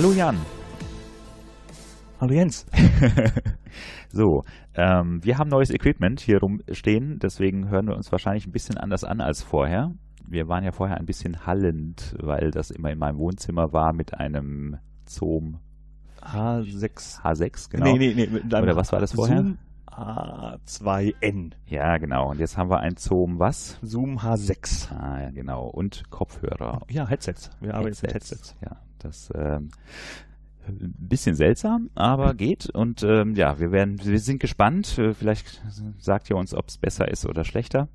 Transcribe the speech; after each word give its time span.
Hallo 0.00 0.14
Jan. 0.14 0.38
Hallo 2.22 2.32
Jens. 2.32 2.64
so, 4.10 4.44
ähm, 4.74 5.22
wir 5.22 5.36
haben 5.36 5.50
neues 5.50 5.68
Equipment 5.68 6.20
hier 6.20 6.38
rumstehen, 6.38 7.18
deswegen 7.18 7.68
hören 7.68 7.86
wir 7.86 7.96
uns 7.96 8.10
wahrscheinlich 8.10 8.46
ein 8.46 8.50
bisschen 8.50 8.78
anders 8.78 9.04
an 9.04 9.20
als 9.20 9.42
vorher. 9.42 9.92
Wir 10.26 10.48
waren 10.48 10.64
ja 10.64 10.72
vorher 10.72 10.96
ein 10.96 11.04
bisschen 11.04 11.44
hallend, 11.44 12.16
weil 12.18 12.50
das 12.50 12.70
immer 12.70 12.90
in 12.90 12.98
meinem 12.98 13.18
Wohnzimmer 13.18 13.74
war 13.74 13.92
mit 13.92 14.14
einem 14.14 14.78
Zoom 15.04 15.58
H6. 16.22 17.20
H6, 17.20 17.70
genau. 17.70 17.92
Nee, 17.92 18.14
nee, 18.14 18.26
nee. 18.26 18.40
Oder 18.46 18.76
was 18.76 18.92
war 18.92 19.00
das 19.00 19.12
vorher? 19.12 19.42
Zoom 19.42 19.58
H2N. 19.92 21.52
Ja, 21.66 21.98
genau. 21.98 22.30
Und 22.30 22.40
jetzt 22.40 22.56
haben 22.56 22.70
wir 22.70 22.80
ein 22.80 22.96
Zoom 22.96 23.38
was? 23.38 23.78
Zoom 23.82 24.18
H6. 24.18 24.92
Ah, 24.92 25.22
ja, 25.22 25.30
genau. 25.30 25.66
Und 25.66 26.10
Kopfhörer. 26.10 26.82
Ja, 26.88 27.06
Headsets. 27.08 27.50
Wir 27.60 27.74
arbeiten 27.74 27.88
jetzt 27.88 28.02
mit 28.02 28.14
Headsets. 28.14 28.56
Ja, 28.62 28.76
das 28.98 29.30
ähm, 29.34 29.70
ein 30.68 30.94
bisschen 30.98 31.34
seltsam, 31.34 31.90
aber 31.94 32.34
geht. 32.34 32.70
Und 32.70 33.02
ähm, 33.02 33.34
ja, 33.34 33.58
wir 33.58 33.72
werden, 33.72 34.00
wir 34.04 34.20
sind 34.20 34.40
gespannt. 34.40 34.98
Äh, 34.98 35.14
Vielleicht 35.14 35.62
sagt 35.98 36.30
ihr 36.30 36.36
uns, 36.36 36.54
ob 36.54 36.68
es 36.68 36.78
besser 36.78 37.08
ist 37.08 37.26
oder 37.26 37.44
schlechter. 37.44 37.88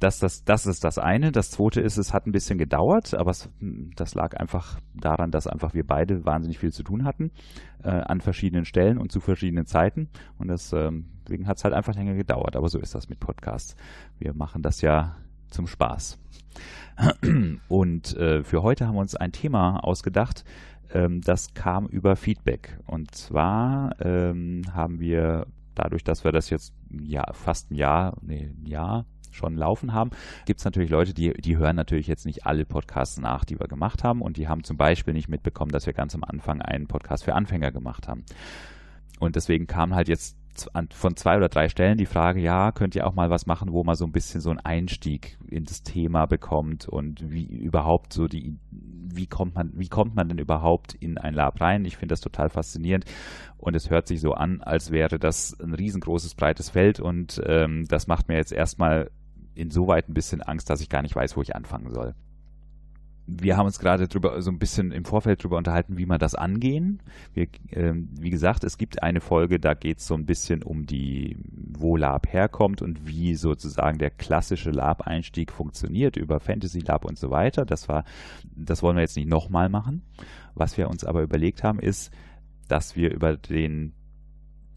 Das, 0.00 0.18
das, 0.18 0.44
das 0.44 0.66
ist 0.66 0.84
das 0.84 0.98
eine. 0.98 1.32
Das 1.32 1.50
zweite 1.50 1.80
ist, 1.80 1.96
es 1.96 2.12
hat 2.12 2.26
ein 2.26 2.32
bisschen 2.32 2.58
gedauert, 2.58 3.14
aber 3.14 3.30
es, 3.30 3.48
das 3.96 4.14
lag 4.14 4.36
einfach 4.36 4.78
daran, 4.94 5.30
dass 5.30 5.46
einfach 5.46 5.74
wir 5.74 5.86
beide 5.86 6.24
wahnsinnig 6.24 6.58
viel 6.58 6.72
zu 6.72 6.82
tun 6.82 7.04
hatten 7.04 7.30
äh, 7.82 7.90
an 7.90 8.20
verschiedenen 8.20 8.64
Stellen 8.64 8.98
und 8.98 9.12
zu 9.12 9.20
verschiedenen 9.20 9.66
Zeiten. 9.66 10.08
Und 10.38 10.50
ähm, 10.72 11.06
deswegen 11.24 11.46
hat 11.46 11.58
es 11.58 11.64
halt 11.64 11.74
einfach 11.74 11.94
länger 11.94 12.14
gedauert. 12.14 12.56
Aber 12.56 12.68
so 12.68 12.78
ist 12.78 12.94
das 12.94 13.08
mit 13.08 13.20
Podcasts. 13.20 13.76
Wir 14.18 14.34
machen 14.34 14.62
das 14.62 14.80
ja 14.80 15.16
zum 15.48 15.66
Spaß. 15.66 16.18
Und 17.68 18.16
äh, 18.16 18.42
für 18.42 18.62
heute 18.62 18.86
haben 18.86 18.94
wir 18.94 19.00
uns 19.00 19.14
ein 19.14 19.32
Thema 19.32 19.78
ausgedacht, 19.84 20.44
ähm, 20.92 21.20
das 21.20 21.54
kam 21.54 21.86
über 21.86 22.16
Feedback. 22.16 22.78
Und 22.86 23.14
zwar 23.14 23.94
ähm, 24.00 24.62
haben 24.72 25.00
wir 25.00 25.46
dadurch, 25.74 26.04
dass 26.04 26.24
wir 26.24 26.32
das 26.32 26.50
jetzt 26.50 26.72
ja, 26.90 27.24
fast 27.32 27.70
ein 27.70 27.74
Jahr, 27.74 28.16
nee, 28.22 28.50
ein 28.56 28.66
Jahr 28.66 29.04
schon 29.36 29.56
laufen 29.56 29.92
haben, 29.92 30.10
gibt 30.44 30.60
es 30.60 30.64
natürlich 30.64 30.90
Leute, 30.90 31.14
die, 31.14 31.32
die 31.34 31.56
hören 31.56 31.76
natürlich 31.76 32.06
jetzt 32.06 32.26
nicht 32.26 32.46
alle 32.46 32.64
Podcasts 32.64 33.18
nach, 33.18 33.44
die 33.44 33.60
wir 33.60 33.68
gemacht 33.68 34.02
haben. 34.02 34.22
Und 34.22 34.36
die 34.36 34.48
haben 34.48 34.64
zum 34.64 34.76
Beispiel 34.76 35.14
nicht 35.14 35.28
mitbekommen, 35.28 35.70
dass 35.70 35.86
wir 35.86 35.92
ganz 35.92 36.14
am 36.14 36.24
Anfang 36.24 36.60
einen 36.62 36.86
Podcast 36.86 37.24
für 37.24 37.34
Anfänger 37.34 37.70
gemacht 37.70 38.08
haben. 38.08 38.24
Und 39.18 39.36
deswegen 39.36 39.66
kam 39.66 39.94
halt 39.94 40.08
jetzt 40.08 40.36
von 40.92 41.16
zwei 41.16 41.36
oder 41.36 41.48
drei 41.48 41.68
Stellen 41.68 41.98
die 41.98 42.06
Frage, 42.06 42.40
ja, 42.40 42.72
könnt 42.72 42.94
ihr 42.94 43.06
auch 43.06 43.14
mal 43.14 43.30
was 43.30 43.46
machen, 43.46 43.72
wo 43.72 43.84
man 43.84 43.94
so 43.94 44.04
ein 44.04 44.12
bisschen 44.12 44.40
so 44.40 44.50
einen 44.50 44.60
Einstieg 44.60 45.38
in 45.48 45.64
das 45.64 45.82
Thema 45.82 46.26
bekommt 46.26 46.88
und 46.88 47.30
wie 47.30 47.44
überhaupt 47.44 48.12
so 48.12 48.26
die, 48.26 48.58
wie 48.70 49.26
kommt 49.26 49.54
man, 49.54 49.72
wie 49.74 49.88
kommt 49.88 50.14
man 50.14 50.28
denn 50.28 50.38
überhaupt 50.38 50.94
in 50.94 51.18
ein 51.18 51.34
Lab 51.34 51.60
rein? 51.60 51.84
Ich 51.84 51.96
finde 51.96 52.12
das 52.12 52.20
total 52.20 52.48
faszinierend 52.48 53.04
und 53.58 53.76
es 53.76 53.90
hört 53.90 54.06
sich 54.06 54.20
so 54.20 54.32
an, 54.32 54.62
als 54.62 54.90
wäre 54.90 55.18
das 55.18 55.58
ein 55.60 55.74
riesengroßes, 55.74 56.34
breites 56.34 56.70
Feld 56.70 57.00
und 57.00 57.40
ähm, 57.44 57.84
das 57.88 58.06
macht 58.06 58.28
mir 58.28 58.36
jetzt 58.36 58.52
erstmal 58.52 59.10
insoweit 59.56 60.08
ein 60.08 60.14
bisschen 60.14 60.42
Angst, 60.42 60.70
dass 60.70 60.80
ich 60.80 60.88
gar 60.88 61.02
nicht 61.02 61.16
weiß, 61.16 61.36
wo 61.36 61.42
ich 61.42 61.56
anfangen 61.56 61.92
soll 61.92 62.14
wir 63.26 63.56
haben 63.56 63.66
uns 63.66 63.78
gerade 63.78 64.06
drüber 64.06 64.40
so 64.40 64.50
ein 64.50 64.58
bisschen 64.58 64.92
im 64.92 65.04
Vorfeld 65.04 65.42
drüber 65.42 65.56
unterhalten, 65.56 65.98
wie 65.98 66.06
man 66.06 66.20
das 66.20 66.34
angehen. 66.36 67.02
Wir, 67.34 67.48
ähm, 67.72 68.08
wie 68.12 68.30
gesagt, 68.30 68.62
es 68.62 68.78
gibt 68.78 69.02
eine 69.02 69.20
Folge, 69.20 69.58
da 69.58 69.74
geht 69.74 69.98
es 69.98 70.06
so 70.06 70.14
ein 70.14 70.26
bisschen 70.26 70.62
um 70.62 70.86
die, 70.86 71.36
wo 71.76 71.96
Lab 71.96 72.32
herkommt 72.32 72.82
und 72.82 73.06
wie 73.06 73.34
sozusagen 73.34 73.98
der 73.98 74.10
klassische 74.10 74.70
Lab-Einstieg 74.70 75.50
funktioniert 75.50 76.16
über 76.16 76.38
Fantasy 76.38 76.80
Lab 76.80 77.04
und 77.04 77.18
so 77.18 77.30
weiter. 77.30 77.64
Das 77.64 77.88
war, 77.88 78.04
das 78.54 78.82
wollen 78.82 78.96
wir 78.96 79.02
jetzt 79.02 79.16
nicht 79.16 79.28
nochmal 79.28 79.68
machen. 79.68 80.02
Was 80.54 80.76
wir 80.78 80.88
uns 80.88 81.04
aber 81.04 81.22
überlegt 81.22 81.64
haben, 81.64 81.80
ist, 81.80 82.12
dass 82.68 82.94
wir 82.94 83.12
über 83.12 83.36
den, 83.36 83.92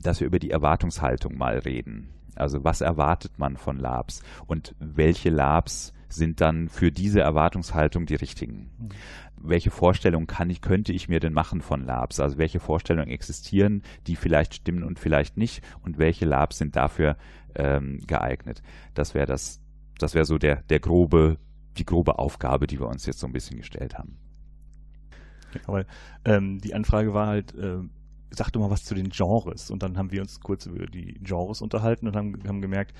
dass 0.01 0.21
wir 0.21 0.27
über 0.27 0.39
die 0.39 0.51
Erwartungshaltung 0.51 1.37
mal 1.37 1.59
reden. 1.59 2.09
Also 2.39 2.63
was 2.63 2.81
erwartet 2.81 3.37
man 3.37 3.57
von 3.57 3.77
Labs 3.77 4.21
und 4.47 4.75
welche 4.79 5.29
Labs 5.29 5.93
sind 6.09 6.41
dann 6.41 6.69
für 6.69 6.91
diese 6.91 7.21
Erwartungshaltung 7.21 8.05
die 8.05 8.15
richtigen. 8.15 8.71
Mhm. 8.77 8.89
Welche 9.41 9.71
Vorstellungen 9.71 10.27
kann 10.27 10.49
ich, 10.49 10.61
könnte 10.61 10.91
ich 10.91 11.07
mir 11.07 11.19
denn 11.19 11.33
machen 11.33 11.61
von 11.61 11.85
Labs? 11.85 12.19
Also 12.19 12.37
welche 12.37 12.59
Vorstellungen 12.59 13.09
existieren, 13.09 13.83
die 14.07 14.15
vielleicht 14.15 14.55
stimmen 14.55 14.83
und 14.83 14.99
vielleicht 14.99 15.37
nicht 15.37 15.63
und 15.81 15.97
welche 15.97 16.25
Labs 16.25 16.57
sind 16.57 16.75
dafür 16.75 17.15
ähm, 17.55 17.99
geeignet? 18.05 18.61
Das 18.95 19.13
wäre 19.13 19.27
das, 19.27 19.61
das 19.97 20.15
wäre 20.15 20.25
so 20.25 20.37
der, 20.37 20.63
der 20.63 20.79
grobe, 20.79 21.37
die 21.77 21.85
grobe 21.85 22.19
Aufgabe, 22.19 22.67
die 22.67 22.79
wir 22.79 22.87
uns 22.87 23.05
jetzt 23.05 23.19
so 23.19 23.27
ein 23.27 23.33
bisschen 23.33 23.57
gestellt 23.57 23.97
haben. 23.97 24.17
Genau, 25.51 25.73
weil 25.73 25.85
ähm, 26.25 26.59
die 26.59 26.73
Anfrage 26.73 27.13
war 27.13 27.27
halt, 27.27 27.55
äh, 27.55 27.79
sag 28.31 28.51
doch 28.51 28.61
mal 28.61 28.69
was 28.69 28.83
zu 28.83 28.95
den 28.95 29.09
Genres. 29.09 29.71
Und 29.71 29.83
dann 29.83 29.97
haben 29.97 30.11
wir 30.11 30.21
uns 30.21 30.39
kurz 30.39 30.65
über 30.65 30.85
die 30.85 31.15
Genres 31.21 31.61
unterhalten 31.61 32.07
und 32.07 32.15
haben, 32.15 32.37
haben 32.47 32.61
gemerkt, 32.61 32.95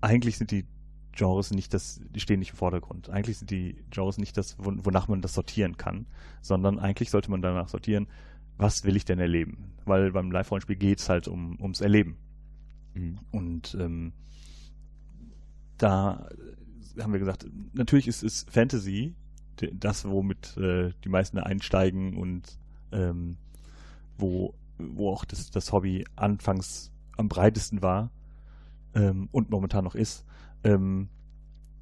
eigentlich 0.00 0.38
sind 0.38 0.50
die 0.50 0.66
Genres 1.12 1.50
nicht 1.50 1.74
das, 1.74 2.00
die 2.10 2.20
stehen 2.20 2.38
nicht 2.38 2.50
im 2.50 2.56
Vordergrund. 2.56 3.10
Eigentlich 3.10 3.38
sind 3.38 3.50
die 3.50 3.76
Genres 3.90 4.18
nicht 4.18 4.36
das, 4.36 4.56
wonach 4.58 5.08
man 5.08 5.22
das 5.22 5.34
sortieren 5.34 5.76
kann, 5.76 6.06
sondern 6.40 6.78
eigentlich 6.78 7.10
sollte 7.10 7.30
man 7.30 7.42
danach 7.42 7.68
sortieren, 7.68 8.06
was 8.56 8.84
will 8.84 8.96
ich 8.96 9.04
denn 9.04 9.18
erleben? 9.18 9.72
Weil 9.84 10.12
beim 10.12 10.30
Live-Rollenspiel 10.30 10.76
geht 10.76 11.00
es 11.00 11.08
halt 11.08 11.28
um, 11.28 11.58
ums 11.60 11.80
Erleben. 11.80 12.16
Mhm. 12.94 13.18
Und 13.30 13.76
ähm, 13.78 14.12
da 15.78 16.28
haben 16.98 17.12
wir 17.12 17.20
gesagt, 17.20 17.46
natürlich 17.72 18.06
ist 18.06 18.22
es 18.22 18.46
Fantasy, 18.50 19.14
das, 19.72 20.06
womit 20.06 20.56
äh, 20.56 20.92
die 21.04 21.08
meisten 21.08 21.38
einsteigen 21.38 22.16
und 22.16 22.58
ähm, 22.92 23.36
wo, 24.20 24.54
wo 24.78 25.10
auch 25.10 25.24
das, 25.24 25.50
das 25.50 25.72
Hobby 25.72 26.04
anfangs 26.16 26.90
am 27.16 27.28
breitesten 27.28 27.82
war 27.82 28.10
ähm, 28.94 29.28
und 29.32 29.50
momentan 29.50 29.84
noch 29.84 29.94
ist 29.94 30.24
ähm, 30.64 31.08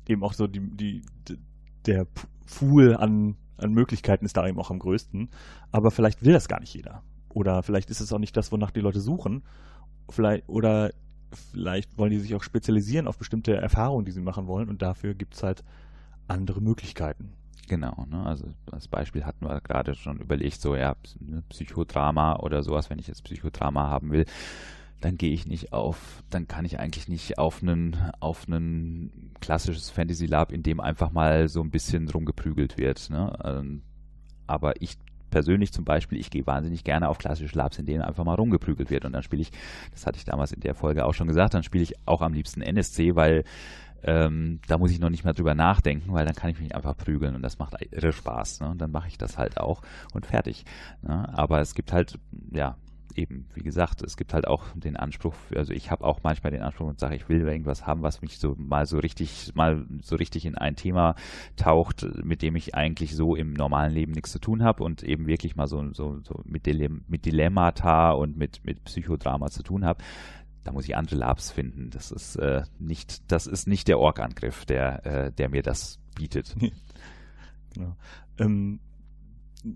eben 0.06 0.22
auch 0.22 0.32
so 0.32 0.46
die, 0.46 0.60
die, 0.60 1.02
der 1.86 2.06
Pool 2.46 2.96
an, 2.96 3.36
an 3.56 3.72
Möglichkeiten 3.72 4.24
ist 4.24 4.36
da 4.36 4.46
eben 4.46 4.58
auch 4.58 4.70
am 4.70 4.78
größten. 4.78 5.28
Aber 5.70 5.90
vielleicht 5.90 6.24
will 6.24 6.32
das 6.32 6.48
gar 6.48 6.60
nicht 6.60 6.74
jeder. 6.74 7.02
Oder 7.28 7.62
vielleicht 7.62 7.90
ist 7.90 8.00
es 8.00 8.12
auch 8.12 8.18
nicht 8.18 8.36
das, 8.36 8.52
wonach 8.52 8.70
die 8.70 8.80
Leute 8.80 9.00
suchen. 9.00 9.42
Vielleicht, 10.08 10.48
oder 10.48 10.92
vielleicht 11.32 11.98
wollen 11.98 12.10
die 12.10 12.18
sich 12.18 12.34
auch 12.34 12.42
spezialisieren 12.42 13.06
auf 13.06 13.18
bestimmte 13.18 13.54
Erfahrungen, 13.54 14.06
die 14.06 14.12
sie 14.12 14.22
machen 14.22 14.46
wollen. 14.46 14.68
Und 14.68 14.82
dafür 14.82 15.14
gibt 15.14 15.34
es 15.34 15.42
halt 15.42 15.62
andere 16.26 16.60
Möglichkeiten. 16.60 17.32
Genau, 17.68 18.06
ne? 18.08 18.24
also 18.24 18.46
als 18.72 18.88
Beispiel 18.88 19.24
hatten 19.24 19.44
wir 19.44 19.60
gerade 19.60 19.94
schon 19.94 20.18
überlegt, 20.18 20.60
so 20.60 20.74
ja, 20.74 20.96
Psychodrama 21.50 22.36
oder 22.36 22.62
sowas, 22.62 22.88
wenn 22.88 22.98
ich 22.98 23.08
jetzt 23.08 23.24
Psychodrama 23.24 23.88
haben 23.88 24.10
will, 24.10 24.24
dann 25.00 25.16
gehe 25.16 25.32
ich 25.32 25.46
nicht 25.46 25.72
auf, 25.72 26.24
dann 26.30 26.48
kann 26.48 26.64
ich 26.64 26.80
eigentlich 26.80 27.08
nicht 27.08 27.38
auf 27.38 27.62
einen, 27.62 27.96
auf 28.20 28.46
einen 28.46 29.32
klassisches 29.40 29.90
Fantasy 29.90 30.26
Lab, 30.26 30.50
in 30.50 30.62
dem 30.62 30.80
einfach 30.80 31.12
mal 31.12 31.48
so 31.48 31.60
ein 31.60 31.70
bisschen 31.70 32.08
rumgeprügelt 32.08 32.78
wird. 32.78 33.10
Ne? 33.10 33.32
Ähm, 33.44 33.82
aber 34.46 34.80
ich 34.80 34.96
persönlich 35.30 35.72
zum 35.72 35.84
Beispiel, 35.84 36.18
ich 36.18 36.30
gehe 36.30 36.46
wahnsinnig 36.46 36.84
gerne 36.84 37.08
auf 37.08 37.18
klassische 37.18 37.56
Labs, 37.56 37.78
in 37.78 37.86
denen 37.86 38.02
einfach 38.02 38.24
mal 38.24 38.34
rumgeprügelt 38.34 38.90
wird. 38.90 39.04
Und 39.04 39.12
dann 39.12 39.22
spiele 39.22 39.42
ich, 39.42 39.52
das 39.92 40.06
hatte 40.06 40.16
ich 40.16 40.24
damals 40.24 40.52
in 40.52 40.60
der 40.60 40.74
Folge 40.74 41.04
auch 41.04 41.14
schon 41.14 41.28
gesagt, 41.28 41.54
dann 41.54 41.62
spiele 41.62 41.84
ich 41.84 41.94
auch 42.06 42.22
am 42.22 42.32
liebsten 42.32 42.62
NSC, 42.62 43.14
weil 43.14 43.44
ähm, 44.02 44.60
da 44.68 44.78
muss 44.78 44.90
ich 44.90 45.00
noch 45.00 45.10
nicht 45.10 45.24
mehr 45.24 45.34
drüber 45.34 45.54
nachdenken, 45.54 46.12
weil 46.12 46.24
dann 46.24 46.34
kann 46.34 46.50
ich 46.50 46.60
mich 46.60 46.74
einfach 46.74 46.96
prügeln 46.96 47.34
und 47.34 47.42
das 47.42 47.58
macht 47.58 47.74
irre 47.90 48.12
Spaß. 48.12 48.60
Ne? 48.60 48.70
Und 48.70 48.80
dann 48.80 48.90
mache 48.90 49.08
ich 49.08 49.18
das 49.18 49.38
halt 49.38 49.58
auch 49.58 49.82
und 50.12 50.26
fertig. 50.26 50.64
Ne? 51.02 51.28
Aber 51.36 51.60
es 51.60 51.74
gibt 51.74 51.92
halt, 51.92 52.18
ja, 52.50 52.76
eben, 53.18 53.46
wie 53.54 53.62
gesagt, 53.62 54.02
es 54.02 54.16
gibt 54.16 54.32
halt 54.32 54.46
auch 54.46 54.64
den 54.74 54.96
Anspruch, 54.96 55.34
also 55.54 55.72
ich 55.72 55.90
habe 55.90 56.04
auch 56.04 56.20
manchmal 56.22 56.52
den 56.52 56.62
Anspruch 56.62 56.86
und 56.86 57.00
sage, 57.00 57.16
ich 57.16 57.28
will 57.28 57.40
irgendwas 57.40 57.86
haben, 57.86 58.02
was 58.02 58.22
mich 58.22 58.38
so 58.38 58.54
mal 58.56 58.86
so 58.86 58.98
richtig, 58.98 59.52
mal 59.54 59.84
so 60.02 60.16
richtig 60.16 60.46
in 60.46 60.56
ein 60.56 60.76
Thema 60.76 61.16
taucht, 61.56 62.06
mit 62.24 62.42
dem 62.42 62.54
ich 62.54 62.74
eigentlich 62.74 63.16
so 63.16 63.34
im 63.34 63.52
normalen 63.52 63.92
Leben 63.92 64.12
nichts 64.12 64.30
zu 64.30 64.38
tun 64.38 64.62
habe 64.62 64.84
und 64.84 65.02
eben 65.02 65.26
wirklich 65.26 65.56
mal 65.56 65.66
so, 65.66 65.92
so, 65.92 66.20
so 66.22 66.40
mit, 66.44 66.66
Dilem 66.66 67.04
mit 67.08 67.26
Dilemmata 67.26 68.12
und 68.12 68.36
mit, 68.36 68.64
mit 68.64 68.84
Psychodrama 68.84 69.48
zu 69.48 69.62
tun 69.62 69.84
habe 69.84 70.02
da 70.68 70.74
muss 70.74 70.84
ich 70.84 70.96
andere 70.96 71.16
Labs 71.16 71.50
finden. 71.50 71.88
Das 71.88 72.10
ist 72.10 72.36
äh, 72.36 72.62
nicht, 72.78 73.32
das 73.32 73.46
ist 73.46 73.66
nicht 73.66 73.88
der 73.88 73.98
Org-Angriff, 73.98 74.66
der, 74.66 75.06
äh, 75.06 75.32
der 75.32 75.48
mir 75.48 75.62
das 75.62 75.98
bietet. 76.14 76.54
genau. 77.74 77.96
Ähm, 78.38 78.80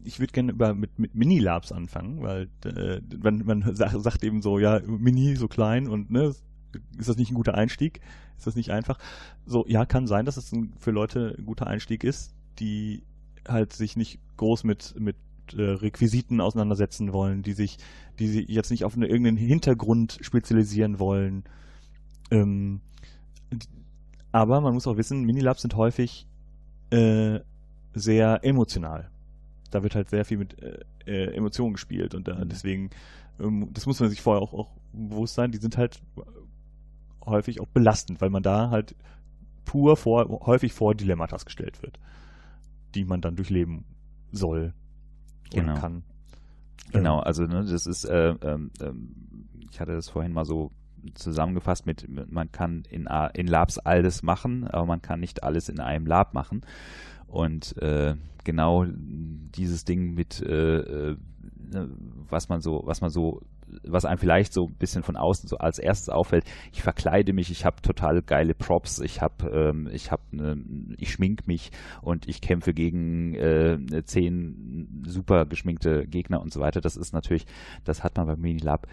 ich 0.05 0.21
würde 0.21 0.35
gerne 0.35 0.53
über 0.53 0.75
mit, 0.75 0.99
mit 0.99 1.15
Mini-Labs 1.15 1.73
anfangen, 1.73 2.21
weil 2.21 2.51
äh, 2.67 3.01
man, 3.23 3.39
man 3.47 3.75
sagt, 3.75 3.99
sagt 4.03 4.23
eben 4.23 4.43
so, 4.43 4.59
ja, 4.59 4.81
Mini 4.87 5.35
so 5.35 5.49
klein 5.49 5.89
und 5.89 6.11
ne, 6.11 6.35
ist 6.99 7.09
das 7.09 7.17
nicht 7.17 7.31
ein 7.31 7.37
guter 7.37 7.55
Einstieg? 7.55 8.03
Ist 8.37 8.47
das 8.47 8.55
nicht 8.55 8.71
einfach? 8.71 8.99
So, 9.47 9.65
ja, 9.67 9.87
kann 9.87 10.07
sein, 10.07 10.27
dass 10.27 10.37
es 10.37 10.53
ein, 10.53 10.75
für 10.79 10.91
Leute 10.91 11.37
ein 11.39 11.47
guter 11.47 11.69
Einstieg 11.69 12.05
ist, 12.05 12.35
die 12.59 13.03
halt 13.49 13.73
sich 13.73 13.97
nicht 13.97 14.21
groß 14.37 14.65
mit, 14.65 14.95
mit 15.01 15.17
äh, 15.55 15.63
Requisiten 15.63 16.41
auseinandersetzen 16.41 17.13
wollen, 17.13 17.43
die 17.43 17.53
sich, 17.53 17.79
die 18.19 18.29
sich 18.29 18.49
jetzt 18.49 18.71
nicht 18.71 18.85
auf 18.85 18.97
eine, 18.97 19.07
irgendeinen 19.07 19.37
Hintergrund 19.37 20.19
spezialisieren 20.21 20.99
wollen. 20.99 21.45
Ähm, 22.31 22.81
aber 24.33 24.61
man 24.61 24.75
muss 24.75 24.87
auch 24.87 24.97
wissen, 24.97 25.25
Minilabs 25.25 25.63
sind 25.63 25.77
häufig 25.77 26.27
äh, 26.91 27.41
sehr 27.95 28.41
emotional 28.43 29.13
da 29.73 29.83
wird 29.83 29.95
halt 29.95 30.11
sehr 30.11 30.25
viel 30.25 30.39
mit 30.39 30.63
äh, 30.63 30.79
äh 31.07 31.35
Emotionen 31.35 31.75
gespielt 31.75 32.15
und 32.15 32.29
Mhm. 32.29 32.49
deswegen, 32.49 32.91
ähm, 33.41 33.69
das 33.73 33.87
muss 33.87 33.99
man 33.99 34.09
sich 34.09 34.23
vorher 34.23 34.43
auch, 34.43 34.53
auch 34.53 34.71
bewusst 34.93 35.35
sein, 35.35 35.51
die 35.51 35.59
sind 35.59 35.77
halt 35.77 36.01
häufig 37.25 37.61
auch 37.61 37.67
belastend, 37.69 38.21
weil 38.21 38.31
man 38.31 38.43
da 38.43 38.71
halt 38.71 38.95
pur 39.65 39.97
vor, 39.97 40.29
häufig 40.47 40.73
vor 40.73 40.95
Dilemmatas 40.95 41.45
gestellt 41.45 41.83
wird, 41.83 41.99
die 42.95 43.05
man 43.05 43.21
dann 43.21 43.37
durchleben 43.37 43.85
soll 44.31 44.75
Genau. 45.61 45.75
kann. 45.75 46.03
Genau, 46.91 47.19
Ähm, 47.19 47.25
also 47.25 47.45
ne, 47.45 47.65
das 47.65 47.87
ist, 47.87 48.05
äh, 48.05 48.35
ähm, 48.43 48.71
ähm, 48.81 49.15
ich 49.71 49.81
hatte 49.81 49.93
das 49.93 50.09
vorhin 50.09 50.33
mal 50.33 50.45
so 50.45 50.71
zusammengefasst 51.15 51.87
mit, 51.87 52.07
man 52.31 52.53
kann 52.53 52.85
in, 52.89 53.09
in 53.35 53.47
Labs 53.47 53.79
alles 53.79 54.23
machen, 54.23 54.67
aber 54.69 54.87
man 54.87 55.03
kann 55.03 55.21
nicht 55.21 55.43
alles 55.43 55.69
in 55.69 55.81
einem 55.81 56.07
Lab 56.07 56.35
machen. 56.35 56.63
Und 57.27 57.77
äh, 57.79 58.15
genau 58.45 58.85
dieses 58.87 59.85
Ding 59.85 60.15
mit, 60.15 60.41
äh, 60.43 61.11
äh, 61.11 61.17
was 62.29 62.49
man 62.49 62.61
so, 62.61 62.83
was 62.85 63.01
man 63.01 63.11
so, 63.11 63.41
was 63.85 64.05
einem 64.05 64.19
vielleicht 64.19 64.53
so 64.53 64.67
ein 64.67 64.75
bisschen 64.75 65.03
von 65.03 65.17
außen 65.17 65.49
so 65.49 65.57
als 65.59 65.79
erstes 65.79 66.09
auffällt, 66.09 66.45
ich 66.73 66.83
verkleide 66.83 67.33
mich, 67.33 67.51
ich 67.51 67.65
habe 67.65 67.83
total 67.83 68.23
geile 68.23 68.55
Props, 68.55 69.01
ich 69.01 69.21
habe, 69.21 69.49
ähm, 69.51 69.89
ich 69.93 70.11
habe, 70.11 70.23
ne, 70.31 70.57
ich 70.99 71.13
schmink 71.13 71.47
mich 71.47 71.71
und 72.01 72.29
ich 72.29 72.41
kämpfe 72.41 72.75
gegen 72.75 73.35
äh, 73.35 73.79
zehn 74.05 75.03
super 75.07 75.47
geschminkte 75.47 76.07
Gegner 76.07 76.41
und 76.41 76.53
so 76.53 76.61
weiter. 76.61 76.81
Das 76.81 76.97
ist 76.97 77.13
natürlich, 77.13 77.47
das 77.85 78.05
hat 78.05 78.17
man 78.17 78.27
beim 78.27 78.41
Minilab 78.41 78.87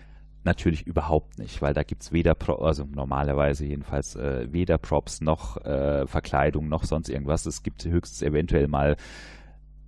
natürlich 0.43 0.87
überhaupt 0.87 1.37
nicht, 1.37 1.61
weil 1.61 1.73
da 1.73 1.83
gibt's 1.83 2.11
weder, 2.11 2.33
Pro 2.33 2.53
also 2.55 2.85
normalerweise 2.85 3.65
jedenfalls, 3.65 4.15
äh, 4.15 4.47
weder 4.51 4.77
Props 4.77 5.21
noch 5.21 5.57
äh, 5.57 6.07
Verkleidung 6.07 6.69
noch 6.69 6.83
sonst 6.83 7.09
irgendwas. 7.09 7.45
Es 7.45 7.61
gibt 7.63 7.83
höchstens 7.85 8.21
eventuell 8.21 8.67
mal 8.67 8.95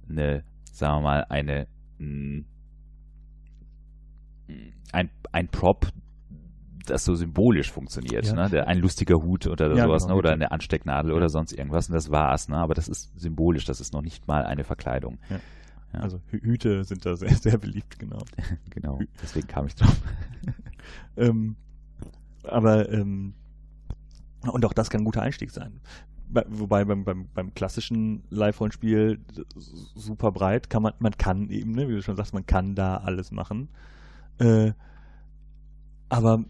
eine, 0.10 0.44
sagen 0.72 0.98
wir 0.98 1.02
mal, 1.02 1.26
eine 1.30 1.68
mh, 2.00 2.44
ein, 4.92 5.10
ein 5.32 5.48
Prop, 5.48 5.88
das 6.86 7.06
so 7.06 7.14
symbolisch 7.16 7.72
funktioniert, 7.72 8.26
Ja. 8.26 8.34
ne? 8.34 8.50
Der, 8.50 8.68
ein 8.68 8.80
lustiger 8.80 9.16
Hut 9.16 9.48
oder 9.48 9.76
Ja, 9.76 9.86
sowas, 9.86 10.04
genau, 10.04 10.16
ne? 10.16 10.20
oder 10.20 10.32
eine 10.32 10.52
Anstecknadel 10.52 11.12
Ja. 11.12 11.18
oder 11.18 11.30
sonst 11.30 11.54
irgendwas 11.54 11.88
und 11.90 11.94
das 11.94 12.10
war's, 12.12 12.50
ne? 12.50 12.58
Aber 12.58 12.74
das 12.74 12.88
ist 12.88 13.18
symbolisch, 13.20 13.66
das 13.66 13.80
ist 13.80 13.94
noch 13.94 14.02
nicht 14.02 14.28
mal 14.28 14.44
eine 14.46 14.64
Verkleidung. 14.64 15.20
Also 15.94 16.18
Hü- 16.32 16.42
Hüte 16.42 16.84
sind 16.86 17.06
da 17.06 17.16
sehr, 17.16 17.30
sehr 17.36 17.58
beliebt, 17.58 18.00
genau. 18.00 18.20
Genau, 18.72 19.00
deswegen 19.22 19.48
kam 19.48 19.68
ich 19.68 19.76
drauf. 19.76 20.02
Ähm, 21.18 21.56
aber 22.44 22.90
ähm, 22.92 23.34
und 24.52 24.66
auch 24.66 24.74
das 24.74 24.90
kann 24.90 25.02
ein 25.02 25.06
guter 25.06 25.22
Einstieg 25.22 25.52
sein. 25.52 25.80
Bei, 26.28 26.44
wobei 26.50 26.86
beim, 26.86 27.04
beim, 27.04 27.28
beim 27.34 27.54
klassischen 27.54 28.24
Live-Rollenspiel 28.30 29.20
super 29.96 30.32
breit 30.32 30.70
kann 30.70 30.82
man, 30.82 30.94
man 31.00 31.12
kann 31.12 31.50
eben, 31.50 31.72
ne, 31.74 31.88
wie 31.90 31.94
du 31.94 32.02
schon 32.02 32.16
sagst, 32.16 32.34
man 32.34 32.46
kann 32.46 32.74
da 32.74 32.98
alles 32.98 33.32
machen. 33.32 33.70
Äh, 34.42 34.74
aber 36.10 36.44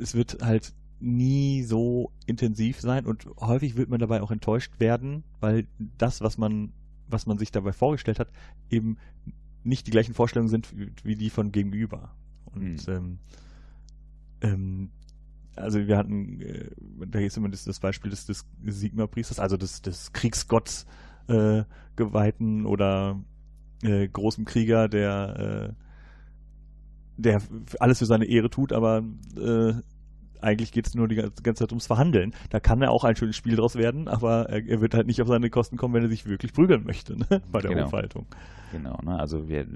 es 0.00 0.14
wird 0.14 0.42
halt 0.42 0.74
nie 1.00 1.62
so 1.62 2.10
intensiv 2.26 2.80
sein 2.80 3.06
und 3.06 3.26
häufig 3.38 3.76
wird 3.76 3.88
man 3.88 4.00
dabei 4.00 4.20
auch 4.20 4.30
enttäuscht 4.30 4.72
werden, 4.80 5.22
weil 5.40 5.66
das, 5.96 6.20
was 6.20 6.38
man, 6.38 6.72
was 7.08 7.26
man 7.26 7.38
sich 7.38 7.52
dabei 7.52 7.72
vorgestellt 7.72 8.18
hat, 8.18 8.28
eben 8.70 8.98
nicht 9.62 9.86
die 9.86 9.92
gleichen 9.92 10.14
Vorstellungen 10.14 10.48
sind 10.48 10.74
wie, 11.04 11.16
die 11.16 11.30
von 11.30 11.52
gegenüber. 11.52 12.10
Und 12.46 12.80
Hm. 12.86 12.94
ähm, 12.94 13.18
ähm, 14.40 14.90
also 15.56 15.86
wir 15.86 15.96
hatten, 15.96 16.40
äh, 16.40 16.70
da 17.06 17.18
ist 17.20 17.36
immer 17.36 17.48
das, 17.48 17.64
das 17.64 17.80
Beispiel 17.80 18.10
des, 18.10 18.26
des 18.26 18.46
Sigma-Priesters, 18.64 19.38
also 19.38 19.56
des, 19.56 19.82
des 19.82 20.12
Kriegsgotts 20.12 20.86
äh, 21.28 21.64
geweihten 21.96 22.66
oder 22.66 23.20
äh, 23.82 24.08
großen 24.08 24.44
Krieger, 24.44 24.88
der, 24.88 25.74
äh, 25.76 25.87
der 27.18 27.42
alles 27.80 27.98
für 27.98 28.06
seine 28.06 28.24
Ehre 28.24 28.48
tut, 28.48 28.72
aber 28.72 29.02
äh, 29.36 29.74
eigentlich 30.40 30.72
geht 30.72 30.86
es 30.86 30.94
nur 30.94 31.08
die 31.08 31.16
ganze 31.16 31.54
Zeit 31.54 31.72
ums 31.72 31.86
Verhandeln. 31.86 32.32
Da 32.50 32.60
kann 32.60 32.80
er 32.80 32.92
auch 32.92 33.04
ein 33.04 33.16
schönes 33.16 33.36
Spiel 33.36 33.56
draus 33.56 33.74
werden, 33.74 34.08
aber 34.08 34.48
er, 34.48 34.64
er 34.66 34.80
wird 34.80 34.94
halt 34.94 35.06
nicht 35.06 35.20
auf 35.20 35.28
seine 35.28 35.50
Kosten 35.50 35.76
kommen, 35.76 35.94
wenn 35.94 36.04
er 36.04 36.08
sich 36.08 36.26
wirklich 36.26 36.52
prügeln 36.52 36.84
möchte 36.84 37.16
ne? 37.18 37.42
bei 37.52 37.60
der 37.60 37.72
Genau. 37.72 37.86
Hofhaltung. 37.86 38.26
Genau, 38.72 38.98
ne? 39.02 39.18
Also 39.18 39.48
wir, 39.48 39.66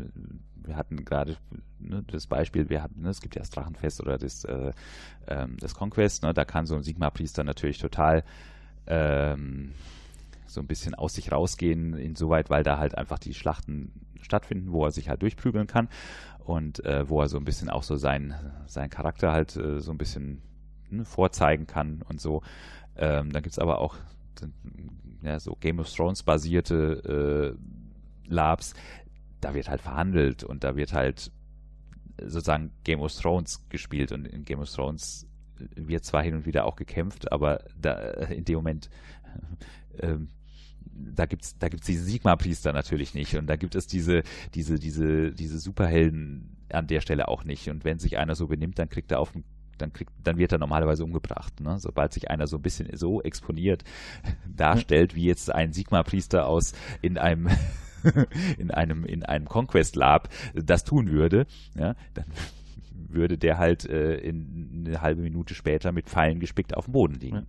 wir 0.64 0.76
hatten 0.76 1.04
gerade 1.04 1.36
ne, 1.80 2.04
das 2.06 2.28
Beispiel, 2.28 2.70
wir 2.70 2.82
hatten, 2.82 3.02
ne, 3.02 3.10
es 3.10 3.20
gibt 3.20 3.34
ja 3.34 3.40
das 3.40 3.50
Drachenfest 3.50 4.00
oder 4.00 4.18
das, 4.18 4.44
äh, 4.44 4.72
ähm, 5.26 5.56
das 5.58 5.74
Conquest, 5.74 6.22
ne? 6.22 6.32
Da 6.32 6.44
kann 6.44 6.66
so 6.66 6.76
ein 6.76 6.82
Sigma-Priester 6.82 7.42
natürlich 7.42 7.78
total 7.78 8.22
ähm, 8.86 9.72
so 10.52 10.60
ein 10.60 10.66
bisschen 10.66 10.94
aus 10.94 11.14
sich 11.14 11.32
rausgehen, 11.32 11.94
insoweit, 11.94 12.50
weil 12.50 12.62
da 12.62 12.78
halt 12.78 12.96
einfach 12.96 13.18
die 13.18 13.34
Schlachten 13.34 13.92
stattfinden, 14.20 14.72
wo 14.72 14.84
er 14.84 14.90
sich 14.90 15.08
halt 15.08 15.22
durchprügeln 15.22 15.66
kann 15.66 15.88
und 16.38 16.84
äh, 16.84 17.08
wo 17.08 17.20
er 17.20 17.28
so 17.28 17.38
ein 17.38 17.44
bisschen 17.44 17.70
auch 17.70 17.82
so 17.82 17.96
sein, 17.96 18.34
sein 18.66 18.90
Charakter 18.90 19.32
halt 19.32 19.56
äh, 19.56 19.80
so 19.80 19.92
ein 19.92 19.98
bisschen 19.98 20.42
ne, 20.90 21.04
vorzeigen 21.04 21.66
kann 21.66 22.02
und 22.08 22.20
so. 22.20 22.42
Ähm, 22.96 23.32
dann 23.32 23.42
gibt 23.42 23.52
es 23.52 23.58
aber 23.58 23.78
auch 23.78 23.96
ja, 25.22 25.38
so 25.38 25.56
Game 25.56 25.78
of 25.78 25.92
Thrones 25.92 26.22
basierte 26.22 27.56
äh, 27.56 28.32
Labs, 28.32 28.74
da 29.40 29.54
wird 29.54 29.68
halt 29.68 29.80
verhandelt 29.80 30.44
und 30.44 30.64
da 30.64 30.76
wird 30.76 30.92
halt 30.92 31.30
sozusagen 32.20 32.70
Game 32.84 33.00
of 33.00 33.12
Thrones 33.12 33.68
gespielt 33.68 34.12
und 34.12 34.26
in 34.26 34.44
Game 34.44 34.60
of 34.60 34.70
Thrones 34.70 35.26
wird 35.74 36.04
zwar 36.04 36.22
hin 36.22 36.34
und 36.34 36.46
wieder 36.46 36.64
auch 36.64 36.76
gekämpft, 36.76 37.30
aber 37.32 37.64
da 37.80 37.96
in 38.30 38.44
dem 38.44 38.56
Moment 38.56 38.90
ähm, 39.98 40.28
da 40.94 41.26
gibt's 41.26 41.58
da 41.58 41.68
gibt's 41.68 41.86
diese 41.86 42.04
Sigma-Priester 42.04 42.72
natürlich 42.72 43.14
nicht 43.14 43.36
und 43.36 43.46
da 43.46 43.56
gibt 43.56 43.74
es 43.74 43.86
diese 43.86 44.22
diese 44.54 44.78
diese 44.78 45.32
diese 45.32 45.58
Superhelden 45.58 46.56
an 46.70 46.86
der 46.86 47.00
Stelle 47.00 47.28
auch 47.28 47.44
nicht 47.44 47.68
und 47.68 47.84
wenn 47.84 47.98
sich 47.98 48.18
einer 48.18 48.34
so 48.34 48.46
benimmt, 48.46 48.78
dann 48.78 48.88
kriegt 48.88 49.12
er 49.12 49.20
auf 49.20 49.32
den 49.32 49.44
dann 49.78 49.92
kriegt, 49.92 50.12
dann 50.22 50.38
wird 50.38 50.52
er 50.52 50.58
normalerweise 50.58 51.02
umgebracht. 51.02 51.60
Ne? 51.60 51.78
Sobald 51.78 52.12
sich 52.12 52.30
einer 52.30 52.46
so 52.46 52.56
ein 52.56 52.62
bisschen 52.62 52.88
so 52.96 53.20
exponiert 53.22 53.84
darstellt, 54.46 55.14
wie 55.14 55.24
jetzt 55.24 55.52
ein 55.52 55.72
Sigma-Priester 55.72 56.46
aus 56.46 56.72
in 57.00 57.18
einem 57.18 57.48
in 58.58 58.70
einem 58.70 59.04
in 59.04 59.24
einem 59.24 59.46
Conquest 59.46 59.96
Lab 59.96 60.28
das 60.54 60.84
tun 60.84 61.10
würde, 61.10 61.46
ja, 61.76 61.94
dann 62.14 62.26
würde 63.14 63.38
der 63.38 63.58
halt 63.58 63.88
äh, 63.88 64.16
in 64.16 64.84
eine 64.86 65.00
halbe 65.00 65.22
Minute 65.22 65.54
später 65.54 65.92
mit 65.92 66.08
Pfeilen 66.08 66.40
gespickt 66.40 66.76
auf 66.76 66.86
dem 66.86 66.92
Boden 66.92 67.14
liegen. 67.14 67.46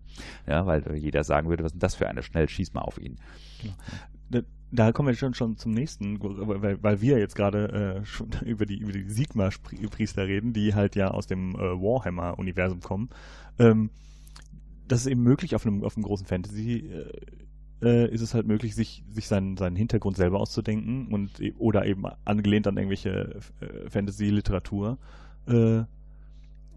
Ja, 0.48 0.66
weil 0.66 0.96
jeder 0.96 1.24
sagen 1.24 1.50
würde, 1.50 1.64
was 1.64 1.70
ist 1.70 1.76
denn 1.76 1.80
das 1.80 1.96
für 1.96 2.08
eine? 2.08 2.24
Schnell 2.24 2.50
schieß 2.50 2.74
mal 2.74 2.82
auf 2.82 3.00
ihn. 3.00 3.18
Da, 4.30 4.42
da 4.72 4.92
kommen 4.92 5.10
wir 5.10 5.16
schon, 5.16 5.34
schon 5.34 5.58
zum 5.58 5.72
nächsten, 5.72 6.20
weil, 6.22 6.82
weil 6.82 7.02
wir 7.02 7.20
jetzt 7.20 7.36
gerade 7.36 8.02
äh, 8.02 8.06
schon 8.06 8.30
über 8.46 8.66
die, 8.66 8.78
über 8.78 8.92
die 8.92 9.10
Sigma-Priester 9.10 10.28
reden, 10.28 10.54
die 10.54 10.74
halt 10.74 10.96
ja 10.96 11.10
aus 11.10 11.28
dem 11.28 11.56
äh, 11.56 11.60
Warhammer-Universum 11.60 12.80
kommen. 12.82 13.10
Ähm, 13.60 13.90
das 14.88 15.02
ist 15.02 15.08
eben 15.08 15.24
möglich 15.24 15.56
auf 15.56 15.66
einem, 15.66 15.84
auf 15.84 15.96
einem 15.96 16.04
großen 16.04 16.26
Fantasy. 16.26 16.90
Äh, 16.90 17.10
äh, 17.84 18.10
ist 18.14 18.22
es 18.22 18.34
halt 18.34 18.48
möglich, 18.48 18.76
sich, 18.76 19.04
sich 19.10 19.28
seinen, 19.28 19.58
seinen 19.58 19.76
Hintergrund 19.76 20.16
selber 20.16 20.40
auszudenken 20.40 21.08
und 21.14 21.40
e- 21.42 21.54
oder 21.58 21.86
eben 21.86 22.06
angelehnt 22.24 22.66
an 22.66 22.78
irgendwelche 22.78 23.40
äh, 23.60 23.90
Fantasy-Literatur 23.90 24.98
äh, 25.48 25.84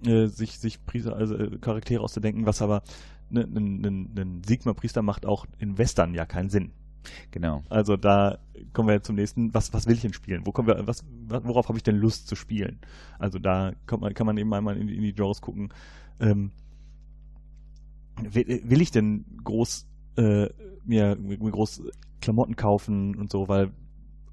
äh, 0.04 0.26
sich, 0.28 0.58
sich 0.58 0.84
Priester, 0.84 1.16
also 1.16 1.36
äh, 1.36 1.58
Charaktere 1.58 2.02
auszudenken, 2.02 2.46
was 2.46 2.62
aber 2.62 2.82
ein 3.32 4.42
Sigma-Priester 4.46 5.02
macht 5.02 5.26
auch 5.26 5.46
in 5.58 5.78
Western 5.78 6.14
ja 6.14 6.26
keinen 6.26 6.48
Sinn. 6.48 6.70
Genau. 7.30 7.62
Also 7.68 7.96
da 7.96 8.38
kommen 8.72 8.88
wir 8.88 9.02
zum 9.02 9.16
nächsten. 9.16 9.54
Was, 9.54 9.72
was 9.72 9.86
will 9.86 9.94
ich 9.94 10.02
denn 10.02 10.12
spielen? 10.12 10.42
Wo 10.44 10.52
kommen 10.52 10.68
wir, 10.68 10.86
was, 10.86 11.04
worauf 11.28 11.68
habe 11.68 11.78
ich 11.78 11.84
denn 11.84 11.96
Lust 11.96 12.28
zu 12.28 12.34
spielen? 12.36 12.78
Also 13.18 13.38
da 13.38 13.72
kommt 13.86 14.02
man, 14.02 14.14
kann 14.14 14.26
man 14.26 14.36
eben 14.38 14.52
einmal 14.52 14.76
in, 14.76 14.86
die- 14.88 14.96
in 14.96 15.02
die 15.02 15.12
Genres 15.12 15.40
gucken. 15.40 15.72
Ähm, 16.20 16.50
will, 18.22 18.60
will 18.64 18.80
ich 18.80 18.90
denn 18.90 19.24
groß 19.44 19.86
äh, 20.16 20.48
mir, 20.84 21.16
mir 21.16 21.36
groß 21.38 21.82
Klamotten 22.20 22.56
kaufen 22.56 23.14
und 23.16 23.30
so, 23.30 23.48
weil 23.48 23.70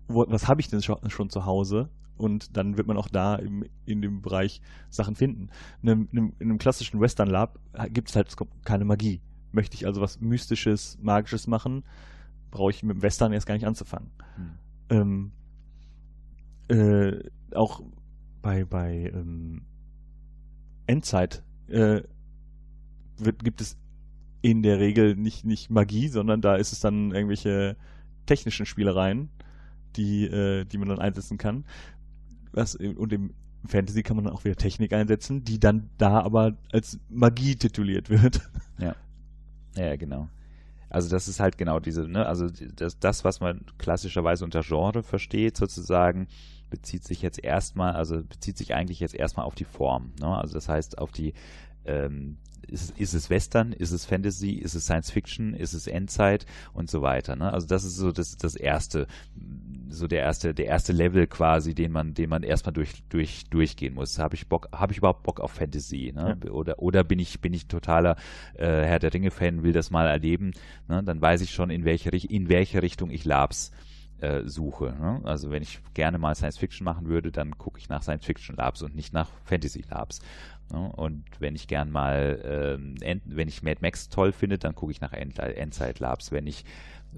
wo, 0.08 0.25
was 0.28 0.48
habe 0.48 0.62
ich 0.62 0.70
denn 0.70 0.82
schon, 0.82 0.98
schon 1.10 1.30
zu 1.30 1.46
Hause? 1.46 1.90
Und 2.17 2.55
dann 2.58 2.77
wird 2.77 2.88
man 2.88 2.98
auch 2.98 3.08
da 3.08 3.36
im, 3.36 3.65
in 3.86 4.01
dem 4.01 4.22
Bereich 4.22 4.62
Sachen 4.89 5.15
finden. 5.15 5.50
In 5.82 5.89
einem, 5.89 6.08
in 6.12 6.17
einem, 6.17 6.34
in 6.39 6.50
einem 6.50 6.58
klassischen 6.58 7.00
Western 7.00 7.29
Lab 7.29 7.60
gibt 7.89 8.10
es 8.10 8.15
halt 8.15 8.34
keine 8.63 8.86
Magie. 8.86 9.22
Möchte 9.51 9.75
ich 9.75 9.86
also 9.86 10.01
was 10.01 10.20
Mystisches, 10.22 10.98
Magisches 11.01 11.48
machen, 11.48 11.84
brauche 12.51 12.72
ich 12.72 12.84
mit 12.84 12.98
dem 12.98 13.01
Western 13.01 13.34
erst 13.34 13.48
gar 13.48 13.55
nicht 13.55 13.65
anzufangen. 13.65 14.12
Hm. 14.36 14.51
Ähm, 14.89 15.32
äh, 16.70 17.29
auch 17.55 17.82
bei, 18.41 18.65
bei 18.65 19.12
ähm, 19.13 19.63
Endzeit 20.86 21.43
äh, 21.67 22.01
wird, 23.17 23.43
gibt 23.43 23.62
es 23.62 23.77
in 24.41 24.62
der 24.62 24.79
Regel 24.79 25.15
nicht, 25.15 25.46
nicht 25.46 25.70
Magie, 25.70 26.10
sondern 26.10 26.41
da 26.41 26.55
ist 26.55 26.74
es 26.74 26.79
dann 26.79 27.12
irgendwelche 27.12 27.77
technischen 28.25 28.65
Spielereien, 28.65 29.29
die, 29.96 30.25
äh, 30.25 30.65
die 30.65 30.77
man 30.77 30.89
dann 30.89 31.00
einsetzen 31.00 31.38
kann. 31.38 31.65
Was, 32.54 32.76
und 32.76 33.12
im 33.12 33.34
Fantasy 33.66 34.04
kann 34.04 34.16
man 34.16 34.26
dann 34.26 34.34
auch 34.34 34.44
wieder 34.44 34.56
Technik 34.56 34.94
einsetzen, 34.94 35.44
die 35.44 35.60
dann 35.60 35.90
da 35.98 36.22
aber 36.22 36.58
als 36.72 37.00
Magie 37.10 37.56
tituliert 37.56 38.10
wird. 38.10 38.42
Ja, 39.76 39.96
genau. 39.96 40.30
Also 40.90 41.10
das 41.10 41.28
ist 41.28 41.40
halt 41.40 41.58
genau 41.58 41.80
diese, 41.80 42.08
ne, 42.08 42.26
also 42.26 42.48
das, 42.76 43.00
das, 43.00 43.24
was 43.24 43.40
man 43.40 43.66
klassischerweise 43.80 44.46
unter 44.46 44.62
Genre 44.62 45.02
versteht, 45.02 45.58
sozusagen, 45.58 46.28
bezieht 46.70 47.04
sich 47.04 47.22
jetzt 47.22 47.44
erstmal, 47.44 47.94
also 47.94 48.24
bezieht 48.24 48.58
sich 48.58 48.74
eigentlich 48.74 49.00
jetzt 49.00 49.16
erstmal 49.16 49.46
auf 49.46 49.56
die 49.56 49.64
Form. 49.64 50.12
Ne? 50.20 50.28
Also 50.28 50.56
das 50.56 50.70
heißt 50.70 50.98
auf 50.98 51.12
die 51.12 51.34
ähm, 51.86 52.38
ist, 52.74 52.98
ist, 53.00 53.13
es 53.13 53.30
Western, 53.30 53.72
ist 53.72 53.92
es 53.92 54.06
Fantasy, 54.06 54.53
ist 54.53 54.74
es 54.74 54.86
Science 54.86 55.12
Fiction, 55.12 55.53
ist 55.53 55.74
es 55.74 55.88
Endzeit 55.88 56.46
und 56.74 56.89
so 56.89 57.01
weiter. 57.01 57.36
Ne? 57.36 57.53
Also 57.53 57.68
das 57.68 57.84
ist 57.84 57.96
so 57.96 58.12
das, 58.12 58.36
das 58.36 58.56
erste, 58.56 59.08
so 59.88 60.08
der 60.08 60.22
erste, 60.22 60.53
der 60.53 60.65
erste 60.65 60.92
Level 60.92 61.27
quasi, 61.27 61.75
den 61.75 61.92
man, 61.92 62.13
den 62.13 62.30
man 62.30 62.44
erstmal 62.44 62.74
durch, 62.74 63.03
durch, 63.10 63.46
durchgehen 63.50 63.94
muss. 63.94 64.18
Habe 64.18 64.36
ich 64.36 64.48
Bock, 64.48 64.68
habe 64.74 64.92
ich 64.92 64.98
überhaupt 64.98 65.24
Bock 65.24 65.39
auf 65.39 65.51
Fantasy? 65.51 66.12
Ne? 66.13 66.38
Ja. 66.44 66.51
Oder, 66.51 66.80
oder 66.80 67.03
bin 67.03 67.20
ich, 67.20 67.39
bin 67.39 67.53
ich 67.53 67.68
totaler 67.68 68.15
äh, 68.56 68.65
Herr 68.65 69.00
der 69.00 69.13
Ringe-Fan, 69.13 69.63
will 69.63 69.74
das 69.74 69.92
mal 69.92 70.08
erleben? 70.08 70.51
Ne? 70.88 71.03
Dann 71.03 71.22
weiß 71.22 71.42
ich 71.42 71.51
schon, 71.51 71.70
in 71.70 71.86
welche, 71.86 72.10
in 72.10 72.50
welche 72.50 72.82
Richtung 72.82 73.12
ich 73.12 73.24
Labs 73.24 73.72
äh, 74.24 74.48
suche. 74.48 74.96
Ne? 75.00 75.22
Also 75.25 75.51
wenn 75.51 75.62
ich 75.62 75.80
gerne 75.94 76.18
mal 76.18 76.34
Science 76.34 76.58
Fiction 76.58 76.86
machen 76.86 77.08
würde, 77.08 77.32
dann 77.32 77.58
gucke 77.58 77.77
ich 77.77 77.89
nach 77.89 78.01
Science 78.01 78.25
Fiction 78.25 78.56
Labs 78.56 78.82
und 78.82 78.96
nicht 78.96 79.13
nach 79.13 79.30
Fantasy 79.44 79.84
Labs. 79.89 80.22
Ne? 80.72 80.91
Und 80.96 81.24
wenn 81.39 81.55
ich 81.55 81.67
gern 81.67 81.91
mal, 81.91 82.39
ähm, 82.79 82.96
End, 83.01 83.24
wenn 83.25 83.48
ich 83.48 83.63
Mad 83.63 83.79
Max 83.82 84.10
toll 84.10 84.32
finde, 84.32 84.58
dann 84.58 84.75
gucke 84.75 84.91
ich 84.91 85.01
nach 85.01 85.13
End, 85.13 85.39
Endzeit 85.39 86.00
Labs, 86.00 86.32
wenn 86.32 86.48
ich 86.48 86.65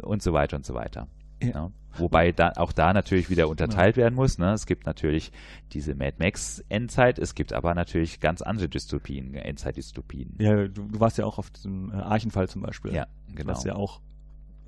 und 0.01 0.21
so 0.21 0.33
weiter 0.33 0.57
und 0.57 0.65
so 0.65 0.73
weiter. 0.73 1.07
Ja. 1.41 1.49
Ja. 1.49 1.71
Wobei 1.97 2.31
da, 2.31 2.51
auch 2.57 2.73
da 2.73 2.93
natürlich 2.93 3.29
wieder 3.29 3.47
unterteilt 3.47 3.97
werden 3.97 4.15
muss. 4.15 4.37
Ne? 4.37 4.51
Es 4.51 4.65
gibt 4.65 4.85
natürlich 4.85 5.31
diese 5.71 5.95
Mad 5.95 6.15
Max 6.19 6.63
Endzeit, 6.69 7.19
es 7.19 7.35
gibt 7.35 7.53
aber 7.53 7.73
natürlich 7.73 8.19
ganz 8.19 8.41
andere 8.41 8.67
Dystopien, 8.67 9.33
Endzeit-Dystopien. 9.33 10.35
Ja, 10.39 10.67
du, 10.67 10.87
du, 10.87 10.99
warst 10.99 11.17
ja 11.17 11.25
auch 11.25 11.37
auf 11.37 11.51
diesem 11.51 11.91
äh, 11.91 11.95
Archenfall 11.95 12.49
zum 12.49 12.61
Beispiel. 12.61 12.93
Ja, 12.93 13.07
genau. 13.33 13.51
Was 13.51 13.63
ja 13.63 13.75
auch 13.75 14.01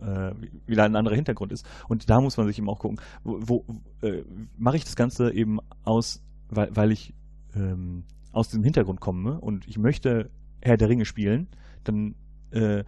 äh, 0.02 0.32
wieder 0.66 0.84
ein 0.84 0.96
anderer 0.96 1.16
Hintergrund 1.16 1.52
ist. 1.52 1.66
Und 1.88 2.10
da 2.10 2.22
muss 2.22 2.38
man 2.38 2.48
sich 2.48 2.58
eben 2.58 2.70
auch 2.70 2.80
gucken, 2.80 3.02
wo, 3.24 3.40
wo 3.42 3.82
äh, 4.02 4.24
mache 4.58 4.78
ich 4.78 4.86
das 4.86 4.96
Ganze 4.96 5.34
eben 5.34 5.60
aus, 5.84 6.24
weil, 6.50 6.74
weil 6.76 6.92
ich 6.92 7.14
ähm, 7.56 8.06
aus 8.38 8.50
diesem 8.50 8.64
Hintergrund 8.64 9.00
komme 9.00 9.40
und 9.40 9.68
ich 9.68 9.78
möchte 9.78 10.30
Herr 10.62 10.78
der 10.78 10.90
Ringe 10.90 11.06
spielen, 11.06 11.48
dann 11.84 12.16
äh, 12.52 12.84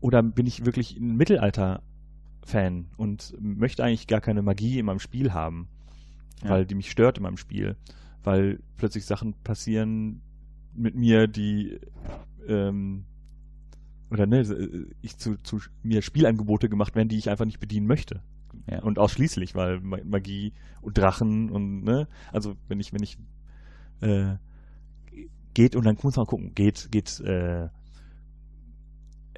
oder 0.00 0.22
bin 0.22 0.46
ich 0.46 0.64
wirklich 0.64 0.96
ein 0.96 1.16
Mittelalter-Fan 1.16 2.86
und 2.96 3.34
möchte 3.40 3.84
eigentlich 3.84 4.06
gar 4.06 4.20
keine 4.20 4.42
Magie 4.42 4.78
in 4.78 4.86
meinem 4.86 4.98
Spiel 4.98 5.32
haben, 5.32 5.68
ja. 6.42 6.50
weil 6.50 6.66
die 6.66 6.74
mich 6.74 6.90
stört 6.90 7.18
in 7.18 7.22
meinem 7.22 7.36
Spiel, 7.36 7.76
weil 8.24 8.60
plötzlich 8.76 9.06
Sachen 9.06 9.34
passieren 9.44 10.20
mit 10.74 10.94
mir, 10.94 11.28
die 11.28 11.78
ähm, 12.48 13.04
oder 14.10 14.26
ne, 14.26 14.86
ich 15.00 15.16
zu, 15.16 15.36
zu 15.42 15.60
mir 15.82 16.02
Spielangebote 16.02 16.68
gemacht 16.68 16.94
werden, 16.94 17.08
die 17.08 17.16
ich 17.16 17.30
einfach 17.30 17.46
nicht 17.46 17.60
bedienen 17.60 17.86
möchte. 17.86 18.22
Ja. 18.70 18.82
Und 18.82 18.98
ausschließlich, 18.98 19.54
weil 19.54 19.80
Magie 19.80 20.52
und 20.82 20.98
Drachen 20.98 21.50
und 21.50 21.84
ne, 21.84 22.08
also 22.30 22.56
wenn 22.68 22.78
ich, 22.78 22.92
wenn 22.92 23.02
ich 23.02 23.16
äh, 24.02 24.36
geht 25.54 25.76
und 25.76 25.84
dann 25.84 25.98
muss 26.02 26.16
man 26.16 26.26
gucken, 26.26 26.54
geht, 26.54 26.90
geht 26.90 27.20
äh, 27.20 27.68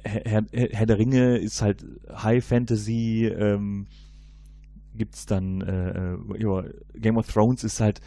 Herr, 0.03 0.45
Herr 0.51 0.85
der 0.85 0.99
Ringe 0.99 1.37
ist 1.37 1.61
halt 1.61 1.83
High 2.11 2.45
Fantasy, 2.45 3.25
ähm, 3.25 3.87
gibt's 4.93 5.25
dann 5.25 5.61
äh, 5.61 6.13
äh 6.13 6.17
ja, 6.37 6.63
Game 6.93 7.17
of 7.17 7.31
Thrones 7.31 7.63
ist 7.63 7.79
halt 7.79 8.01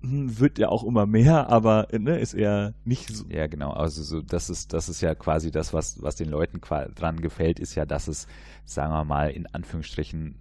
hm, 0.00 0.38
wird 0.38 0.58
ja 0.58 0.68
auch 0.68 0.84
immer 0.84 1.06
mehr, 1.06 1.48
aber 1.48 1.88
ne, 1.92 2.18
ist 2.18 2.34
eher 2.34 2.74
nicht 2.84 3.08
so. 3.08 3.24
Ja, 3.28 3.48
genau. 3.48 3.72
Also 3.72 4.02
so, 4.02 4.20
das 4.22 4.48
ist, 4.48 4.72
das 4.72 4.88
ist 4.88 5.00
ja 5.00 5.14
quasi 5.14 5.50
das, 5.50 5.72
was, 5.72 6.00
was 6.02 6.14
den 6.14 6.28
Leuten 6.28 6.60
dran 6.60 7.20
gefällt, 7.20 7.58
ist 7.58 7.74
ja, 7.74 7.84
dass 7.84 8.06
es, 8.06 8.28
sagen 8.64 8.92
wir 8.92 9.04
mal, 9.04 9.30
in 9.30 9.46
Anführungsstrichen 9.46 10.36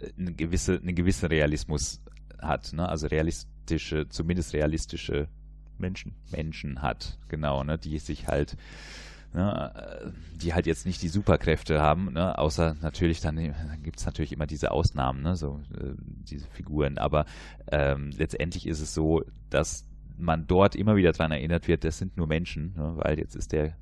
äh, 0.00 0.10
eine 0.18 0.32
gewisse, 0.32 0.78
einen 0.78 0.96
gewissen 0.96 1.26
Realismus 1.26 2.02
hat, 2.40 2.72
ne? 2.72 2.88
Also 2.88 3.06
realistische, 3.68 4.08
zumindest 4.08 4.54
realistische 4.54 5.28
Menschen, 5.78 6.14
Menschen 6.30 6.82
hat, 6.82 7.18
genau, 7.28 7.62
ne, 7.64 7.78
die 7.78 7.98
sich 7.98 8.26
halt 8.26 8.56
ne, 9.34 10.12
die 10.36 10.54
halt 10.54 10.66
jetzt 10.66 10.86
nicht 10.86 11.02
die 11.02 11.08
Superkräfte 11.08 11.80
haben, 11.80 12.12
ne, 12.14 12.38
außer 12.38 12.76
natürlich, 12.80 13.20
dann, 13.20 13.36
dann 13.36 13.82
gibt 13.82 13.98
es 13.98 14.06
natürlich 14.06 14.32
immer 14.32 14.46
diese 14.46 14.70
Ausnahmen, 14.70 15.22
ne, 15.22 15.36
so 15.36 15.60
äh, 15.74 15.94
diese 15.98 16.46
Figuren, 16.48 16.98
aber 16.98 17.26
ähm, 17.70 18.10
letztendlich 18.16 18.66
ist 18.66 18.80
es 18.80 18.94
so, 18.94 19.22
dass 19.50 19.84
man 20.16 20.46
dort 20.46 20.74
immer 20.74 20.96
wieder 20.96 21.12
daran 21.12 21.30
erinnert 21.30 21.68
wird, 21.68 21.84
das 21.84 21.98
sind 21.98 22.16
nur 22.16 22.26
Menschen, 22.26 22.74
ne, 22.74 22.94
weil 22.96 23.18
jetzt 23.18 23.36
ist 23.36 23.52
der 23.52 23.76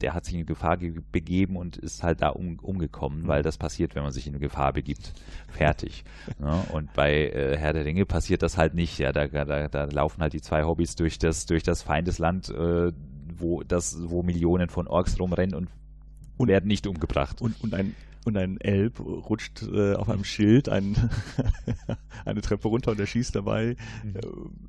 der 0.00 0.14
hat 0.14 0.24
sich 0.24 0.34
in 0.34 0.46
Gefahr 0.46 0.78
begeben 1.12 1.56
und 1.56 1.76
ist 1.76 2.02
halt 2.02 2.22
da 2.22 2.28
um, 2.30 2.58
umgekommen, 2.58 3.26
weil 3.26 3.42
das 3.42 3.58
passiert, 3.58 3.94
wenn 3.94 4.02
man 4.02 4.12
sich 4.12 4.26
in 4.26 4.38
Gefahr 4.38 4.72
begibt. 4.72 5.12
Fertig. 5.48 6.04
ja, 6.40 6.64
und 6.72 6.92
bei 6.94 7.28
äh, 7.28 7.56
Herr 7.56 7.72
der 7.72 7.84
Ringe 7.84 8.06
passiert 8.06 8.42
das 8.42 8.56
halt 8.56 8.74
nicht. 8.74 8.98
Ja, 8.98 9.12
da, 9.12 9.26
da, 9.26 9.68
da 9.68 9.84
laufen 9.84 10.20
halt 10.22 10.32
die 10.32 10.40
zwei 10.40 10.64
Hobbys 10.64 10.96
durch 10.96 11.18
das, 11.18 11.46
durch 11.46 11.62
das 11.62 11.82
Feindesland, 11.82 12.50
äh, 12.50 12.92
wo, 13.36 13.62
das, 13.62 13.96
wo 14.08 14.22
Millionen 14.22 14.68
von 14.68 14.86
Orks 14.86 15.18
rumrennen 15.18 15.54
und, 15.54 15.68
und 16.36 16.48
werden 16.48 16.66
nicht 16.66 16.86
umgebracht. 16.86 17.40
Und, 17.40 17.62
und 17.62 17.74
ein 17.74 17.94
und 18.24 18.36
ein 18.36 18.60
Elb 18.60 19.00
rutscht 19.00 19.62
äh, 19.62 19.94
auf 19.94 20.08
einem 20.08 20.24
Schild 20.24 20.68
ein, 20.68 21.10
eine 22.24 22.42
Treppe 22.42 22.68
runter 22.68 22.90
und 22.90 23.00
er 23.00 23.06
schießt 23.06 23.34
dabei 23.34 23.70
äh, 23.70 23.76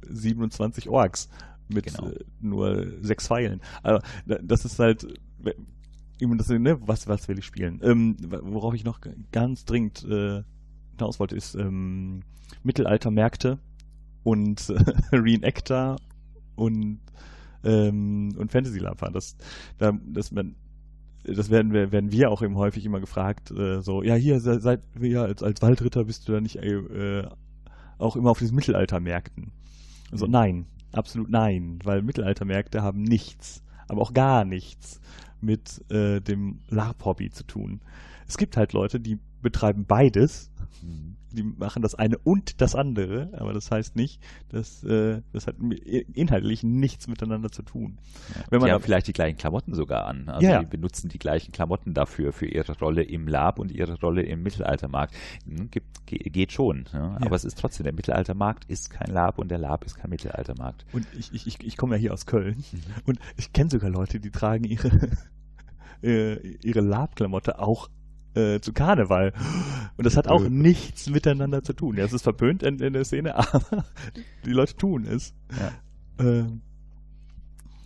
27 0.08 0.88
Orks 0.88 1.30
mit 1.70 1.86
genau. 1.86 2.10
äh, 2.10 2.20
nur 2.42 2.88
sechs 3.02 3.28
Pfeilen. 3.28 3.62
Also 3.84 4.02
das 4.26 4.66
ist 4.66 4.80
halt 4.80 5.08
das, 6.20 6.50
ne, 6.50 6.78
was, 6.82 7.08
was 7.08 7.28
will 7.28 7.40
ich 7.40 7.46
spielen? 7.46 7.80
Ähm, 7.82 8.18
worauf 8.22 8.74
ich 8.74 8.84
noch 8.84 9.00
ganz 9.32 9.66
dringend 9.66 10.04
äh, 10.04 10.44
hinaus 10.92 11.20
wollte, 11.20 11.36
ist 11.36 11.56
ähm, 11.56 12.24
Mittelaltermärkte 12.64 13.60
und 14.24 14.70
äh, 14.70 15.16
Reenactor 15.16 15.96
und 16.56 17.00
ähm, 17.64 18.36
und 18.38 18.52
Fantasy 18.52 18.80
fahren. 18.80 19.14
Das, 19.14 19.36
da, 19.78 19.94
das, 20.08 20.32
man, 20.32 20.56
das 21.24 21.50
werden 21.50 21.74
wir, 21.74 21.92
werden 21.92 22.12
wir 22.12 22.32
auch 22.32 22.42
eben 22.42 22.56
häufig 22.56 22.86
immer 22.86 23.00
gefragt, 23.00 23.52
äh, 23.52 23.82
so, 23.82 24.04
ja, 24.04 24.16
hier 24.16 24.40
seid 24.40 24.82
wir 24.94 25.24
als, 25.24 25.44
als 25.44 25.62
Waldritter 25.62 26.06
bist 26.06 26.28
du 26.28 26.34
da 26.34 26.42
nicht 26.42 26.58
äh, 26.58 27.28
auch 27.98 28.16
immer 28.16 28.32
auf 28.32 28.40
diesen 28.40 28.56
Mittelaltermärkten. 28.56 29.52
Also 30.12 30.26
mhm. 30.26 30.32
nein, 30.32 30.66
Absolut 30.92 31.30
nein, 31.30 31.80
weil 31.84 32.02
Mittelaltermärkte 32.02 32.82
haben 32.82 33.04
nichts, 33.04 33.64
aber 33.88 34.02
auch 34.02 34.14
gar 34.14 34.46
nichts 34.46 35.00
mit 35.42 35.84
äh, 35.92 36.20
dem 36.20 36.60
LARP-Hobby 36.70 37.30
zu 37.30 37.44
tun. 37.44 37.82
Es 38.28 38.38
gibt 38.38 38.58
halt 38.58 38.74
Leute, 38.74 39.00
die 39.00 39.20
betreiben 39.42 39.86
beides. 39.86 40.52
Mhm 40.82 41.19
die 41.32 41.44
machen 41.44 41.82
das 41.82 41.96
eine 41.96 42.18
und 42.18 42.62
das 42.62 42.76
andere, 42.76 43.30
aber 43.38 43.54
das 43.54 43.72
heißt 43.72 43.96
nicht, 43.96 44.22
dass 44.50 44.84
äh, 44.84 45.22
das 45.32 45.48
hat 45.48 45.56
inhaltlich 46.14 46.64
nichts 46.64 47.08
miteinander 47.08 47.52
zu 47.52 47.64
tun. 47.64 47.98
Ja, 48.36 48.44
Wenn 48.50 48.60
man 48.60 48.70
die 48.70 48.74
haben 48.74 48.84
vielleicht 48.84 49.08
die 49.08 49.14
gleichen 49.14 49.38
Klamotten 49.38 49.74
sogar 49.74 50.06
an. 50.06 50.30
Also 50.30 50.48
ja, 50.48 50.60
die 50.60 50.66
benutzen 50.66 51.10
die 51.10 51.20
gleichen 51.20 51.52
Klamotten 51.52 51.94
dafür, 51.94 52.34
für 52.34 52.48
ihre 52.48 52.78
Rolle 52.80 53.04
im 53.04 53.28
Lab 53.28 53.60
und 53.60 53.72
ihre 53.72 54.00
Rolle 54.00 54.24
im 54.24 54.44
Mittelaltermarkt. 54.44 55.16
Hm, 55.46 55.70
gibt, 55.70 56.06
geht 56.06 56.52
schon. 56.52 56.86
Ja? 56.94 57.18
Aber 57.22 57.36
es 57.36 57.46
ist 57.46 57.60
trotzdem, 57.60 57.84
der 57.84 57.94
Mittelaltermarkt 57.94 58.66
ist 58.66 58.90
kein 58.90 59.12
Lab 59.12 59.40
und 59.40 59.50
der 59.50 59.60
Lab 59.60 59.86
ist 59.86 59.96
kein 59.96 60.10
Mittelaltermarkt. 60.10 60.86
Und 60.94 61.08
ich, 61.18 61.34
ich, 61.34 61.48
ich, 61.48 61.64
ich 61.64 61.78
komme 61.78 61.96
ja 61.96 62.02
hier 62.02 62.14
aus 62.14 62.26
Köln 62.26 62.64
mhm. 62.72 62.80
und 63.06 63.20
ich 63.38 63.54
kenne 63.54 63.70
sogar 63.70 63.90
Leute, 63.90 64.20
die 64.20 64.32
tragen 64.32 64.64
ihre 64.64 64.90
äh, 66.04 66.36
ihre 66.64 66.82
Lab-Klamotte 66.82 67.60
auch 67.60 67.90
äh, 68.36 68.60
zu 68.60 68.74
Karneval. 68.74 69.34
Und 69.98 70.06
das 70.06 70.18
hat 70.18 70.28
auch 70.28 70.44
äh. 70.44 70.50
nichts 70.50 71.10
miteinander 71.10 71.64
zu 71.64 71.74
tun. 71.74 71.98
Ja, 71.98 72.06
es 72.06 72.14
ist 72.14 72.24
verpönt 72.24 72.64
in, 72.64 72.80
in 72.80 72.94
der 72.94 73.06
Szene, 73.06 73.36
aber 73.54 73.86
die 74.46 74.52
Leute 74.52 74.76
tun 74.76 75.06
es. 75.06 75.34
Ja. 75.58 76.26
Ähm. 76.26 76.62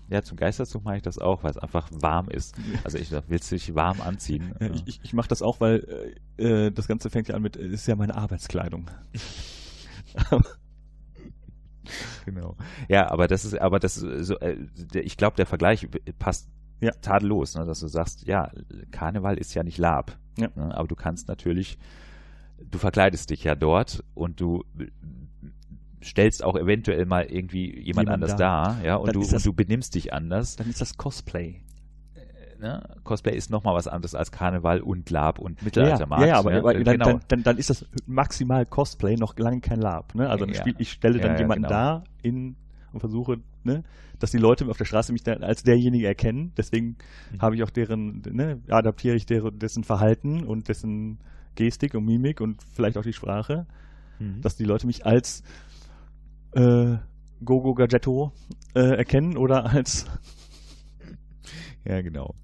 Ja, 0.10 0.22
zum 0.22 0.38
Geisterzug 0.38 0.84
mache 0.84 0.98
ich 0.98 1.02
das 1.02 1.18
auch, 1.18 1.44
weil 1.44 1.52
es 1.52 1.58
einfach 1.58 1.90
warm 1.92 2.30
ist. 2.30 2.56
Also 2.84 3.00
ich 3.00 3.12
will 3.12 3.40
es 3.40 3.50
sich 3.50 3.74
warm 3.74 4.00
anziehen. 4.02 4.54
Ja, 4.60 4.70
ich, 4.86 5.00
ich 5.02 5.14
mache 5.14 5.30
das 5.30 5.42
auch, 5.42 5.60
weil 5.60 6.16
äh, 6.38 6.72
das 6.72 6.88
Ganze 6.88 7.10
fängt 7.10 7.30
ja 7.30 7.36
an 7.36 7.42
mit, 7.42 7.56
ist 7.56 7.88
ja 7.88 7.96
meine 7.96 8.14
Arbeitskleidung. 8.14 8.92
genau. 12.26 12.58
Ja, 12.90 13.10
aber 13.10 13.28
das 13.28 13.46
ist, 13.46 13.60
aber 13.60 13.80
das 13.80 13.98
ist 13.98 14.28
so, 14.28 14.38
äh, 14.40 14.58
ich 14.94 15.18
glaube, 15.18 15.38
der 15.38 15.46
Vergleich 15.46 15.88
passt 16.20 16.50
ja. 16.80 16.92
tadellos, 17.02 17.56
ne, 17.56 17.66
dass 17.66 17.80
du 17.80 17.88
sagst, 17.88 18.28
ja, 18.28 18.52
Karneval 18.92 19.38
ist 19.38 19.54
ja 19.54 19.64
nicht 19.64 19.78
Lab. 19.78 20.18
Ja. 20.38 20.50
Ne, 20.56 20.76
aber 20.76 20.88
du 20.88 20.96
kannst 20.96 21.28
natürlich, 21.28 21.78
du 22.60 22.78
verkleidest 22.78 23.30
dich 23.30 23.44
ja 23.44 23.56
dort 23.56 24.04
und 24.14 24.40
du 24.40 24.64
stellst 26.04 26.44
auch 26.44 26.56
eventuell 26.56 27.06
mal 27.06 27.24
irgendwie 27.24 27.68
jemand, 27.68 27.86
jemand 27.86 28.10
anders 28.10 28.36
da, 28.36 28.78
da 28.78 28.84
ja, 28.84 28.96
und 28.96 29.16
du, 29.16 29.22
das, 29.22 29.34
und 29.34 29.46
du 29.46 29.54
benimmst 29.54 29.96
dich 29.96 30.14
anders. 30.14 30.56
Dann 30.56 30.70
ist 30.70 30.82
das 30.82 30.98
Cosplay. 30.98 31.62
Äh, 32.16 32.60
ne? 32.60 32.84
Cosplay 33.04 33.36
ist 33.36 33.50
nochmal 33.50 33.76
was 33.76 33.88
anderes 33.88 34.16
als 34.16 34.32
Karneval 34.32 34.82
und 34.82 35.10
Lab 35.10 35.40
und 35.40 35.62
Mittelaltermarkt. 35.64 36.24
Ja, 36.24 36.28
ja, 36.28 36.40
aber, 36.40 36.52
ja, 36.52 36.60
aber 36.60 36.74
dann, 36.74 36.84
genau. 36.84 37.06
dann, 37.06 37.22
dann, 37.28 37.44
dann, 37.44 37.58
ist 37.58 37.70
das 37.70 37.86
maximal 38.06 38.66
Cosplay 38.66 39.16
noch 39.16 39.38
lange 39.38 39.62
kein 39.62 39.80
Lab. 39.80 40.14
Ne? 40.16 40.30
Also 40.30 40.46
ja, 40.46 40.64
ich 40.78 40.92
stelle 40.92 41.20
dann 41.20 41.38
jemanden 41.38 41.64
genau. 41.64 41.74
da 41.74 42.04
in 42.22 42.56
und 42.92 43.00
versuche, 43.00 43.40
ne, 43.66 43.84
dass 44.20 44.32
die 44.32 44.38
Leute 44.38 44.68
auf 44.68 44.78
der 44.78 44.86
Straße 44.86 45.12
mich 45.12 45.28
als 45.28 45.64
derjenige 45.64 46.08
erkennen. 46.08 46.54
Deswegen 46.58 46.98
mhm. 47.32 47.42
habe 47.42 47.56
ich 47.56 47.64
auch 47.64 47.70
deren, 47.70 48.22
ne, 48.30 48.62
adaptiere 48.70 49.16
ich 49.16 49.26
deren, 49.26 49.60
dessen 49.60 49.84
Verhalten 49.84 50.44
und 50.44 50.70
dessen 50.70 51.20
Gestik 51.56 51.94
und 51.96 52.06
Mimik 52.06 52.42
und 52.42 52.62
vielleicht 52.74 52.98
auch 52.98 53.04
die 53.04 53.14
Sprache, 53.14 53.68
mhm. 54.20 54.42
dass 54.42 54.56
die 54.56 54.66
Leute 54.66 54.88
mich 54.88 55.06
als 55.06 55.44
äh, 56.54 56.98
Gogo 57.44 57.74
Gadgetto 57.74 58.32
äh, 58.76 58.98
erkennen 58.98 59.38
oder 59.38 59.66
als 59.72 60.08
ja, 61.86 62.02
genau. 62.02 62.36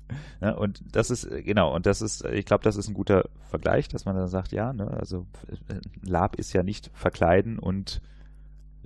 Ja, 0.41 0.51
und 0.51 0.83
das 0.91 1.09
ist, 1.09 1.29
genau, 1.29 1.73
und 1.73 1.85
das 1.85 2.01
ist, 2.01 2.25
ich 2.25 2.45
glaube, 2.45 2.63
das 2.63 2.75
ist 2.75 2.89
ein 2.89 2.93
guter 2.93 3.29
Vergleich, 3.49 3.87
dass 3.87 4.05
man 4.05 4.15
dann 4.15 4.27
sagt, 4.27 4.51
ja, 4.51 4.73
ne, 4.73 4.87
also 4.91 5.27
äh, 5.47 5.79
Lab 6.01 6.35
ist 6.35 6.51
ja 6.51 6.61
nicht 6.61 6.91
verkleiden 6.93 7.57
und 7.57 8.01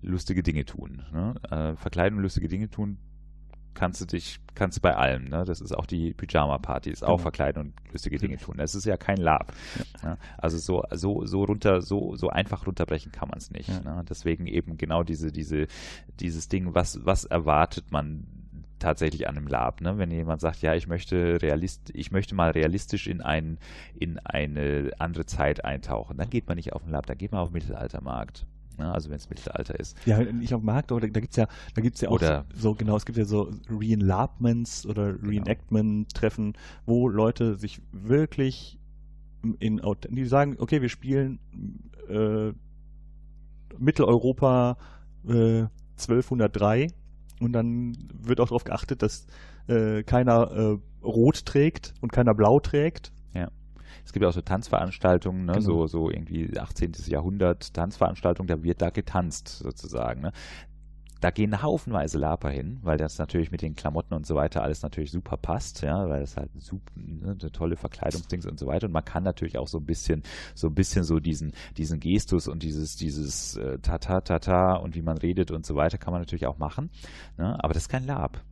lustige 0.03 0.43
Dinge 0.43 0.65
tun. 0.65 1.03
Ne? 1.11 1.35
Äh, 1.49 1.75
verkleiden 1.75 2.17
und 2.17 2.23
lustige 2.23 2.47
Dinge 2.47 2.69
tun 2.69 2.97
kannst 3.73 4.01
du 4.01 4.05
dich, 4.05 4.39
kannst 4.55 4.77
du 4.77 4.81
bei 4.81 4.95
allem, 4.95 5.25
ne? 5.25 5.43
Das 5.45 5.61
ist 5.61 5.75
auch 5.75 5.85
die 5.85 6.13
Pyjama-Party, 6.13 6.91
ist 6.91 7.03
auch 7.03 7.07
genau. 7.07 7.17
verkleiden 7.17 7.61
und 7.61 7.73
lustige 7.91 8.17
Dinge 8.17 8.37
tun. 8.37 8.57
Das 8.57 8.75
ist 8.75 8.85
ja 8.85 8.97
kein 8.97 9.17
Lab. 9.17 9.53
Ja. 10.01 10.09
Ne? 10.09 10.17
Also 10.37 10.57
so, 10.57 10.83
so, 10.91 11.25
so 11.25 11.43
runter, 11.43 11.81
so, 11.81 12.15
so 12.15 12.29
einfach 12.29 12.65
runterbrechen 12.67 13.11
kann 13.11 13.29
man 13.29 13.37
es 13.37 13.51
nicht. 13.51 13.69
Ja. 13.69 13.79
Ne? 13.81 14.03
Deswegen 14.07 14.47
eben 14.47 14.77
genau 14.77 15.03
diese, 15.03 15.31
diese, 15.31 15.67
dieses 16.19 16.47
Ding, 16.47 16.75
was, 16.75 17.05
was 17.05 17.25
erwartet 17.25 17.91
man 17.91 18.27
tatsächlich 18.79 19.27
an 19.27 19.37
einem 19.37 19.47
Lab. 19.47 19.81
Ne? 19.81 19.97
Wenn 19.97 20.11
jemand 20.11 20.41
sagt, 20.41 20.61
ja, 20.61 20.75
ich 20.75 20.87
möchte 20.87 21.41
realist, 21.41 21.89
ich 21.93 22.11
möchte 22.11 22.35
mal 22.35 22.51
realistisch 22.51 23.07
in 23.07 23.21
ein, 23.21 23.57
in 23.95 24.19
eine 24.19 24.91
andere 24.99 25.25
Zeit 25.25 25.63
eintauchen, 25.63 26.17
dann 26.17 26.29
geht 26.29 26.47
man 26.47 26.57
nicht 26.57 26.73
auf 26.73 26.83
den 26.83 26.91
Lab, 26.91 27.05
dann 27.05 27.17
geht 27.17 27.31
man 27.31 27.41
auf 27.41 27.49
den 27.49 27.53
Mittelaltermarkt. 27.53 28.45
Ne? 28.77 28.91
Also 28.91 29.09
wenn 29.09 29.17
es 29.17 29.29
Mittelalter 29.29 29.79
ist. 29.79 29.97
Ja, 30.05 30.19
nicht 30.23 30.53
auf 30.53 30.61
dem 30.61 30.65
Markt, 30.65 30.91
aber 30.91 31.01
da, 31.01 31.07
da 31.07 31.19
gibt 31.19 31.31
es 31.31 31.37
ja, 31.37 31.47
da 31.75 31.81
gibt's 31.81 32.01
ja 32.01 32.09
auch 32.09 32.13
oder, 32.13 32.45
so, 32.53 32.73
genau, 32.75 32.95
es 32.95 33.05
gibt 33.05 33.17
ja 33.17 33.25
so 33.25 33.51
Reenlabments 33.69 34.85
oder 34.85 35.13
genau. 35.13 35.29
Reenactment-Treffen, 35.29 36.53
wo 36.85 37.07
Leute 37.07 37.55
sich 37.55 37.81
wirklich 37.91 38.79
in, 39.59 39.81
die 40.09 40.25
sagen, 40.25 40.55
okay, 40.59 40.81
wir 40.81 40.89
spielen 40.89 41.39
äh, 42.09 42.53
Mitteleuropa 43.77 44.77
äh, 45.27 45.65
1203 45.93 46.87
und 47.39 47.53
dann 47.53 47.95
wird 48.13 48.39
auch 48.39 48.47
darauf 48.47 48.63
geachtet, 48.63 49.01
dass 49.01 49.27
äh, 49.67 50.03
keiner 50.03 50.51
äh, 50.51 51.05
rot 51.05 51.45
trägt 51.45 51.93
und 52.01 52.11
keiner 52.11 52.33
blau 52.33 52.59
trägt. 52.59 53.11
Ja. 53.33 53.49
Es 54.05 54.13
gibt 54.13 54.25
auch 54.25 54.33
so 54.33 54.41
Tanzveranstaltungen, 54.41 55.45
ne? 55.45 55.53
genau. 55.53 55.65
so, 55.65 55.87
so 55.87 56.09
irgendwie 56.09 56.57
18. 56.57 56.93
Jahrhundert 57.07 57.73
Tanzveranstaltungen, 57.73 58.47
da 58.47 58.63
wird 58.63 58.81
da 58.81 58.89
getanzt 58.89 59.47
sozusagen. 59.47 60.21
Ne? 60.21 60.31
Da 61.23 61.31
gehen 61.31 61.61
haufenweise 61.61 62.17
Laper 62.17 62.49
hin, 62.49 62.79
weil 62.81 62.97
das 62.97 63.17
natürlich 63.17 63.49
mit 63.49 63.61
den 63.61 63.75
Klamotten 63.75 64.13
und 64.13 64.27
so 64.27 64.35
weiter 64.35 64.61
alles 64.61 64.81
natürlich 64.81 65.09
super 65.09 65.37
passt, 65.37 65.81
ja, 65.81 66.09
weil 66.09 66.19
das 66.19 66.35
halt 66.35 66.51
super, 66.57 66.91
ne, 66.95 67.37
eine 67.39 67.51
tolle 67.53 67.77
Verkleidungsdings 67.77 68.45
und 68.45 68.59
so 68.59 68.67
weiter. 68.67 68.87
Und 68.87 68.91
man 68.91 69.05
kann 69.05 69.23
natürlich 69.23 69.57
auch 69.57 69.69
so 69.69 69.77
ein 69.77 69.85
bisschen, 69.85 70.23
so 70.53 70.67
ein 70.67 70.73
bisschen 70.73 71.05
so 71.05 71.21
diesen, 71.21 71.53
diesen 71.77 72.01
Gestus 72.01 72.49
und 72.49 72.61
dieses, 72.61 72.97
dieses 72.97 73.55
äh, 73.55 73.79
Tata, 73.79 74.19
Tata 74.19 74.75
und 74.75 74.95
wie 74.95 75.01
man 75.01 75.17
redet 75.17 75.51
und 75.51 75.65
so 75.65 75.75
weiter, 75.75 75.97
kann 75.97 76.11
man 76.11 76.21
natürlich 76.21 76.45
auch 76.45 76.57
machen. 76.57 76.89
Ne? 77.37 77.55
Aber 77.63 77.73
das 77.73 77.83
ist 77.83 77.89
kein 77.89 78.05
Lab. 78.05 78.43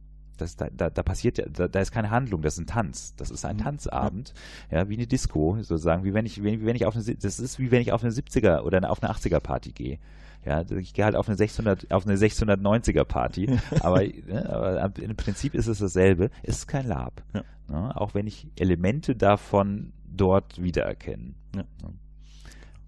Das, 0.41 0.55
da, 0.55 0.69
da, 0.69 0.89
da 0.89 1.03
passiert 1.03 1.37
ja, 1.37 1.45
da, 1.47 1.67
da, 1.67 1.79
ist 1.79 1.91
keine 1.91 2.09
Handlung, 2.09 2.41
das 2.41 2.55
ist 2.55 2.61
ein 2.61 2.67
Tanz. 2.67 3.15
Das 3.15 3.29
ist 3.29 3.45
ein 3.45 3.57
mhm. 3.57 3.61
Tanzabend, 3.61 4.33
ja, 4.71 4.89
wie 4.89 4.95
eine 4.95 5.07
Disco, 5.07 5.57
sozusagen, 5.61 6.03
wie 6.03 6.13
wenn 6.13 6.25
ich, 6.25 6.43
wie, 6.43 6.65
wenn 6.65 6.75
ich 6.75 6.85
auf 6.85 6.95
eine, 6.95 7.03
das 7.03 7.39
ist 7.39 7.59
wie 7.59 7.71
wenn 7.71 7.81
ich 7.81 7.91
auf 7.91 8.03
eine 8.03 8.11
70er 8.11 8.61
oder 8.61 8.89
auf 8.89 9.03
eine 9.03 9.13
80er 9.13 9.39
Party 9.39 9.71
gehe. 9.71 9.99
Ja, 10.43 10.63
ich 10.71 10.95
gehe 10.95 11.05
halt 11.05 11.15
auf 11.15 11.27
eine 11.27 11.37
600, 11.37 11.91
auf 11.91 12.07
eine 12.07 12.17
690er 12.17 13.03
Party, 13.03 13.59
aber, 13.81 14.01
ne, 14.01 14.49
aber, 14.49 14.97
im 14.99 15.15
Prinzip 15.15 15.53
ist 15.53 15.67
es 15.67 15.77
dasselbe. 15.77 16.31
Es 16.41 16.57
ist 16.57 16.67
kein 16.67 16.87
Lab. 16.87 17.23
Ja. 17.33 17.43
Ne, 17.67 17.95
auch 18.01 18.15
wenn 18.15 18.25
ich 18.25 18.47
Elemente 18.57 19.15
davon 19.15 19.93
dort 20.05 20.61
wiedererkenne. 20.61 21.35
Ja. 21.55 21.63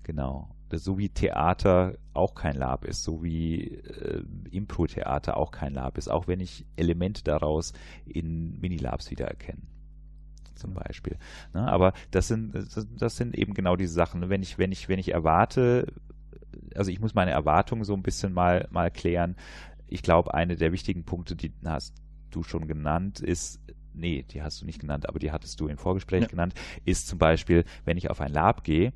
Genau. 0.02 0.50
So 0.80 0.98
wie 0.98 1.10
Theater 1.10 1.98
auch 2.14 2.36
kein 2.36 2.56
Lab 2.56 2.86
ist, 2.86 3.04
so 3.04 3.24
wie 3.24 3.76
äh, 3.76 4.24
Impro-Theater 4.52 5.38
auch 5.38 5.52
kein 5.52 5.74
Lab 5.74 5.98
ist, 5.98 6.10
auch 6.10 6.28
wenn 6.28 6.40
ich 6.40 6.66
Elemente 6.76 7.24
daraus 7.24 7.74
in 8.06 8.60
Minilabs 8.60 9.12
wiedererkenne 9.12 9.62
zum 10.56 10.74
Beispiel. 10.74 11.18
Ne? 11.54 11.68
Aber 11.68 11.94
das 12.12 12.28
sind, 12.28 12.54
das 12.98 13.18
sind 13.18 13.36
eben 13.36 13.54
genau 13.54 13.76
diese 13.76 13.94
Sachen. 13.94 14.30
Wenn 14.30 14.42
ich, 14.42 14.58
wenn 14.58 14.72
ich, 14.72 14.90
wenn 14.90 15.00
ich 15.00 15.12
erwarte, 15.12 15.88
also 16.76 16.92
ich 16.92 17.00
muss 17.00 17.16
meine 17.16 17.32
Erwartungen 17.32 17.84
so 17.84 17.94
ein 17.94 18.04
bisschen 18.04 18.34
mal, 18.34 18.68
mal 18.72 18.92
klären. 18.92 19.36
Ich 19.88 20.02
glaube, 20.02 20.34
eine 20.34 20.56
der 20.56 20.72
wichtigen 20.72 21.04
Punkte, 21.04 21.36
die 21.36 21.52
hast 21.66 21.96
du 22.32 22.44
schon 22.44 22.68
genannt, 22.68 23.20
ist, 23.20 23.60
nee, 23.94 24.26
die 24.30 24.42
hast 24.42 24.62
du 24.62 24.66
nicht 24.66 24.80
genannt, 24.80 25.08
aber 25.08 25.20
die 25.20 25.32
hattest 25.32 25.60
du 25.60 25.68
im 25.68 25.78
Vorgespräch 25.78 26.22
ja. 26.22 26.28
genannt, 26.28 26.54
ist 26.86 27.08
zum 27.08 27.20
Beispiel, 27.20 27.64
wenn 27.86 27.98
ich 27.98 28.10
auf 28.10 28.22
ein 28.22 28.32
Lab 28.32 28.64
gehe, 28.64 28.94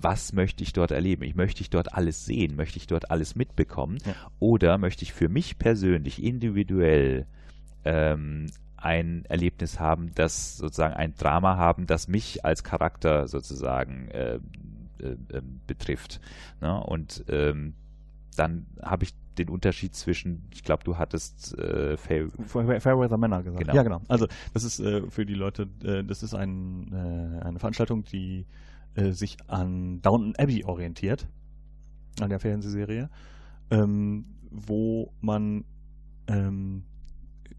was 0.00 0.32
möchte 0.32 0.62
ich 0.62 0.72
dort 0.72 0.90
erleben? 0.90 1.22
Ich 1.22 1.34
möchte 1.34 1.60
ich 1.60 1.70
dort 1.70 1.94
alles 1.94 2.24
sehen? 2.24 2.56
Möchte 2.56 2.78
ich 2.78 2.86
dort 2.86 3.10
alles 3.10 3.36
mitbekommen? 3.36 3.98
Ja. 4.04 4.14
Oder 4.38 4.78
möchte 4.78 5.04
ich 5.04 5.12
für 5.12 5.28
mich 5.28 5.58
persönlich 5.58 6.22
individuell 6.22 7.26
ähm, 7.84 8.46
ein 8.76 9.24
Erlebnis 9.26 9.78
haben, 9.78 10.12
das 10.14 10.56
sozusagen 10.56 10.94
ein 10.94 11.14
Drama 11.14 11.56
haben, 11.56 11.86
das 11.86 12.08
mich 12.08 12.44
als 12.44 12.64
Charakter 12.64 13.28
sozusagen 13.28 14.08
äh, 14.08 14.36
äh, 15.02 15.16
ähm, 15.32 15.60
betrifft. 15.66 16.20
Ne? 16.60 16.82
Und 16.82 17.24
ähm, 17.28 17.74
dann 18.36 18.66
habe 18.82 19.04
ich 19.04 19.14
den 19.38 19.48
Unterschied 19.48 19.94
zwischen, 19.94 20.46
ich 20.52 20.62
glaube, 20.62 20.84
du 20.84 20.98
hattest 20.98 21.56
äh, 21.58 21.96
Fair 21.96 22.28
Fairweather 22.46 23.16
Männer 23.16 23.42
gesagt. 23.42 23.60
Genau. 23.60 23.74
Ja, 23.74 23.82
genau. 23.82 24.00
Also 24.08 24.26
das 24.52 24.64
ist 24.64 24.80
äh, 24.80 25.08
für 25.08 25.24
die 25.24 25.34
Leute, 25.34 25.68
äh, 25.82 26.04
das 26.04 26.22
ist 26.22 26.34
ein, 26.34 26.92
äh, 26.92 27.44
eine 27.44 27.58
Veranstaltung, 27.58 28.04
die 28.04 28.46
äh, 28.94 29.12
sich 29.12 29.36
an 29.46 30.02
Downton 30.02 30.34
Abbey 30.36 30.64
orientiert, 30.64 31.28
an 32.20 32.30
der 32.30 32.40
Fernsehserie, 32.40 33.08
ähm, 33.70 34.26
wo 34.50 35.12
man 35.20 35.64
ähm, 36.26 36.84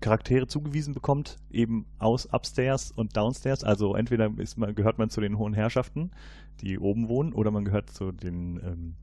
Charaktere 0.01 0.47
zugewiesen 0.47 0.93
bekommt, 0.93 1.37
eben 1.51 1.85
aus 1.99 2.25
Upstairs 2.25 2.91
und 2.91 3.15
Downstairs. 3.15 3.63
Also 3.63 3.95
entweder 3.95 4.31
man, 4.57 4.75
gehört 4.75 4.97
man 4.97 5.09
zu 5.09 5.21
den 5.21 5.37
hohen 5.37 5.53
Herrschaften, 5.53 6.11
die 6.59 6.79
oben 6.79 7.07
wohnen, 7.07 7.33
oder 7.33 7.51
man 7.51 7.65
gehört 7.65 7.89
zu 7.89 8.11
den 8.11 8.57
ähm, 8.57 8.95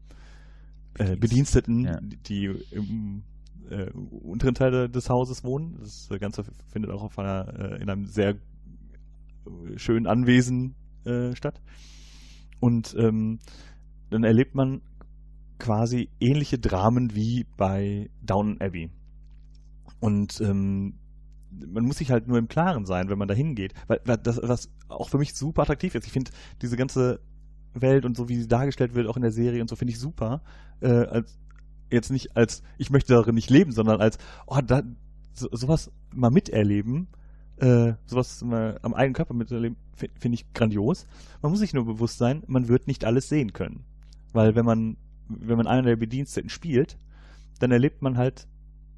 äh, 0.99 1.17
Bediensteten, 1.17 1.85
ja. 1.85 1.99
die 2.01 2.47
im 2.71 3.23
äh, 3.71 3.91
unteren 3.91 4.55
Teil 4.55 4.89
des 4.89 5.09
Hauses 5.09 5.45
wohnen. 5.45 5.77
Das 5.81 6.09
Ganze 6.21 6.45
findet 6.67 6.91
auch 6.91 7.03
auf 7.03 7.19
einer, 7.19 7.55
äh, 7.59 7.83
in 7.83 7.91
einem 7.91 8.07
sehr 8.07 8.37
schönen 9.77 10.07
Anwesen 10.07 10.75
äh, 11.05 11.35
statt. 11.35 11.61
Und 12.61 12.95
ähm, 12.99 13.39
dann 14.11 14.25
erlebt 14.25 14.55
man 14.55 14.83
quasi 15.59 16.09
ähnliche 16.21 16.59
Dramen 16.59 17.15
wie 17.15 17.47
bei 17.57 18.11
Downton 18.23 18.61
Abbey. 18.61 18.91
Und 20.01 20.41
ähm, 20.41 20.95
man 21.51 21.85
muss 21.85 21.99
sich 21.99 22.11
halt 22.11 22.29
nur 22.29 22.39
im 22.39 22.49
Klaren 22.49 22.85
sein, 22.85 23.09
wenn 23.09 23.19
man 23.19 23.29
da 23.29 23.35
hingeht. 23.35 23.75
Weil, 23.87 24.01
weil 24.05 24.19
das, 24.19 24.41
was 24.43 24.71
auch 24.89 25.09
für 25.09 25.19
mich 25.19 25.35
super 25.35 25.63
attraktiv 25.63 25.95
ist. 25.95 26.07
Ich 26.07 26.13
finde 26.13 26.31
diese 26.63 26.77
ganze 26.77 27.21
Welt 27.75 28.05
und 28.05 28.17
so, 28.17 28.29
wie 28.29 28.37
sie 28.37 28.49
dargestellt 28.49 28.95
wird, 28.95 29.07
auch 29.07 29.17
in 29.17 29.23
der 29.23 29.33
Serie 29.33 29.61
und 29.61 29.69
so, 29.69 29.77
finde 29.77 29.93
ich 29.93 29.99
super. 29.99 30.43
Äh, 30.81 30.89
als, 30.89 31.39
jetzt 31.91 32.11
nicht 32.11 32.37
als, 32.37 32.63
ich 32.77 32.91
möchte 32.91 33.15
darin 33.15 33.35
nicht 33.35 33.51
leben, 33.51 33.73
sondern 33.73 34.01
als, 34.01 34.19
oh, 34.47 34.61
da, 34.65 34.83
so, 35.35 35.49
sowas 35.53 35.91
mal 36.15 36.31
miterleben, 36.31 37.09
äh, 37.57 37.95
sowas 38.07 38.43
mal 38.43 38.79
am 38.83 38.95
eigenen 38.95 39.15
Körper 39.15 39.35
miterleben, 39.35 39.77
finde 39.95 40.35
ich 40.35 40.53
grandios. 40.53 41.07
Man 41.43 41.51
muss 41.51 41.61
sich 41.61 41.75
nur 41.75 41.85
bewusst 41.85 42.19
sein, 42.19 42.43
man 42.47 42.69
wird 42.69 42.87
nicht 42.87 43.05
alles 43.05 43.29
sehen 43.29 43.53
können. 43.53 43.85
Weil 44.33 44.55
wenn 44.55 44.65
man, 44.65 44.97
wenn 45.29 45.57
man 45.57 45.67
einer 45.67 45.83
der 45.83 45.97
Bediensteten 45.97 46.51
spielt, 46.51 46.99
dann 47.59 47.73
erlebt 47.73 48.03
man 48.03 48.17
halt 48.17 48.47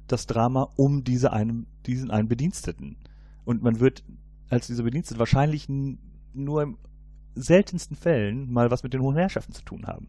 das 0.07 0.27
Drama 0.27 0.69
um 0.75 1.03
diese 1.03 1.33
einem, 1.33 1.67
diesen 1.85 2.11
einen 2.11 2.27
Bediensteten. 2.27 2.97
Und 3.45 3.63
man 3.63 3.79
wird 3.79 4.03
als 4.49 4.67
dieser 4.67 4.83
Bedienstete 4.83 5.19
wahrscheinlich 5.19 5.67
nur 5.69 6.63
im 6.63 6.77
seltensten 7.35 7.95
Fällen 7.95 8.51
mal 8.51 8.71
was 8.71 8.83
mit 8.83 8.93
den 8.93 9.01
hohen 9.01 9.15
Herrschaften 9.15 9.53
zu 9.53 9.63
tun 9.63 9.87
haben. 9.87 10.07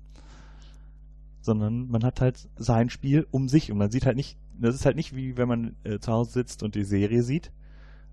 Sondern 1.40 1.88
man 1.88 2.04
hat 2.04 2.20
halt 2.20 2.48
sein 2.56 2.90
Spiel 2.90 3.26
um 3.30 3.48
sich 3.48 3.70
und 3.70 3.78
man 3.78 3.90
sieht 3.90 4.06
halt 4.06 4.16
nicht, 4.16 4.38
das 4.58 4.74
ist 4.74 4.86
halt 4.86 4.96
nicht 4.96 5.14
wie 5.14 5.36
wenn 5.36 5.48
man 5.48 5.76
äh, 5.84 5.98
zu 5.98 6.12
Hause 6.12 6.32
sitzt 6.32 6.62
und 6.62 6.74
die 6.74 6.84
Serie 6.84 7.22
sieht, 7.22 7.50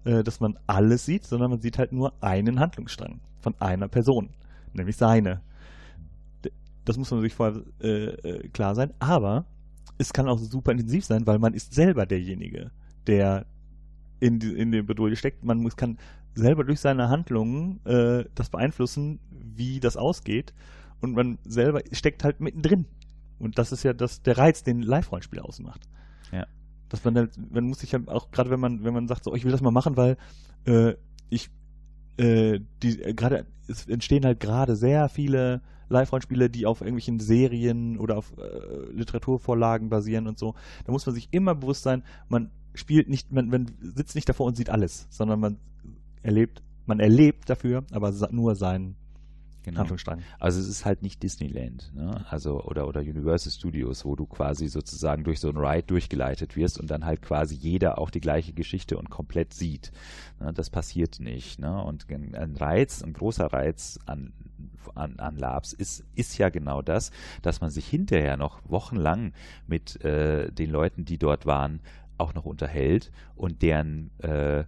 äh, 0.04 0.24
dass 0.24 0.40
man 0.40 0.58
alles 0.68 1.06
sieht, 1.06 1.26
sondern 1.26 1.52
man 1.52 1.62
sieht 1.62 1.78
halt 1.78 1.92
nur 1.92 2.14
einen 2.22 2.60
Handlungsstrang 2.60 3.20
von 3.42 3.56
einer 3.60 3.88
Person, 3.88 4.30
nämlich 4.74 4.98
seine. 4.98 5.42
Das 6.86 6.98
muss 6.98 7.12
man 7.12 7.22
sich 7.22 7.36
vorher 7.36 7.62
äh, 7.82 8.06
äh 8.06 8.48
klar 8.50 8.74
sein, 8.74 8.94
aber 9.00 9.46
es 10.00 10.14
kann 10.14 10.28
auch 10.28 10.40
super 10.40 10.72
intensiv 10.72 11.06
sein, 11.06 11.28
weil 11.28 11.40
man 11.40 11.54
ist 11.54 11.74
selber 11.74 12.06
derjenige, 12.06 12.72
der 13.06 13.46
in, 14.20 14.40
in 14.42 14.72
den 14.72 14.86
Bedrohung 14.86 15.16
steckt. 15.16 15.44
Man 15.44 15.60
muss, 15.60 15.76
kann 15.76 15.98
selber 16.40 16.64
durch 16.64 16.80
seine 16.80 17.10
Handlungen 17.10 17.86
äh, 17.86 18.26
das 18.36 18.50
beeinflussen, 18.50 19.20
wie 19.32 19.80
das 19.80 19.98
ausgeht. 19.98 20.54
Und 21.02 21.14
man 21.14 21.38
selber 21.44 21.82
steckt 21.92 22.24
halt 22.24 22.40
mittendrin. 22.40 22.86
Und 23.40 23.58
das 23.58 23.72
ist 23.72 23.84
ja 23.84 23.94
das, 23.94 24.22
der 24.22 24.38
Reiz, 24.38 24.64
den 24.64 24.82
Live-Rollenspiel 24.82 25.40
ausmacht. 25.40 25.88
Ja. 26.32 26.46
Dass 26.90 27.04
man 27.06 27.16
halt, 27.16 27.32
man 27.52 27.66
muss 27.66 27.80
sich 27.80 27.94
halt 27.94 28.10
auch, 28.10 28.32
gerade 28.32 28.50
wenn 28.50 28.60
man, 28.60 28.84
wenn 28.84 28.94
man 28.94 29.08
sagt, 29.08 29.24
so, 29.24 29.34
ich 29.34 29.46
will 29.46 29.52
das 29.52 29.62
mal 29.62 29.72
machen, 29.72 29.96
weil 29.96 30.18
äh, 30.66 30.96
ich 31.30 31.50
äh, 32.20 32.60
die 32.84 33.02
äh, 33.02 33.14
gerade 33.14 33.46
es 33.68 33.88
entstehen 33.88 34.26
halt 34.26 34.40
gerade 34.40 34.76
sehr 34.76 35.10
viele 35.10 35.62
Live-Rollenspiele, 35.90 36.50
die 36.50 36.66
auf 36.66 36.82
irgendwelchen 36.82 37.20
Serien 37.20 37.98
oder 37.98 38.18
auf 38.18 38.34
äh, 38.38 38.92
Literaturvorlagen 38.92 39.90
basieren 39.90 40.28
und 40.28 40.38
so. 40.38 40.56
Da 40.86 40.92
muss 40.92 41.06
man 41.06 41.16
sich 41.16 41.30
immer 41.32 41.56
bewusst 41.56 41.84
sein, 41.84 42.04
man 42.28 42.52
spielt 42.74 43.10
nicht, 43.10 43.32
man, 43.32 43.48
man 43.48 43.72
sitzt 43.82 44.16
nicht 44.16 44.28
davor 44.28 44.48
und 44.48 44.58
sieht 44.58 44.70
alles, 44.70 45.08
sondern 45.10 45.40
man 45.40 45.58
erlebt, 46.22 46.62
man 46.86 47.00
erlebt 47.00 47.50
dafür, 47.50 47.84
aber 47.92 48.12
nur 48.32 48.56
seinen 48.56 48.96
Genau. 49.64 49.82
Also 50.40 50.60
es 50.60 50.68
ist 50.68 50.86
halt 50.86 51.04
nicht 51.04 51.22
Disneyland, 51.22 51.92
ne? 51.94 52.26
Also 52.30 52.64
oder 52.64 52.88
oder 52.88 53.02
Universal 53.02 53.52
Studios, 53.52 54.06
wo 54.06 54.16
du 54.16 54.26
quasi 54.26 54.68
sozusagen 54.68 55.24
durch 55.24 55.40
so 55.40 55.50
ein 55.50 55.58
Ride 55.58 55.84
durchgeleitet 55.84 56.56
wirst 56.56 56.80
und 56.80 56.90
dann 56.90 57.06
halt 57.06 57.22
quasi 57.22 57.56
jeder 57.56 57.98
auch 57.98 58.10
die 58.10 58.22
gleiche 58.22 58.54
Geschichte 58.54 58.98
und 58.98 59.10
komplett 59.10 59.54
sieht. 59.54 59.92
Ne? 60.40 60.54
Das 60.54 60.70
passiert 60.70 61.20
nicht. 61.20 61.60
Ne? 61.60 61.84
Und 61.84 62.08
ein 62.10 62.56
Reiz, 62.58 63.04
ein 63.04 63.14
großer 63.14 63.48
Reiz 63.48 64.00
an 64.06 64.34
an, 64.96 65.20
an 65.20 65.38
Labs 65.38 65.74
ist, 65.74 66.04
ist 66.16 66.38
ja 66.38 66.50
genau 66.50 66.82
das, 66.82 67.12
dass 67.42 67.62
man 67.62 67.70
sich 67.70 67.88
hinterher 67.88 68.38
noch 68.38 68.62
wochenlang 68.68 69.34
mit 69.68 70.04
äh, 70.04 70.52
den 70.52 70.72
Leuten, 70.72 71.06
die 71.06 71.18
dort 71.18 71.46
waren, 71.46 71.82
auch 72.18 72.34
noch 72.34 72.46
unterhält 72.46 73.12
und 73.36 73.62
deren 73.62 74.10
äh, 74.20 74.66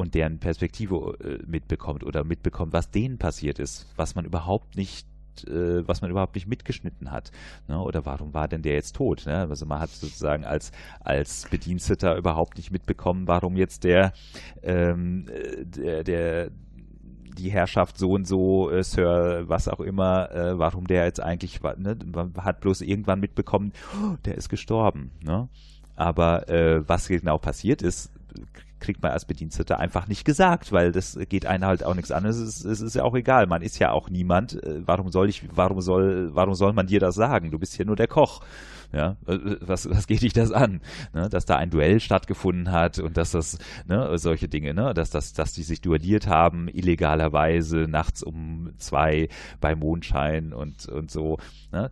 und 0.00 0.14
deren 0.14 0.38
Perspektive 0.38 1.16
äh, 1.22 1.38
mitbekommt 1.46 2.04
oder 2.04 2.24
mitbekommt, 2.24 2.72
was 2.72 2.90
denen 2.90 3.18
passiert 3.18 3.58
ist, 3.58 3.86
was 3.96 4.14
man 4.14 4.24
überhaupt 4.24 4.76
nicht 4.76 5.06
äh, 5.46 5.86
was 5.86 6.02
man 6.02 6.10
überhaupt 6.10 6.34
nicht 6.34 6.48
mitgeschnitten 6.48 7.10
hat. 7.10 7.30
Ne? 7.68 7.80
Oder 7.80 8.04
warum 8.04 8.34
war 8.34 8.48
denn 8.48 8.62
der 8.62 8.74
jetzt 8.74 8.96
tot? 8.96 9.24
Ne? 9.26 9.46
Also 9.48 9.64
man 9.64 9.80
hat 9.80 9.90
sozusagen 9.90 10.44
als, 10.44 10.72
als 11.00 11.46
Bediensteter 11.50 12.16
überhaupt 12.16 12.56
nicht 12.56 12.70
mitbekommen, 12.70 13.28
warum 13.28 13.56
jetzt 13.56 13.84
der, 13.84 14.12
ähm, 14.62 15.28
äh, 15.28 15.64
der, 15.64 16.04
der 16.04 16.50
die 17.38 17.50
Herrschaft 17.50 17.96
so 17.96 18.10
und 18.10 18.26
so, 18.26 18.70
äh, 18.70 18.82
Sir, 18.82 19.44
was 19.46 19.68
auch 19.68 19.80
immer, 19.80 20.30
äh, 20.32 20.58
warum 20.58 20.86
der 20.86 21.04
jetzt 21.04 21.20
eigentlich, 21.20 21.62
ne, 21.62 21.96
man 22.12 22.34
hat 22.36 22.60
bloß 22.60 22.82
irgendwann 22.82 23.20
mitbekommen, 23.20 23.72
oh, 23.94 24.16
der 24.24 24.34
ist 24.34 24.48
gestorben. 24.48 25.12
Ne? 25.22 25.48
Aber 25.96 26.48
äh, 26.48 26.86
was 26.88 27.08
genau 27.08 27.38
passiert 27.38 27.82
ist, 27.82 28.12
kriegt 28.80 29.02
man 29.02 29.12
als 29.12 29.24
Bediensteter 29.24 29.78
einfach 29.78 30.08
nicht 30.08 30.24
gesagt, 30.24 30.72
weil 30.72 30.92
das 30.92 31.18
geht 31.28 31.46
einen 31.46 31.64
halt 31.64 31.84
auch 31.84 31.94
nichts 31.94 32.10
an. 32.10 32.24
Es 32.24 32.38
ist, 32.38 32.64
es 32.64 32.80
ist 32.80 32.94
ja 32.94 33.04
auch 33.04 33.14
egal. 33.14 33.46
Man 33.46 33.62
ist 33.62 33.78
ja 33.78 33.92
auch 33.92 34.10
niemand. 34.10 34.62
Äh, 34.64 34.82
warum 34.86 35.10
soll 35.10 35.28
ich, 35.28 35.44
warum 35.54 35.80
soll, 35.80 36.34
warum 36.34 36.54
soll 36.54 36.72
man 36.72 36.86
dir 36.86 37.00
das 37.00 37.14
sagen? 37.14 37.50
Du 37.50 37.58
bist 37.58 37.74
hier 37.74 37.86
nur 37.86 37.96
der 37.96 38.08
Koch. 38.08 38.40
Ja, 38.92 39.16
äh, 39.26 39.38
was, 39.60 39.88
was 39.88 40.06
geht 40.06 40.22
dich 40.22 40.32
das 40.32 40.50
an? 40.50 40.80
Ne, 41.14 41.28
dass 41.28 41.44
da 41.44 41.56
ein 41.56 41.70
Duell 41.70 42.00
stattgefunden 42.00 42.72
hat 42.72 42.98
und 42.98 43.16
dass 43.16 43.30
das, 43.30 43.58
ne, 43.86 44.18
solche 44.18 44.48
Dinge, 44.48 44.74
ne, 44.74 44.94
dass, 44.94 45.10
dass, 45.10 45.32
dass 45.32 45.52
die 45.52 45.62
sich 45.62 45.80
duelliert 45.80 46.26
haben, 46.26 46.68
illegalerweise, 46.68 47.86
nachts 47.88 48.22
um 48.22 48.72
zwei 48.78 49.28
bei 49.60 49.76
Mondschein 49.76 50.52
und, 50.52 50.88
und 50.88 51.10
so, 51.10 51.38
ne, 51.70 51.90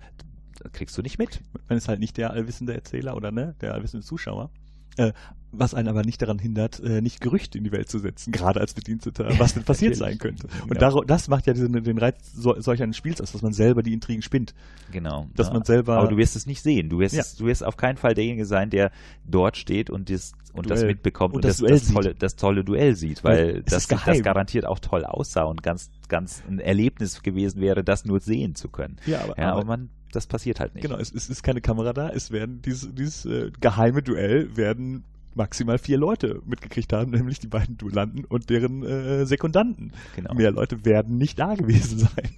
kriegst 0.72 0.98
du 0.98 1.02
nicht 1.02 1.18
mit. 1.18 1.40
Man 1.68 1.78
ist 1.78 1.88
halt 1.88 2.00
nicht 2.00 2.16
der 2.16 2.32
allwissende 2.32 2.74
Erzähler 2.74 3.16
oder 3.16 3.30
ne, 3.30 3.54
der 3.60 3.74
allwissende 3.74 4.04
Zuschauer. 4.04 4.50
Äh, 4.96 5.12
was 5.50 5.74
einen 5.74 5.88
aber 5.88 6.02
nicht 6.02 6.20
daran 6.20 6.38
hindert, 6.38 6.80
äh, 6.80 7.00
nicht 7.00 7.20
Gerüchte 7.20 7.56
in 7.56 7.64
die 7.64 7.72
Welt 7.72 7.88
zu 7.88 7.98
setzen, 7.98 8.32
gerade 8.32 8.60
als 8.60 8.74
Bediensteter, 8.74 9.28
was 9.38 9.54
denn 9.54 9.62
passiert 9.64 9.96
sein 9.96 10.18
könnte. 10.18 10.48
Und 10.62 10.74
genau. 10.78 11.02
das 11.02 11.28
macht 11.28 11.46
ja 11.46 11.54
diesen, 11.54 11.72
den 11.72 11.98
Reiz 11.98 12.16
so, 12.34 12.60
solch 12.60 12.82
eines 12.82 12.96
Spiels 12.96 13.20
aus, 13.20 13.32
dass 13.32 13.42
man 13.42 13.52
selber 13.52 13.82
die 13.82 13.92
Intrigen 13.92 14.22
spinnt. 14.22 14.54
Genau. 14.92 15.28
Dass 15.34 15.48
ja. 15.48 15.54
man 15.54 15.64
selber. 15.64 15.98
Aber 15.98 16.08
du 16.08 16.16
wirst 16.16 16.36
es 16.36 16.46
nicht 16.46 16.62
sehen. 16.62 16.90
Du 16.90 16.98
wirst, 16.98 17.14
ja. 17.14 17.24
du 17.38 17.46
wirst 17.46 17.64
auf 17.64 17.76
keinen 17.76 17.96
Fall 17.96 18.14
derjenige 18.14 18.44
sein, 18.44 18.70
der 18.70 18.90
dort 19.24 19.56
steht 19.56 19.90
und 19.90 20.10
das, 20.10 20.32
und 20.52 20.68
das 20.68 20.84
mitbekommt 20.84 21.34
und, 21.34 21.44
und 21.44 21.44
das, 21.44 21.58
das, 21.58 21.70
das, 21.70 21.92
tolle, 21.92 22.14
das 22.14 22.36
tolle 22.36 22.64
Duell 22.64 22.94
sieht, 22.94 23.24
weil 23.24 23.62
das, 23.62 23.86
das 23.86 24.22
garantiert 24.22 24.66
auch 24.66 24.78
toll 24.78 25.04
aussah 25.04 25.44
und 25.44 25.62
ganz, 25.62 25.90
ganz 26.08 26.42
ein 26.48 26.58
Erlebnis 26.58 27.22
gewesen 27.22 27.60
wäre, 27.60 27.84
das 27.84 28.04
nur 28.04 28.20
sehen 28.20 28.54
zu 28.54 28.68
können. 28.68 28.96
Ja, 29.06 29.22
aber, 29.22 29.38
ja, 29.38 29.52
aber 29.52 29.64
man 29.64 29.90
das 30.12 30.26
passiert 30.26 30.58
halt 30.58 30.74
nicht. 30.74 30.82
Genau, 30.82 30.96
es, 30.96 31.12
es, 31.12 31.28
ist 31.28 31.42
keine 31.42 31.60
Kamera 31.60 31.92
da, 31.92 32.08
es 32.08 32.30
werden 32.30 32.62
dieses, 32.62 32.94
dieses 32.94 33.26
äh, 33.26 33.50
geheime 33.60 34.02
Duell 34.02 34.56
werden 34.56 35.04
maximal 35.38 35.78
vier 35.78 35.96
Leute 35.96 36.42
mitgekriegt 36.44 36.92
haben, 36.92 37.10
nämlich 37.12 37.38
die 37.38 37.46
beiden 37.46 37.78
Duellanten 37.78 38.26
und 38.26 38.50
deren 38.50 38.82
äh, 38.82 39.24
Sekundanten. 39.24 39.92
Genau. 40.14 40.34
Mehr 40.34 40.50
Leute 40.50 40.84
werden 40.84 41.16
nicht 41.16 41.38
da 41.38 41.54
gewesen 41.54 41.98
sein. 41.98 42.30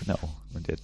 Genau. 0.00 0.18
Und, 0.54 0.68
der, 0.68 0.76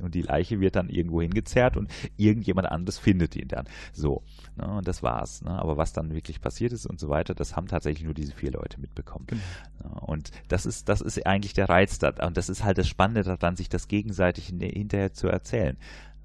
und 0.00 0.14
die 0.14 0.22
Leiche 0.22 0.60
wird 0.60 0.76
dann 0.76 0.88
irgendwo 0.88 1.22
hingezerrt 1.22 1.76
und 1.76 1.90
irgendjemand 2.16 2.68
anderes 2.68 2.98
findet 2.98 3.36
ihn 3.36 3.48
dann. 3.48 3.66
So. 3.92 4.22
Ne, 4.56 4.66
und 4.66 4.86
das 4.86 5.02
war's. 5.02 5.42
Ne? 5.42 5.50
Aber 5.50 5.76
was 5.78 5.92
dann 5.92 6.12
wirklich 6.12 6.40
passiert 6.40 6.72
ist 6.72 6.84
und 6.84 7.00
so 7.00 7.08
weiter, 7.08 7.34
das 7.34 7.56
haben 7.56 7.68
tatsächlich 7.68 8.04
nur 8.04 8.14
diese 8.14 8.32
vier 8.32 8.50
Leute 8.50 8.80
mitbekommen. 8.80 9.26
Genau. 9.28 9.40
Ja, 9.84 9.90
und 10.00 10.30
das 10.48 10.66
ist, 10.66 10.88
das 10.88 11.00
ist 11.00 11.24
eigentlich 11.26 11.54
der 11.54 11.68
Reiz 11.68 11.98
da. 11.98 12.12
Und 12.26 12.36
das 12.36 12.48
ist 12.48 12.64
halt 12.64 12.76
das 12.78 12.88
Spannende 12.88 13.22
daran, 13.22 13.56
sich 13.56 13.68
das 13.68 13.88
gegenseitig 13.88 14.46
hinterher 14.46 15.12
zu 15.12 15.28
erzählen. 15.28 15.76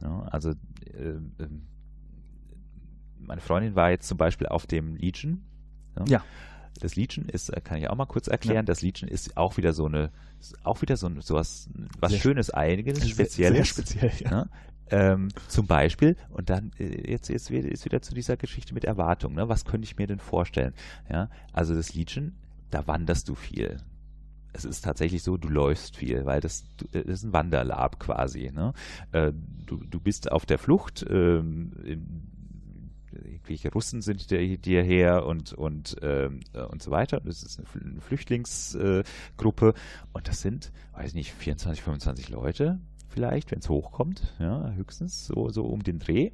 Ja, 0.02 0.24
also 0.32 0.52
äh, 0.52 1.20
ähm, 1.40 1.68
meine 3.28 3.42
Freundin 3.42 3.76
war 3.76 3.92
jetzt 3.92 4.08
zum 4.08 4.18
Beispiel 4.18 4.48
auf 4.48 4.66
dem 4.66 4.96
Legion. 4.96 5.44
Ja. 5.98 6.06
ja. 6.08 6.24
Das 6.80 6.96
Legion 6.96 7.28
ist, 7.28 7.50
äh, 7.50 7.62
kann 7.62 7.78
ich 7.78 7.90
auch 7.90 7.96
mal 7.96 8.06
kurz 8.06 8.28
erklären, 8.28 8.58
ja. 8.58 8.64
das 8.64 8.82
Legion 8.82 9.10
ist 9.10 9.36
auch 9.36 9.58
wieder 9.58 9.74
so 9.74 9.86
eine, 9.86 10.12
auch 10.64 10.82
wieder 10.82 10.96
so, 10.96 11.10
so 11.22 11.36
was, 11.36 11.70
was 12.00 12.12
sehr 12.12 12.22
Schönes, 12.22 12.50
einiges, 12.50 13.08
Spezielles. 13.10 13.58
Sehr 13.58 13.66
speziell, 13.66 14.12
ja. 14.20 14.32
ja. 14.32 14.50
Ähm, 14.90 15.30
zum 15.50 15.68
Beispiel, 15.68 16.16
und 16.30 16.50
dann 16.50 16.72
äh, 16.80 17.12
jetzt, 17.12 17.30
jetzt 17.30 17.50
ist 17.50 17.86
wieder 17.86 18.02
zu 18.02 18.14
dieser 18.14 18.38
Geschichte 18.38 18.74
mit 18.74 18.86
Erwartung, 18.86 19.34
ne? 19.34 19.50
was 19.50 19.66
könnte 19.66 19.86
ich 19.86 19.98
mir 19.98 20.08
denn 20.08 20.20
vorstellen? 20.20 20.74
Ja, 21.10 21.30
also 21.52 21.76
das 21.76 21.94
Legion, 21.94 22.36
da 22.70 22.88
wanderst 22.88 23.28
du 23.28 23.36
viel. 23.36 23.78
Es 24.54 24.64
ist 24.64 24.86
tatsächlich 24.86 25.24
so, 25.24 25.36
du 25.36 25.50
läufst 25.50 25.98
viel, 25.98 26.26
weil 26.26 26.40
das, 26.40 26.64
das 26.92 27.04
ist 27.04 27.24
ein 27.24 27.34
Wanderlab 27.34 28.00
quasi. 28.00 28.50
Ne? 28.52 28.74
Äh, 29.12 29.34
du, 29.66 29.84
du 29.84 30.00
bist 30.00 30.32
auf 30.32 30.46
der 30.46 30.58
Flucht, 30.58 31.06
ähm, 31.10 31.74
irgendwelche 33.24 33.72
Russen 33.72 34.02
sind 34.02 34.30
dir 34.32 34.84
her 34.84 35.26
und, 35.26 35.54
und, 35.54 35.98
ähm, 36.02 36.42
äh, 36.54 36.62
und 36.62 36.82
so 36.82 36.92
weiter. 36.92 37.20
Das 37.22 37.44
ist 37.44 37.60
eine 37.60 38.02
Flüchtlingsgruppe 38.02 39.68
äh, 39.70 39.74
und 40.14 40.28
das 40.28 40.42
sind, 40.42 40.72
weiß 40.94 41.14
nicht, 41.14 41.34
24, 41.34 41.84
25 41.84 42.30
Leute 42.30 42.80
vielleicht, 43.18 43.50
wenn 43.50 43.60
es 43.60 43.70
hochkommt, 43.70 44.36
ja, 44.38 44.72
höchstens 44.74 45.26
so, 45.26 45.50
so 45.50 45.66
um 45.66 45.82
den 45.82 45.98
Dreh. 45.98 46.32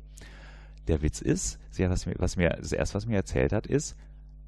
Der 0.90 1.02
Witz 1.02 1.22
ist, 1.22 1.58
sie 1.70 1.86
hat, 1.86 1.92
was, 1.92 2.06
was 2.18 2.36
mir, 2.36 2.50
das 2.50 2.74
erste, 2.74 2.96
was 2.96 3.06
mir 3.06 3.16
erzählt 3.16 3.54
hat, 3.54 3.68
ist, 3.68 3.96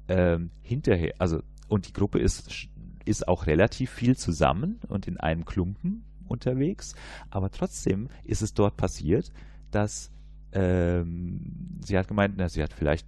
ähm, 0.08 0.50
hinterher, 0.60 1.14
also, 1.18 1.42
und 1.68 1.88
die 1.88 1.94
Gruppe 1.94 2.18
ist, 2.18 2.68
ist 3.06 3.26
auch 3.26 3.46
relativ 3.46 3.90
viel 3.90 4.18
zusammen 4.18 4.80
und 4.88 5.08
in 5.08 5.18
einem 5.18 5.46
Klumpen 5.46 6.04
unterwegs, 6.28 6.94
aber 7.30 7.50
trotzdem 7.50 8.08
ist 8.24 8.42
es 8.42 8.52
dort 8.52 8.76
passiert, 8.76 9.32
dass 9.70 10.10
ähm, 10.52 11.80
sie 11.84 11.98
hat 11.98 12.08
gemeint, 12.08 12.34
na, 12.36 12.48
sie 12.48 12.62
hat 12.62 12.72
vielleicht 12.72 13.06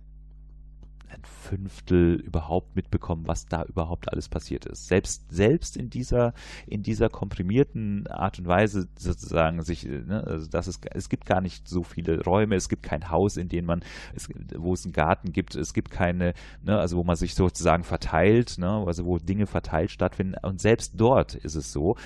ein 1.11 1.22
Fünftel 1.24 2.16
überhaupt 2.16 2.77
mitbekommen, 2.77 3.27
was 3.27 3.46
da 3.46 3.62
überhaupt 3.64 4.11
alles 4.12 4.29
passiert 4.29 4.66
ist. 4.66 4.88
Selbst, 4.88 5.24
selbst 5.31 5.77
in 5.77 5.90
dieser, 5.90 6.35
in 6.66 6.83
dieser 6.83 7.09
komprimierten 7.09 8.07
Art 8.09 8.38
und 8.38 8.46
Weise 8.46 8.88
sozusagen 8.96 9.62
sich, 9.62 9.85
ne, 9.85 10.24
also 10.27 10.46
das 10.48 10.68
ist, 10.68 10.85
es 10.94 11.09
gibt 11.09 11.27
gar 11.27 11.40
nicht 11.40 11.66
so 11.66 11.83
viele 11.83 12.22
Räume, 12.22 12.57
es 12.57 12.68
gibt 12.68 12.83
kein 12.83 13.11
Haus, 13.11 13.37
in 13.37 13.48
dem 13.48 13.64
man, 13.64 13.83
es, 14.14 14.29
wo 14.57 14.74
es 14.74 14.85
einen 14.85 14.92
Garten 14.92 15.33
gibt, 15.33 15.55
es 15.55 15.72
gibt 15.72 15.90
keine, 15.90 16.35
ne, 16.62 16.79
also 16.79 16.96
wo 16.98 17.05
man 17.05 17.16
sich 17.16 17.35
sozusagen 17.35 17.85
verteilt, 17.85 18.59
ne, 18.59 18.85
also 18.87 19.07
wo 19.07 19.18
Dinge 19.18 19.46
verteilt 19.46 19.90
stattfinden. 19.90 20.35
Und 20.42 20.61
selbst 20.61 20.92
dort 20.96 21.35
ist 21.35 21.55
es 21.55 21.72
so, 21.72 21.96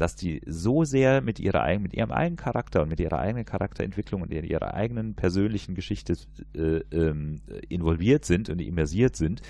dass 0.00 0.16
die 0.16 0.40
so 0.46 0.84
sehr 0.84 1.20
mit, 1.20 1.38
ihrer, 1.38 1.78
mit 1.78 1.92
ihrem 1.92 2.10
eigenen 2.10 2.36
Charakter 2.36 2.82
und 2.82 2.88
mit 2.88 3.00
ihrer 3.00 3.18
eigenen 3.18 3.44
Charakterentwicklung 3.44 4.22
und 4.22 4.32
ihrer 4.32 4.72
eigenen 4.72 5.14
persönlichen 5.14 5.74
Geschichte 5.74 6.16
äh, 6.54 6.78
ähm, 6.90 7.42
involviert 7.68 8.24
sind 8.24 8.48
und 8.48 8.60
immersiert 8.60 9.14
sind, 9.14 9.42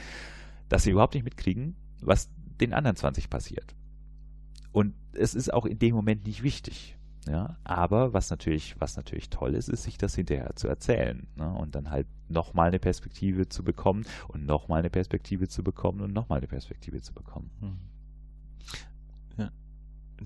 dass 0.68 0.82
sie 0.82 0.90
überhaupt 0.90 1.14
nicht 1.14 1.22
mitkriegen, 1.22 1.76
was 2.00 2.30
den 2.60 2.74
anderen 2.74 2.96
20 2.96 3.30
passiert. 3.30 3.76
Und 4.72 4.94
es 5.12 5.36
ist 5.36 5.54
auch 5.54 5.66
in 5.66 5.78
dem 5.78 5.94
Moment 5.94 6.26
nicht 6.26 6.42
wichtig. 6.42 6.96
Ja, 7.28 7.58
aber 7.62 8.12
was 8.12 8.30
natürlich, 8.30 8.74
was 8.80 8.96
natürlich 8.96 9.30
toll 9.30 9.54
ist, 9.54 9.68
ist, 9.68 9.84
sich 9.84 9.98
das 9.98 10.16
hinterher 10.16 10.56
zu 10.56 10.66
erzählen 10.66 11.28
ne? 11.36 11.52
und 11.52 11.74
dann 11.76 11.90
halt 11.90 12.08
nochmal 12.28 12.68
eine 12.68 12.78
Perspektive 12.78 13.48
zu 13.48 13.62
bekommen 13.62 14.04
und 14.28 14.46
nochmal 14.46 14.80
eine 14.80 14.90
Perspektive 14.90 15.46
zu 15.46 15.62
bekommen 15.62 16.00
und 16.00 16.12
nochmal 16.12 16.38
eine 16.38 16.48
Perspektive 16.48 17.02
zu 17.02 17.12
bekommen. 17.12 17.50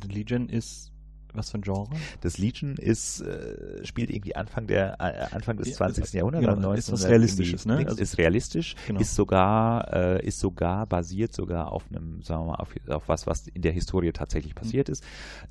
Hm. 0.03 0.11
Legion 0.11 0.49
ist 0.49 0.95
was 1.35 1.51
für 1.51 1.59
ein 1.59 1.63
Genre? 1.63 1.91
Das 2.21 2.39
Legion 2.39 2.77
ist, 2.77 3.21
äh, 3.21 3.85
spielt 3.85 4.11
irgendwie 4.11 4.37
Anfang 4.37 4.67
der 4.67 5.01
äh, 5.01 5.35
Anfang 5.35 5.57
des 5.57 5.75
20. 5.75 6.13
Ja, 6.13 6.19
Jahrhunderts. 6.21 6.47
Genau, 6.47 6.73
ist 6.73 6.93
was 6.93 7.09
Realistisches, 7.09 7.67
ne? 7.67 7.85
Also, 7.87 8.01
ist 8.01 8.19
realistisch, 8.19 8.77
genau. 8.87 9.01
ist 9.01 9.15
sogar, 9.15 9.93
äh, 9.93 10.27
ist 10.27 10.39
sogar 10.39 10.87
basiert 10.87 11.33
sogar 11.33 11.73
auf 11.73 11.85
einem, 11.91 12.23
sagen 12.23 12.43
wir 12.43 12.53
mal, 12.53 12.57
auf, 12.57 12.75
auf 12.89 13.09
was, 13.09 13.27
was 13.27 13.49
in 13.49 13.63
der 13.63 13.73
Historie 13.73 14.13
tatsächlich 14.13 14.55
passiert 14.55 14.89
mhm. 14.89 14.93
ist. 14.93 15.05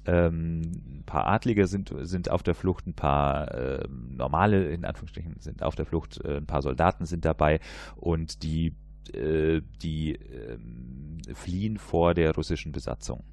Ähm, 0.05 0.61
ein 0.99 1.03
paar 1.05 1.27
Adlige 1.27 1.67
sind, 1.67 1.93
sind 2.01 2.29
auf 2.29 2.43
der 2.43 2.55
Flucht, 2.55 2.87
ein 2.87 2.93
paar 2.93 3.53
äh, 3.53 3.87
normale, 3.89 4.69
in 4.69 4.85
Anführungsstrichen, 4.85 5.35
sind 5.39 5.63
auf 5.63 5.75
der 5.75 5.85
Flucht, 5.85 6.23
äh, 6.23 6.37
ein 6.37 6.45
paar 6.45 6.61
Soldaten 6.61 7.05
sind 7.05 7.25
dabei 7.25 7.59
und 7.95 8.43
die 8.43 8.75
äh, 9.13 9.61
die 9.81 10.13
ähm, 10.13 11.17
fliehen 11.33 11.77
vor 11.77 12.13
der 12.13 12.33
russischen 12.33 12.71
Besatzung 12.71 13.25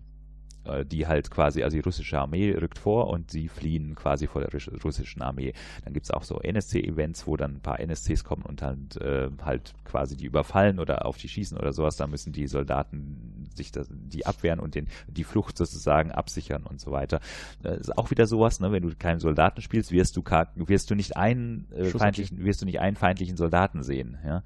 die 0.84 1.06
halt 1.06 1.30
quasi, 1.30 1.62
also 1.62 1.76
die 1.76 1.82
russische 1.82 2.18
Armee 2.18 2.52
rückt 2.52 2.78
vor 2.78 3.08
und 3.08 3.30
sie 3.30 3.48
fliehen 3.48 3.94
quasi 3.94 4.26
vor 4.26 4.42
der 4.42 4.50
russischen 4.84 5.22
Armee. 5.22 5.52
Dann 5.84 5.94
gibt 5.94 6.04
es 6.04 6.10
auch 6.10 6.22
so 6.22 6.40
NSC-Events, 6.40 7.26
wo 7.26 7.36
dann 7.36 7.56
ein 7.56 7.60
paar 7.60 7.80
NSCs 7.80 8.24
kommen 8.24 8.42
und 8.42 8.62
dann 8.62 8.88
äh, 9.00 9.28
halt 9.42 9.74
quasi 9.84 10.16
die 10.16 10.26
überfallen 10.26 10.78
oder 10.78 11.06
auf 11.06 11.16
die 11.16 11.28
schießen 11.28 11.56
oder 11.56 11.72
sowas. 11.72 11.96
Da 11.96 12.06
müssen 12.06 12.32
die 12.32 12.46
Soldaten 12.46 13.48
sich 13.54 13.72
das, 13.72 13.88
die 13.90 14.26
abwehren 14.26 14.60
und 14.60 14.74
den, 14.74 14.88
die 15.08 15.24
Flucht 15.24 15.56
sozusagen 15.56 16.12
absichern 16.12 16.64
und 16.64 16.80
so 16.80 16.90
weiter. 16.90 17.20
Das 17.62 17.78
ist 17.78 17.98
auch 17.98 18.10
wieder 18.10 18.26
sowas, 18.26 18.60
ne? 18.60 18.72
wenn 18.72 18.82
du 18.82 18.94
keinen 18.94 19.20
Soldaten 19.20 19.62
spielst, 19.62 19.92
wirst 19.92 20.16
du, 20.16 20.22
wirst 20.54 20.90
du 20.90 20.94
nicht 20.94 21.16
einen 21.16 21.70
äh, 21.72 21.86
feindlichen, 21.86 22.44
wirst 22.44 22.62
du 22.62 22.66
nicht 22.66 22.80
einen 22.80 22.96
feindlichen 22.96 23.36
Soldaten 23.36 23.82
sehen. 23.82 24.18
Ja? 24.24 24.42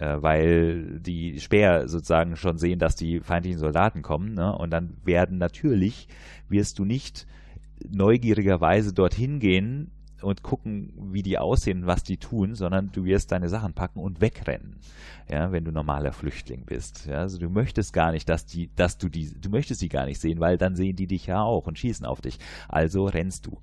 Äh, 0.00 0.22
weil 0.22 0.98
die 1.00 1.38
Speer 1.40 1.86
sozusagen 1.86 2.34
schon 2.36 2.58
sehen, 2.58 2.78
dass 2.78 2.96
die 2.96 3.20
feindlichen 3.20 3.58
Soldaten 3.60 4.02
kommen. 4.02 4.34
Ne? 4.34 4.56
Und 4.56 4.70
dann 4.70 4.96
werden 5.04 5.38
natürlich, 5.38 6.08
wirst 6.48 6.78
du 6.78 6.84
nicht 6.84 7.26
neugierigerweise 7.88 8.92
dorthin 8.92 9.38
gehen 9.40 9.90
und 10.22 10.42
gucken, 10.42 10.92
wie 11.12 11.22
die 11.22 11.38
aussehen, 11.38 11.86
was 11.86 12.02
die 12.02 12.18
tun, 12.18 12.54
sondern 12.54 12.92
du 12.92 13.04
wirst 13.04 13.32
deine 13.32 13.48
Sachen 13.48 13.72
packen 13.72 14.00
und 14.00 14.20
wegrennen, 14.20 14.76
ja, 15.30 15.50
wenn 15.50 15.64
du 15.64 15.72
normaler 15.72 16.12
Flüchtling 16.12 16.64
bist. 16.66 17.06
Ja, 17.06 17.20
also 17.20 17.38
du 17.38 17.48
möchtest 17.48 17.94
gar 17.94 18.12
nicht, 18.12 18.28
dass 18.28 18.44
die, 18.44 18.70
dass 18.76 18.98
du 18.98 19.08
die, 19.08 19.32
du 19.40 19.48
möchtest 19.48 19.80
sie 19.80 19.88
gar 19.88 20.04
nicht 20.04 20.20
sehen, 20.20 20.40
weil 20.40 20.58
dann 20.58 20.76
sehen 20.76 20.96
die 20.96 21.06
dich 21.06 21.26
ja 21.26 21.42
auch 21.42 21.66
und 21.66 21.78
schießen 21.78 22.04
auf 22.04 22.20
dich. 22.20 22.38
Also 22.68 23.06
rennst 23.06 23.46
du. 23.46 23.58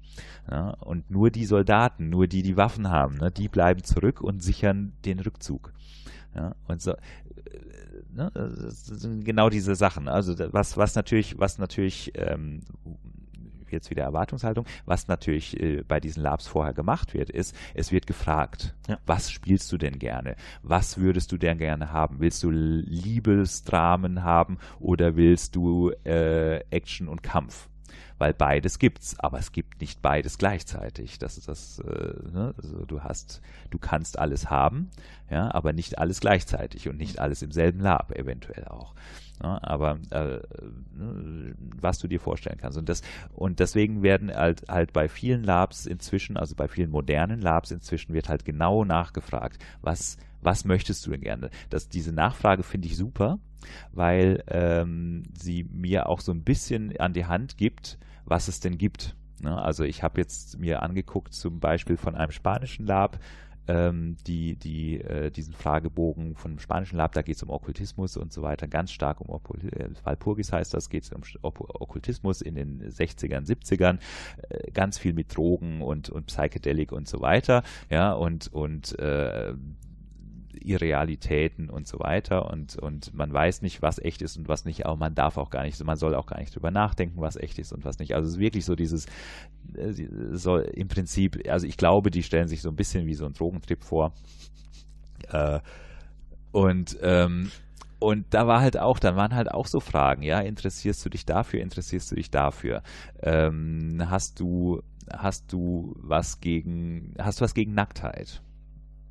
Ja, 0.49 0.71
und 0.79 1.11
nur 1.11 1.29
die 1.29 1.45
Soldaten, 1.45 2.09
nur 2.09 2.27
die, 2.27 2.41
die 2.41 2.57
Waffen 2.57 2.89
haben, 2.89 3.17
ne, 3.17 3.29
die 3.29 3.49
bleiben 3.49 3.83
zurück 3.83 4.21
und 4.21 4.41
sichern 4.41 4.93
den 5.05 5.19
Rückzug. 5.19 5.73
Ja, 6.35 6.55
und 6.67 6.81
so, 6.81 6.91
äh, 6.91 6.97
ne, 8.13 8.31
das 8.33 8.85
sind 8.85 9.25
genau 9.25 9.49
diese 9.49 9.75
Sachen. 9.75 10.07
Also 10.07 10.35
was, 10.53 10.77
was 10.77 10.95
natürlich, 10.95 11.39
was 11.39 11.57
natürlich 11.57 12.11
ähm, 12.15 12.61
jetzt 13.71 13.89
wieder 13.89 14.03
Erwartungshaltung, 14.03 14.65
was 14.85 15.07
natürlich 15.07 15.59
äh, 15.59 15.83
bei 15.87 15.99
diesen 15.99 16.23
Labs 16.23 16.47
vorher 16.47 16.73
gemacht 16.73 17.13
wird, 17.13 17.29
ist, 17.29 17.55
es 17.73 17.91
wird 17.91 18.07
gefragt, 18.07 18.75
ja. 18.87 18.97
was 19.05 19.31
spielst 19.31 19.71
du 19.71 19.77
denn 19.77 19.99
gerne? 19.99 20.35
Was 20.63 20.97
würdest 20.97 21.31
du 21.31 21.37
denn 21.37 21.57
gerne 21.57 21.91
haben? 21.91 22.19
Willst 22.19 22.43
du 22.43 22.49
Liebesdramen 22.49 24.23
haben 24.23 24.57
oder 24.79 25.15
willst 25.15 25.55
du 25.55 25.91
äh, 26.03 26.59
Action 26.69 27.07
und 27.07 27.23
Kampf? 27.23 27.69
Weil 28.17 28.33
beides 28.33 28.79
gibt's, 28.79 29.19
aber 29.19 29.39
es 29.39 29.51
gibt 29.51 29.81
nicht 29.81 30.01
beides 30.01 30.37
gleichzeitig. 30.37 31.19
Das 31.19 31.37
ist 31.37 31.47
das, 31.47 31.79
äh, 31.79 32.13
ne? 32.31 32.53
also 32.57 32.85
du 32.85 33.01
hast, 33.03 33.41
du 33.69 33.77
kannst 33.77 34.19
alles 34.19 34.49
haben, 34.49 34.89
ja, 35.29 35.53
aber 35.53 35.73
nicht 35.73 35.97
alles 35.99 36.19
gleichzeitig 36.19 36.87
und 36.89 36.97
nicht 36.97 37.19
alles 37.19 37.41
im 37.41 37.51
selben 37.51 37.79
Lab 37.79 38.11
eventuell 38.11 38.65
auch. 38.65 38.93
Ja, 39.41 39.59
aber 39.61 39.99
äh, 40.09 40.39
ne, 40.95 41.55
was 41.79 41.99
du 41.99 42.07
dir 42.07 42.19
vorstellen 42.19 42.57
kannst. 42.59 42.77
Und, 42.77 42.89
das, 42.89 43.03
und 43.33 43.59
deswegen 43.59 44.01
werden 44.01 44.33
halt, 44.33 44.63
halt 44.67 44.93
bei 44.93 45.07
vielen 45.07 45.43
Labs 45.43 45.85
inzwischen, 45.85 46.37
also 46.37 46.55
bei 46.55 46.67
vielen 46.67 46.89
modernen 46.89 47.39
Labs 47.39 47.69
inzwischen, 47.69 48.13
wird 48.13 48.29
halt 48.29 48.45
genau 48.45 48.83
nachgefragt, 48.83 49.63
was, 49.81 50.17
was 50.41 50.65
möchtest 50.65 51.05
du 51.05 51.11
denn 51.11 51.21
gerne? 51.21 51.51
Das, 51.69 51.87
diese 51.87 52.13
Nachfrage 52.13 52.63
finde 52.63 52.87
ich 52.87 52.97
super, 52.97 53.37
weil 53.91 54.43
ähm, 54.47 55.23
sie 55.37 55.63
mir 55.63 56.09
auch 56.09 56.19
so 56.19 56.31
ein 56.31 56.43
bisschen 56.43 56.97
an 56.99 57.13
die 57.13 57.25
Hand 57.25 57.57
gibt, 57.57 57.97
was 58.25 58.47
es 58.47 58.59
denn 58.59 58.77
gibt. 58.77 59.15
Ne? 59.41 59.57
Also 59.59 59.83
ich 59.83 60.03
habe 60.03 60.19
jetzt 60.19 60.59
mir 60.59 60.81
angeguckt, 60.81 61.33
zum 61.33 61.59
Beispiel 61.59 61.97
von 61.97 62.15
einem 62.15 62.31
spanischen 62.31 62.85
Lab, 62.85 63.19
ähm, 63.67 64.15
die, 64.25 64.55
die, 64.55 65.01
äh, 65.01 65.29
diesen 65.29 65.53
Fragebogen 65.53 66.35
von 66.35 66.51
dem 66.51 66.59
spanischen 66.59 66.97
Lab, 66.97 67.13
da 67.13 67.21
geht 67.21 67.35
es 67.35 67.43
um 67.43 67.49
Okkultismus 67.49 68.17
und 68.17 68.31
so 68.31 68.41
weiter, 68.41 68.67
ganz 68.67 68.91
stark 68.91 69.21
um 69.21 69.29
äh, 69.35 69.89
Walpurgis 70.03 70.53
heißt 70.53 70.73
das, 70.73 70.89
geht 70.89 71.03
es 71.03 71.11
um 71.11 71.21
Okkultismus 71.41 72.41
in 72.41 72.55
den 72.55 72.81
60ern, 72.81 73.45
70ern, 73.45 73.99
äh, 74.49 74.71
ganz 74.71 74.97
viel 74.97 75.13
mit 75.13 75.35
Drogen 75.35 75.81
und, 75.81 76.09
und 76.09 76.27
Psychedelik 76.27 76.91
und 76.91 77.07
so 77.07 77.19
weiter, 77.21 77.63
ja, 77.89 78.13
und, 78.13 78.51
und 78.53 78.97
äh, 78.99 79.53
Irrealitäten 80.67 81.69
und 81.69 81.87
so 81.87 81.99
weiter 81.99 82.49
und, 82.51 82.77
und 82.77 83.13
man 83.13 83.31
weiß 83.31 83.61
nicht, 83.61 83.81
was 83.81 83.99
echt 83.99 84.21
ist 84.21 84.37
und 84.37 84.47
was 84.47 84.65
nicht, 84.65 84.85
aber 84.85 84.97
man 84.97 85.15
darf 85.15 85.37
auch 85.37 85.49
gar 85.49 85.63
nicht, 85.63 85.83
man 85.83 85.97
soll 85.97 86.15
auch 86.15 86.27
gar 86.27 86.39
nicht 86.39 86.55
drüber 86.55 86.71
nachdenken, 86.71 87.21
was 87.21 87.35
echt 87.35 87.59
ist 87.59 87.71
und 87.73 87.85
was 87.85 87.99
nicht. 87.99 88.13
Also 88.13 88.27
es 88.27 88.35
ist 88.35 88.39
wirklich 88.39 88.65
so 88.65 88.75
dieses, 88.75 89.05
äh, 89.75 89.93
soll 90.31 90.61
im 90.73 90.87
Prinzip, 90.87 91.41
also 91.49 91.65
ich 91.67 91.77
glaube, 91.77 92.11
die 92.11 92.23
stellen 92.23 92.47
sich 92.47 92.61
so 92.61 92.69
ein 92.69 92.75
bisschen 92.75 93.05
wie 93.05 93.15
so 93.15 93.25
ein 93.25 93.33
Drogentrip 93.33 93.83
vor. 93.83 94.13
Äh, 95.29 95.59
und 96.51 96.97
ähm, 97.01 97.51
und 97.99 98.25
da 98.29 98.45
war 98.45 98.61
halt 98.61 98.77
auch, 98.79 98.99
dann 98.99 99.15
waren 99.15 99.33
halt 99.33 99.51
auch 99.51 99.65
so 99.65 99.79
Fragen, 99.79 100.21
ja, 100.21 100.39
interessierst 100.39 101.03
du 101.03 101.09
dich 101.09 101.25
dafür, 101.25 101.61
interessierst 101.61 102.11
du 102.11 102.15
dich 102.15 102.29
dafür? 102.29 102.83
Ähm, 103.23 104.03
hast 104.05 104.39
du, 104.39 104.83
hast 105.11 105.51
du 105.51 105.95
was 105.97 106.39
gegen, 106.39 107.15
hast 107.17 107.39
du 107.39 107.43
was 107.43 107.55
gegen 107.55 107.73
Nacktheit? 107.73 108.41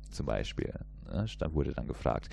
Zum 0.09 0.25
Beispiel. 0.25 0.73
Ne, 1.11 1.25
da 1.39 1.53
wurde 1.53 1.73
dann 1.73 1.87
gefragt. 1.87 2.29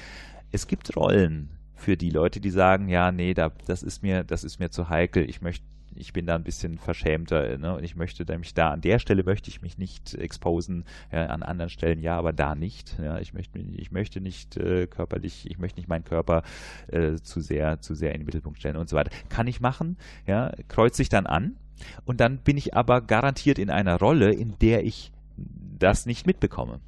Es 0.52 0.66
gibt 0.66 0.96
Rollen 0.96 1.50
für 1.74 1.96
die 1.96 2.10
Leute, 2.10 2.40
die 2.40 2.50
sagen, 2.50 2.88
ja, 2.88 3.12
nee, 3.12 3.34
da, 3.34 3.50
das 3.66 3.82
ist 3.82 4.02
mir, 4.02 4.24
das 4.24 4.44
ist 4.44 4.58
mir 4.58 4.70
zu 4.70 4.88
heikel, 4.88 5.28
ich 5.28 5.42
möchte 5.42 5.64
ich 5.96 6.12
bin 6.12 6.26
da 6.26 6.34
ein 6.34 6.44
bisschen 6.44 6.78
verschämter 6.78 7.56
ne? 7.58 7.76
und 7.76 7.84
ich 7.84 7.96
möchte 7.96 8.24
nämlich 8.24 8.54
da 8.54 8.70
an 8.70 8.80
der 8.80 8.98
Stelle 8.98 9.24
möchte 9.24 9.48
ich 9.48 9.62
mich 9.62 9.78
nicht 9.78 10.14
exposen, 10.14 10.84
ja, 11.12 11.26
an 11.26 11.42
anderen 11.42 11.70
Stellen 11.70 12.00
ja, 12.00 12.16
aber 12.16 12.32
da 12.32 12.54
nicht. 12.54 12.98
Ja? 12.98 13.18
Ich 13.18 13.32
möchte 13.32 13.58
ich 13.58 13.92
möchte 13.92 14.20
nicht 14.20 14.56
äh, 14.56 14.86
körperlich, 14.86 15.48
ich 15.48 15.58
möchte 15.58 15.78
nicht 15.78 15.88
meinen 15.88 16.04
Körper 16.04 16.42
äh, 16.88 17.14
zu 17.16 17.40
sehr 17.40 17.80
zu 17.80 17.94
sehr 17.94 18.12
in 18.12 18.20
den 18.20 18.26
Mittelpunkt 18.26 18.58
stellen 18.58 18.76
und 18.76 18.88
so 18.88 18.96
weiter. 18.96 19.10
Kann 19.28 19.46
ich 19.46 19.60
machen, 19.60 19.96
ja, 20.26 20.52
kreuze 20.68 21.02
ich 21.02 21.08
dann 21.08 21.26
an 21.26 21.56
und 22.04 22.20
dann 22.20 22.38
bin 22.38 22.56
ich 22.56 22.74
aber 22.74 23.00
garantiert 23.00 23.58
in 23.58 23.70
einer 23.70 23.98
Rolle, 23.98 24.32
in 24.32 24.58
der 24.60 24.84
ich 24.84 25.12
das 25.36 26.06
nicht 26.06 26.26
mitbekomme. 26.26 26.80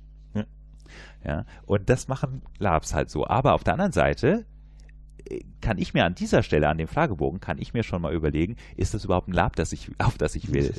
Ja, 1.27 1.45
und 1.67 1.91
das 1.91 2.07
machen 2.07 2.43
Labs 2.59 2.95
halt 2.95 3.11
so. 3.11 3.27
Aber 3.27 3.55
auf 3.55 3.65
der 3.65 3.73
anderen 3.75 3.93
Seite 3.93 4.47
äh, 5.29 5.41
kann 5.61 5.79
ich 5.79 5.93
mir 5.93 6.05
an 6.05 6.15
dieser 6.15 6.45
Stelle, 6.45 6.69
an 6.69 6.79
dem 6.79 6.87
Fragebogen, 6.87 7.41
kann 7.41 7.59
ich 7.59 7.75
mir 7.75 7.83
schon 7.83 8.01
mal 8.01 8.15
überlegen, 8.15 8.55
ist 8.77 8.95
das 8.95 9.05
überhaupt 9.05 9.27
ein 9.27 9.33
Lab, 9.33 9.57
das 9.57 9.73
ich, 9.73 9.91
auf 9.99 10.17
das 10.19 10.37
ich 10.37 10.53
will? 10.53 10.73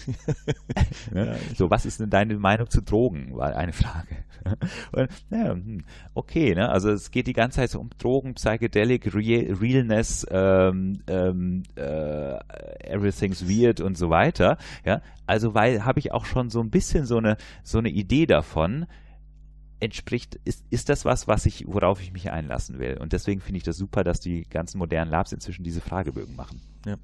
ja, 1.14 1.36
so, 1.56 1.70
was 1.70 1.86
ist 1.86 2.00
denn 2.00 2.10
deine 2.10 2.38
Meinung 2.38 2.70
zu 2.70 2.82
Drogen? 2.82 3.36
War 3.36 3.58
eine 3.58 3.74
Frage. 3.74 4.16
Und, 4.94 5.10
ja, 5.32 5.52
hm, 5.52 5.84
okay, 6.14 6.56
ne? 6.56 6.70
also 6.70 6.92
es 6.92 7.12
geht 7.12 7.28
die 7.28 7.34
ganze 7.34 7.58
Zeit 7.58 7.72
so 7.72 7.82
um 7.82 7.90
Drogen, 7.98 8.36
Psychedelic, 8.36 9.14
Real, 9.14 9.54
Realness, 9.54 10.26
ähm, 10.32 11.02
ähm, 11.08 11.64
äh, 11.76 12.38
Everything's 12.86 13.50
Weird 13.50 13.82
und 13.82 13.98
so 13.98 14.10
weiter. 14.10 14.58
Ja, 14.86 15.02
also 15.26 15.54
weil 15.54 15.84
habe 15.84 16.00
ich 16.00 16.14
auch 16.14 16.24
schon 16.24 16.50
so 16.50 16.62
ein 16.62 16.70
bisschen 16.70 17.06
so 17.06 17.18
eine 17.18 17.36
so 17.64 17.80
eine 17.80 17.90
Idee 17.90 18.26
davon, 18.26 18.86
entspricht, 19.80 20.40
ist, 20.44 20.64
ist 20.70 20.90
das 20.90 21.06
was, 21.06 21.28
was 21.28 21.46
ich, 21.46 21.66
worauf 21.68 22.02
ich 22.02 22.12
mich 22.12 22.32
einlassen 22.32 22.80
will. 22.80 22.98
Und 23.00 23.14
deswegen 23.14 23.42
finde 23.42 23.58
ich 23.58 23.64
das 23.64 23.78
super, 23.78 24.04
dass 24.04 24.20
die 24.20 24.44
ganzen 24.50 24.80
modernen 24.80 25.12
Labs 25.12 25.32
inzwischen 25.32 25.64
diese 25.64 25.82
Fragebögen 25.82 26.36
machen. 26.36 26.62
Ja, 26.86 26.98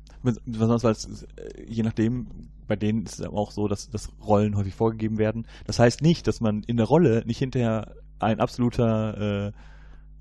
besonders 0.45 0.83
weil 0.83 0.93
es, 0.93 1.23
äh, 1.36 1.65
je 1.67 1.83
nachdem, 1.83 2.27
bei 2.67 2.75
denen 2.75 3.03
ist 3.05 3.19
es 3.19 3.27
auch 3.27 3.51
so, 3.51 3.67
dass, 3.67 3.89
dass 3.89 4.12
Rollen 4.21 4.55
häufig 4.55 4.73
vorgegeben 4.73 5.17
werden. 5.17 5.45
Das 5.65 5.79
heißt 5.79 6.01
nicht, 6.01 6.27
dass 6.27 6.41
man 6.41 6.63
in 6.63 6.77
der 6.77 6.88
Rolle 6.88 7.23
nicht 7.25 7.38
hinterher 7.38 7.95
ein 8.19 8.39
absoluter 8.39 9.51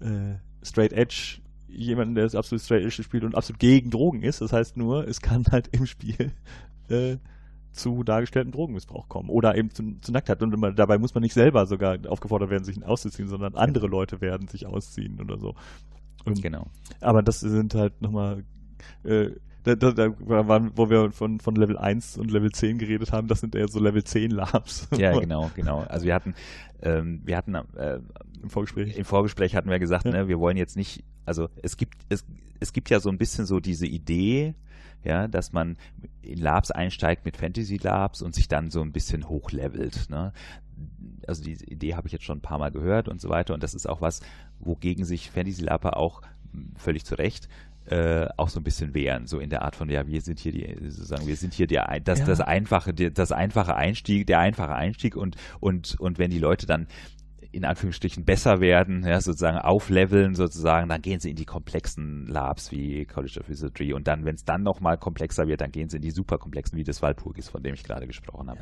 äh, 0.00 0.06
äh, 0.06 0.38
Straight 0.62 0.92
Edge 0.92 1.40
jemanden, 1.68 2.14
der 2.14 2.24
das 2.24 2.34
absolut 2.34 2.62
Straight 2.62 2.84
Edge 2.84 3.02
spielt 3.02 3.24
und 3.24 3.34
absolut 3.34 3.60
gegen 3.60 3.90
Drogen 3.90 4.22
ist. 4.22 4.40
Das 4.40 4.52
heißt 4.52 4.76
nur, 4.76 5.08
es 5.08 5.20
kann 5.20 5.44
halt 5.50 5.68
im 5.72 5.86
Spiel 5.86 6.32
äh, 6.88 7.16
zu 7.72 8.02
dargestellten 8.04 8.52
Drogenmissbrauch 8.52 9.08
kommen 9.08 9.28
oder 9.28 9.56
eben 9.56 9.70
zu, 9.70 9.98
zu 10.00 10.12
Nacktheit. 10.12 10.42
Und 10.42 10.58
man, 10.58 10.76
dabei 10.76 10.98
muss 10.98 11.14
man 11.14 11.22
nicht 11.22 11.34
selber 11.34 11.66
sogar 11.66 11.98
aufgefordert 12.08 12.50
werden, 12.50 12.64
sich 12.64 12.84
auszuziehen, 12.84 13.28
sondern 13.28 13.54
andere 13.54 13.86
Leute 13.86 14.20
werden 14.20 14.48
sich 14.48 14.66
ausziehen 14.66 15.20
oder 15.20 15.38
so. 15.38 15.54
Genau. 16.24 16.66
Aber 17.00 17.22
das 17.22 17.40
sind 17.40 17.74
halt 17.74 18.00
nochmal 18.00 18.44
äh, 19.04 19.30
da, 19.64 19.76
da, 19.76 19.92
da 19.92 20.12
waren, 20.18 20.72
wo 20.74 20.90
wir 20.90 21.12
von, 21.12 21.38
von 21.38 21.54
Level 21.54 21.78
1 21.78 22.18
und 22.18 22.30
Level 22.30 22.50
10 22.50 22.78
geredet 22.78 23.12
haben, 23.12 23.28
das 23.28 23.40
sind 23.40 23.54
eher 23.54 23.68
so 23.68 23.78
Level 23.78 24.02
10 24.02 24.30
Labs. 24.30 24.88
Ja, 24.96 25.12
genau, 25.20 25.50
genau. 25.54 25.80
Also 25.88 26.06
wir 26.06 26.14
hatten, 26.14 26.34
ähm, 26.82 27.22
wir 27.24 27.36
hatten 27.36 27.54
äh, 27.54 28.00
im 28.42 28.50
Vorgespräch. 28.50 28.96
Im 28.96 29.04
Vorgespräch 29.04 29.54
hatten 29.54 29.70
wir 29.70 29.78
gesagt, 29.78 30.04
ja. 30.04 30.10
ne, 30.10 30.28
wir 30.28 30.40
wollen 30.40 30.56
jetzt 30.56 30.76
nicht, 30.76 31.04
also 31.24 31.48
es 31.62 31.76
gibt, 31.76 31.94
es, 32.08 32.24
es 32.58 32.72
gibt 32.72 32.90
ja 32.90 32.98
so 32.98 33.08
ein 33.08 33.18
bisschen 33.18 33.46
so 33.46 33.60
diese 33.60 33.86
Idee, 33.86 34.54
ja, 35.04 35.28
dass 35.28 35.52
man 35.52 35.76
in 36.22 36.38
Labs 36.38 36.70
einsteigt 36.70 37.24
mit 37.24 37.36
Fantasy 37.36 37.76
Labs 37.76 38.22
und 38.22 38.34
sich 38.34 38.48
dann 38.48 38.70
so 38.70 38.82
ein 38.82 38.92
bisschen 38.92 39.28
hochlevelt. 39.28 40.10
Ne? 40.10 40.32
Also 41.26 41.42
die 41.42 41.52
Idee 41.64 41.94
habe 41.94 42.06
ich 42.06 42.12
jetzt 42.12 42.24
schon 42.24 42.38
ein 42.38 42.42
paar 42.42 42.58
Mal 42.58 42.70
gehört 42.70 43.08
und 43.08 43.20
so 43.20 43.28
weiter 43.28 43.54
und 43.54 43.62
das 43.62 43.74
ist 43.74 43.88
auch 43.88 44.00
was, 44.00 44.20
wogegen 44.58 45.04
sich 45.04 45.30
Fantasy 45.30 45.62
Laber 45.62 45.96
auch 45.96 46.22
völlig 46.76 47.04
zu 47.04 47.14
Recht 47.14 47.48
äh, 47.86 48.28
auch 48.36 48.48
so 48.48 48.60
ein 48.60 48.64
bisschen 48.64 48.94
wehren, 48.94 49.26
so 49.26 49.40
in 49.40 49.50
der 49.50 49.62
Art 49.62 49.74
von, 49.74 49.88
ja, 49.90 50.06
wir 50.06 50.20
sind 50.20 50.38
hier 50.38 50.52
die, 50.52 50.76
sozusagen, 50.88 51.26
wir 51.26 51.36
sind 51.36 51.52
hier 51.52 51.66
der, 51.66 51.98
das, 52.00 52.20
ja. 52.20 52.26
das 52.26 52.40
einfache, 52.40 52.94
das 52.94 53.32
einfache 53.32 53.74
Einstieg, 53.74 54.26
der 54.26 54.38
einfache 54.38 54.74
Einstieg 54.74 55.16
und, 55.16 55.36
und, 55.58 55.98
und 55.98 56.18
wenn 56.18 56.30
die 56.30 56.38
Leute 56.38 56.66
dann 56.66 56.86
in 57.52 57.64
Anführungsstrichen 57.64 58.24
besser 58.24 58.60
werden, 58.60 59.04
ja, 59.06 59.20
sozusagen 59.20 59.58
aufleveln 59.58 60.34
sozusagen, 60.34 60.88
dann 60.88 61.02
gehen 61.02 61.20
sie 61.20 61.30
in 61.30 61.36
die 61.36 61.44
komplexen 61.44 62.26
Labs 62.26 62.72
wie 62.72 63.04
College 63.04 63.40
of 63.40 63.48
Wizardry 63.48 63.92
und 63.92 64.08
dann, 64.08 64.24
wenn 64.24 64.34
es 64.34 64.44
dann 64.44 64.62
nochmal 64.62 64.96
komplexer 64.96 65.46
wird, 65.46 65.60
dann 65.60 65.70
gehen 65.70 65.88
sie 65.88 65.96
in 65.96 66.02
die 66.02 66.10
super 66.10 66.38
komplexen 66.38 66.78
wie 66.78 66.84
das 66.84 67.02
Walpurgis, 67.02 67.50
von 67.50 67.62
dem 67.62 67.74
ich 67.74 67.84
gerade 67.84 68.06
gesprochen 68.06 68.48
habe. 68.48 68.60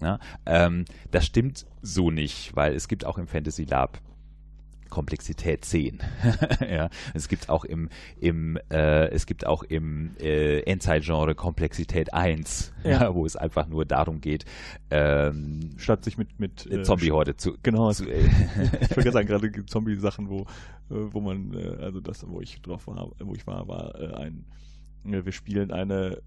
Ja, 0.00 0.18
ja, 0.46 0.66
ähm, 0.66 0.84
das 1.12 1.26
stimmt 1.26 1.66
so 1.80 2.10
nicht, 2.10 2.54
weil 2.56 2.74
es 2.74 2.88
gibt 2.88 3.06
auch 3.06 3.18
im 3.18 3.26
Fantasy 3.26 3.64
Lab 3.64 4.00
Komplexität 4.90 5.64
10. 5.64 5.98
ja, 6.60 6.90
es 7.14 7.28
gibt 7.28 7.48
auch 7.48 7.64
im, 7.64 7.88
im 8.20 8.58
äh, 8.70 9.08
es 9.08 9.26
gibt 9.26 9.46
auch 9.46 9.62
im 9.62 10.12
äh, 10.20 10.60
Endzeit-Genre 10.60 11.34
Komplexität 11.34 12.12
1, 12.12 12.72
ja. 12.84 12.90
ja. 12.90 13.14
wo 13.14 13.26
es 13.26 13.36
einfach 13.36 13.66
nur 13.66 13.84
darum 13.84 14.20
geht, 14.20 14.44
ähm, 14.90 15.74
statt 15.76 16.04
sich 16.04 16.18
mit 16.18 16.38
mit 16.38 16.70
äh, 16.70 16.82
Zombie-Horde 16.82 17.36
zu 17.36 17.56
genau 17.62 17.92
zu, 17.92 18.08
äh, 18.08 18.24
ich 18.80 18.96
würde 18.96 19.12
sagen 19.12 19.28
gerade 19.28 19.50
Zombie-Sachen, 19.66 20.28
wo 20.28 20.42
äh, 20.42 20.44
wo 20.88 21.20
man 21.20 21.54
äh, 21.54 21.82
also 21.82 22.00
das 22.00 22.26
wo 22.28 22.40
ich 22.40 22.60
drauf 22.62 22.86
war, 22.86 23.10
wo 23.18 23.34
ich 23.34 23.46
war, 23.46 23.68
war 23.68 23.94
ein 24.18 24.44
wir 25.04 25.32
spielen 25.32 25.70
eine 25.70 26.22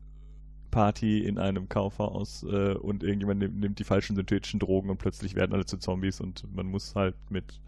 Party 0.72 1.20
in 1.20 1.38
einem 1.38 1.70
Kaufhaus 1.70 2.43
äh, 2.43 2.74
und 2.74 3.04
irgendjemand 3.04 3.39
nimmt, 3.39 3.60
nimmt, 3.60 3.80
die 3.80 3.84
falschen 3.84 4.15
synthetischen 4.15 4.60
Drogen 4.60 4.89
und 4.89 4.98
plötzlich 4.98 5.36
werden 5.36 5.54
alle 5.54 5.65
zu 5.65 5.78
Zombies 5.78 6.22
und 6.22 6.43
man 6.56 6.67
muss 6.67 6.96
halt 6.96 7.15
mit 7.30 7.60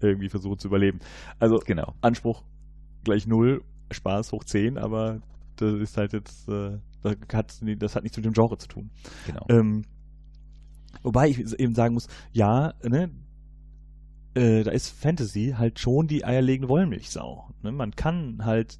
irgendwie 0.00 0.28
versuchen 0.28 0.58
zu 0.58 0.68
überleben. 0.68 1.00
Also 1.38 1.58
genau. 1.58 1.94
Anspruch 2.00 2.42
gleich 3.04 3.26
null, 3.26 3.62
Spaß 3.90 4.32
hoch 4.32 4.44
10, 4.44 4.78
aber 4.78 5.20
das 5.56 5.74
ist 5.74 5.96
halt 5.96 6.12
jetzt, 6.12 6.48
äh, 6.48 6.78
das, 7.02 7.16
hat, 7.32 7.60
das 7.78 7.96
hat 7.96 8.02
nichts 8.02 8.16
mit 8.16 8.26
dem 8.26 8.32
Genre 8.32 8.58
zu 8.58 8.68
tun. 8.68 8.90
Genau. 9.26 9.46
Ähm, 9.48 9.84
wobei 11.02 11.28
ich 11.28 11.58
eben 11.58 11.74
sagen 11.74 11.94
muss, 11.94 12.08
ja, 12.32 12.74
ne, 12.82 13.10
äh, 14.34 14.64
da 14.64 14.70
ist 14.70 14.90
Fantasy 14.90 15.54
halt 15.56 15.78
schon 15.78 16.08
die 16.08 16.24
eierlegende 16.24 16.68
Wollmilchsau. 16.68 17.48
Ne? 17.62 17.72
Man 17.72 17.92
kann 17.92 18.44
halt, 18.44 18.78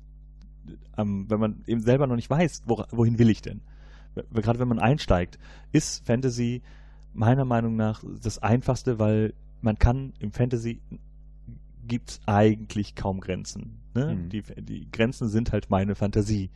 ähm, 0.99 1.27
wenn 1.29 1.41
man 1.41 1.63
eben 1.67 1.81
selber 1.81 2.07
noch 2.07 2.17
nicht 2.17 2.29
weiß, 2.29 2.65
wo, 2.67 2.85
wohin 2.91 3.19
will 3.19 3.31
ich 3.31 3.43
denn? 3.43 3.63
Gerade 4.33 4.59
wenn 4.59 4.69
man 4.69 4.79
einsteigt, 4.79 5.39
ist 5.73 6.07
Fantasy 6.07 6.63
meiner 7.13 7.45
Meinung 7.45 7.77
nach 7.77 8.03
das 8.23 8.39
Einfachste, 8.39 8.99
weil 8.99 9.35
man 9.61 9.79
kann 9.79 10.13
im 10.19 10.33
Fantasy 10.33 10.81
gibt 11.87 12.11
es 12.11 12.21
eigentlich 12.27 12.95
kaum 12.95 13.21
Grenzen. 13.21 13.79
Ne? 13.95 14.15
Mhm. 14.15 14.29
Die, 14.29 14.43
die, 14.43 14.91
Grenzen 14.91 15.29
sind 15.29 15.53
halt 15.53 15.71
meine 15.71 15.95
Fantasie. 15.95 16.51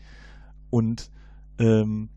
Und 0.70 1.10
ähm, 1.58 2.08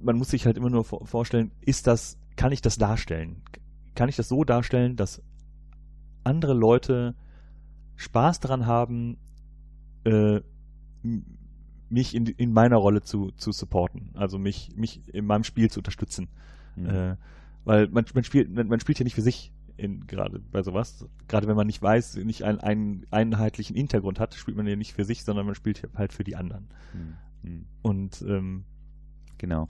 man 0.00 0.16
muss 0.16 0.30
sich 0.30 0.46
halt 0.46 0.56
immer 0.56 0.70
nur 0.70 0.84
vorstellen, 0.84 1.52
ist 1.60 1.86
das, 1.86 2.18
kann 2.36 2.52
ich 2.52 2.60
das 2.60 2.76
darstellen? 2.76 3.42
Kann 3.94 4.08
ich 4.08 4.16
das 4.16 4.28
so 4.28 4.44
darstellen, 4.44 4.96
dass 4.96 5.22
andere 6.24 6.54
Leute 6.54 7.14
Spaß 7.96 8.40
daran 8.40 8.66
haben, 8.66 9.16
äh, 10.04 10.40
mich 11.88 12.14
in, 12.14 12.26
in 12.26 12.52
meiner 12.52 12.76
Rolle 12.76 13.02
zu, 13.02 13.32
zu 13.32 13.52
supporten, 13.52 14.10
also 14.14 14.38
mich, 14.38 14.74
mich 14.76 15.02
in 15.08 15.26
meinem 15.26 15.44
Spiel 15.44 15.70
zu 15.70 15.80
unterstützen. 15.80 16.28
Mhm. 16.74 16.86
Äh, 16.86 17.16
weil 17.64 17.88
man, 17.88 18.04
man 18.14 18.24
spielt, 18.24 18.50
man 18.52 18.80
spielt 18.80 18.98
ja 18.98 19.04
nicht 19.04 19.14
für 19.14 19.22
sich 19.22 19.52
in, 19.76 20.06
gerade 20.06 20.38
bei 20.38 20.62
sowas. 20.62 21.06
Gerade 21.28 21.46
wenn 21.48 21.56
man 21.56 21.66
nicht 21.66 21.82
weiß, 21.82 22.16
nicht 22.16 22.44
einen, 22.44 22.60
einen 22.60 23.06
einheitlichen 23.10 23.76
Hintergrund 23.76 24.20
hat, 24.20 24.34
spielt 24.34 24.56
man 24.56 24.66
ja 24.66 24.76
nicht 24.76 24.92
für 24.92 25.04
sich, 25.04 25.24
sondern 25.24 25.46
man 25.46 25.54
spielt 25.54 25.88
halt 25.94 26.12
für 26.12 26.24
die 26.24 26.36
anderen. 26.36 26.68
Mhm. 27.42 27.64
Und 27.82 28.22
ähm, 28.22 28.64
genau. 29.38 29.68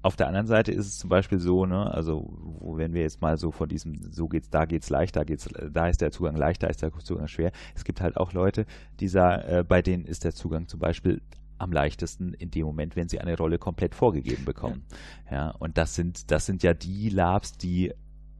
Auf 0.00 0.14
der 0.14 0.28
anderen 0.28 0.46
Seite 0.46 0.70
ist 0.70 0.86
es 0.86 0.98
zum 0.98 1.10
Beispiel 1.10 1.40
so, 1.40 1.66
ne, 1.66 1.92
also 1.92 2.32
wenn 2.76 2.94
wir 2.94 3.02
jetzt 3.02 3.20
mal 3.20 3.36
so 3.36 3.50
von 3.50 3.68
diesem, 3.68 4.00
so 4.12 4.28
geht's, 4.28 4.48
da 4.48 4.64
geht's 4.64 4.90
leicht, 4.90 5.16
da 5.16 5.24
geht's, 5.24 5.48
da 5.72 5.88
ist 5.88 6.00
der 6.00 6.12
Zugang 6.12 6.36
leicht, 6.36 6.62
da 6.62 6.68
ist 6.68 6.82
der 6.82 6.92
Zugang 6.92 7.26
schwer. 7.26 7.50
Es 7.74 7.84
gibt 7.84 8.00
halt 8.00 8.16
auch 8.16 8.32
Leute, 8.32 8.64
die 9.00 9.08
sagen, 9.08 9.42
äh, 9.42 9.64
bei 9.64 9.82
denen 9.82 10.04
ist 10.04 10.22
der 10.22 10.34
Zugang 10.34 10.68
zum 10.68 10.78
Beispiel 10.78 11.20
am 11.58 11.72
leichtesten 11.72 12.34
in 12.34 12.50
dem 12.50 12.66
Moment, 12.66 12.96
wenn 12.96 13.08
sie 13.08 13.20
eine 13.20 13.36
Rolle 13.36 13.58
komplett 13.58 13.94
vorgegeben 13.94 14.44
bekommen. 14.44 14.84
Ja, 15.30 15.36
ja 15.36 15.50
und 15.50 15.78
das 15.78 15.94
sind, 15.94 16.30
das 16.30 16.46
sind 16.46 16.62
ja 16.62 16.74
die 16.74 17.08
Labs, 17.08 17.52
die, 17.52 17.92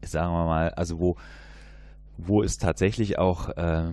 sagen 0.04 0.32
wir 0.32 0.44
mal, 0.44 0.70
also 0.70 0.98
wo, 0.98 1.16
wo 2.16 2.42
es 2.42 2.58
tatsächlich 2.58 3.18
auch 3.18 3.48
äh, 3.50 3.92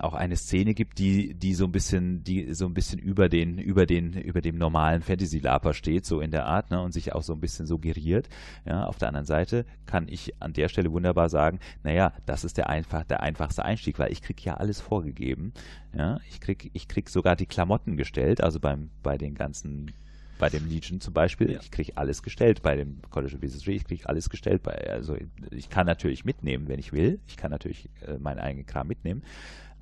auch 0.00 0.14
eine 0.14 0.36
Szene 0.36 0.74
gibt, 0.74 0.98
die, 0.98 1.34
die 1.34 1.54
so 1.54 1.64
ein 1.64 1.72
bisschen, 1.72 2.24
die 2.24 2.54
so 2.54 2.66
ein 2.66 2.74
bisschen 2.74 2.98
über 2.98 3.28
den, 3.28 3.58
über 3.58 3.86
den, 3.86 4.12
über 4.14 4.40
dem 4.40 4.56
normalen 4.56 5.02
Fantasy-Laper 5.02 5.74
steht, 5.74 6.06
so 6.06 6.20
in 6.20 6.30
der 6.30 6.46
Art, 6.46 6.70
ne, 6.70 6.80
und 6.80 6.92
sich 6.92 7.12
auch 7.12 7.22
so 7.22 7.32
ein 7.32 7.40
bisschen 7.40 7.66
suggeriert. 7.66 8.28
Ja, 8.64 8.84
auf 8.86 8.98
der 8.98 9.08
anderen 9.08 9.26
Seite 9.26 9.64
kann 9.86 10.08
ich 10.08 10.34
an 10.40 10.52
der 10.52 10.68
Stelle 10.68 10.92
wunderbar 10.92 11.28
sagen, 11.28 11.58
naja, 11.82 12.12
das 12.26 12.44
ist 12.44 12.56
der 12.56 12.68
einfach, 12.68 13.04
der 13.04 13.22
einfachste 13.22 13.64
Einstieg, 13.64 13.98
weil 13.98 14.12
ich 14.12 14.22
krieg 14.22 14.44
ja 14.44 14.54
alles 14.54 14.80
vorgegeben. 14.80 15.52
Ja, 15.96 16.18
ich 16.28 16.40
krieg, 16.40 16.70
ich 16.72 16.88
krieg 16.88 17.08
sogar 17.08 17.36
die 17.36 17.46
Klamotten 17.46 17.96
gestellt, 17.96 18.42
also 18.42 18.60
beim, 18.60 18.90
bei 19.02 19.18
den 19.18 19.34
ganzen 19.34 19.92
bei 20.38 20.48
dem 20.48 20.68
Legion 20.68 21.00
zum 21.00 21.14
Beispiel, 21.14 21.52
ja. 21.52 21.60
ich 21.60 21.70
kriege 21.70 21.96
alles 21.96 22.22
gestellt. 22.22 22.62
Bei 22.62 22.76
dem 22.76 23.00
College 23.10 23.36
of 23.36 23.42
Wizardry, 23.42 23.76
ich 23.76 23.84
kriege 23.84 24.08
alles 24.08 24.30
gestellt. 24.30 24.62
Bei, 24.62 24.74
also 24.90 25.16
ich 25.50 25.70
kann 25.70 25.86
natürlich 25.86 26.24
mitnehmen, 26.24 26.68
wenn 26.68 26.78
ich 26.78 26.92
will. 26.92 27.20
Ich 27.28 27.36
kann 27.36 27.50
natürlich 27.50 27.88
äh, 28.06 28.18
meinen 28.18 28.40
eigenen 28.40 28.66
Kram 28.66 28.88
mitnehmen. 28.88 29.22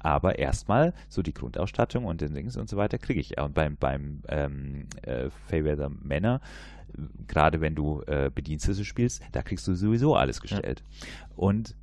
Aber 0.02 0.38
erstmal 0.38 0.94
so 1.08 1.22
die 1.22 1.34
Grundausstattung 1.34 2.04
und 2.04 2.20
den 2.20 2.34
Dings 2.34 2.56
und 2.56 2.68
so 2.68 2.76
weiter 2.76 2.98
kriege 2.98 3.20
ich. 3.20 3.38
Und 3.40 3.54
beim, 3.54 3.76
beim 3.76 4.22
ähm, 4.28 4.86
äh, 5.02 5.30
Feyweather 5.46 5.88
Männer, 5.88 6.40
gerade 7.26 7.60
wenn 7.60 7.74
du 7.74 8.02
äh, 8.06 8.30
Bedienstete 8.34 8.84
spielst, 8.84 9.22
da 9.32 9.42
kriegst 9.42 9.66
du 9.66 9.74
sowieso 9.74 10.14
alles 10.16 10.40
gestellt. 10.40 10.82
Ja. 10.82 11.06
Und 11.36 11.76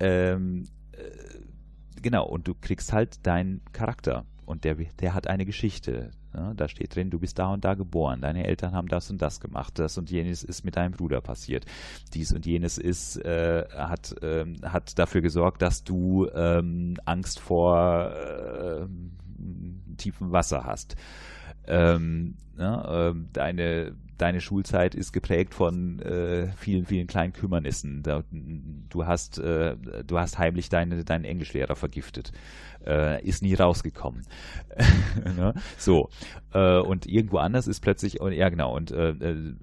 ähm, 0.00 0.64
äh, 0.92 2.00
genau, 2.00 2.26
und 2.26 2.46
du 2.48 2.54
kriegst 2.54 2.92
halt 2.92 3.26
deinen 3.26 3.62
Charakter 3.72 4.24
und 4.44 4.64
der, 4.64 4.76
der 4.76 5.14
hat 5.14 5.26
eine 5.26 5.44
Geschichte. 5.44 6.10
Ja, 6.36 6.52
da 6.52 6.68
steht 6.68 6.94
drin, 6.94 7.08
du 7.08 7.18
bist 7.18 7.38
da 7.38 7.48
und 7.48 7.64
da 7.64 7.72
geboren, 7.72 8.20
deine 8.20 8.46
Eltern 8.46 8.72
haben 8.72 8.88
das 8.88 9.10
und 9.10 9.22
das 9.22 9.40
gemacht, 9.40 9.78
das 9.78 9.96
und 9.96 10.10
jenes 10.10 10.44
ist 10.44 10.64
mit 10.64 10.76
deinem 10.76 10.92
Bruder 10.92 11.22
passiert, 11.22 11.64
dies 12.12 12.30
und 12.32 12.44
jenes 12.44 12.76
ist, 12.76 13.16
äh, 13.24 13.64
hat, 13.74 14.14
ähm, 14.20 14.56
hat 14.62 14.98
dafür 14.98 15.22
gesorgt, 15.22 15.62
dass 15.62 15.82
du 15.82 16.28
ähm, 16.34 16.98
Angst 17.06 17.40
vor 17.40 18.10
äh, 18.12 18.86
tiefem 19.96 20.30
Wasser 20.30 20.64
hast. 20.64 20.96
Ähm, 21.66 22.36
ja, 22.58 23.08
äh, 23.08 23.14
deine, 23.32 23.96
deine 24.18 24.40
Schulzeit 24.40 24.94
ist 24.94 25.12
geprägt 25.12 25.54
von 25.54 26.00
äh, 26.00 26.48
vielen, 26.56 26.86
vielen 26.86 27.06
kleinen 27.06 27.32
Kümmernissen. 27.32 28.02
Da, 28.02 28.22
du, 28.30 29.06
hast, 29.06 29.38
äh, 29.38 29.76
du 30.06 30.18
hast 30.18 30.38
heimlich 30.38 30.68
deine, 30.68 31.04
deinen 31.04 31.24
Englischlehrer 31.24 31.76
vergiftet 31.76 32.32
äh, 32.86 33.22
ist 33.22 33.42
nie 33.42 33.54
rausgekommen. 33.54 34.22
ne? 35.36 35.54
So. 35.76 36.08
Äh, 36.52 36.78
und 36.78 37.06
irgendwo 37.06 37.38
anders 37.38 37.66
ist 37.66 37.80
plötzlich, 37.80 38.18
ja 38.20 38.48
genau, 38.48 38.74
und 38.74 38.90
äh, 38.92 39.10
äh, 39.10 39.54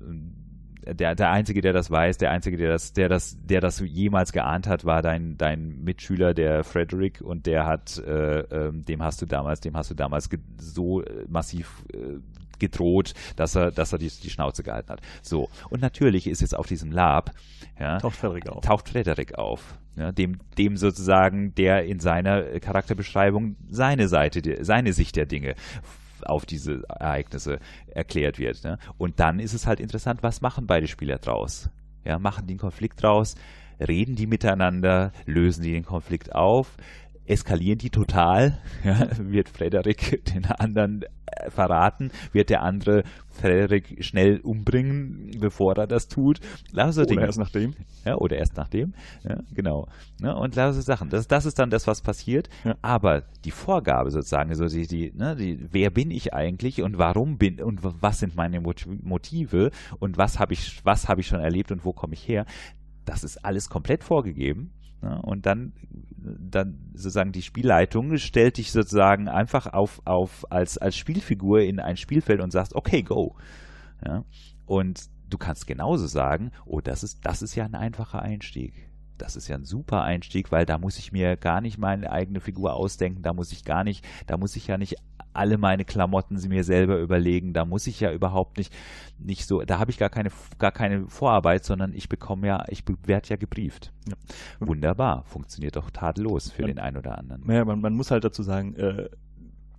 der, 0.86 1.16
der 1.16 1.32
Einzige, 1.32 1.62
der 1.62 1.72
das 1.72 1.89
weiß, 1.89 2.18
der 2.18 2.32
Einzige, 2.32 2.58
der 2.58 2.72
das, 2.72 2.92
der 2.92 3.08
das, 3.08 3.38
der 3.42 3.62
das 3.62 3.80
jemals 3.80 4.34
geahnt 4.34 4.68
hat, 4.68 4.84
war 4.84 5.02
dein, 5.02 5.38
dein 5.38 5.82
Mitschüler, 5.82 6.34
der 6.34 6.66
Frederick, 6.66 7.22
und 7.22 7.46
der 7.46 7.66
hat, 7.66 7.98
äh, 8.00 8.39
äh, 8.39 8.72
dem 8.74 9.02
hast 9.02 9.22
du 9.22 9.26
damals, 9.26 9.62
dem 9.62 9.78
hast 9.78 9.92
du 9.92 9.96
damals 9.96 10.30
so 10.58 11.02
massiv 11.30 11.86
äh, 11.94 12.20
gedroht, 12.63 13.13
dass 13.36 13.56
er, 13.56 13.71
dass 13.71 13.93
er 13.93 13.99
die, 13.99 14.10
die 14.10 14.30
Schnauze 14.30 14.63
gehalten 14.63 14.89
hat. 14.89 15.02
So. 15.21 15.49
Und 15.69 15.82
natürlich 15.82 16.28
ist 16.28 16.41
jetzt 16.41 16.56
auf 16.56 16.67
diesem 16.67 16.91
Lab, 16.91 17.32
ja, 17.80 17.97
taucht 17.97 18.15
Frederik 18.15 18.49
auf. 18.49 18.63
Taucht 18.63 18.89
Frederik 18.89 19.38
auf. 19.38 19.78
Ja, 19.95 20.12
dem, 20.12 20.39
dem 20.58 20.76
sozusagen, 20.78 21.54
der 21.54 21.86
in 21.86 21.99
seiner 21.99 22.60
Charakterbeschreibung 22.60 23.58
seine 23.69 24.08
Seite, 24.08 24.63
seine 24.63 24.93
Sicht 24.93 25.16
der 25.16 25.28
Dinge 25.28 25.53
auf 26.26 26.45
diese 26.45 26.84
Ereignisse 26.88 27.59
erklärt 27.88 28.39
wird. 28.39 28.64
Ne? 28.64 28.80
Und 28.97 29.20
dann 29.20 29.39
ist 29.39 29.53
es 29.53 29.68
halt 29.68 29.80
interessant, 29.80 30.24
was 30.24 30.41
machen 30.41 30.68
beide 30.68 30.88
Spieler 30.88 31.18
draus? 31.18 31.70
Ja, 32.05 32.18
machen 32.18 32.47
die 32.47 32.53
einen 32.53 32.59
Konflikt 32.59 33.03
draus? 33.03 33.36
Reden 33.80 34.16
die 34.16 34.28
miteinander? 34.28 35.11
Lösen 35.26 35.64
die 35.64 35.74
den 35.74 35.86
Konflikt 35.86 36.34
auf? 36.34 36.78
Eskalieren 37.26 37.78
die 37.78 37.89
total, 37.89 38.59
ja, 38.84 39.07
wird 39.19 39.49
Frederik 39.49 40.24
den 40.34 40.45
anderen 40.45 41.03
äh, 41.26 41.49
verraten, 41.49 42.11
wird 42.32 42.49
der 42.49 42.61
andere 42.61 43.03
Frederik 43.30 44.03
schnell 44.03 44.39
umbringen, 44.41 45.32
bevor 45.39 45.78
er 45.78 45.88
das 45.88 46.07
tut. 46.07 46.39
Lauter 46.71 47.03
oder 47.03 47.21
erst 47.21 47.39
nachdem. 47.39 47.74
Ja, 48.05 48.15
oder 48.15 48.38
erst 48.38 48.57
nachdem. 48.57 48.93
Ja, 49.24 49.38
genau. 49.53 49.88
Ja, 50.21 50.34
und 50.34 50.55
lauter 50.55 50.82
Sachen. 50.82 51.09
Das, 51.09 51.28
das 51.28 51.45
ist 51.45 51.57
dann 51.59 51.69
das, 51.69 51.88
was 51.88 52.01
passiert. 52.01 52.49
Ja. 52.63 52.76
Aber 52.82 53.24
die 53.45 53.51
Vorgabe 53.51 54.11
sozusagen, 54.11 54.49
also 54.49 54.65
die, 54.65 54.88
die, 54.88 55.11
ne, 55.15 55.36
die, 55.36 55.67
wer 55.71 55.89
bin 55.89 56.11
ich 56.11 56.34
eigentlich 56.34 56.82
und 56.82 56.97
warum 56.97 57.38
bin 57.38 57.61
und 57.61 57.80
was 57.84 58.19
sind 58.19 58.36
meine 58.36 58.61
Motive 58.61 59.71
und 59.99 60.17
was 60.17 60.39
habe 60.39 60.53
ich, 60.53 60.82
was 60.84 61.07
habe 61.07 61.21
ich 61.21 61.28
schon 61.28 61.39
erlebt 61.39 61.71
und 61.71 61.86
wo 61.86 61.93
komme 61.93 62.13
ich 62.13 62.28
her, 62.28 62.45
das 63.05 63.24
ist 63.24 63.43
alles 63.43 63.69
komplett 63.69 64.03
vorgegeben. 64.03 64.71
Ja, 65.04 65.18
und 65.18 65.45
dann, 65.45 65.74
dann 66.18 66.80
sozusagen 66.93 67.34
die 67.34 67.41
Spielleitung 67.41 68.18
stellt 68.18 68.58
dich 68.58 68.72
sozusagen 68.72 69.28
einfach 69.28 69.68
auf, 69.68 70.01
auf 70.06 70.49
als, 70.49 70.78
als 70.78 70.95
Spielfigur 70.95 71.62
in 71.62 71.80
ein 71.80 71.97
Spielfeld 71.97 72.39
und 72.39 72.51
sagst, 72.51 72.74
okay, 72.74 73.04
go. 73.04 73.36
Ja, 74.06 74.24
und 74.66 75.10
du 75.30 75.38
kannst 75.38 75.68
genauso 75.68 76.08
sagen, 76.08 76.51
oh, 76.66 76.80
das 76.80 77.04
ist, 77.04 77.26
das 77.26 77.41
ist 77.41 77.56
ja 77.56 77.66
ein 77.66 77.76
einfacher 77.76 78.22
Einstieg. 78.22 78.74
Das 79.18 79.36
ist 79.36 79.47
ja 79.47 79.56
ein 79.56 79.66
super 79.66 80.04
Einstieg, 80.04 80.51
weil 80.51 80.66
da 80.66 80.78
muss 80.78 80.97
ich 80.97 81.12
mir 81.12 81.36
gar 81.38 81.62
nicht 81.62 81.78
meine 81.78 82.12
eigene 82.12 82.39
Figur 82.39 82.74
ausdenken, 82.74 83.22
da 83.22 83.34
muss 83.34 83.51
ich 83.51 83.64
gar 83.64 83.84
nicht, 83.84 84.06
da 84.26 84.38
muss 84.38 84.56
ich 84.56 84.68
ja 84.68 84.78
nicht 84.78 84.95
alle 85.34 85.58
meine 85.58 85.86
Klamotten 85.86 86.38
sie 86.38 86.50
mir 86.50 86.64
selber 86.64 87.00
überlegen. 87.00 87.54
Da 87.54 87.66
muss 87.66 87.88
ich 87.88 88.00
ja 88.00 88.12
überhaupt 88.12 88.58
nicht, 88.58 88.74
nicht 89.20 89.48
so, 89.48 89.62
da 89.62 89.80
habe 89.80 89.92
ich 89.92 89.98
gar 89.98 90.10
keine, 90.10 90.30
gar 90.60 90.72
keine 90.72 91.08
Vorarbeit, 91.08 91.66
sondern 91.66 91.94
ich 91.94 92.10
bekomme 92.10 92.48
ja, 92.48 92.66
ich 92.70 92.84
werde 93.06 93.30
ja 93.30 93.36
gebrieft. 93.36 93.92
Ja. 94.08 94.16
Wunderbar, 94.60 95.24
funktioniert 95.26 95.76
doch 95.76 95.90
tadellos 95.92 96.52
für 96.52 96.64
ja. 96.64 96.68
den 96.68 96.80
einen 96.80 96.98
oder 96.98 97.18
anderen. 97.18 97.44
Naja, 97.46 97.66
man, 97.66 97.82
man 97.82 97.94
muss 97.94 98.12
halt 98.12 98.24
dazu 98.24 98.44
sagen, 98.44 98.76
äh, 98.76 99.10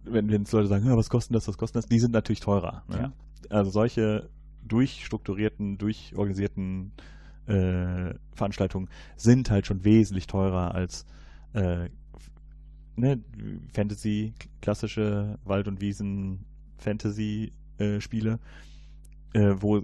wenn, 0.05 0.31
wenn 0.31 0.45
Leute 0.45 0.67
sagen, 0.67 0.87
ja, 0.87 0.97
was 0.97 1.09
kostet 1.09 1.35
das, 1.35 1.49
was 1.49 1.57
kostet 1.57 1.77
das, 1.77 1.87
die 1.87 1.99
sind 1.99 2.13
natürlich 2.13 2.41
teurer. 2.41 2.85
Ne? 2.89 2.97
Ja. 2.97 3.13
Also 3.51 3.71
solche 3.71 4.29
durchstrukturierten, 4.67 5.79
durchorganisierten 5.79 6.93
äh, 7.47 8.15
Veranstaltungen 8.35 8.89
sind 9.17 9.51
halt 9.51 9.67
schon 9.67 9.85
wesentlich 9.85 10.27
teurer 10.27 10.75
als 10.75 11.07
äh, 11.53 11.89
ne, 12.97 13.21
Fantasy, 13.73 14.35
klassische 14.61 15.39
Wald- 15.45 15.69
und 15.69 15.81
Wiesen-Fantasy-Spiele, 15.81 18.39
äh, 19.35 19.39
äh, 19.39 19.63
wo 19.63 19.83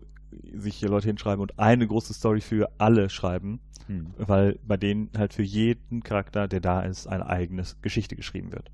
sich 0.54 0.76
hier 0.76 0.88
Leute 0.88 1.08
hinschreiben 1.08 1.42
und 1.42 1.58
eine 1.58 1.86
große 1.86 2.14
Story 2.14 2.40
für 2.40 2.70
alle 2.78 3.10
schreiben, 3.10 3.60
hm. 3.86 4.14
weil 4.16 4.58
bei 4.66 4.76
denen 4.76 5.10
halt 5.16 5.34
für 5.34 5.42
jeden 5.42 6.02
Charakter, 6.02 6.46
der 6.46 6.60
da 6.60 6.82
ist, 6.82 7.08
eine 7.08 7.26
eigene 7.26 7.64
Geschichte 7.82 8.16
geschrieben 8.16 8.52
wird. 8.52 8.70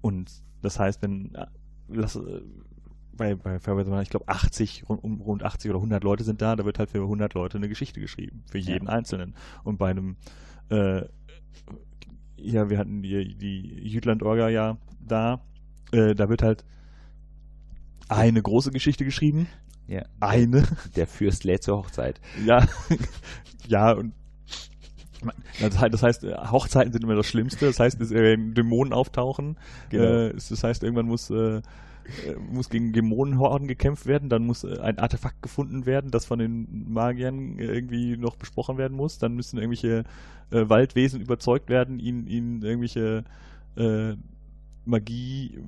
Und 0.00 0.42
das 0.62 0.78
heißt, 0.78 1.02
wenn 1.02 1.34
äh, 1.34 1.46
lass, 1.88 2.16
äh, 2.16 2.40
bei, 3.12 3.34
bei 3.34 3.60
Fairweather, 3.60 4.02
ich 4.02 4.10
glaube 4.10 4.28
80, 4.28 4.88
rund, 4.88 5.04
rund 5.04 5.42
80 5.42 5.70
oder 5.70 5.78
100 5.78 6.02
Leute 6.02 6.24
sind 6.24 6.40
da, 6.40 6.56
da 6.56 6.64
wird 6.64 6.78
halt 6.78 6.90
für 6.90 7.02
100 7.02 7.34
Leute 7.34 7.58
eine 7.58 7.68
Geschichte 7.68 8.00
geschrieben, 8.00 8.42
für 8.50 8.58
jeden 8.58 8.86
ja. 8.86 8.92
Einzelnen. 8.92 9.34
Und 9.62 9.78
bei 9.78 9.90
einem 9.90 10.16
äh, 10.70 11.02
ja, 12.42 12.70
wir 12.70 12.78
hatten 12.78 13.02
die, 13.02 13.36
die 13.36 13.88
Jütland-Orga 13.88 14.48
ja 14.48 14.76
da. 15.00 15.40
Äh, 15.92 16.14
da 16.14 16.28
wird 16.28 16.42
halt 16.42 16.64
eine 18.08 18.42
große 18.42 18.70
Geschichte 18.70 19.04
geschrieben. 19.04 19.48
Ja. 19.86 20.02
Eine. 20.20 20.64
Der 20.96 21.06
Fürst 21.06 21.44
lädt 21.44 21.62
zur 21.62 21.78
Hochzeit. 21.78 22.20
Ja. 22.44 22.66
ja, 23.68 23.92
und 23.92 24.12
das 25.60 26.02
heißt, 26.02 26.22
Hochzeiten 26.50 26.92
sind 26.92 27.04
immer 27.04 27.14
das 27.14 27.26
Schlimmste. 27.26 27.66
Das 27.66 27.78
heißt, 27.78 28.00
dass 28.00 28.10
äh, 28.10 28.36
Dämonen 28.36 28.92
auftauchen. 28.92 29.58
Genau. 29.90 30.28
Äh, 30.28 30.32
das 30.32 30.64
heißt, 30.64 30.82
irgendwann 30.82 31.06
muss 31.06 31.28
äh, 31.30 31.60
muss 32.50 32.68
gegen 32.68 32.92
Dämonenhorden 32.92 33.68
gekämpft 33.68 34.06
werden, 34.06 34.28
dann 34.28 34.44
muss 34.44 34.64
äh, 34.64 34.78
ein 34.80 34.98
Artefakt 34.98 35.42
gefunden 35.42 35.86
werden, 35.86 36.10
das 36.10 36.24
von 36.26 36.38
den 36.38 36.90
Magiern 36.92 37.58
äh, 37.58 37.64
irgendwie 37.64 38.16
noch 38.16 38.36
besprochen 38.36 38.78
werden 38.78 38.96
muss, 38.96 39.18
dann 39.18 39.34
müssen 39.34 39.58
irgendwelche 39.58 40.04
äh, 40.50 40.68
Waldwesen 40.68 41.20
überzeugt 41.20 41.68
werden, 41.68 41.98
ihnen, 41.98 42.26
ihnen 42.26 42.62
irgendwelche 42.62 43.24
äh, 43.76 44.14
Magie 44.84 45.58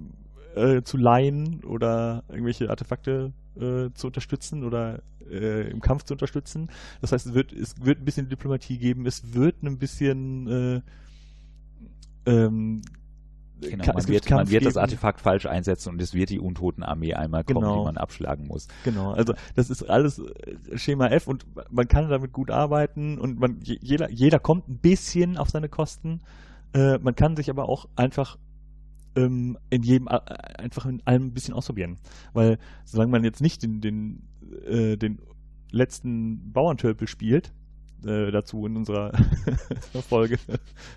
äh, 0.55 0.83
zu 0.83 0.97
leihen 0.97 1.65
oder 1.65 2.25
irgendwelche 2.29 2.71
Artefakte 2.71 3.33
zu 3.55 4.07
unterstützen 4.07 4.65
oder 4.65 5.03
im 5.29 5.81
Kampf 5.83 6.05
zu 6.05 6.15
unterstützen. 6.15 6.71
Das 7.03 7.13
heißt, 7.13 7.27
es 7.27 7.35
wird, 7.35 7.53
es 7.53 7.75
wird 7.85 8.01
ein 8.01 8.07
bisschen 8.07 8.31
Diplomatie 8.31 8.79
geben, 8.79 9.05
es 9.05 9.35
wird 9.35 9.63
ein 9.63 9.77
bisschen 9.77 10.83
ähm, 12.25 12.81
Genau, 13.71 13.93
man, 13.93 14.09
wird, 14.09 14.31
man 14.31 14.51
wird, 14.51 14.65
das 14.65 14.77
Artefakt 14.77 15.21
falsch 15.21 15.47
einsetzen 15.47 15.91
und 15.91 16.03
es 16.03 16.15
wird 16.15 16.31
die 16.31 16.41
Untotenarmee 16.41 17.15
einmal 17.15 17.45
kommen, 17.45 17.61
genau. 17.61 17.79
die 17.79 17.85
man 17.85 17.97
abschlagen 17.97 18.47
muss. 18.47 18.69
Genau, 18.85 19.13
also 19.13 19.35
das 19.55 19.71
ist 19.71 19.89
alles 19.89 20.19
äh, 20.19 20.79
Schema 20.79 21.09
F 21.09 21.27
und 21.29 21.47
man 21.71 21.89
kann 21.89 22.09
damit 22.09 22.33
gut 22.33 22.51
arbeiten 22.51 23.19
und 23.19 23.39
man 23.39 23.59
jeder, 23.63 24.11
jeder 24.11 24.39
kommt 24.39 24.69
ein 24.69 24.79
bisschen 24.79 25.37
auf 25.37 25.51
seine 25.51 25.69
Kosten. 25.69 26.21
Äh, 26.75 26.99
man 26.99 27.15
kann 27.15 27.37
sich 27.37 27.51
aber 27.51 27.69
auch 27.69 27.89
einfach 27.97 28.39
ähm, 29.17 29.59
in 29.71 29.83
jedem 29.83 30.09
äh, 30.09 30.21
einfach 30.59 30.87
in 30.87 31.03
allem 31.05 31.27
ein 31.27 31.35
bisschen 31.35 31.55
ausprobieren. 31.55 31.99
Weil 32.33 32.59
solange 32.85 33.11
man 33.11 33.25
jetzt 33.25 33.41
nicht 33.41 33.63
den, 33.63 33.81
den, 33.81 34.23
äh, 34.67 34.97
den 34.97 35.19
letzten 35.71 36.53
Bauerntölpel 36.53 37.09
spielt, 37.09 37.53
äh, 38.07 38.31
dazu 38.31 38.67
in 38.67 38.77
unserer 38.77 39.13
Folge, 40.09 40.39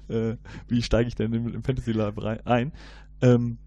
äh, 0.09 0.35
wie 0.67 0.81
steige 0.81 1.07
ich 1.07 1.15
denn 1.15 1.33
im, 1.33 1.53
im 1.53 1.63
Fantasy 1.63 1.91
Lab 1.91 2.17
ein, 2.45 2.71
ähm, 3.21 3.57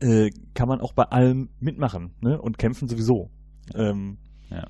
äh, 0.00 0.30
kann 0.54 0.68
man 0.68 0.80
auch 0.80 0.92
bei 0.92 1.04
allem 1.04 1.50
mitmachen 1.60 2.10
ne? 2.20 2.40
und 2.40 2.58
kämpfen 2.58 2.88
sowieso. 2.88 3.30
Ähm, 3.74 4.18
ja. 4.50 4.66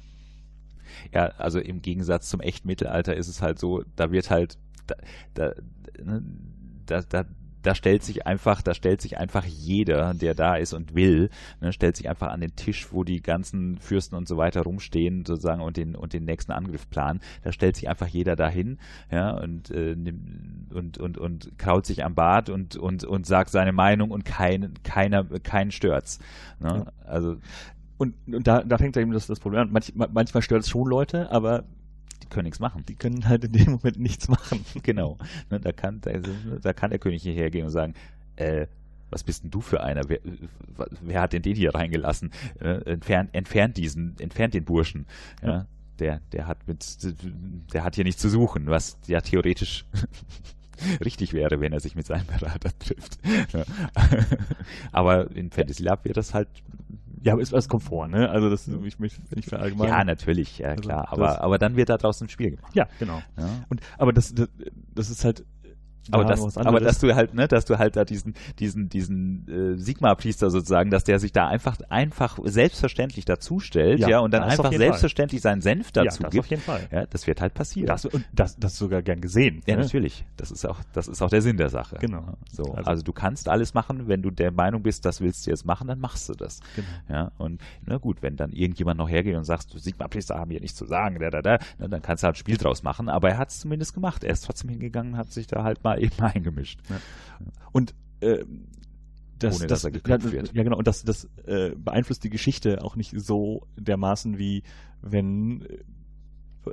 Ja, 1.13 1.27
also 1.39 1.59
im 1.59 1.83
Gegensatz 1.83 2.29
zum 2.29 2.41
echten 2.41 2.69
Mittelalter 2.69 3.17
ist 3.17 3.29
es 3.29 3.43
halt 3.43 3.59
so, 3.59 3.83
da 3.97 4.13
wird 4.13 4.31
halt, 4.31 4.59
da, 4.87 4.95
da, 5.35 5.55
ne, 6.03 6.23
da, 6.87 7.03
da 7.03 7.25
da 7.65 7.75
stellt 7.75 8.03
sich 8.03 8.27
einfach, 8.27 8.63
da 8.63 8.75
stellt 8.75 9.01
sich 9.01 9.19
einfach 9.19 9.45
jeder, 9.45 10.15
der 10.15 10.35
da 10.35 10.57
ist 10.57 10.75
und 10.75 10.95
will, 10.95 11.31
ne, 11.61 11.73
stellt 11.73 11.97
sich 11.97 12.09
einfach 12.09 12.29
an 12.29 12.41
den 12.41 12.55
Tisch, 12.55 12.89
wo 12.93 13.05
die 13.05 13.23
ganzen 13.23 13.79
Fürsten 13.79 14.15
und 14.15 14.29
so 14.29 14.37
weiter 14.37 14.63
rumstehen, 14.63 15.25
sozusagen 15.27 15.63
und 15.63 15.77
den 15.77 15.97
und 15.97 16.13
den 16.13 16.25
nächsten 16.25 16.53
Angriff 16.53 16.89
planen. 16.89 17.21
Da 17.43 17.53
stellt 17.53 17.77
sich 17.77 17.89
einfach 17.89 18.07
jeder 18.07 18.37
dahin, 18.37 18.79
ja 19.11 19.31
und 19.31 19.71
äh, 19.71 19.97
und 20.71 20.99
und 20.99 21.19
und 21.19 21.59
kraut 21.59 21.87
sich 21.87 22.05
am 22.05 22.15
Bart 22.15 22.51
und 22.51 22.77
und 22.77 23.05
und 23.05 23.27
sagt 23.27 23.51
seine 23.51 23.73
Meinung 23.73 24.11
und 24.11 24.25
kein, 24.25 24.75
keiner 24.83 25.25
keinen 25.25 25.71
stört's. 25.71 26.19
Ne? 26.61 26.87
Also 27.07 27.39
und, 27.97 28.15
und 28.27 28.47
da, 28.47 28.63
da 28.63 28.77
fängt 28.77 28.97
eben 28.97 29.13
das, 29.13 29.27
das 29.27 29.41
Problem 29.41 29.63
an. 29.63 29.73
Manch, 29.73 29.93
manchmal 29.95 30.43
stört 30.43 30.63
es 30.63 30.69
schon 30.69 30.89
Leute, 30.89 31.31
aber 31.31 31.65
können 32.35 32.45
nichts 32.45 32.61
machen. 32.61 32.85
Die 32.87 32.97
können 32.97 33.27
halt 33.29 33.45
in 33.45 33.53
dem 33.53 33.73
Moment 33.73 33.99
nichts 33.99 34.29
machen. 34.29 34.65
genau. 34.83 35.17
Ne, 35.51 35.61
da, 35.61 35.73
kann, 35.73 36.01
da, 36.03 36.11
da 36.61 36.73
kann 36.73 36.91
der 36.91 36.99
König 36.99 37.23
hierher 37.23 37.51
gehen 37.51 37.65
und 37.65 37.71
sagen, 37.71 37.95
äh, 38.37 38.67
was 39.11 39.23
bist 39.23 39.45
denn 39.45 39.51
du 39.51 39.61
für 39.61 39.83
einer? 39.83 40.09
Wer, 40.09 40.19
wer 41.01 41.21
hat 41.21 41.33
denn 41.33 41.43
den 41.43 41.55
hier 41.55 41.75
reingelassen? 41.75 42.33
Äh, 42.61 42.91
entfernt, 42.91 43.31
entfernt 43.33 43.77
diesen, 43.77 44.19
entfernt 44.19 44.55
den 44.55 44.65
Burschen. 44.65 45.07
Ja, 45.43 45.49
ja. 45.49 45.67
Der, 46.01 46.21
der 46.33 46.49
hat 46.49 46.67
mit, 46.67 46.85
der 47.73 47.85
hat 47.85 47.95
hier 47.95 48.03
nichts 48.03 48.21
zu 48.21 48.29
suchen, 48.29 48.67
was 48.67 48.99
ja 49.07 49.21
theoretisch 49.21 49.85
richtig 51.05 51.33
wäre, 51.33 51.61
wenn 51.61 51.73
er 51.73 51.79
sich 51.79 51.95
mit 51.95 52.05
seinem 52.05 52.27
Berater 52.27 52.77
trifft. 52.81 53.19
Aber 54.93 55.31
in 55.31 55.53
Fantasy 55.53 55.85
Lab 55.85 56.05
wird 56.05 56.17
das 56.17 56.35
halt 56.35 56.49
ja, 57.25 57.33
aber 57.33 57.43
ist 57.43 57.55
als 57.55 57.69
Komfort, 57.69 58.09
ne? 58.09 58.29
Also 58.29 58.51
das 58.51 58.69
ich 58.69 58.99
möchte 58.99 59.23
nicht 59.35 59.49
verallgemeinern. 59.49 59.99
Ja, 59.99 60.05
natürlich, 60.05 60.59
ja 60.59 60.69
also 60.69 60.83
klar. 60.83 61.11
Also 61.11 61.25
aber, 61.25 61.41
aber 61.41 61.59
dann 61.59 61.75
wird 61.77 61.89
da 61.89 61.97
draußen 61.97 62.27
ein 62.27 62.31
Spiel 62.31 62.51
gemacht. 62.51 62.75
Ja, 62.75 62.87
genau. 62.99 63.23
Ja. 63.39 63.65
Und 63.71 63.81
aber 63.97 64.13
das, 64.13 64.35
das, 64.35 64.49
das 64.95 65.11
ist 65.11 65.25
halt 65.25 65.45
aber, 66.11 66.25
das, 66.25 66.57
aber 66.57 66.81
dass 66.81 66.99
du 66.99 67.15
halt, 67.15 67.35
ne, 67.35 67.49
dass 67.49 67.65
du 67.65 67.79
halt 67.79 67.97
da 67.97 68.05
diesen, 68.05 68.35
diesen, 68.59 68.89
diesen 68.89 69.75
äh, 69.75 69.79
Sigma-Priester 69.79 70.51
sozusagen, 70.51 70.91
dass 70.91 71.05
der 71.05 71.19
sich 71.19 71.33
da 71.33 71.49
einfach, 71.49 71.79
einfach 71.89 72.39
selbstverständlich 72.45 73.25
dazustellt, 73.25 74.01
ja, 74.01 74.09
ja 74.09 74.19
und 74.21 74.33
dann 74.33 74.43
einfach 74.43 74.73
selbstverständlich 74.73 75.41
Fall. 75.43 75.53
seinen 75.53 75.63
Senf 75.63 75.93
dazu 75.93 76.05
ja, 76.05 76.29
das 76.29 76.33
gibt. 76.33 76.45
Auf 76.45 76.51
jeden 76.51 76.63
Fall. 76.63 76.89
Ja, 76.91 77.07
das 77.07 77.27
wird 77.27 77.41
halt 77.41 77.55
passieren. 77.55 77.87
Das, 77.87 78.05
und 78.05 78.25
das, 78.33 78.57
das 78.59 78.77
sogar 78.77 79.03
gern 79.03 79.21
gesehen. 79.21 79.63
Ja, 79.67 79.77
ne? 79.77 79.83
natürlich. 79.83 80.25
Das 80.37 80.51
ist 80.51 80.67
auch, 80.67 80.81
das 80.93 81.09
ist 81.09 81.23
auch 81.23 81.31
der 81.31 81.43
Sinn 81.43 81.57
der 81.57 81.71
Sache. 81.71 81.97
Genau. 82.01 82.37
So, 82.53 82.65
also, 82.75 82.91
also, 82.91 83.03
du 83.03 83.13
kannst 83.13 83.49
alles 83.49 83.75
machen, 83.75 84.09
wenn 84.09 84.23
du 84.23 84.31
der 84.31 84.51
Meinung 84.51 84.83
bist, 84.83 85.05
das 85.05 85.21
willst 85.21 85.47
du 85.47 85.51
jetzt 85.51 85.65
machen, 85.65 85.89
dann 85.89 86.01
machst 86.01 86.29
du 86.29 86.35
das. 86.35 86.61
Genau. 86.77 86.89
Ja, 87.09 87.33
und 87.39 87.61
na 87.87 87.97
gut, 87.99 88.23
wenn 88.23 88.37
dann 88.37 88.53
irgendjemand 88.53 88.99
noch 88.99 89.09
hergeht 89.09 89.37
und 89.37 89.45
sagt, 89.45 89.71
Sigma-Priester 89.71 90.37
haben 90.37 90.51
hier 90.51 90.61
nichts 90.61 90.77
zu 90.77 90.85
sagen, 90.85 91.19
da, 91.21 91.31
da, 91.31 91.43
da, 91.43 91.59
dann 91.79 92.03
kannst 92.03 92.23
du 92.23 92.27
halt 92.27 92.37
ein 92.37 92.39
Spiel 92.39 92.57
draus 92.57 92.83
machen, 92.83 93.09
aber 93.09 93.31
er 93.31 93.39
hat 93.39 93.51
es 93.51 93.61
zumindest 93.61 93.95
gemacht. 93.95 94.25
Er 94.25 94.33
ist 94.33 94.45
trotzdem 94.45 94.71
hingegangen, 94.71 95.17
hat 95.17 95.33
sich 95.33 95.47
da 95.47 95.63
halt 95.63 95.83
mal 95.85 95.94
eben 96.01 96.21
eingemischt. 96.21 96.81
Ja. 96.89 96.97
Und 97.73 97.95
äh, 98.21 98.45
das, 99.39 99.57
Ohne, 99.57 99.67
das, 99.67 99.83
dass 99.83 99.85
er 99.85 99.91
gekriegt 99.91 100.33
wird. 100.33 100.55
Ja, 100.55 100.63
genau. 100.63 100.79
Und 100.79 100.87
das, 100.87 101.03
das 101.05 101.29
äh, 101.47 101.71
beeinflusst 101.77 102.25
die 102.25 102.31
Geschichte 102.31 102.83
auch 102.83 102.97
nicht 102.97 103.13
so 103.19 103.67
dermaßen 103.77 104.39
wie 104.39 104.63
wenn 105.03 105.67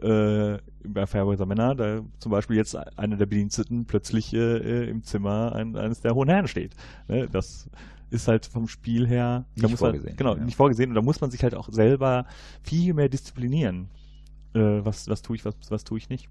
äh, 0.02 0.58
bei 0.86 1.06
Fairweather 1.06 1.46
Männer, 1.46 1.76
da 1.76 2.02
zum 2.20 2.32
Beispiel 2.32 2.56
jetzt 2.56 2.76
einer 2.98 3.18
der 3.18 3.26
Bediensteten 3.26 3.86
plötzlich 3.86 4.34
äh, 4.34 4.90
im 4.90 5.04
Zimmer 5.04 5.54
ein, 5.54 5.76
eines 5.76 6.02
der 6.02 6.16
hohen 6.16 6.30
Herren 6.30 6.48
steht. 6.48 6.76
Ne? 7.08 7.28
Das 7.30 7.70
ist 8.10 8.28
halt 8.28 8.46
vom 8.46 8.68
Spiel 8.68 9.08
her 9.08 9.46
nicht 9.56 9.78
vorgesehen. 9.78 10.10
Halt, 10.10 10.18
genau, 10.18 10.36
ja. 10.36 10.44
nicht 10.44 10.56
vorgesehen. 10.56 10.90
Und 10.90 10.96
da 10.96 11.02
muss 11.02 11.22
man 11.22 11.32
sich 11.32 11.44
halt 11.44 11.56
auch 11.56 11.70
selber 11.72 12.26
viel 12.62 12.94
mehr 12.94 13.10
disziplinieren. 13.10 13.90
Äh, 14.54 14.86
was, 14.86 15.08
was 15.08 15.22
tue 15.22 15.36
ich, 15.36 15.46
was, 15.46 15.56
was 15.70 15.84
tue 15.84 15.98
ich 15.98 16.10
nicht. 16.10 16.30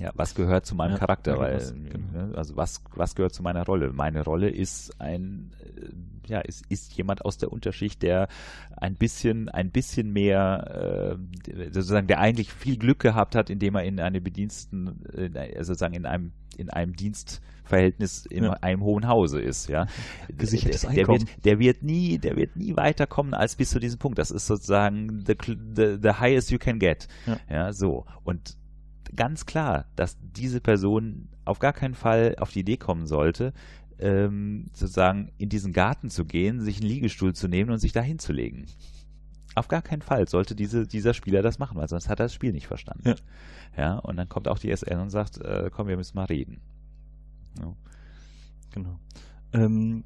Ja, 0.00 0.10
was 0.14 0.34
gehört 0.34 0.64
zu 0.64 0.74
meinem 0.76 0.92
Ja, 0.92 0.98
Charakter? 0.98 1.32
ja, 1.32 1.38
Weil, 1.38 1.56
was- 1.56 1.72
genau. 1.74 2.26
ne, 2.26 2.32
also 2.36 2.56
was, 2.56 2.82
was 2.94 3.14
gehört 3.16 3.34
zu 3.34 3.42
meiner 3.42 3.64
Rolle? 3.66 3.92
Meine 3.92 4.22
Rolle 4.22 4.48
ist 4.48 5.00
ein, 5.00 5.50
äh, 5.64 6.30
ja, 6.30 6.40
ist, 6.40 6.64
ist 6.68 6.92
jemand 6.96 7.24
aus 7.24 7.38
der 7.38 7.50
Unterschicht, 7.52 8.02
der 8.02 8.28
ein 8.76 8.94
bisschen, 8.94 9.48
ein 9.48 9.70
bisschen 9.70 10.12
mehr, 10.12 11.18
äh, 11.48 11.64
sozusagen, 11.72 12.06
der 12.06 12.20
eigentlich 12.20 12.52
viel 12.52 12.76
Glück 12.76 13.00
gehabt 13.00 13.34
hat, 13.34 13.50
indem 13.50 13.74
er 13.74 13.82
in 13.84 13.98
eine 13.98 14.20
Bediensten, 14.20 15.04
äh, 15.14 15.64
sozusagen 15.64 15.94
in 15.94 16.06
einem, 16.06 16.32
in 16.56 16.70
einem 16.70 16.94
Dienstverhältnis 16.94 18.26
in 18.26 18.44
Ja. 18.44 18.52
einem 18.60 18.82
hohen 18.82 19.08
Hause 19.08 19.40
ist, 19.40 19.68
ja. 19.68 19.86
Gesichertes 20.36 20.82
der, 20.82 20.92
der 20.92 21.08
wird, 21.08 21.24
der 21.44 21.58
wird 21.58 21.82
nie, 21.82 22.18
der 22.18 22.36
wird 22.36 22.56
nie 22.56 22.76
weiterkommen 22.76 23.34
als 23.34 23.56
bis 23.56 23.70
zu 23.70 23.80
diesem 23.80 23.98
Punkt. 23.98 24.18
Das 24.18 24.30
ist 24.30 24.46
sozusagen 24.46 25.24
the, 25.26 25.34
the, 25.74 25.98
the 26.00 26.10
highest 26.20 26.50
you 26.52 26.58
can 26.58 26.78
get. 26.78 27.08
Ja, 27.50 27.72
so. 27.72 28.06
Und 28.24 28.56
ganz 29.14 29.46
klar, 29.46 29.86
dass 29.96 30.16
diese 30.20 30.60
Person 30.60 31.28
auf 31.44 31.58
gar 31.58 31.72
keinen 31.72 31.94
Fall 31.94 32.36
auf 32.38 32.50
die 32.52 32.60
Idee 32.60 32.76
kommen 32.76 33.06
sollte, 33.06 33.52
ähm, 33.98 34.66
sozusagen 34.72 35.32
in 35.38 35.48
diesen 35.48 35.72
Garten 35.72 36.10
zu 36.10 36.24
gehen, 36.24 36.60
sich 36.60 36.80
einen 36.80 36.88
Liegestuhl 36.88 37.34
zu 37.34 37.48
nehmen 37.48 37.70
und 37.70 37.78
sich 37.78 37.92
da 37.92 38.00
hinzulegen. 38.00 38.66
Auf 39.54 39.66
gar 39.68 39.82
keinen 39.82 40.02
Fall 40.02 40.28
sollte 40.28 40.54
diese, 40.54 40.86
dieser 40.86 41.14
Spieler 41.14 41.42
das 41.42 41.58
machen, 41.58 41.76
weil 41.76 41.88
sonst 41.88 42.08
hat 42.08 42.20
er 42.20 42.26
das 42.26 42.34
Spiel 42.34 42.52
nicht 42.52 42.68
verstanden. 42.68 43.08
Ja. 43.08 43.14
Ja, 43.76 43.98
und 43.98 44.16
dann 44.16 44.28
kommt 44.28 44.46
auch 44.48 44.58
die 44.58 44.70
SL 44.74 44.98
und 44.98 45.10
sagt, 45.10 45.38
äh, 45.38 45.70
komm, 45.72 45.88
wir 45.88 45.96
müssen 45.96 46.16
mal 46.16 46.26
reden. 46.26 46.60
Ja. 47.60 47.74
Genau. 48.72 48.98
Ähm, 49.52 50.04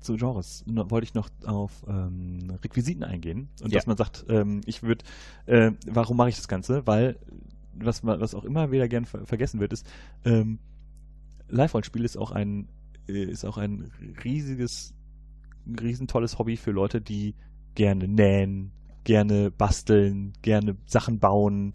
zu 0.00 0.16
Genres 0.16 0.64
no, 0.66 0.90
wollte 0.90 1.04
ich 1.04 1.14
noch 1.14 1.28
auf 1.44 1.84
ähm, 1.86 2.50
Requisiten 2.64 3.04
eingehen 3.04 3.48
und 3.62 3.72
Ja. 3.72 3.78
dass 3.78 3.86
man 3.86 3.96
sagt, 3.96 4.24
ähm, 4.28 4.62
ich 4.66 4.82
würde, 4.82 5.04
äh, 5.46 5.72
warum 5.86 6.16
mache 6.16 6.30
ich 6.30 6.36
das 6.36 6.48
Ganze? 6.48 6.86
Weil 6.86 7.16
was 7.84 8.04
was 8.04 8.34
auch 8.34 8.44
immer 8.44 8.70
wieder 8.70 8.88
gern 8.88 9.04
ver 9.04 9.26
vergessen 9.26 9.60
wird, 9.60 9.72
ist 9.72 9.86
ähm, 10.24 10.58
Live-Rollenspiel 11.48 12.04
ist 12.04 12.16
auch 12.16 12.30
ein 12.30 12.68
äh, 13.08 13.24
ist 13.24 13.44
auch 13.44 13.58
ein 13.58 13.90
riesiges, 14.24 14.94
riesentolles 15.80 16.38
Hobby 16.38 16.56
für 16.56 16.70
Leute, 16.70 17.00
die 17.00 17.34
gerne 17.74 18.08
nähen, 18.08 18.72
gerne 19.04 19.50
basteln, 19.50 20.32
gerne 20.42 20.76
Sachen 20.86 21.18
bauen, 21.18 21.72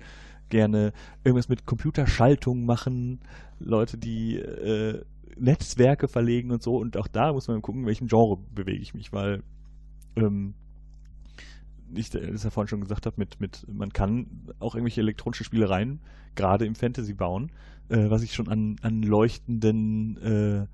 gerne 0.50 0.94
irgendwas 1.24 1.50
mit 1.50 1.66
Computerschaltung 1.66 2.66
machen, 2.66 3.20
Leute, 3.60 3.98
die 3.98 4.38
äh, 4.38 5.04
Netzwerke 5.38 6.08
verlegen 6.08 6.52
und 6.52 6.62
so. 6.62 6.78
Und 6.78 6.98
auch 6.98 7.08
da 7.08 7.34
muss 7.34 7.48
man 7.48 7.62
gucken, 7.62 7.86
welchem 7.86 8.08
Genre 8.08 8.38
bewege 8.54 8.82
ich 8.82 8.94
mich, 8.94 9.12
weil 9.12 9.44
ähm, 10.16 10.54
ich 11.94 12.10
das 12.10 12.44
ja 12.44 12.50
vorhin 12.50 12.68
schon 12.68 12.82
gesagt 12.82 13.06
habe, 13.06 13.16
mit, 13.18 13.40
mit, 13.40 13.66
man 13.72 13.94
kann 13.94 14.28
auch 14.60 14.76
irgendwelche 14.76 15.02
elektronischen 15.02 15.46
Spielereien, 15.46 16.00
gerade 16.36 16.66
im 16.66 16.76
Fantasy 16.76 17.14
bauen, 17.14 17.52
äh, 17.90 18.10
was 18.10 18.24
ich 18.24 18.34
schon 18.34 18.48
an, 18.48 18.78
an 18.82 19.02
leuchtenden 19.02 20.18
äh, 20.18 20.68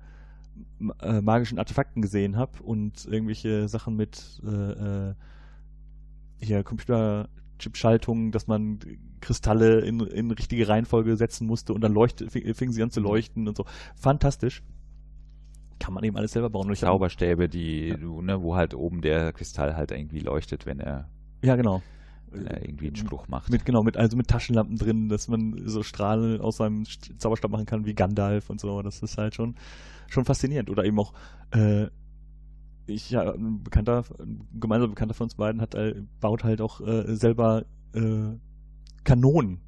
äh, 1.00 1.20
magischen 1.20 1.58
Artefakten 1.58 2.02
gesehen 2.02 2.36
habe 2.36 2.62
und 2.62 3.06
irgendwelche 3.06 3.68
Sachen 3.68 3.96
mit 3.96 4.40
äh, 4.44 5.10
äh, 5.10 5.14
hier 6.40 6.62
Computerchip-Schaltungen, 6.64 8.32
dass 8.32 8.46
man 8.46 8.80
Kristalle 9.20 9.80
in, 9.80 10.00
in 10.00 10.30
richtige 10.30 10.66
Reihenfolge 10.68 11.16
setzen 11.16 11.46
musste 11.46 11.72
und 11.72 11.82
dann 11.82 11.94
fing, 12.28 12.54
fingen 12.54 12.72
sie 12.72 12.82
an 12.82 12.90
zu 12.90 13.00
leuchten 13.00 13.48
und 13.48 13.56
so. 13.56 13.64
Fantastisch. 13.94 14.62
Kann 15.78 15.94
man 15.94 16.04
eben 16.04 16.16
alles 16.16 16.32
selber 16.32 16.50
bauen. 16.50 16.72
Zauberstäbe, 16.74 17.48
die, 17.48 17.94
du, 17.98 18.22
ne, 18.22 18.40
wo 18.42 18.54
halt 18.54 18.74
oben 18.74 19.00
der 19.00 19.32
Kristall 19.32 19.76
halt 19.76 19.90
irgendwie 19.90 20.20
leuchtet, 20.20 20.66
wenn 20.66 20.78
er, 20.80 21.08
Ja, 21.42 21.56
genau. 21.56 21.82
wenn 22.30 22.46
er 22.46 22.62
irgendwie 22.64 22.86
einen 22.86 22.96
Spruch 22.96 23.28
macht. 23.28 23.50
Mit, 23.50 23.64
genau, 23.64 23.82
mit, 23.82 23.96
also 23.96 24.16
mit 24.16 24.28
Taschenlampen 24.28 24.76
drin, 24.76 25.08
dass 25.08 25.28
man 25.28 25.60
so 25.66 25.82
Strahlen 25.82 26.40
aus 26.40 26.58
seinem 26.58 26.82
St- 26.84 27.18
Zauberstab 27.18 27.50
machen 27.50 27.66
kann 27.66 27.84
wie 27.84 27.94
Gandalf 27.94 28.48
und 28.50 28.60
so. 28.60 28.80
Das 28.82 29.02
ist 29.02 29.18
halt 29.18 29.34
schon, 29.34 29.56
schon 30.08 30.24
faszinierend. 30.24 30.70
Oder 30.70 30.84
eben 30.84 30.98
auch, 31.00 31.12
äh, 31.52 31.88
ich, 32.86 33.10
ja, 33.10 33.32
ein 33.32 33.62
Bekannter, 33.62 34.04
ein 34.18 34.46
gemeinsamer 34.58 34.90
Bekannter 34.90 35.14
von 35.14 35.24
uns 35.26 35.34
beiden 35.34 35.60
hat, 35.60 35.74
äh, 35.74 36.02
baut 36.20 36.44
halt 36.44 36.60
auch 36.60 36.80
äh, 36.80 37.14
selber 37.16 37.64
äh, 37.94 38.36
Kanonen 39.04 39.60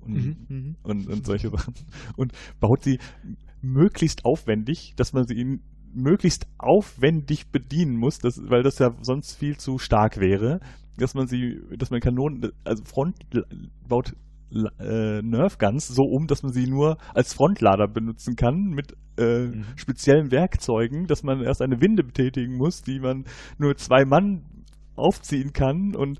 und, 0.00 0.48
Mhm. 0.48 0.76
und, 0.82 1.06
und 1.06 1.24
solche 1.26 1.48
Sachen. 1.50 1.74
Und 2.16 2.32
baut 2.60 2.82
sie 2.82 2.98
möglichst 3.62 4.24
aufwendig, 4.24 4.94
dass 4.96 5.12
man 5.12 5.26
sie 5.26 5.34
ihnen 5.34 5.62
möglichst 5.94 6.46
aufwendig 6.58 7.50
bedienen 7.50 7.96
muss, 7.96 8.18
das, 8.18 8.38
weil 8.48 8.62
das 8.62 8.78
ja 8.78 8.90
sonst 9.02 9.36
viel 9.36 9.56
zu 9.58 9.78
stark 9.78 10.18
wäre, 10.18 10.60
dass 10.96 11.14
man 11.14 11.26
sie, 11.26 11.60
dass 11.78 11.90
man 11.90 12.00
Kanonen, 12.00 12.50
also 12.64 12.84
Front 12.84 13.16
baut 13.88 14.14
äh, 14.78 15.22
Nerf 15.22 15.58
Guns 15.58 15.88
so 15.88 16.02
um, 16.02 16.26
dass 16.26 16.42
man 16.42 16.52
sie 16.52 16.66
nur 16.66 16.98
als 17.14 17.34
Frontlader 17.34 17.88
benutzen 17.88 18.36
kann 18.36 18.72
mit 18.74 18.92
äh, 19.18 19.46
Mhm. 19.46 19.64
speziellen 19.76 20.30
Werkzeugen, 20.30 21.06
dass 21.06 21.22
man 21.22 21.42
erst 21.42 21.62
eine 21.62 21.80
Winde 21.80 22.02
betätigen 22.02 22.56
muss, 22.56 22.82
die 22.82 22.98
man 22.98 23.24
nur 23.58 23.76
zwei 23.76 24.04
Mann 24.04 24.44
aufziehen 24.96 25.52
kann 25.52 25.94
und 25.94 26.18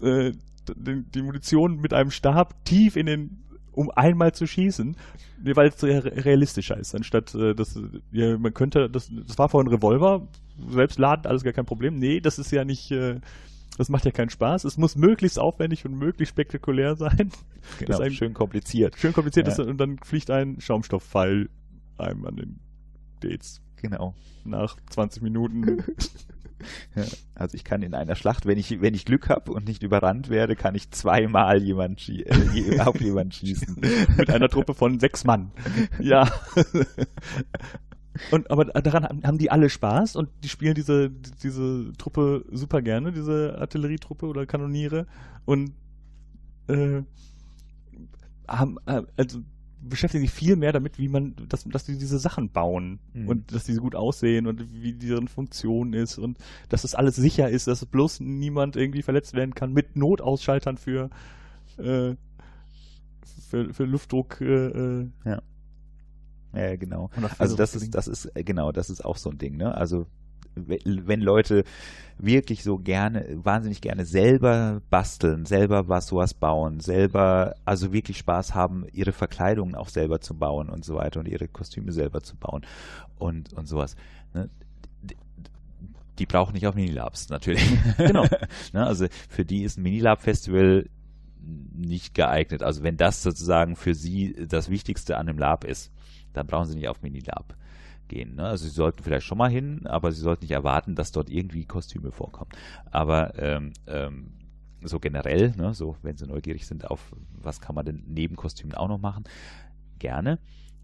äh, 0.00 0.32
die 0.76 1.22
Munition 1.22 1.80
mit 1.80 1.92
einem 1.92 2.10
Stab 2.10 2.64
tief 2.64 2.96
in 2.96 3.06
den 3.06 3.41
um 3.72 3.90
einmal 3.90 4.32
zu 4.32 4.46
schießen, 4.46 4.96
weil 5.44 5.68
es 5.68 5.82
realistischer 5.82 6.76
ist, 6.76 6.94
anstatt 6.94 7.34
äh, 7.34 7.54
das, 7.54 7.78
ja, 8.10 8.38
man 8.38 8.54
könnte, 8.54 8.88
das, 8.90 9.10
das 9.26 9.38
war 9.38 9.48
vorhin 9.48 9.68
ein 9.70 9.74
Revolver, 9.74 10.28
selbst 10.68 10.98
laden, 10.98 11.26
alles 11.26 11.42
gar 11.44 11.52
kein 11.52 11.66
Problem. 11.66 11.96
Nee, 11.96 12.20
das 12.20 12.38
ist 12.38 12.50
ja 12.52 12.64
nicht, 12.64 12.90
äh, 12.90 13.20
das 13.78 13.88
macht 13.88 14.04
ja 14.04 14.10
keinen 14.10 14.28
Spaß. 14.30 14.64
Es 14.64 14.76
muss 14.76 14.96
möglichst 14.96 15.38
aufwendig 15.38 15.84
und 15.86 15.94
möglichst 15.96 16.32
spektakulär 16.34 16.94
sein. 16.96 17.32
Genau, 17.78 17.98
Das 17.98 18.00
ist 18.06 18.14
schön 18.16 18.34
kompliziert. 18.34 18.96
Schön 18.98 19.12
kompliziert 19.14 19.46
Ja. 19.46 19.52
ist 19.54 19.58
und 19.58 19.78
dann 19.78 19.98
fliegt 19.98 20.30
ein 20.30 20.60
Schaumstoffpfeil 20.60 21.48
einem 21.98 22.26
an 22.26 22.36
den 22.36 22.60
Dates 23.20 23.60
Genau. 23.76 24.14
nach 24.44 24.76
20 24.90 25.22
Minuten. 25.22 25.82
Also 27.34 27.56
ich 27.56 27.64
kann 27.64 27.82
in 27.82 27.94
einer 27.94 28.14
Schlacht, 28.14 28.46
wenn 28.46 28.56
ich, 28.58 28.80
wenn 28.80 28.94
ich 28.94 29.04
Glück 29.04 29.28
habe 29.28 29.50
und 29.52 29.66
nicht 29.66 29.82
überrannt 29.82 30.28
werde, 30.28 30.54
kann 30.54 30.74
ich 30.76 30.90
zweimal 30.92 31.60
jemand 31.62 32.00
schie 32.00 32.22
äh, 32.22 32.78
auf 32.80 33.00
jemanden 33.00 33.32
schießen. 33.32 33.76
mit 34.16 34.30
einer 34.30 34.48
Truppe 34.48 34.74
von 34.74 35.00
sechs 35.00 35.24
Mann. 35.24 35.50
Ja. 35.98 36.30
Und 38.30 38.50
aber 38.50 38.66
daran 38.66 39.04
haben- 39.04 39.22
haben 39.24 39.38
die 39.38 39.50
alle 39.50 39.70
Spaß 39.70 40.16
und 40.16 40.28
die 40.44 40.48
spielen 40.48 40.74
diese 40.74 41.10
diese 41.10 41.92
Truppe 41.98 42.44
super 42.52 42.82
gerne, 42.82 43.10
diese 43.10 43.56
Artillerietruppe 43.58 44.26
oder 44.26 44.44
Kanoniere 44.46 45.06
und 45.46 45.72
äh, 46.68 47.02
haben 48.46 48.76
äh, 48.86 49.02
also 49.16 49.40
beschäftigen 49.82 50.22
sich 50.22 50.30
viel 50.32 50.56
mehr 50.56 50.72
damit, 50.72 50.98
wie 50.98 51.08
man 51.08 51.34
dass 51.48 51.64
dass 51.64 51.84
die 51.84 51.98
diese 51.98 52.18
Sachen 52.18 52.50
bauen 52.50 53.00
Mhm. 53.14 53.28
und 53.28 53.52
dass 53.52 53.64
die 53.64 53.72
so 53.74 53.80
gut 53.82 53.94
aussehen 53.94 54.46
und 54.46 54.72
wie 54.82 54.92
deren 54.94 55.28
Funktion 55.28 55.92
ist 55.92 56.18
und 56.18 56.38
dass 56.68 56.82
das 56.82 56.94
alles 56.94 57.16
sicher 57.16 57.50
ist, 57.50 57.66
dass 57.66 57.84
bloß 57.84 58.20
niemand 58.20 58.76
irgendwie 58.76 59.02
verletzt 59.02 59.34
werden 59.34 59.54
kann 59.54 59.72
mit 59.72 59.96
Notausschaltern 59.96 60.76
für 60.78 61.10
äh, 61.78 62.14
für, 63.48 63.74
für 63.74 63.84
Luftdruck 63.84 64.40
äh, 64.40 65.00
äh, 65.00 65.08
Ja, 65.24 66.76
genau. 66.76 67.10
oder 67.16 67.28
für 67.28 67.40
Also 67.40 67.52
so 67.52 67.56
das 67.58 67.74
ist, 67.74 67.94
das 67.94 68.08
ist, 68.08 68.26
äh, 68.36 68.44
genau, 68.44 68.72
das 68.72 68.90
ist 68.90 69.04
auch 69.04 69.16
so 69.16 69.30
ein 69.30 69.38
Ding, 69.38 69.56
ne? 69.56 69.74
Also 69.74 70.06
wenn 70.54 71.20
Leute 71.20 71.64
wirklich 72.18 72.62
so 72.62 72.78
gerne, 72.78 73.26
wahnsinnig 73.42 73.80
gerne 73.80 74.04
selber 74.04 74.80
basteln, 74.90 75.44
selber 75.46 75.88
was 75.88 76.06
sowas 76.06 76.34
bauen, 76.34 76.80
selber, 76.80 77.56
also 77.64 77.92
wirklich 77.92 78.18
Spaß 78.18 78.54
haben, 78.54 78.86
ihre 78.92 79.12
Verkleidungen 79.12 79.74
auch 79.74 79.88
selber 79.88 80.20
zu 80.20 80.34
bauen 80.34 80.68
und 80.68 80.84
so 80.84 80.94
weiter 80.94 81.20
und 81.20 81.26
ihre 81.28 81.48
Kostüme 81.48 81.92
selber 81.92 82.22
zu 82.22 82.36
bauen 82.36 82.62
und, 83.18 83.52
und 83.54 83.66
sowas. 83.66 83.96
Ne? 84.34 84.48
Die- 85.02 86.26
brauchen 86.26 86.52
nicht 86.52 86.68
auch 86.68 86.74
Minilabs, 86.74 87.30
natürlich. 87.30 87.68
Genau. 87.96 88.24
ne? 88.72 88.86
Also 88.86 89.06
für 89.28 89.44
die 89.44 89.64
ist 89.64 89.76
ein 89.76 89.82
Minilab-Festival 89.82 90.88
nicht 91.74 92.14
geeignet. 92.14 92.62
Also 92.62 92.84
wenn 92.84 92.96
das 92.96 93.24
sozusagen 93.24 93.74
für 93.74 93.94
sie 93.94 94.46
das 94.48 94.70
Wichtigste 94.70 95.16
an 95.16 95.28
einem 95.28 95.38
Lab 95.38 95.64
ist, 95.64 95.90
dann 96.32 96.46
brauchen 96.46 96.68
sie 96.68 96.76
nicht 96.76 96.86
auf 96.88 97.02
Minilab 97.02 97.56
gehen. 98.12 98.36
Ne? 98.36 98.44
Also 98.44 98.64
sie 98.64 98.70
sollten 98.70 99.02
vielleicht 99.02 99.26
schon 99.26 99.38
mal 99.38 99.50
hin, 99.50 99.86
aber 99.86 100.12
sie 100.12 100.20
sollten 100.20 100.44
nicht 100.44 100.52
erwarten, 100.52 100.94
dass 100.94 101.12
dort 101.12 101.30
irgendwie 101.30 101.64
Kostüme 101.64 102.12
vorkommen. 102.12 102.50
Aber 102.90 103.38
ähm, 103.38 103.72
ähm, 103.86 104.32
so 104.82 105.00
generell, 105.00 105.52
ne, 105.56 105.74
so 105.74 105.96
wenn 106.02 106.16
sie 106.16 106.26
neugierig 106.26 106.66
sind 106.66 106.90
auf, 106.90 107.14
was 107.40 107.60
kann 107.60 107.74
man 107.74 107.86
denn 107.86 108.04
neben 108.06 108.36
Kostümen 108.36 108.74
auch 108.74 108.88
noch 108.88 108.98
machen, 108.98 109.24
gerne. 109.98 110.38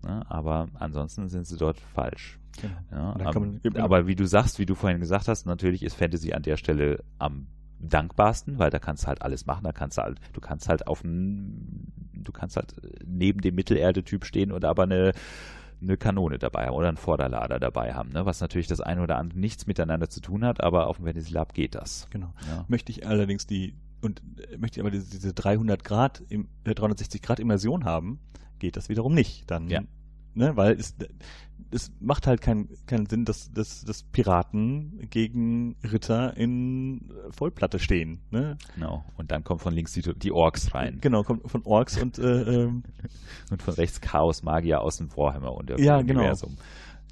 Ne? 0.05 0.25
Aber 0.31 0.69
ansonsten 0.75 1.29
sind 1.29 1.47
sie 1.47 1.57
dort 1.57 1.79
falsch. 1.81 2.39
Genau. 2.61 3.15
Ja, 3.19 3.71
da 3.71 3.85
aber, 3.85 4.07
wie 4.07 4.17
du 4.17 4.27
sagst, 4.27 4.59
wie 4.59 4.67
du 4.67 4.75
vorhin 4.75 5.01
gesagt 5.01 5.29
hast, 5.29 5.47
natürlich 5.47 5.83
ist 5.83 5.95
Fantasy 5.95 6.33
an 6.33 6.43
der 6.43 6.57
Stelle 6.57 7.05
am 7.19 7.49
dankbarsten, 7.81 8.59
weil 8.59 8.71
da 8.71 8.79
kannst 8.79 9.05
du 9.05 9.09
halt 9.09 9.23
alles 9.23 9.47
machen. 9.47 9.65
Da 9.65 9.73
kannst 9.73 9.99
du 9.99 10.03
halt, 10.03 10.19
du 10.33 10.41
kannst 10.41 10.69
halt 10.69 10.87
auf 10.87 11.03
dem, 11.03 11.87
du 12.15 12.33
kannst 12.33 12.57
halt 12.57 12.75
neben 13.05 13.41
dem 13.41 13.55
Mittelerde-Typ 13.55 14.25
stehen 14.25 14.51
und 14.51 14.65
aber 14.65 14.85
eine 14.85 15.13
eine 15.81 15.97
Kanone 15.97 16.39
dabei 16.39 16.67
haben 16.67 16.75
oder 16.75 16.89
einen 16.89 16.97
Vorderlader 16.97 17.61
dabei 17.61 17.95
haben, 17.95 18.11
ne? 18.11 18.27
was 18.27 18.41
natürlich 18.41 18.67
das 18.67 18.81
eine 18.81 19.03
oder 19.03 19.17
andere 19.17 19.39
nichts 19.39 19.67
miteinander 19.67 20.09
zu 20.11 20.21
tun 20.21 20.45
hat, 20.45 20.63
aber 20.63 20.89
auf 20.89 20.97
dem 20.97 21.07
Fantasy 21.07 21.33
Lab 21.33 21.55
geht 21.55 21.75
das. 21.75 22.09
Genau. 22.11 22.33
Ja. 22.49 22.65
Möchte 22.69 22.91
ich 22.93 23.07
allerdings 23.07 23.47
die 23.47 23.75
und 24.01 24.23
möchte 24.59 24.79
ich 24.79 24.81
aber 24.81 24.91
diese, 24.91 25.11
diese 25.11 25.35
300 25.35 25.83
Grad, 25.83 26.23
im, 26.29 26.49
äh, 26.65 26.75
360 26.75 27.21
Grad 27.23 27.41
Immersion 27.41 27.85
haben, 27.85 28.21
geht 28.59 28.77
das 28.77 28.89
wiederum 28.89 29.15
nicht. 29.15 29.51
Dann, 29.51 29.69
ja. 29.69 29.83
ne, 30.35 30.57
weil 30.57 30.79
es, 30.79 30.95
es 31.71 31.93
macht 32.01 32.27
halt 32.27 32.41
keinen 32.41 32.69
keinen 32.87 33.07
Sinn, 33.07 33.25
dass, 33.25 33.53
dass, 33.53 33.85
dass 33.85 34.03
Piraten 34.03 35.09
gegen 35.11 35.77
Ritter 35.85 36.37
in 36.37 37.13
Vollplatte 37.31 37.79
stehen. 37.79 38.21
Ne? 38.31 38.57
Genau. 38.75 39.05
Und 39.17 39.31
dann 39.31 39.45
kommen 39.45 39.61
von 39.61 39.75
links 39.75 39.93
die, 39.93 40.03
die 40.03 40.33
Orks 40.33 40.75
rein. 40.75 40.99
Genau, 41.01 41.23
kommt 41.23 41.51
von 41.51 41.63
Orks 41.65 42.01
und 42.01 42.19
äh, 42.19 42.43
ähm, 42.43 42.83
und 43.51 43.63
von 43.63 43.75
rechts 43.75 44.01
Chaos 44.01 44.43
Magier 44.43 44.81
aus 44.81 44.99
dem 44.99 45.15
Warhammer 45.17 45.53
und 45.53 45.71
ja, 45.79 46.01
genau. 46.03 46.21
Universum. 46.21 46.57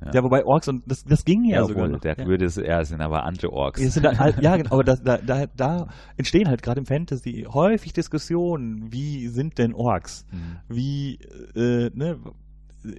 Ja. 0.04 0.10
ja, 0.12 0.22
wobei 0.22 0.44
Orks 0.44 0.68
und 0.68 0.82
das, 0.86 1.04
das 1.04 1.24
ging 1.24 1.44
ja, 1.44 1.60
ja 1.60 1.64
sogar. 1.64 1.88
Noch. 1.88 2.00
Der 2.00 2.18
ja. 2.18 2.26
würde 2.26 2.44
es 2.44 2.58
eher 2.58 2.84
sind 2.84 3.00
aber 3.00 3.24
andere 3.24 3.50
Orks. 3.52 3.80
Halt, 4.02 4.42
ja 4.42 4.56
genau, 4.56 4.72
aber 4.72 4.84
da, 4.84 4.96
da, 4.96 5.18
da, 5.18 5.46
da 5.46 5.88
entstehen 6.16 6.48
halt 6.48 6.62
gerade 6.62 6.80
im 6.80 6.86
Fantasy 6.86 7.46
häufig 7.48 7.92
Diskussionen, 7.94 8.92
wie 8.92 9.28
sind 9.28 9.58
denn 9.58 9.72
Orks? 9.72 10.26
Mhm. 10.30 10.56
Wie, 10.68 11.18
äh, 11.54 11.90
ne, 11.94 12.18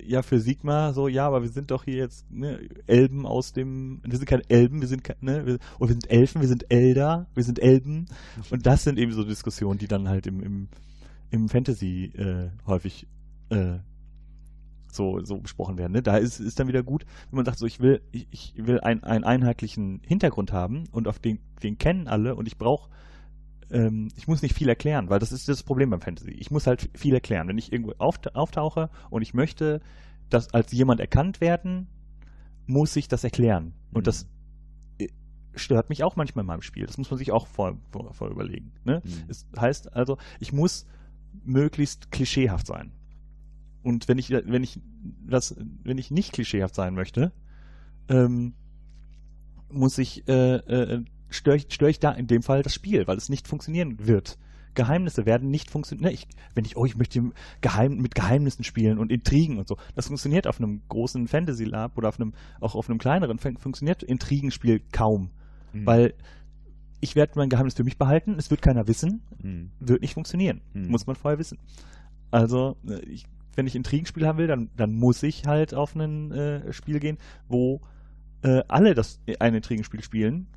ja 0.06 0.22
für 0.22 0.40
Sigma 0.40 0.94
so, 0.94 1.08
ja, 1.08 1.28
aber 1.28 1.42
wir 1.42 1.50
sind 1.50 1.72
doch 1.72 1.84
hier 1.84 1.96
jetzt 1.96 2.30
ne, 2.32 2.60
Elben 2.88 3.26
aus 3.26 3.54
dem, 3.54 4.02
wir 4.04 4.18
sind 4.18 4.28
keine 4.28 4.50
Elben, 4.50 4.82
wir 4.82 4.88
sind 4.88 5.04
ne, 5.22 5.46
wir, 5.46 5.60
oder 5.80 5.90
wir 5.90 5.94
sind 5.94 6.10
Elfen, 6.10 6.42
wir 6.42 6.48
sind 6.48 6.72
Elder, 6.72 7.28
wir 7.34 7.44
sind 7.44 7.60
Elben 7.60 8.06
und 8.50 8.66
das 8.66 8.84
sind 8.84 9.00
eben 9.00 9.12
so 9.12 9.24
Diskussionen, 9.24 9.80
die 9.80 9.88
dann 9.88 10.08
halt 10.08 10.28
im, 10.28 10.42
im, 10.42 10.68
im 11.32 11.50
Fantasy 11.50 12.06
äh, 12.16 12.50
häufig 12.66 13.08
äh, 13.50 13.80
so, 14.92 15.24
so 15.24 15.38
besprochen 15.38 15.78
werden. 15.78 15.94
Ne? 15.94 16.02
Da 16.02 16.18
ist, 16.18 16.40
ist 16.40 16.60
dann 16.60 16.68
wieder 16.68 16.84
gut, 16.84 17.06
wenn 17.30 17.38
man 17.38 17.46
sagt, 17.46 17.60
so 17.60 17.66
ich 17.66 17.80
will, 17.80 18.02
ich, 18.12 18.28
ich 18.32 18.54
will 18.58 18.80
ein, 18.82 19.04
einen 19.04 19.24
einheitlichen 19.24 20.02
Hintergrund 20.06 20.52
haben 20.52 20.86
und 20.92 21.08
auf 21.08 21.20
den, 21.20 21.40
den 21.64 21.78
kennen 21.78 22.08
alle 22.08 22.36
und 22.36 22.48
ich 22.48 22.58
brauche 22.58 22.90
ähm, 23.72 24.09
ich 24.15 24.28
muss 24.28 24.41
nicht 24.41 24.55
viel 24.55 24.70
erklären, 24.70 25.09
weil 25.09 25.20
das 25.20 25.32
ist 25.32 25.47
das 25.49 25.63
Problem 25.63 25.89
beim 25.89 26.01
Fantasy. 26.01 26.32
Ich 26.32 26.51
muss 26.51 26.68
halt 26.68 26.89
viel 26.93 27.13
erklären. 27.13 27.47
Wenn 27.47 27.57
ich 27.57 27.72
irgendwo 27.72 27.93
auftauche 27.97 28.89
und 29.09 29.22
ich 29.22 29.34
möchte, 29.34 29.82
dass 30.30 30.53
als 30.53 30.72
jemand 30.72 30.99
erkannt 30.99 31.41
werden, 31.41 31.88
muss 32.65 32.95
ich 32.95 33.07
das 33.07 33.24
erklären. 33.24 33.74
Und 33.91 34.01
mhm. 34.01 34.05
das 34.05 34.28
äh, 34.99 35.07
stört 35.55 35.89
mich 35.89 36.03
auch 36.03 36.15
manchmal 36.15 36.43
in 36.43 36.47
meinem 36.47 36.61
Spiel. 36.61 36.86
Das 36.86 36.97
muss 36.97 37.09
man 37.09 37.18
sich 37.18 37.32
auch 37.32 37.47
vor, 37.47 37.78
vor, 37.91 38.13
vor 38.13 38.30
überlegen. 38.30 38.72
Ne? 38.84 39.01
Mhm. 39.03 39.11
Es 39.28 39.47
heißt 39.57 39.93
also, 39.93 40.18
ich 40.39 40.53
muss 40.53 40.86
möglichst 41.43 42.11
klischeehaft 42.11 42.68
sein. 42.68 42.91
Und 43.84 44.07
wenn 44.07 44.18
ich, 44.18 44.30
wenn 44.32 44.63
ich 44.63 44.80
das, 45.26 45.55
wenn 45.84 45.97
ich 45.97 46.11
nicht 46.11 46.34
klischeehaft 46.34 46.76
sein 46.76 46.93
möchte, 46.93 47.32
ähm, 48.09 48.53
muss 49.70 49.97
ich 49.97 50.28
äh, 50.28 50.55
äh, 50.55 51.03
störe 51.30 51.57
ich, 51.57 51.67
stör 51.69 51.89
ich 51.89 51.99
da 51.99 52.11
in 52.11 52.28
dem 52.28 52.41
Fall 52.41 52.63
das 52.63 52.73
Spiel, 52.73 53.07
weil 53.07 53.17
es 53.17 53.30
nicht 53.30 53.47
funktionieren 53.47 54.07
wird. 54.07 54.38
Geheimnisse 54.78 55.25
werden 55.25 55.49
nicht 55.49 55.71
funktionieren. 55.71 56.13
Ne, 56.13 56.19
wenn 56.53 56.63
ich, 56.63 56.78
oh, 56.78 56.86
ich 56.86 56.95
möchte 56.95 57.32
Geheim, 57.61 57.97
mit 57.97 58.13
Geheimnissen 58.13 58.63
spielen 58.63 58.99
und 58.99 59.11
Intrigen 59.11 59.57
und 59.57 59.67
so. 59.67 59.75
Das 59.95 60.07
funktioniert 60.07 60.47
auf 60.47 60.59
einem 60.59 60.82
großen 60.88 61.28
Fantasy 61.28 61.65
Lab 61.65 61.97
oder 61.97 62.09
auf 62.09 62.19
einem, 62.19 62.34
auch 62.61 62.75
auf 62.75 62.88
einem 62.88 62.99
kleineren, 62.99 63.39
funktioniert 63.39 64.03
Intrigenspiel 64.03 64.82
kaum. 64.91 65.32
Mhm. 65.73 65.86
Weil 65.86 66.13
ich 67.01 67.15
werde 67.15 67.34
mein 67.36 67.49
Geheimnis 67.49 67.73
für 67.73 67.84
mich 67.84 67.97
behalten, 67.97 68.36
es 68.38 68.51
wird 68.51 68.61
keiner 68.61 68.88
wissen, 68.88 69.21
mhm. 69.41 69.71
wird 69.80 70.01
nicht 70.01 70.13
funktionieren. 70.13 70.61
Mhm. 70.73 70.89
Muss 70.89 71.07
man 71.07 71.15
vorher 71.15 71.39
wissen. 71.39 71.57
Also, 72.30 72.78
äh, 72.88 72.99
ich, 72.99 73.25
wenn 73.55 73.65
ich 73.65 73.75
Intrigenspiel 73.75 74.28
haben 74.28 74.38
will, 74.38 74.47
dann, 74.47 74.69
dann 74.78 74.93
muss 74.93 75.23
ich 75.23 75.47
halt 75.47 75.73
auf 75.73 75.95
ein 75.95 76.32
äh, 76.32 76.71
Spiel 76.71 76.99
gehen, 76.99 77.17
wo 77.47 77.82
äh, 78.43 78.61
alle 78.67 78.93
das 78.93 79.19
ein 79.39 79.55
Intrigenspiel 79.55 80.03
spielen 80.03 80.47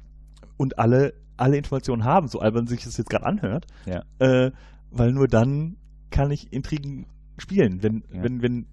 und 0.56 0.78
alle, 0.78 1.14
alle 1.36 1.56
Informationen 1.56 2.04
haben, 2.04 2.28
so 2.28 2.40
albern 2.40 2.66
sich 2.66 2.84
das 2.84 2.96
jetzt 2.96 3.10
gerade 3.10 3.26
anhört. 3.26 3.66
Ja. 3.86 4.04
Äh, 4.18 4.52
weil 4.90 5.12
nur 5.12 5.28
dann 5.28 5.76
kann 6.10 6.30
ich 6.30 6.52
Intrigen 6.52 7.06
spielen, 7.38 7.82
wenn, 7.82 8.04
ja. 8.12 8.22
wenn, 8.22 8.42
wenn 8.42 8.66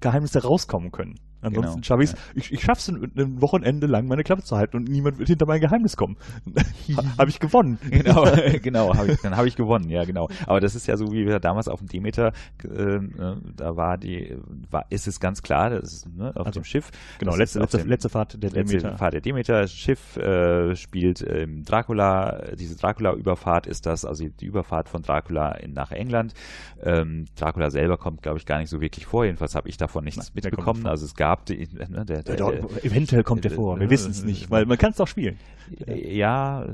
Geheimnisse 0.00 0.42
rauskommen 0.42 0.92
können. 0.92 1.14
Ansonsten 1.44 1.80
genau. 1.80 1.84
schaffe 1.84 2.04
ja. 2.04 2.12
ich 2.34 2.52
ich 2.52 2.62
schaffe 2.62 2.80
es 2.80 2.88
ein 2.88 3.40
Wochenende 3.40 3.86
lang 3.86 4.06
meine 4.06 4.22
Klappe 4.22 4.42
zu 4.42 4.56
halten 4.56 4.76
und 4.76 4.88
niemand 4.88 5.18
wird 5.18 5.28
hinter 5.28 5.46
mein 5.46 5.60
Geheimnis 5.60 5.96
kommen. 5.96 6.16
habe 7.18 7.30
ich 7.30 7.40
gewonnen. 7.40 7.78
Genau, 8.04 8.24
genau 8.60 8.94
hab 8.94 9.08
ich, 9.08 9.20
dann 9.20 9.36
habe 9.36 9.46
ich 9.46 9.56
gewonnen, 9.56 9.88
ja 9.88 10.04
genau. 10.04 10.28
Aber 10.46 10.60
das 10.60 10.74
ist 10.74 10.86
ja 10.86 10.96
so, 10.96 11.06
wie 11.12 11.26
wir 11.26 11.38
damals 11.38 11.68
auf 11.68 11.78
dem 11.78 11.88
Demeter, 11.88 12.32
äh, 12.64 12.98
ne, 12.98 13.40
da 13.56 13.76
war 13.76 13.96
die, 13.96 14.36
war, 14.70 14.84
ist 14.90 15.06
es 15.06 15.20
ganz 15.20 15.42
klar, 15.42 15.70
das 15.70 15.92
ist 15.92 16.08
ne, 16.08 16.30
auf 16.34 16.46
also, 16.46 16.60
dem 16.60 16.64
Schiff. 16.64 16.90
Genau, 17.18 17.36
letzte, 17.36 17.60
letzte, 17.60 17.78
dem, 17.78 17.88
letzte 17.88 18.08
Fahrt 18.08 18.42
der 18.42 18.50
letzte 18.50 18.78
Demeter. 18.78 18.98
Fahrt 18.98 19.14
der 19.14 19.20
Demeter. 19.20 19.66
Schiff 19.68 20.16
äh, 20.16 20.74
spielt 20.74 21.20
im 21.22 21.62
Dracula, 21.62 22.52
diese 22.58 22.76
Dracula-Überfahrt 22.76 23.66
ist 23.66 23.86
das, 23.86 24.04
also 24.04 24.26
die 24.28 24.46
Überfahrt 24.46 24.88
von 24.88 25.02
Dracula 25.02 25.52
in, 25.52 25.72
nach 25.72 25.92
England. 25.92 26.34
Ähm, 26.82 27.26
Dracula 27.36 27.70
selber 27.70 27.96
kommt, 27.96 28.22
glaube 28.22 28.38
ich, 28.38 28.46
gar 28.46 28.58
nicht 28.58 28.70
so 28.70 28.80
wirklich 28.80 29.06
vor. 29.06 29.24
Jedenfalls 29.24 29.54
habe 29.54 29.68
ich 29.68 29.76
davon 29.76 30.04
nichts 30.04 30.32
Nein, 30.34 30.42
mitbekommen. 30.42 30.86
Also 30.86 31.04
es 31.04 31.14
gab 31.14 31.33
gab. 31.34 31.46
Die, 31.46 31.68
ne, 31.72 32.04
der, 32.04 32.22
der, 32.22 32.36
der, 32.36 32.84
eventuell 32.84 33.22
kommt 33.22 33.44
der 33.44 33.50
vor, 33.50 33.78
wir 33.78 33.90
wissen 33.90 34.10
es 34.10 34.24
nicht, 34.24 34.50
weil 34.50 34.66
man 34.66 34.78
kann 34.78 34.90
es 34.90 34.96
doch 34.96 35.08
spielen. 35.08 35.38
Ja, 35.86 36.66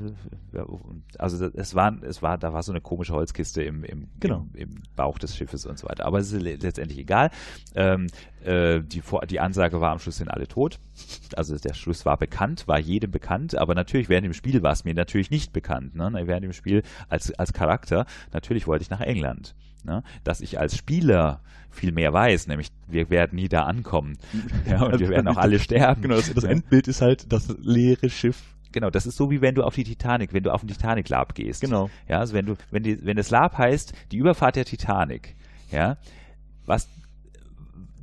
also 1.19 1.47
es 1.47 1.75
war, 1.75 1.97
es 2.03 2.23
war, 2.23 2.39
da 2.39 2.53
war 2.53 2.63
so 2.63 2.73
eine 2.73 2.81
komische 2.81 3.13
Holzkiste 3.13 3.63
im, 3.63 3.85
im, 3.85 4.09
genau. 4.19 4.47
im, 4.55 4.63
im 4.63 4.83
Bauch 4.97 5.19
des 5.19 5.37
Schiffes 5.37 5.65
und 5.65 5.79
so 5.79 5.89
weiter. 5.89 6.07
Aber 6.07 6.19
es 6.19 6.33
ist 6.33 6.43
letztendlich 6.43 6.99
egal. 6.99 7.31
Ähm, 7.75 8.09
äh, 8.45 8.81
die, 8.81 9.03
die 9.29 9.41
Ansage 9.41 9.81
war 9.81 9.93
am 9.93 10.01
Schluss 10.01 10.17
sind 10.17 10.29
alle 10.29 10.49
tot. 10.49 10.81
Also 11.37 11.57
der 11.57 11.75
Schluss 11.75 12.05
war 12.05 12.17
bekannt, 12.17 12.67
war 12.67 12.79
jedem 12.79 13.11
bekannt, 13.11 13.57
aber 13.57 13.75
natürlich 13.75 14.09
während 14.09 14.27
dem 14.27 14.35
Spiel 14.35 14.63
war 14.63 14.73
es 14.73 14.85
mir 14.85 14.95
natürlich 14.95 15.31
nicht 15.31 15.53
bekannt. 15.53 15.95
Ne? 15.95 16.11
Während 16.25 16.45
dem 16.45 16.53
Spiel 16.53 16.83
als, 17.09 17.33
als 17.39 17.53
Charakter, 17.53 18.07
natürlich 18.33 18.67
wollte 18.67 18.83
ich 18.83 18.91
nach 18.91 19.01
England. 19.01 19.55
Ne? 19.85 20.03
Dass 20.25 20.41
ich 20.41 20.59
als 20.59 20.77
Spieler 20.77 21.41
viel 21.71 21.93
mehr 21.93 22.13
weiß, 22.13 22.49
nämlich 22.49 22.69
wir 22.89 23.11
werden 23.11 23.37
nie 23.37 23.49
da 23.49 23.65
ankommen. 23.65 24.19
Ja, 24.69 24.83
und 24.83 24.99
wir 24.99 25.09
werden 25.09 25.29
auch 25.29 25.37
alle 25.37 25.59
sterben. 25.59 26.03
Genau, 26.03 26.17
das, 26.17 26.33
das 26.33 26.45
Endbild 26.45 26.89
ist 26.89 27.01
halt 27.01 27.33
das 27.33 27.55
leere 27.61 28.11
Schiff 28.11 28.43
genau, 28.73 28.91
das 28.91 29.07
ist 29.07 29.17
so 29.17 29.31
wie 29.31 29.41
wenn 29.41 29.55
du 29.55 29.65
auf 29.65 29.75
die 29.75 29.85
Titanic, 29.85 30.33
wenn 30.33 30.43
du 30.43 30.53
auf 30.53 30.61
den 30.61 30.69
Titanic 30.69 31.09
Lab 31.09 31.35
gehst. 31.35 31.61
Genau. 31.61 31.91
Ja, 32.09 32.19
also 32.19 32.35
wenn 32.35 32.47
du, 32.47 32.57
wenn 32.71 32.83
die, 32.83 33.05
wenn 33.05 33.17
das 33.17 33.31
Lab 33.31 33.59
heißt, 33.59 33.93
die 34.13 34.19
Überfahrt 34.19 34.57
der 34.57 34.65
Titanic, 34.65 35.35
ja, 35.71 35.97
was, 36.67 36.89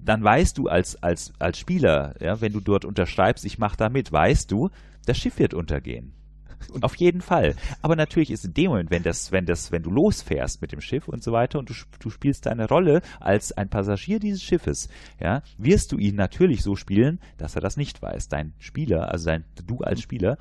dann 0.03 0.23
weißt 0.23 0.57
du 0.57 0.67
als, 0.67 1.01
als, 1.01 1.34
als 1.39 1.57
Spieler, 1.59 2.15
ja, 2.21 2.41
wenn 2.41 2.53
du 2.53 2.59
dort 2.59 2.86
unterschreibst, 2.86 3.45
ich 3.45 3.57
mache 3.57 3.78
da 3.78 3.89
mit, 3.89 4.11
weißt 4.11 4.51
du, 4.51 4.69
das 5.05 5.17
Schiff 5.17 5.39
wird 5.39 5.53
untergehen. 5.53 6.13
Auf 6.81 6.95
jeden 6.95 7.21
Fall. 7.21 7.55
Aber 7.81 7.95
natürlich 7.95 8.31
ist 8.31 8.45
in 8.45 8.53
dem 8.53 8.71
Moment, 8.71 8.91
wenn 8.91 9.03
das, 9.03 9.31
wenn 9.31 9.45
das, 9.45 9.71
wenn 9.71 9.83
du 9.83 9.91
losfährst 9.91 10.61
mit 10.61 10.71
dem 10.71 10.81
Schiff 10.81 11.07
und 11.07 11.23
so 11.23 11.31
weiter 11.31 11.59
und 11.59 11.69
du, 11.69 11.73
du 11.99 12.09
spielst 12.09 12.45
deine 12.45 12.67
Rolle 12.67 13.01
als 13.19 13.51
ein 13.51 13.69
Passagier 13.69 14.19
dieses 14.19 14.43
Schiffes, 14.43 14.89
ja, 15.19 15.41
wirst 15.57 15.91
du 15.91 15.97
ihn 15.97 16.15
natürlich 16.15 16.63
so 16.63 16.75
spielen, 16.75 17.19
dass 17.37 17.55
er 17.55 17.61
das 17.61 17.77
nicht 17.77 18.01
weiß. 18.01 18.29
Dein 18.29 18.53
Spieler, 18.59 19.11
also 19.11 19.27
dein, 19.27 19.45
du 19.65 19.79
als 19.79 20.01
Spieler, 20.01 20.37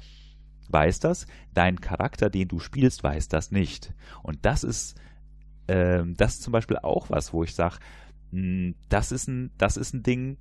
weiß 0.69 1.01
das, 1.01 1.27
dein 1.55 1.81
Charakter, 1.81 2.31
den 2.31 2.49
du 2.49 2.59
spielst, 2.59 3.03
weiß 3.03 3.29
das 3.29 3.51
nicht. 3.51 3.95
Und 4.23 4.45
das 4.45 4.65
ist, 4.65 4.97
ähm, 5.69 6.15
das 6.17 6.35
ist 6.35 6.43
zum 6.43 6.53
Beispiel 6.53 6.79
auch 6.79 7.11
was, 7.11 7.33
wo 7.33 7.45
ich 7.45 7.55
sage, 7.55 7.77
hm, 8.33 8.75
das 8.89 9.13
ist 9.13 9.29
ein, 9.29 9.51
das 9.59 9.77
ist 9.77 9.95
ein 9.95 10.03
Ding, 10.03 10.39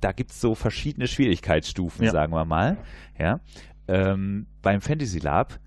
da 0.00 0.12
gibt 0.12 0.32
es 0.32 0.40
so 0.40 0.54
verschiedene 0.54 1.08
Schwierigkeitsstufen, 1.08 2.04
ja. 2.04 2.12
sagen 2.12 2.32
wir 2.32 2.44
mal. 2.44 2.76
Ja. 3.18 3.40
Ähm, 3.88 4.46
beim 4.62 4.80
Fantasy 4.80 5.18
Lab 5.18 5.58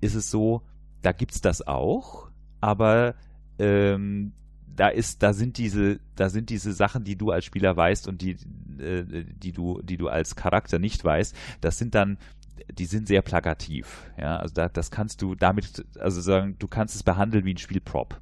ist 0.00 0.14
es 0.14 0.30
so, 0.30 0.62
da 1.02 1.12
gibt 1.12 1.32
es 1.32 1.40
das 1.40 1.66
auch, 1.66 2.28
aber 2.60 3.14
ähm, 3.58 4.32
da 4.74 4.88
ist, 4.88 5.22
da 5.22 5.32
sind 5.32 5.58
diese, 5.58 6.00
da 6.16 6.28
sind 6.28 6.50
diese 6.50 6.72
Sachen, 6.72 7.04
die 7.04 7.16
du 7.16 7.30
als 7.30 7.44
Spieler 7.44 7.76
weißt 7.76 8.08
und 8.08 8.22
die, 8.22 8.36
äh, 8.78 9.24
die 9.24 9.52
du, 9.52 9.82
die 9.82 9.96
du 9.96 10.08
als 10.08 10.36
Charakter 10.36 10.78
nicht 10.78 11.04
weißt, 11.04 11.36
das 11.60 11.78
sind 11.78 11.94
dann, 11.94 12.18
die 12.72 12.86
sind 12.86 13.08
sehr 13.08 13.22
plakativ. 13.22 14.10
Ja, 14.16 14.36
also 14.38 14.54
da, 14.54 14.68
das 14.68 14.90
kannst 14.90 15.20
du 15.20 15.34
damit, 15.34 15.84
also 15.98 16.20
sagen, 16.20 16.56
du 16.58 16.68
kannst 16.68 16.94
es 16.94 17.02
behandeln 17.02 17.44
wie 17.44 17.54
ein 17.54 17.58
Spielprop. 17.58 18.20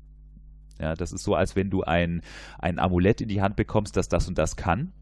Ja, 0.81 0.95
das 0.95 1.12
ist 1.12 1.25
so, 1.25 1.35
als 1.35 1.57
wenn 1.57 1.68
du 1.68 1.83
ein, 1.83 2.23
ein 2.59 2.79
Amulett 2.79 3.21
in 3.21 3.29
die 3.29 3.43
Hand 3.43 3.55
bekommst, 3.55 3.97
das 3.97 4.09
das 4.09 4.27
und 4.29 4.39
das 4.39 4.57
kann 4.57 4.93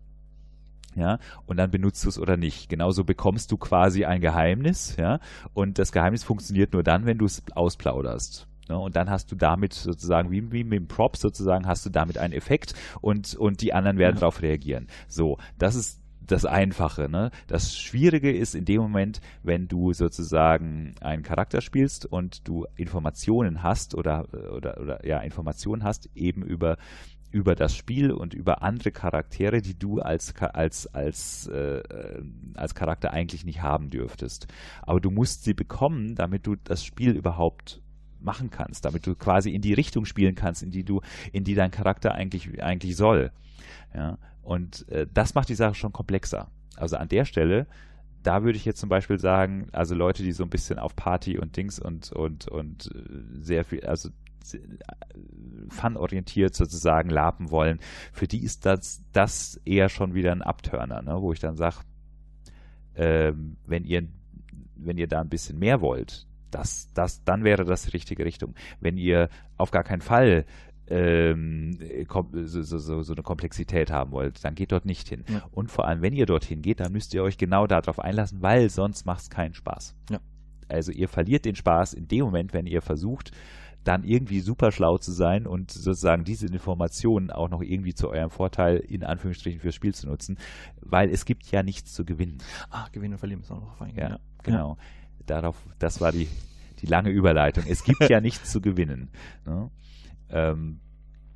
ja, 0.98 1.18
und 1.46 1.56
dann 1.56 1.70
benutzt 1.70 2.04
du 2.04 2.08
es 2.08 2.18
oder 2.18 2.36
nicht. 2.36 2.68
Genauso 2.68 3.04
bekommst 3.04 3.52
du 3.52 3.56
quasi 3.56 4.04
ein 4.04 4.20
Geheimnis, 4.20 4.96
ja, 4.96 5.20
und 5.54 5.78
das 5.78 5.92
Geheimnis 5.92 6.24
funktioniert 6.24 6.72
nur 6.72 6.82
dann, 6.82 7.06
wenn 7.06 7.18
du 7.18 7.24
es 7.24 7.42
ausplauderst. 7.54 8.46
Ja, 8.68 8.76
und 8.76 8.96
dann 8.96 9.08
hast 9.08 9.32
du 9.32 9.36
damit 9.36 9.72
sozusagen, 9.72 10.30
wie, 10.30 10.52
wie 10.52 10.64
mit 10.64 10.78
dem 10.78 10.88
Prop 10.88 11.16
sozusagen, 11.16 11.66
hast 11.66 11.86
du 11.86 11.90
damit 11.90 12.18
einen 12.18 12.34
Effekt 12.34 12.74
und, 13.00 13.34
und 13.34 13.62
die 13.62 13.72
anderen 13.72 13.96
werden 13.96 14.16
ja. 14.16 14.20
darauf 14.20 14.42
reagieren. 14.42 14.88
So, 15.06 15.38
das 15.56 15.74
ist 15.74 16.02
das 16.20 16.44
Einfache. 16.44 17.08
Ne? 17.08 17.30
Das 17.46 17.76
Schwierige 17.76 18.30
ist 18.30 18.54
in 18.54 18.64
dem 18.64 18.82
Moment, 18.82 19.20
wenn 19.42 19.66
du 19.68 19.92
sozusagen 19.92 20.94
einen 21.00 21.22
Charakter 21.22 21.60
spielst 21.60 22.06
und 22.06 22.46
du 22.46 22.66
Informationen 22.76 23.62
hast 23.62 23.94
oder, 23.94 24.26
oder, 24.54 24.78
oder 24.78 25.06
ja, 25.06 25.20
Informationen 25.20 25.84
hast 25.84 26.10
eben 26.14 26.42
über 26.42 26.76
über 27.30 27.54
das 27.54 27.76
Spiel 27.76 28.10
und 28.10 28.34
über 28.34 28.62
andere 28.62 28.90
Charaktere, 28.90 29.60
die 29.60 29.78
du 29.78 30.00
als, 30.00 30.34
als, 30.36 30.86
als, 30.86 31.46
äh, 31.48 31.82
als 32.54 32.74
Charakter 32.74 33.12
eigentlich 33.12 33.44
nicht 33.44 33.62
haben 33.62 33.90
dürftest. 33.90 34.46
Aber 34.82 35.00
du 35.00 35.10
musst 35.10 35.44
sie 35.44 35.54
bekommen, 35.54 36.14
damit 36.14 36.46
du 36.46 36.56
das 36.56 36.84
Spiel 36.84 37.10
überhaupt 37.12 37.82
machen 38.20 38.50
kannst, 38.50 38.84
damit 38.84 39.06
du 39.06 39.14
quasi 39.14 39.50
in 39.50 39.62
die 39.62 39.74
Richtung 39.74 40.04
spielen 40.04 40.34
kannst, 40.34 40.62
in 40.62 40.70
die 40.70 40.84
du, 40.84 41.00
in 41.32 41.44
die 41.44 41.54
dein 41.54 41.70
Charakter 41.70 42.14
eigentlich, 42.14 42.62
eigentlich 42.62 42.96
soll. 42.96 43.30
Ja? 43.94 44.18
Und 44.42 44.88
äh, 44.88 45.06
das 45.12 45.34
macht 45.34 45.48
die 45.48 45.54
Sache 45.54 45.74
schon 45.74 45.92
komplexer. 45.92 46.50
Also 46.76 46.96
an 46.96 47.08
der 47.08 47.24
Stelle, 47.24 47.66
da 48.22 48.42
würde 48.42 48.56
ich 48.56 48.64
jetzt 48.64 48.80
zum 48.80 48.88
Beispiel 48.88 49.18
sagen, 49.18 49.68
also 49.72 49.94
Leute, 49.94 50.22
die 50.22 50.32
so 50.32 50.44
ein 50.44 50.50
bisschen 50.50 50.78
auf 50.78 50.96
Party 50.96 51.38
und 51.38 51.56
Dings 51.56 51.78
und, 51.78 52.12
und, 52.12 52.48
und 52.48 52.90
äh, 52.94 53.42
sehr 53.42 53.64
viel, 53.64 53.84
also 53.84 54.08
äh, 54.54 54.60
fun-orientiert 55.68 56.54
sozusagen 56.54 57.10
lapen 57.10 57.50
wollen, 57.50 57.78
für 58.12 58.26
die 58.26 58.42
ist 58.42 58.66
das, 58.66 59.02
das 59.12 59.60
eher 59.64 59.88
schon 59.88 60.14
wieder 60.14 60.32
ein 60.32 60.42
Abturner, 60.42 61.02
ne? 61.02 61.20
wo 61.20 61.32
ich 61.32 61.40
dann 61.40 61.56
sage, 61.56 61.76
ähm, 62.94 63.56
wenn 63.66 63.84
ihr 63.84 64.08
wenn 64.80 64.96
ihr 64.96 65.08
da 65.08 65.20
ein 65.20 65.28
bisschen 65.28 65.58
mehr 65.58 65.80
wollt, 65.80 66.26
das, 66.50 66.90
das, 66.94 67.24
dann 67.24 67.44
wäre 67.44 67.64
das 67.64 67.82
die 67.82 67.90
richtige 67.90 68.24
Richtung. 68.24 68.54
Wenn 68.80 68.96
ihr 68.96 69.28
auf 69.56 69.70
gar 69.70 69.84
keinen 69.84 70.00
Fall 70.00 70.46
ähm, 70.86 71.78
so, 72.32 72.62
so, 72.62 73.02
so, 73.02 73.12
eine 73.12 73.22
Komplexität 73.22 73.90
haben 73.90 74.12
wollt, 74.12 74.42
dann 74.44 74.54
geht 74.54 74.72
dort 74.72 74.86
nicht 74.86 75.08
hin. 75.08 75.24
Ja. 75.28 75.42
Und 75.50 75.70
vor 75.70 75.86
allem, 75.86 76.00
wenn 76.00 76.14
ihr 76.14 76.24
dorthin 76.24 76.62
geht, 76.62 76.80
dann 76.80 76.92
müsst 76.92 77.12
ihr 77.12 77.22
euch 77.22 77.36
genau 77.36 77.66
darauf 77.66 78.00
einlassen, 78.00 78.40
weil 78.40 78.70
sonst 78.70 79.04
macht 79.04 79.22
es 79.22 79.30
keinen 79.30 79.52
Spaß. 79.52 79.94
Ja. 80.10 80.20
Also 80.68 80.92
ihr 80.92 81.08
verliert 81.08 81.44
den 81.44 81.56
Spaß 81.56 81.92
in 81.92 82.08
dem 82.08 82.24
Moment, 82.24 82.54
wenn 82.54 82.66
ihr 82.66 82.80
versucht, 82.80 83.32
dann 83.84 84.04
irgendwie 84.04 84.40
super 84.40 84.72
schlau 84.72 84.98
zu 84.98 85.12
sein 85.12 85.46
und 85.46 85.70
sozusagen 85.70 86.24
diese 86.24 86.46
Informationen 86.46 87.30
auch 87.30 87.48
noch 87.48 87.62
irgendwie 87.62 87.94
zu 87.94 88.10
eurem 88.10 88.30
Vorteil 88.30 88.76
in 88.76 89.04
Anführungsstrichen 89.04 89.60
fürs 89.60 89.74
Spiel 89.74 89.94
zu 89.94 90.06
nutzen, 90.06 90.38
weil 90.80 91.10
es 91.10 91.24
gibt 91.24 91.50
ja 91.50 91.62
nichts 91.62 91.92
zu 91.92 92.04
gewinnen. 92.04 92.38
Ah, 92.70 92.88
gewinnen 92.92 93.14
und 93.14 93.18
verlieren 93.18 93.40
ist 93.40 93.50
auch 93.50 93.60
noch 93.60 93.76
fein. 93.76 93.94
Ja, 93.96 94.10
ja, 94.10 94.18
genau. 94.42 94.76
Darauf, 95.26 95.56
das 95.78 96.00
war 96.00 96.12
die, 96.12 96.28
die 96.80 96.86
lange 96.86 97.10
Überleitung. 97.10 97.64
Es 97.68 97.84
gibt 97.84 98.08
ja 98.08 98.20
nichts 98.20 98.50
zu 98.50 98.60
gewinnen. 98.60 99.10
Ne? 99.46 99.70
Ähm, 100.30 100.80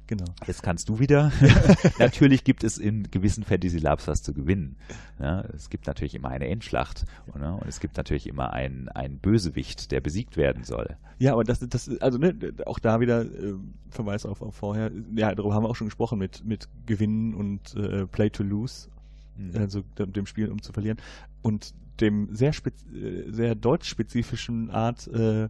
Genau. 0.06 0.24
Jetzt 0.46 0.62
kannst 0.62 0.88
du 0.88 0.98
wieder. 0.98 1.32
natürlich 1.98 2.44
gibt 2.44 2.64
es 2.64 2.78
in 2.78 3.10
gewissen 3.10 3.44
Fantasy 3.44 3.78
Labs 3.78 4.08
was 4.08 4.22
zu 4.22 4.34
gewinnen. 4.34 4.76
Ja, 5.18 5.42
es 5.54 5.70
gibt 5.70 5.86
natürlich 5.86 6.14
immer 6.14 6.28
eine 6.28 6.48
Endschlacht 6.48 7.04
oder? 7.34 7.54
und 7.54 7.66
es 7.66 7.80
gibt 7.80 7.96
natürlich 7.96 8.26
immer 8.26 8.52
einen, 8.52 8.88
einen 8.88 9.18
Bösewicht, 9.18 9.90
der 9.92 10.00
besiegt 10.00 10.36
werden 10.36 10.64
soll. 10.64 10.96
Ja, 11.18 11.32
aber 11.32 11.44
das, 11.44 11.60
das 11.60 11.88
also 12.00 12.18
ne, 12.18 12.34
auch 12.66 12.78
da 12.78 13.00
wieder 13.00 13.22
äh, 13.22 13.54
Verweis 13.90 14.26
auf, 14.26 14.42
auf 14.42 14.56
vorher. 14.56 14.90
Ja, 15.14 15.34
darüber 15.34 15.54
haben 15.54 15.64
wir 15.64 15.70
auch 15.70 15.76
schon 15.76 15.86
gesprochen 15.86 16.18
mit, 16.18 16.44
mit 16.44 16.68
Gewinnen 16.86 17.34
und 17.34 17.74
äh, 17.76 18.06
Play 18.06 18.30
to 18.30 18.42
Lose, 18.42 18.88
mhm. 19.36 19.56
also 19.56 19.82
dem 19.98 20.26
Spiel 20.26 20.48
um 20.48 20.60
zu 20.62 20.72
verlieren 20.72 20.98
und 21.42 21.74
dem 22.00 22.34
sehr, 22.34 22.50
äh, 22.50 23.30
sehr 23.30 23.54
deutsch-spezifischen 23.54 24.70
Art, 24.70 25.06
äh, 25.08 25.48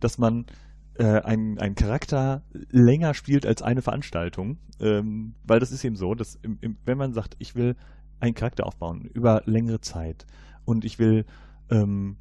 dass 0.00 0.18
man 0.18 0.46
äh, 0.98 1.20
ein, 1.22 1.58
ein 1.58 1.74
Charakter 1.74 2.42
länger 2.70 3.14
spielt 3.14 3.46
als 3.46 3.62
eine 3.62 3.82
Veranstaltung. 3.82 4.58
Ähm, 4.80 5.34
weil 5.44 5.60
das 5.60 5.72
ist 5.72 5.84
eben 5.84 5.96
so, 5.96 6.14
dass 6.14 6.36
im, 6.42 6.58
im, 6.60 6.76
wenn 6.84 6.98
man 6.98 7.12
sagt, 7.12 7.36
ich 7.38 7.54
will 7.54 7.76
einen 8.20 8.34
Charakter 8.34 8.66
aufbauen 8.66 9.02
über 9.12 9.42
längere 9.44 9.80
Zeit 9.80 10.26
und 10.64 10.84
ich 10.84 10.98
will 10.98 11.24
ähm, 11.70 12.16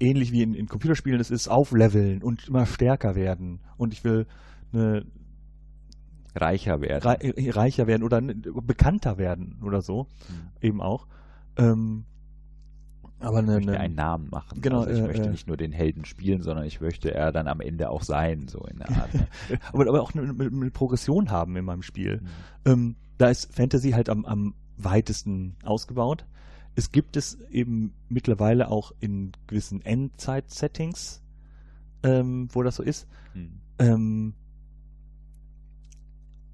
ähnlich 0.00 0.32
wie 0.32 0.42
in, 0.42 0.54
in 0.54 0.66
Computerspielen 0.66 1.20
es 1.20 1.30
ist, 1.30 1.48
aufleveln 1.48 2.22
und 2.22 2.48
immer 2.48 2.66
stärker 2.66 3.14
werden 3.14 3.60
und 3.76 3.92
ich 3.92 4.04
will 4.04 4.26
eine 4.72 5.04
reicher 6.34 6.80
werden. 6.80 7.02
Re 7.02 7.54
reicher 7.54 7.86
werden 7.86 8.02
oder 8.02 8.20
bekannter 8.20 9.18
werden 9.18 9.60
oder 9.62 9.82
so, 9.82 10.04
mhm. 10.28 10.66
eben 10.66 10.80
auch. 10.80 11.06
Ähm, 11.56 12.04
aber 13.22 13.38
eine, 13.38 13.58
ich 13.58 13.66
möchte 13.66 13.80
einen 13.80 13.94
Namen 13.94 14.28
machen. 14.30 14.60
Genau, 14.60 14.80
also 14.80 14.92
ich 14.92 14.98
äh, 14.98 15.06
möchte 15.06 15.24
äh, 15.24 15.30
nicht 15.30 15.46
nur 15.46 15.56
den 15.56 15.72
Helden 15.72 16.04
spielen, 16.04 16.42
sondern 16.42 16.64
ich 16.66 16.80
möchte 16.80 17.14
er 17.14 17.32
dann 17.32 17.48
am 17.48 17.60
Ende 17.60 17.90
auch 17.90 18.02
sein, 18.02 18.48
so 18.48 18.60
in 18.66 18.78
der 18.78 18.90
Art. 18.90 19.14
Ne? 19.14 19.26
aber, 19.72 19.88
aber 19.88 20.02
auch 20.02 20.14
eine, 20.14 20.30
eine, 20.30 20.70
Progression 20.70 21.30
haben 21.30 21.56
in 21.56 21.64
meinem 21.64 21.82
Spiel. 21.82 22.20
Mhm. 22.20 22.26
Ähm, 22.64 22.96
da 23.18 23.28
ist 23.28 23.54
Fantasy 23.54 23.92
halt 23.92 24.08
am, 24.08 24.24
am 24.24 24.54
weitesten 24.76 25.56
ausgebaut. 25.64 26.26
Es 26.74 26.90
gibt 26.90 27.16
es 27.16 27.38
eben 27.50 27.92
mittlerweile 28.08 28.68
auch 28.68 28.92
in 29.00 29.32
gewissen 29.46 29.82
Endzeit-Settings, 29.82 31.22
ähm, 32.02 32.48
wo 32.52 32.62
das 32.62 32.76
so 32.76 32.82
ist. 32.82 33.06
Mhm. 33.34 33.60
Ähm, 33.78 34.34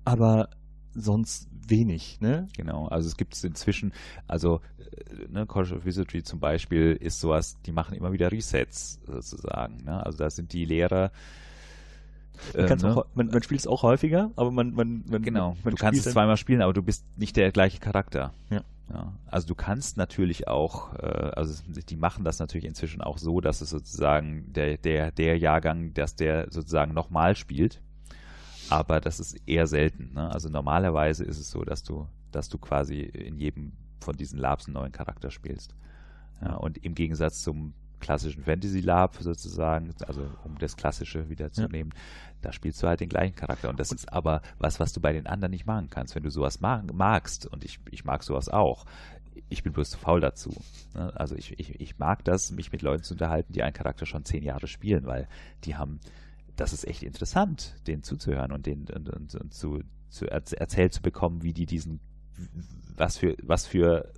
aber 0.05 0.51
sonst 0.95 1.48
wenig, 1.71 2.21
ne? 2.21 2.49
Genau, 2.57 2.87
also 2.89 3.09
es 3.09 3.17
gibt 3.17 3.35
es 3.35 3.45
inzwischen, 3.45 3.93
also 4.27 4.61
äh, 4.79 5.29
ne, 5.29 5.47
College 5.47 5.77
of 5.77 5.85
Wizardry 5.85 6.23
zum 6.23 6.41
Beispiel 6.41 6.97
ist 7.01 7.21
sowas, 7.21 7.59
die 7.67 7.73
machen 7.73 7.97
immer 7.97 8.13
wieder 8.13 8.31
Resets 8.33 9.01
sozusagen, 9.07 9.85
ne? 9.85 10.05
Also 10.05 10.19
da 10.19 10.31
sind 10.31 10.53
die 10.53 10.65
Lehrer 10.65 11.11
man, 12.55 12.67
äh, 12.67 12.77
ne? 12.77 12.97
auch, 12.97 13.07
man, 13.15 13.27
man, 13.29 13.43
spielt 13.43 13.61
es 13.61 13.67
auch 13.67 13.83
häufiger, 13.83 14.31
aber 14.37 14.51
man, 14.51 14.73
man, 14.73 15.05
man 15.09 15.23
genau. 15.23 15.57
Man 15.65 15.75
du 15.75 15.81
kannst 15.81 16.07
es 16.07 16.13
zweimal 16.13 16.37
spielen, 16.37 16.63
aber 16.63 16.73
du 16.73 16.83
bist 16.83 17.05
nicht 17.17 17.37
der 17.37 17.53
gleiche 17.53 17.79
Charakter. 17.79 18.33
Ja. 18.51 18.63
ja. 18.93 19.13
Also 19.27 19.49
du 19.49 19.55
kannst 19.55 19.97
natürlich 19.97 20.49
auch, 20.49 20.95
äh, 20.95 21.07
also 21.07 21.63
die 21.89 21.97
machen 21.97 22.25
das 22.25 22.39
natürlich 22.39 22.67
inzwischen 22.67 23.01
auch 23.01 23.19
so, 23.19 23.41
dass 23.41 23.61
es 23.61 23.71
sozusagen 23.71 24.53
der 24.53 24.77
der 24.79 25.13
der 25.13 25.39
Jahrgang, 25.39 25.95
dass 25.95 26.15
der 26.15 26.51
sozusagen 26.51 26.95
nochmal 26.95 27.37
spielt 27.37 27.81
aber 28.71 29.01
das 29.01 29.21
ist 29.21 29.37
eher 29.47 29.67
selten. 29.67 30.13
Ne? 30.15 30.31
Also 30.31 30.49
normalerweise 30.49 31.25
ist 31.25 31.39
es 31.39 31.51
so, 31.51 31.65
dass 31.65 31.83
du, 31.83 32.07
dass 32.33 32.49
du 32.49 32.59
quasi 32.59 33.01
in 33.01 33.37
jedem 33.37 33.73
von 34.01 34.17
diesen 34.17 34.39
Labs 34.39 34.67
einen 34.67 34.75
neuen 34.75 34.93
Charakter 34.93 35.31
spielst. 35.31 35.75
Ja, 36.41 36.55
und 36.55 36.79
im 36.79 36.95
Gegensatz 36.95 37.43
zum 37.43 37.75
klassischen 38.01 38.45
Fantasy 38.45 38.81
Lab 38.81 39.17
sozusagen, 39.17 39.93
also 40.07 40.29
um 40.45 40.57
das 40.59 40.77
Klassische 40.77 41.29
wieder 41.29 41.51
zu 41.51 41.63
ja. 41.63 41.69
nehmen, 41.69 41.91
da 42.43 42.53
spielst 42.53 42.83
du 42.83 42.87
halt 42.87 43.01
den 43.01 43.09
gleichen 43.09 43.35
Charakter. 43.35 43.69
Und 43.69 43.81
das 43.81 43.91
ist 43.91 44.13
aber 44.13 44.43
was, 44.59 44.79
was 44.79 44.93
du 44.93 45.01
bei 45.01 45.13
den 45.13 45.27
anderen 45.27 45.51
nicht 45.51 45.67
machen 45.67 45.91
kannst. 45.91 46.15
Wenn 46.15 46.23
du 46.23 46.31
sowas 46.31 46.61
mag, 46.61 46.93
magst, 46.93 47.47
und 47.47 47.65
ich, 47.65 47.81
ich 47.91 48.05
mag 48.05 48.23
sowas 48.23 48.49
auch, 48.49 48.85
ich 49.49 49.63
bin 49.63 49.73
bloß 49.73 49.91
zu 49.91 49.99
faul 49.99 50.21
dazu. 50.21 50.55
Ne? 50.95 51.13
Also 51.17 51.35
ich, 51.35 51.59
ich, 51.59 51.81
ich 51.81 51.99
mag 51.99 52.25
das, 52.25 52.51
mich 52.51 52.73
mit 52.73 52.83
Leuten 52.83 53.03
zu 53.03 53.15
unterhalten, 53.15 53.53
die 53.53 53.63
einen 53.63 53.73
Charakter 53.73 54.07
schon 54.07 54.25
zehn 54.25 54.43
Jahre 54.43 54.69
spielen, 54.69 55.07
weil 55.07 55.29
die 55.65 55.77
haben 55.77 56.01
das 56.59 56.73
ist 56.73 56.87
echt 56.87 57.03
interessant, 57.03 57.77
denen 57.87 58.03
zuzuhören 58.03 58.53
und 58.53 58.67
den 58.67 58.87
und, 58.95 59.09
und, 59.09 59.35
und 59.35 59.55
zu, 59.55 59.81
zu 60.09 60.27
erzählt 60.27 60.93
zu 60.93 61.01
bekommen, 61.01 61.43
wie 61.43 61.53
die 61.53 61.67
diesen 61.67 62.01
was 62.97 63.17
für 63.19 63.37
was 63.43 63.67
für 63.67 64.13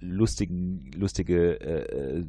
lustigen 0.00 0.90
lustige 0.92 1.60
äh, 1.60 2.24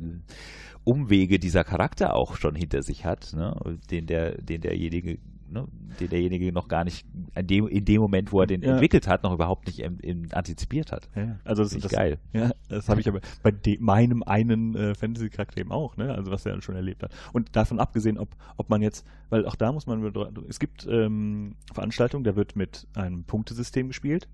Umwege 0.83 1.39
dieser 1.39 1.63
Charakter 1.63 2.13
auch 2.13 2.35
schon 2.35 2.55
hinter 2.55 2.83
sich 2.83 3.05
hat, 3.05 3.33
ne? 3.33 3.55
den 3.89 4.05
der 4.05 4.41
den 4.41 4.61
derjenige 4.61 5.17
ne, 5.53 5.67
den 5.99 6.09
derjenige 6.09 6.51
noch 6.51 6.67
gar 6.67 6.83
nicht 6.83 7.05
in 7.35 7.47
dem, 7.47 7.67
in 7.67 7.85
dem 7.85 8.01
Moment, 8.01 8.31
wo 8.31 8.41
er 8.41 8.47
den 8.47 8.61
ja. 8.61 8.73
entwickelt 8.73 9.07
hat, 9.07 9.23
noch 9.23 9.33
überhaupt 9.33 9.67
nicht 9.67 9.79
in, 9.79 9.99
in, 9.99 10.33
antizipiert 10.33 10.91
hat. 10.91 11.09
Ja, 11.15 11.39
also 11.43 11.63
das 11.63 11.73
ist 11.73 11.89
geil. 11.89 12.19
Ja, 12.33 12.51
das 12.67 12.89
habe 12.89 12.99
ich 12.99 13.07
aber 13.07 13.21
bei 13.41 13.51
de, 13.51 13.77
meinem 13.79 14.23
einen 14.23 14.75
äh, 14.75 14.95
Fantasy-Charakter 14.95 15.61
eben 15.61 15.71
auch, 15.71 15.95
ne? 15.95 16.13
Also 16.13 16.31
was 16.31 16.45
er 16.45 16.61
schon 16.61 16.75
erlebt 16.75 17.03
hat. 17.03 17.13
Und 17.31 17.55
davon 17.55 17.79
abgesehen, 17.79 18.17
ob, 18.17 18.29
ob 18.57 18.69
man 18.69 18.81
jetzt, 18.81 19.05
weil 19.29 19.45
auch 19.45 19.55
da 19.55 19.71
muss 19.71 19.87
man, 19.87 20.13
es 20.49 20.59
gibt 20.59 20.87
ähm, 20.89 21.55
Veranstaltungen, 21.73 22.23
da 22.23 22.35
wird 22.35 22.55
mit 22.55 22.87
einem 22.95 23.23
Punktesystem 23.23 23.87
gespielt, 23.87 24.27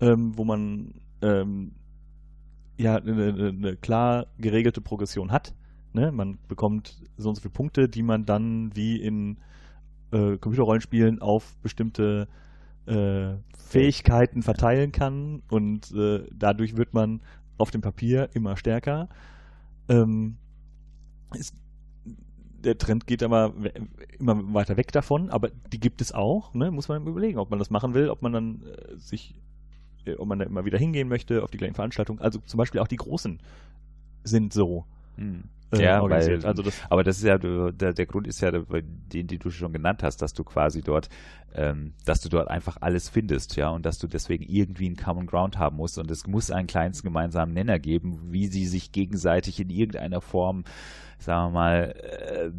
ähm, 0.00 0.36
wo 0.36 0.44
man 0.44 0.94
ähm, 1.22 1.72
ja 2.76 2.96
eine, 2.96 3.34
eine 3.48 3.76
klar 3.76 4.26
geregelte 4.38 4.80
Progression 4.80 5.32
hat. 5.32 5.54
Ne? 5.92 6.12
Man 6.12 6.38
bekommt 6.48 7.02
so 7.16 7.28
und 7.28 7.34
so 7.34 7.42
viele 7.42 7.52
Punkte, 7.52 7.88
die 7.88 8.02
man 8.02 8.24
dann 8.24 8.74
wie 8.76 8.96
in 9.00 9.38
äh, 10.10 10.36
Computerrollenspielen 10.38 11.20
auf 11.20 11.56
bestimmte 11.62 12.28
äh, 12.86 13.34
Fähigkeiten 13.56 14.42
verteilen 14.42 14.92
kann 14.92 15.42
und 15.50 15.92
äh, 15.92 16.24
dadurch 16.32 16.76
wird 16.76 16.94
man 16.94 17.20
auf 17.58 17.70
dem 17.70 17.80
Papier 17.80 18.30
immer 18.32 18.56
stärker. 18.56 19.08
Ähm, 19.88 20.36
ist, 21.34 21.54
der 22.64 22.78
Trend 22.78 23.06
geht 23.06 23.22
aber 23.22 23.52
immer 24.18 24.54
weiter 24.54 24.76
weg 24.76 24.90
davon, 24.92 25.30
aber 25.30 25.50
die 25.72 25.80
gibt 25.80 26.00
es 26.00 26.12
auch, 26.12 26.54
ne? 26.54 26.70
muss 26.70 26.88
man 26.88 27.06
überlegen, 27.06 27.38
ob 27.38 27.50
man 27.50 27.58
das 27.58 27.70
machen 27.70 27.94
will, 27.94 28.08
ob 28.08 28.22
man 28.22 28.32
dann 28.32 28.62
äh, 28.62 28.96
sich, 28.96 29.34
äh, 30.06 30.14
ob 30.14 30.26
man 30.28 30.38
da 30.38 30.46
immer 30.46 30.64
wieder 30.64 30.78
hingehen 30.78 31.08
möchte 31.08 31.42
auf 31.42 31.50
die 31.50 31.58
gleichen 31.58 31.74
Veranstaltungen. 31.74 32.20
Also 32.20 32.40
zum 32.40 32.58
Beispiel 32.58 32.80
auch 32.80 32.88
die 32.88 32.96
großen 32.96 33.38
sind 34.24 34.52
so. 34.52 34.84
Hm. 35.16 35.44
Äh, 35.72 35.82
ja, 35.82 36.00
organisiert. 36.00 36.42
Weil, 36.42 36.50
also 36.50 36.62
das 36.62 36.74
aber 36.88 37.04
das 37.04 37.18
ist 37.18 37.24
ja 37.24 37.38
der, 37.38 37.92
der 37.92 38.06
Grund 38.06 38.26
ist 38.26 38.40
ja 38.40 38.50
den, 38.50 39.26
den 39.26 39.38
du 39.38 39.50
schon 39.50 39.72
genannt 39.72 40.02
hast, 40.02 40.22
dass 40.22 40.32
du 40.32 40.44
quasi 40.44 40.82
dort, 40.82 41.08
ähm, 41.54 41.94
dass 42.04 42.20
du 42.20 42.28
dort 42.28 42.48
einfach 42.48 42.78
alles 42.80 43.08
findest, 43.08 43.56
ja, 43.56 43.68
und 43.70 43.84
dass 43.84 43.98
du 43.98 44.06
deswegen 44.06 44.44
irgendwie 44.44 44.86
einen 44.86 44.96
Common 44.96 45.26
Ground 45.26 45.58
haben 45.58 45.76
musst 45.76 45.98
und 45.98 46.10
es 46.10 46.26
muss 46.26 46.50
einen 46.50 46.66
kleinsten 46.66 47.06
gemeinsamen 47.06 47.52
Nenner 47.52 47.78
geben, 47.78 48.32
wie 48.32 48.46
sie 48.46 48.66
sich 48.66 48.92
gegenseitig 48.92 49.60
in 49.60 49.70
irgendeiner 49.70 50.20
Form, 50.20 50.64
sagen 51.18 51.52
wir 51.52 51.58
mal, 51.58 51.94
äh, 51.96 52.50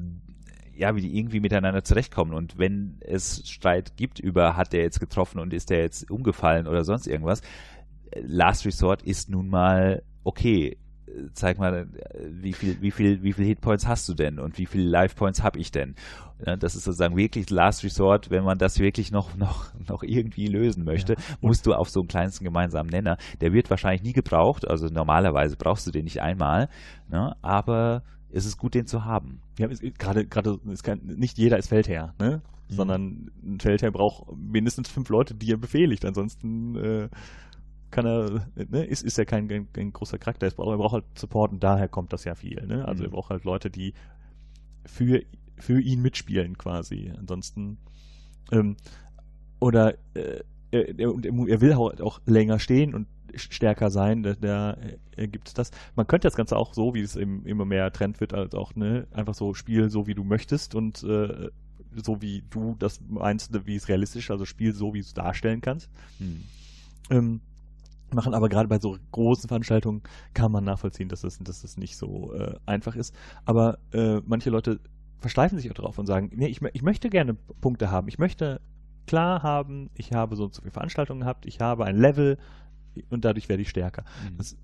ja, 0.80 0.95
wie 0.95 1.01
die 1.01 1.18
irgendwie 1.18 1.41
miteinander 1.41 1.84
zurechtkommen. 1.84 2.34
Und 2.34 2.57
wenn 2.57 2.99
es 3.01 3.49
Streit 3.49 3.97
gibt 3.97 4.20
über, 4.20 4.55
hat 4.55 4.72
der 4.72 4.82
jetzt 4.82 5.01
getroffen 5.01 5.39
und 5.39 5.53
ist 5.53 5.70
der 5.70 5.80
jetzt 5.80 6.10
umgefallen 6.10 6.68
oder 6.68 6.86
sonst 6.86 7.05
irgendwas, 7.05 7.41
Last 8.16 8.66
Resort 8.66 9.03
ist 9.03 9.30
nun 9.30 9.49
mal 9.49 10.03
okay. 10.24 10.78
Zeig 11.34 11.60
mal, 11.60 11.88
wie 12.30 12.53
viel, 12.53 12.82
wie 12.82 12.91
viel, 12.91 13.24
wie 13.24 13.34
viel 13.34 13.45
Hitpoints 13.45 13.88
hast 13.88 14.07
du 14.10 14.14
denn 14.14 14.39
und 14.39 14.57
wie 14.57 14.66
viele 14.66 14.84
Life 14.84 15.16
Points 15.16 15.43
habe 15.43 15.60
ich 15.60 15.72
denn? 15.72 15.95
Das 16.38 16.76
ist 16.76 16.86
sozusagen 16.86 17.18
wirklich 17.18 17.49
Last 17.49 17.84
Resort, 17.84 18.30
wenn 18.30 18.43
man 18.43 18.57
das 18.57 18.80
wirklich 18.80 19.12
noch, 19.12 19.36
noch, 19.36 19.74
noch 19.88 20.03
irgendwie 20.03 20.47
lösen 20.47 20.86
möchte, 20.86 21.14
ja. 21.14 21.20
musst 21.41 21.66
du 21.66 21.74
auf 21.74 21.89
so 21.89 22.01
einen 22.01 22.07
kleinsten 22.07 22.45
gemeinsamen 22.45 22.89
Nenner. 22.89 23.18
Der 23.41 23.51
wird 23.51 23.70
wahrscheinlich 23.70 24.03
nie 24.03 24.14
gebraucht, 24.14 24.68
also 24.68 24.88
normalerweise 24.88 25.57
brauchst 25.57 25.86
du 25.88 25.91
den 25.91 26.05
nicht 26.05 26.22
einmal, 26.22 26.70
ne? 27.10 27.36
aber 27.41 28.03
es 28.32 28.45
ist 28.45 28.57
gut, 28.57 28.74
den 28.76 28.86
zu 28.86 29.05
haben. 29.05 29.41
Ja, 29.57 29.68
gerade, 29.97 30.26
gerade, 30.26 30.60
nicht 31.03 31.38
jeder 31.38 31.57
ist 31.57 31.70
Feldherr, 31.70 32.14
ne? 32.20 32.41
Mhm. 32.70 32.74
Sondern 32.76 33.32
ein 33.43 33.60
Feldherr 33.60 33.91
braucht 33.91 34.32
mindestens 34.38 34.89
fünf 34.89 35.10
Leute, 35.10 35.34
die 35.34 35.51
er 35.51 35.57
befehligt, 35.57 36.05
ansonsten, 36.05 36.76
äh, 36.76 37.10
kann 37.92 38.06
er, 38.06 38.48
ne, 38.56 38.86
ist, 38.86 39.04
ist 39.04 39.18
ja 39.18 39.26
kein, 39.26 39.48
kein, 39.48 39.72
kein 39.72 39.94
großer 39.94 40.18
Charakter, 40.18 40.48
er 40.48 40.52
braucht 40.52 40.94
halt 40.94 41.06
Support 41.18 41.52
und 41.52 41.64
daher 41.64 41.88
kommt 41.88 42.14
das 42.14 42.24
ja 42.24 42.36
viel. 42.36 42.66
Ne? 42.66 42.86
Also 42.86 43.04
mhm. 43.04 43.10
er 43.10 43.12
braucht 43.12 43.30
halt 43.30 43.44
Leute, 43.44 43.70
die 43.70 43.94
für, 44.86 45.22
für 45.58 45.82
ihn 45.82 46.02
mitspielen 46.02 46.58
quasi. 46.58 47.12
Ansonsten 47.18 47.78
ähm, 48.52 48.78
oder 49.60 49.96
äh, 50.14 50.44
er, 50.72 51.00
er, 51.00 51.62
will 51.62 51.76
halt 51.76 52.02
auch 52.02 52.22
länger 52.26 52.60
stehen 52.60 52.94
und 52.94 53.08
stärker 53.36 53.90
sein, 53.90 54.24
da, 54.24 54.34
da 54.34 54.78
äh, 55.16 55.28
gibt 55.28 55.48
es 55.48 55.54
das. 55.54 55.72
Man 55.96 56.08
könnte 56.08 56.28
das 56.28 56.36
Ganze 56.36 56.58
auch 56.58 56.74
so, 56.74 56.94
wie 56.94 57.02
es 57.02 57.16
eben 57.16 57.46
immer 57.46 57.66
mehr 57.66 57.92
Trend 57.92 58.20
wird, 58.20 58.34
als 58.34 58.54
auch 58.56 58.76
ne, 58.76 59.08
einfach 59.12 59.34
so 59.34 59.54
spiel 59.54 59.90
so 59.90 60.08
wie 60.08 60.16
du 60.16 60.24
möchtest 60.24 60.76
und 60.76 61.04
äh, 61.04 61.50
so 61.96 62.22
wie 62.22 62.44
du 62.50 62.76
das 62.78 63.02
meinst, 63.08 63.66
wie 63.66 63.76
es 63.76 63.88
realistisch, 63.88 64.32
also 64.32 64.46
spiel 64.46 64.74
so 64.74 64.94
wie 64.94 65.00
du 65.00 65.06
es 65.06 65.14
darstellen 65.14 65.62
kannst. 65.62 65.90
Hm. 66.20 66.44
Ähm, 67.10 67.42
machen, 68.14 68.34
aber 68.34 68.49
gerade 68.49 68.68
bei 68.68 68.80
so 68.80 68.97
großen 69.12 69.47
Veranstaltungen 69.47 70.01
kann 70.34 70.51
man 70.51 70.64
nachvollziehen, 70.64 71.10
dass 71.10 71.22
das, 71.22 71.39
dass 71.39 71.62
das 71.62 71.78
nicht 71.78 71.97
so 71.97 72.34
äh, 72.34 72.55
einfach 72.66 72.95
ist. 72.95 73.14
Aber 73.45 73.80
äh, 73.91 74.22
manche 74.26 74.49
Leute 74.49 74.80
versteifen 75.20 75.57
sich 75.57 75.70
auch 75.70 75.76
drauf 75.76 75.97
und 75.97 76.05
sagen, 76.05 76.32
nee, 76.34 76.47
ich, 76.47 76.62
ich 76.74 76.82
möchte 76.82 77.10
gerne 77.10 77.36
Punkte 77.62 77.91
haben. 77.91 78.07
Ich 78.07 78.20
möchte 78.20 78.62
klar 79.05 79.43
haben, 79.43 79.89
ich 79.95 80.14
habe 80.14 80.36
so 80.36 80.45
und 80.45 80.53
so 80.53 80.62
viele 80.62 80.72
Veranstaltungen 80.72 81.22
gehabt, 81.22 81.45
ich 81.45 81.60
habe 81.60 81.86
ein 81.86 81.97
Level 81.97 82.38
und 83.10 83.26
dadurch 83.26 83.49
werde 83.49 83.62
ich 83.62 83.70
stärker. 83.70 84.03
Mhm. 84.32 84.38
Das, 84.38 84.57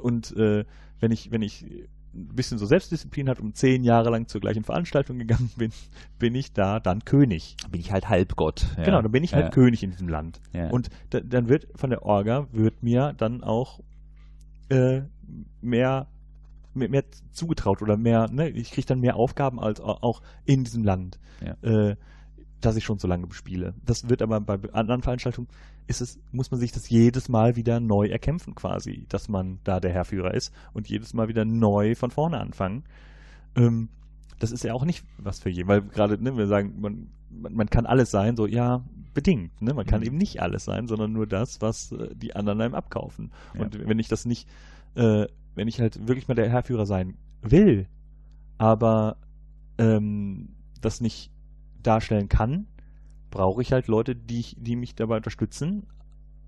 und 0.00 0.36
äh, 0.36 0.64
wenn 1.00 1.12
ich, 1.12 1.30
wenn 1.30 1.42
ich 1.42 1.66
ein 2.12 2.34
bisschen 2.34 2.58
so 2.58 2.66
Selbstdisziplin 2.66 3.28
hat 3.28 3.40
und 3.40 3.56
zehn 3.56 3.84
Jahre 3.84 4.10
lang 4.10 4.26
zur 4.26 4.40
gleichen 4.40 4.64
Veranstaltung 4.64 5.18
gegangen 5.18 5.50
bin, 5.56 5.72
bin 6.18 6.34
ich 6.34 6.52
da 6.52 6.80
dann 6.80 7.04
König. 7.04 7.56
Bin 7.70 7.80
ich 7.80 7.92
halt 7.92 8.08
Halbgott. 8.08 8.66
Ja. 8.76 8.84
Genau, 8.84 9.02
dann 9.02 9.12
bin 9.12 9.24
ich 9.24 9.34
halt 9.34 9.46
ja. 9.46 9.50
König 9.50 9.82
in 9.82 9.90
diesem 9.90 10.08
Land. 10.08 10.40
Ja. 10.52 10.70
Und 10.70 10.88
da, 11.10 11.20
dann 11.20 11.48
wird 11.48 11.68
von 11.74 11.90
der 11.90 12.02
Orga 12.02 12.48
wird 12.52 12.82
mir 12.82 13.14
dann 13.16 13.42
auch 13.42 13.80
äh, 14.68 15.02
mehr, 15.60 16.08
mehr, 16.74 16.88
mehr, 16.88 17.04
zugetraut 17.32 17.82
oder 17.82 17.96
mehr, 17.96 18.28
ne, 18.30 18.48
ich 18.48 18.70
kriege 18.70 18.86
dann 18.86 19.00
mehr 19.00 19.16
Aufgaben 19.16 19.60
als 19.60 19.80
auch 19.80 20.22
in 20.44 20.64
diesem 20.64 20.84
Land. 20.84 21.18
Äh, 21.62 21.96
das 22.60 22.76
ich 22.76 22.84
schon 22.84 22.98
so 22.98 23.08
lange 23.08 23.26
bespiele. 23.26 23.74
Das 23.84 24.08
wird 24.08 24.22
aber 24.22 24.40
bei 24.40 24.58
anderen 24.72 25.02
Veranstaltungen 25.02 25.48
ist 25.86 26.00
es, 26.00 26.20
muss 26.30 26.50
man 26.50 26.60
sich 26.60 26.72
das 26.72 26.88
jedes 26.88 27.28
Mal 27.28 27.56
wieder 27.56 27.80
neu 27.80 28.06
erkämpfen 28.06 28.54
quasi, 28.54 29.06
dass 29.08 29.28
man 29.28 29.58
da 29.64 29.80
der 29.80 29.92
Herrführer 29.92 30.34
ist 30.34 30.52
und 30.72 30.88
jedes 30.88 31.14
Mal 31.14 31.28
wieder 31.28 31.44
neu 31.44 31.94
von 31.94 32.10
vorne 32.10 32.38
anfangen. 32.38 32.84
Ähm, 33.56 33.88
das 34.38 34.52
ist 34.52 34.64
ja 34.64 34.72
auch 34.72 34.84
nicht 34.84 35.04
was 35.18 35.40
für 35.40 35.50
jeden, 35.50 35.68
weil 35.68 35.82
gerade, 35.82 36.22
ne, 36.22 36.36
wir 36.36 36.46
sagen, 36.46 36.80
man, 36.80 37.08
man, 37.30 37.54
man, 37.54 37.70
kann 37.70 37.86
alles 37.86 38.10
sein, 38.10 38.36
so, 38.36 38.46
ja, 38.46 38.84
bedingt, 39.12 39.60
ne? 39.60 39.74
Man 39.74 39.86
kann 39.86 40.00
mhm. 40.00 40.06
eben 40.06 40.16
nicht 40.16 40.40
alles 40.40 40.64
sein, 40.64 40.86
sondern 40.86 41.12
nur 41.12 41.26
das, 41.26 41.60
was 41.60 41.92
äh, 41.92 42.14
die 42.14 42.34
anderen 42.34 42.60
einem 42.60 42.74
abkaufen. 42.74 43.32
Ja. 43.54 43.62
Und 43.62 43.86
wenn 43.86 43.98
ich 43.98 44.08
das 44.08 44.24
nicht, 44.24 44.48
äh, 44.94 45.26
wenn 45.54 45.68
ich 45.68 45.80
halt 45.80 46.06
wirklich 46.06 46.28
mal 46.28 46.34
der 46.34 46.48
Herrführer 46.48 46.86
sein 46.86 47.16
will, 47.42 47.88
aber 48.56 49.16
ähm, 49.78 50.50
das 50.80 51.00
nicht 51.00 51.30
darstellen 51.82 52.28
kann, 52.28 52.66
brauche 53.30 53.62
ich 53.62 53.72
halt 53.72 53.86
Leute, 53.86 54.14
die, 54.16 54.44
die 54.56 54.76
mich 54.76 54.94
dabei 54.94 55.16
unterstützen. 55.16 55.86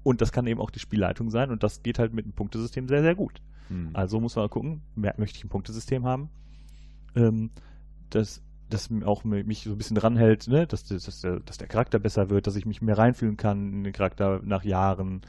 Und 0.02 0.20
das 0.20 0.32
kann 0.32 0.46
eben 0.46 0.60
auch 0.60 0.70
die 0.70 0.80
Spielleitung 0.80 1.30
sein. 1.30 1.50
Und 1.50 1.62
das 1.62 1.82
geht 1.82 1.98
halt 1.98 2.12
mit 2.12 2.24
einem 2.24 2.34
Punktesystem 2.34 2.88
sehr, 2.88 3.02
sehr 3.02 3.14
gut. 3.14 3.40
Hm. 3.68 3.90
Also 3.92 4.20
muss 4.20 4.36
man 4.36 4.50
gucken, 4.50 4.82
möchte 4.94 5.38
ich 5.38 5.44
ein 5.44 5.48
Punktesystem 5.48 6.04
haben, 6.04 6.28
ähm, 7.14 7.50
das, 8.10 8.42
das 8.68 8.90
auch 9.04 9.24
mich 9.24 9.62
so 9.62 9.70
ein 9.70 9.78
bisschen 9.78 9.96
dranhält, 9.96 10.48
ne? 10.48 10.66
dass, 10.66 10.84
dass, 10.84 11.04
dass, 11.04 11.20
der, 11.20 11.40
dass 11.40 11.58
der 11.58 11.68
Charakter 11.68 11.98
besser 11.98 12.30
wird, 12.30 12.46
dass 12.46 12.56
ich 12.56 12.66
mich 12.66 12.82
mehr 12.82 12.98
reinfühlen 12.98 13.36
kann 13.36 13.72
in 13.72 13.84
den 13.84 13.92
Charakter 13.92 14.40
nach 14.44 14.64
Jahren, 14.64 15.22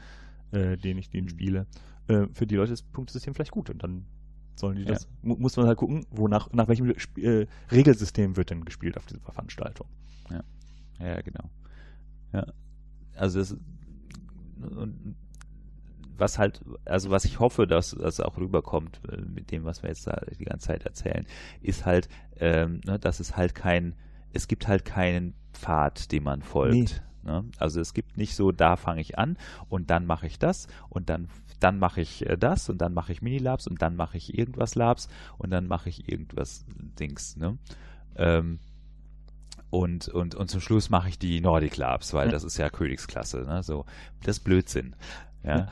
äh, 0.50 0.76
den 0.76 0.98
ich 0.98 1.10
den 1.10 1.28
spiele. 1.28 1.66
Äh, 2.08 2.26
für 2.32 2.46
die 2.46 2.56
Leute 2.56 2.72
ist 2.72 2.84
das 2.84 2.92
Punktesystem 2.92 3.34
vielleicht 3.34 3.52
gut. 3.52 3.70
Und 3.70 3.82
dann 3.82 4.06
sollen 4.54 4.76
die 4.76 4.84
das, 4.84 5.08
ja. 5.22 5.34
muss 5.36 5.56
man 5.56 5.66
halt 5.66 5.78
gucken, 5.78 6.06
wonach, 6.10 6.52
nach 6.52 6.68
welchem 6.68 6.90
äh, 7.16 7.46
Regelsystem 7.70 8.36
wird 8.36 8.50
denn 8.50 8.64
gespielt 8.64 8.96
auf 8.96 9.06
dieser 9.06 9.20
Veranstaltung. 9.20 9.88
Ja, 10.30 10.44
ja, 11.00 11.20
genau. 11.20 11.50
Ja, 12.32 12.46
also 13.14 13.38
das, 13.38 13.56
was 16.16 16.38
halt, 16.38 16.64
also 16.84 17.10
was 17.10 17.24
ich 17.24 17.40
hoffe, 17.40 17.66
dass 17.66 17.90
das 17.90 18.20
auch 18.20 18.36
rüberkommt 18.36 19.00
äh, 19.10 19.20
mit 19.20 19.50
dem, 19.50 19.64
was 19.64 19.82
wir 19.82 19.90
jetzt 19.90 20.06
da 20.06 20.20
die 20.38 20.44
ganze 20.44 20.68
Zeit 20.68 20.84
erzählen, 20.84 21.26
ist 21.60 21.84
halt, 21.84 22.08
ähm, 22.36 22.80
ne, 22.84 22.98
dass 22.98 23.20
es 23.20 23.36
halt 23.36 23.54
kein, 23.54 23.94
es 24.32 24.48
gibt 24.48 24.68
halt 24.68 24.84
keinen 24.84 25.34
Pfad, 25.52 26.12
dem 26.12 26.24
man 26.24 26.42
folgt. 26.42 26.74
Nee. 26.74 26.86
Ne? 27.30 27.44
Also 27.58 27.80
es 27.80 27.94
gibt 27.94 28.16
nicht 28.16 28.36
so, 28.36 28.52
da 28.52 28.76
fange 28.76 29.00
ich 29.00 29.18
an 29.18 29.38
und 29.68 29.90
dann 29.90 30.06
mache 30.06 30.26
ich 30.26 30.38
das 30.38 30.66
und 30.88 31.08
dann 31.08 31.28
dann 31.60 31.78
mache 31.78 32.00
ich 32.00 32.26
äh, 32.26 32.36
das 32.36 32.68
und 32.68 32.78
dann 32.78 32.94
mache 32.94 33.12
ich 33.12 33.22
Minilabs 33.22 33.66
und 33.66 33.80
dann 33.82 33.96
mache 33.96 34.16
ich 34.16 34.36
irgendwas 34.38 34.74
Labs 34.74 35.08
und 35.38 35.50
dann 35.50 35.66
mache 35.66 35.88
ich 35.88 36.08
irgendwas 36.08 36.64
Dings. 36.98 37.36
Ne? 37.36 37.58
Ähm, 38.16 38.58
und, 39.70 40.08
und, 40.08 40.34
und 40.34 40.50
zum 40.50 40.60
Schluss 40.60 40.90
mache 40.90 41.08
ich 41.08 41.18
die 41.18 41.40
Nordic 41.40 41.76
Labs, 41.76 42.14
weil 42.14 42.26
ja. 42.26 42.32
das 42.32 42.44
ist 42.44 42.58
ja 42.58 42.70
Königsklasse. 42.70 43.42
Ne? 43.42 43.62
So, 43.62 43.86
das 44.22 44.38
ist 44.38 44.44
Blödsinn. 44.44 44.94
Ja, 45.42 45.68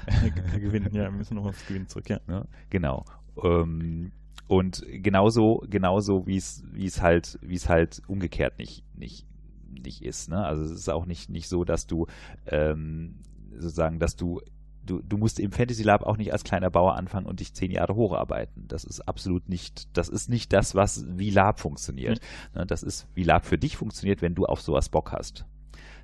gewinnen, 0.59 0.93
ja, 0.93 1.05
wir 1.05 1.13
müssen 1.13 1.37
noch 1.37 1.47
aufs 1.47 1.67
Gewinnen 1.67 1.89
zurück, 1.89 2.11
ja. 2.11 2.21
Ne? 2.27 2.47
Genau. 2.69 3.05
Ähm, 3.43 4.13
und 4.49 4.85
genauso, 4.87 5.65
genauso 5.69 6.27
wie 6.27 6.37
es, 6.37 6.63
wie 6.73 6.85
es 6.85 7.01
halt, 7.01 7.39
wie 7.41 7.55
es 7.55 7.69
halt 7.69 8.03
umgekehrt 8.07 8.59
nicht, 8.59 8.85
nicht, 8.95 9.27
nicht 9.71 10.03
ist. 10.03 10.29
Ne? 10.29 10.45
Also 10.45 10.65
es 10.65 10.73
ist 10.73 10.89
auch 10.91 11.07
nicht, 11.07 11.31
nicht 11.31 11.49
so, 11.49 11.65
dass 11.65 11.87
du 11.87 12.07
ähm, 12.47 13.21
sozusagen, 13.57 13.99
dass 13.99 14.17
du 14.17 14.43
du, 14.85 15.01
du 15.03 15.17
musst 15.17 15.39
im 15.39 15.53
Fantasy 15.53 15.83
Lab 15.83 16.03
auch 16.03 16.17
nicht 16.17 16.33
als 16.33 16.45
kleiner 16.45 16.71
Bauer 16.71 16.97
anfangen 16.97 17.27
und 17.27 17.41
dich 17.41 17.55
zehn 17.55 17.71
Jahre 17.71 17.95
hocharbeiten. 17.95 18.67
Das 18.69 18.85
ist 18.85 19.01
absolut 19.01 19.49
nicht, 19.49 19.97
das 19.97 20.09
ist 20.09 20.29
nicht 20.29 20.53
das, 20.53 20.75
was 20.75 21.05
wie 21.09 21.31
Lab 21.31 21.61
funktioniert. 21.61 22.21
Mhm. 22.55 22.67
Das 22.67 22.83
ist, 22.83 23.07
wie 23.15 23.25
Lab 23.25 23.45
für 23.45 23.59
dich 23.59 23.77
funktioniert, 23.77 24.23
wenn 24.23 24.35
du 24.35 24.47
auf 24.47 24.61
sowas 24.61 24.89
Bock 24.89 25.13
hast. 25.13 25.47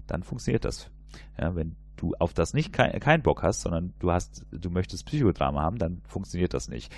Dann 0.07 0.23
funktioniert 0.23 0.65
das. 0.65 0.91
Ja, 1.39 1.55
wenn 1.55 1.77
du 1.97 2.15
auf 2.19 2.33
das 2.33 2.55
nicht 2.55 2.73
keinen 2.73 3.01
kein 3.01 3.23
Bock 3.23 3.43
hast, 3.43 3.63
sondern 3.63 3.93
du 3.99 4.13
hast, 4.13 4.47
du 4.51 4.71
möchtest 4.71 5.07
Psychodrama 5.07 5.63
haben, 5.63 5.79
dann 5.79 6.03
funktioniert 6.07 6.55
das 6.55 6.69
nicht 6.69 6.95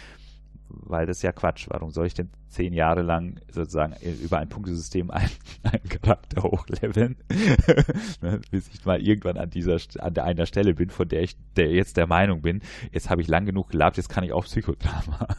weil 0.71 1.07
das 1.07 1.19
ist 1.19 1.23
ja 1.23 1.33
Quatsch. 1.33 1.67
Warum 1.69 1.91
soll 1.91 2.07
ich 2.07 2.15
denn 2.15 2.31
zehn 2.49 2.73
Jahre 2.73 3.03
lang 3.03 3.41
sozusagen 3.51 3.95
über 4.23 4.39
ein 4.39 4.49
Punktesystem 4.49 5.11
einen, 5.13 5.31
einen 5.63 5.89
Charakter 5.89 6.43
hochleveln, 6.43 7.17
ne, 8.21 8.41
bis 8.51 8.69
ich 8.69 8.85
mal 8.85 9.01
irgendwann 9.01 9.37
an 9.37 9.51
dieser 9.51 9.79
an 9.99 10.15
der 10.15 10.25
einer 10.25 10.47
Stelle 10.47 10.75
bin, 10.75 10.91
von 10.91 11.09
der 11.09 11.23
ich 11.23 11.37
der 11.57 11.71
jetzt 11.71 11.97
der 11.97 12.07
Meinung 12.07 12.43
bin, 12.43 12.61
jetzt 12.93 13.11
habe 13.11 13.23
ich 13.23 13.29
lang 13.29 13.47
genug 13.47 13.71
gelabt, 13.71 13.97
jetzt 13.97 14.09
kann 14.09 14.25
ich 14.25 14.33
auch 14.33 14.45
Psychodrama. 14.45 15.29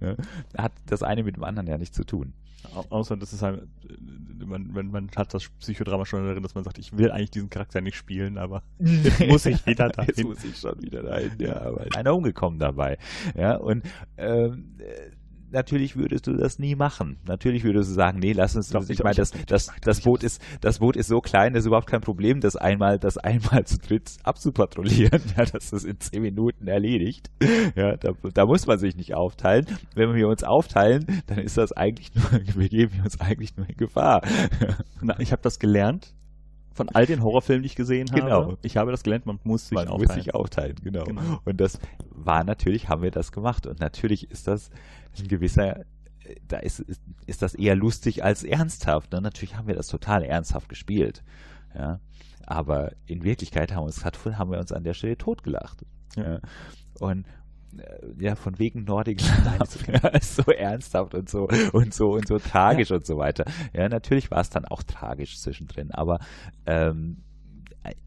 Ne, 0.00 0.16
hat 0.58 0.72
das 0.86 1.02
eine 1.02 1.22
mit 1.22 1.36
dem 1.36 1.44
anderen 1.44 1.68
ja 1.68 1.78
nichts 1.78 1.96
zu 1.96 2.04
tun. 2.04 2.32
Außer, 2.90 3.16
das 3.16 3.32
ist 3.32 3.42
halt, 3.42 3.68
man, 4.44 4.68
man, 4.72 4.90
man 4.90 5.10
hat 5.16 5.34
das 5.34 5.48
Psychodrama 5.60 6.06
schon 6.06 6.26
darin, 6.26 6.42
dass 6.42 6.54
man 6.54 6.64
sagt, 6.64 6.78
ich 6.78 6.96
will 6.96 7.10
eigentlich 7.10 7.30
diesen 7.30 7.50
Charakter 7.50 7.80
nicht 7.80 7.96
spielen, 7.96 8.38
aber 8.38 8.62
jetzt 8.78 9.20
muss 9.28 9.46
ich 9.46 9.64
wieder 9.66 9.88
dahin. 9.88 10.14
Jetzt 10.16 10.24
muss 10.24 10.44
ich 10.44 10.56
schon 10.56 10.80
wieder 10.82 11.02
dahin, 11.02 11.32
ja, 11.38 11.60
aber 11.60 11.86
einer 11.94 12.14
umgekommen 12.14 12.58
dabei. 12.58 12.98
Ja, 13.36 13.56
und 13.56 13.84
ähm, 14.16 14.76
natürlich 15.54 15.96
würdest 15.96 16.26
du 16.26 16.34
das 16.34 16.58
nie 16.58 16.74
machen. 16.74 17.18
Natürlich 17.26 17.64
würdest 17.64 17.90
du 17.90 17.94
sagen, 17.94 18.18
nee, 18.18 18.32
lass 18.32 18.56
uns, 18.56 18.68
Doch, 18.68 18.86
ich, 18.88 19.02
meine, 19.02 19.14
das, 19.14 19.32
das, 19.46 19.70
das 19.80 20.00
Boot 20.02 20.22
ist, 20.22 20.42
das 20.60 20.80
Boot 20.80 20.96
ist 20.96 21.08
so 21.08 21.20
klein, 21.20 21.54
das 21.54 21.62
ist 21.62 21.66
überhaupt 21.68 21.86
kein 21.86 22.02
Problem, 22.02 22.40
das 22.40 22.56
einmal, 22.56 22.98
das 22.98 23.16
einmal 23.16 23.64
zu 23.64 23.78
dritt 23.78 24.18
abzupatrouillieren, 24.22 25.22
ja, 25.36 25.44
das 25.44 25.72
ist 25.72 25.84
in 25.84 25.98
zehn 26.00 26.22
Minuten 26.22 26.68
erledigt. 26.68 27.30
Ja, 27.74 27.96
da, 27.96 28.12
da 28.34 28.46
muss 28.46 28.66
man 28.66 28.78
sich 28.78 28.96
nicht 28.96 29.14
aufteilen. 29.14 29.66
Wenn 29.94 30.14
wir 30.14 30.28
uns 30.28 30.44
aufteilen, 30.44 31.22
dann 31.26 31.38
ist 31.38 31.56
das 31.56 31.72
eigentlich 31.72 32.14
nur, 32.14 32.24
wir 32.54 32.68
geben 32.68 33.00
uns 33.02 33.20
eigentlich 33.20 33.56
nur 33.56 33.68
in 33.68 33.76
Gefahr. 33.76 34.22
Na, 35.00 35.18
ich 35.20 35.32
habe 35.32 35.42
das 35.42 35.58
gelernt 35.58 36.14
von 36.74 36.88
all 36.88 37.06
den 37.06 37.22
Horrorfilmen, 37.22 37.62
die 37.62 37.68
ich 37.68 37.76
gesehen 37.76 38.10
habe. 38.10 38.20
Genau. 38.20 38.56
Ich 38.62 38.76
habe 38.76 38.90
das 38.90 39.02
gelernt, 39.02 39.26
man 39.26 39.38
muss 39.44 39.68
sich 39.68 39.76
man 39.76 39.88
aufteilen. 39.88 40.08
muss 40.08 40.24
sich 40.24 40.34
aufteilen, 40.34 40.76
genau. 40.82 41.04
Genau. 41.04 41.40
Und 41.44 41.60
das 41.60 41.78
war 42.10 42.44
natürlich, 42.44 42.88
haben 42.88 43.02
wir 43.02 43.12
das 43.12 43.32
gemacht. 43.32 43.66
Und 43.66 43.80
natürlich 43.80 44.30
ist 44.30 44.48
das 44.48 44.70
ein 45.20 45.28
gewisser, 45.28 45.84
da 46.46 46.58
ist, 46.58 46.80
ist, 46.80 47.02
ist 47.26 47.42
das 47.42 47.54
eher 47.54 47.76
lustig 47.76 48.24
als 48.24 48.44
ernsthaft. 48.44 49.12
Ne? 49.12 49.20
Natürlich 49.20 49.56
haben 49.56 49.68
wir 49.68 49.74
das 49.74 49.88
total 49.88 50.22
ernsthaft 50.22 50.68
gespielt. 50.68 51.22
Ja. 51.74 52.00
Aber 52.46 52.92
in 53.06 53.24
Wirklichkeit 53.24 53.72
haben, 53.72 53.82
wir 53.82 53.86
uns, 53.86 54.04
haben 54.04 54.50
wir 54.50 54.58
uns 54.58 54.72
an 54.72 54.84
der 54.84 54.94
Stelle 54.94 55.16
totgelacht. 55.16 55.84
Ja. 56.16 56.34
Ja. 56.34 56.40
Und 57.00 57.26
äh, 57.78 58.22
ja, 58.22 58.34
von 58.36 58.58
wegen 58.58 58.84
Nordic 58.84 59.20
Love, 59.22 59.92
ja, 60.02 60.08
ist 60.08 60.36
so 60.36 60.50
ernsthaft 60.52 61.14
und 61.14 61.28
so 61.28 61.48
und 61.72 61.92
so 61.94 62.10
und 62.12 62.26
so 62.26 62.38
tragisch 62.38 62.90
und 62.90 63.06
so 63.06 63.16
weiter. 63.16 63.44
Ja, 63.72 63.88
natürlich 63.88 64.30
war 64.30 64.40
es 64.40 64.50
dann 64.50 64.64
auch 64.64 64.82
tragisch 64.82 65.38
zwischendrin, 65.40 65.90
aber 65.90 66.18
ähm, 66.66 67.22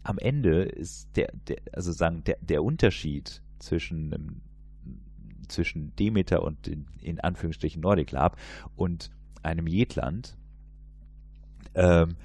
am 0.03 0.17
Ende 0.17 0.63
ist 0.63 1.15
der, 1.15 1.31
der 1.47 1.57
also 1.71 1.91
sagen, 1.91 2.23
der, 2.23 2.37
der 2.41 2.63
Unterschied 2.63 3.41
zwischen 3.59 4.13
ähm, 4.13 4.41
zwischen 5.47 5.95
Demeter 5.95 6.43
und 6.43 6.67
in, 6.67 6.85
in 7.01 7.19
Anführungsstrichen 7.19 7.81
Nordic 7.81 8.11
Lab 8.11 8.37
und 8.75 9.11
einem 9.43 9.67
Jetland 9.67 10.35
ähm, 11.75 12.15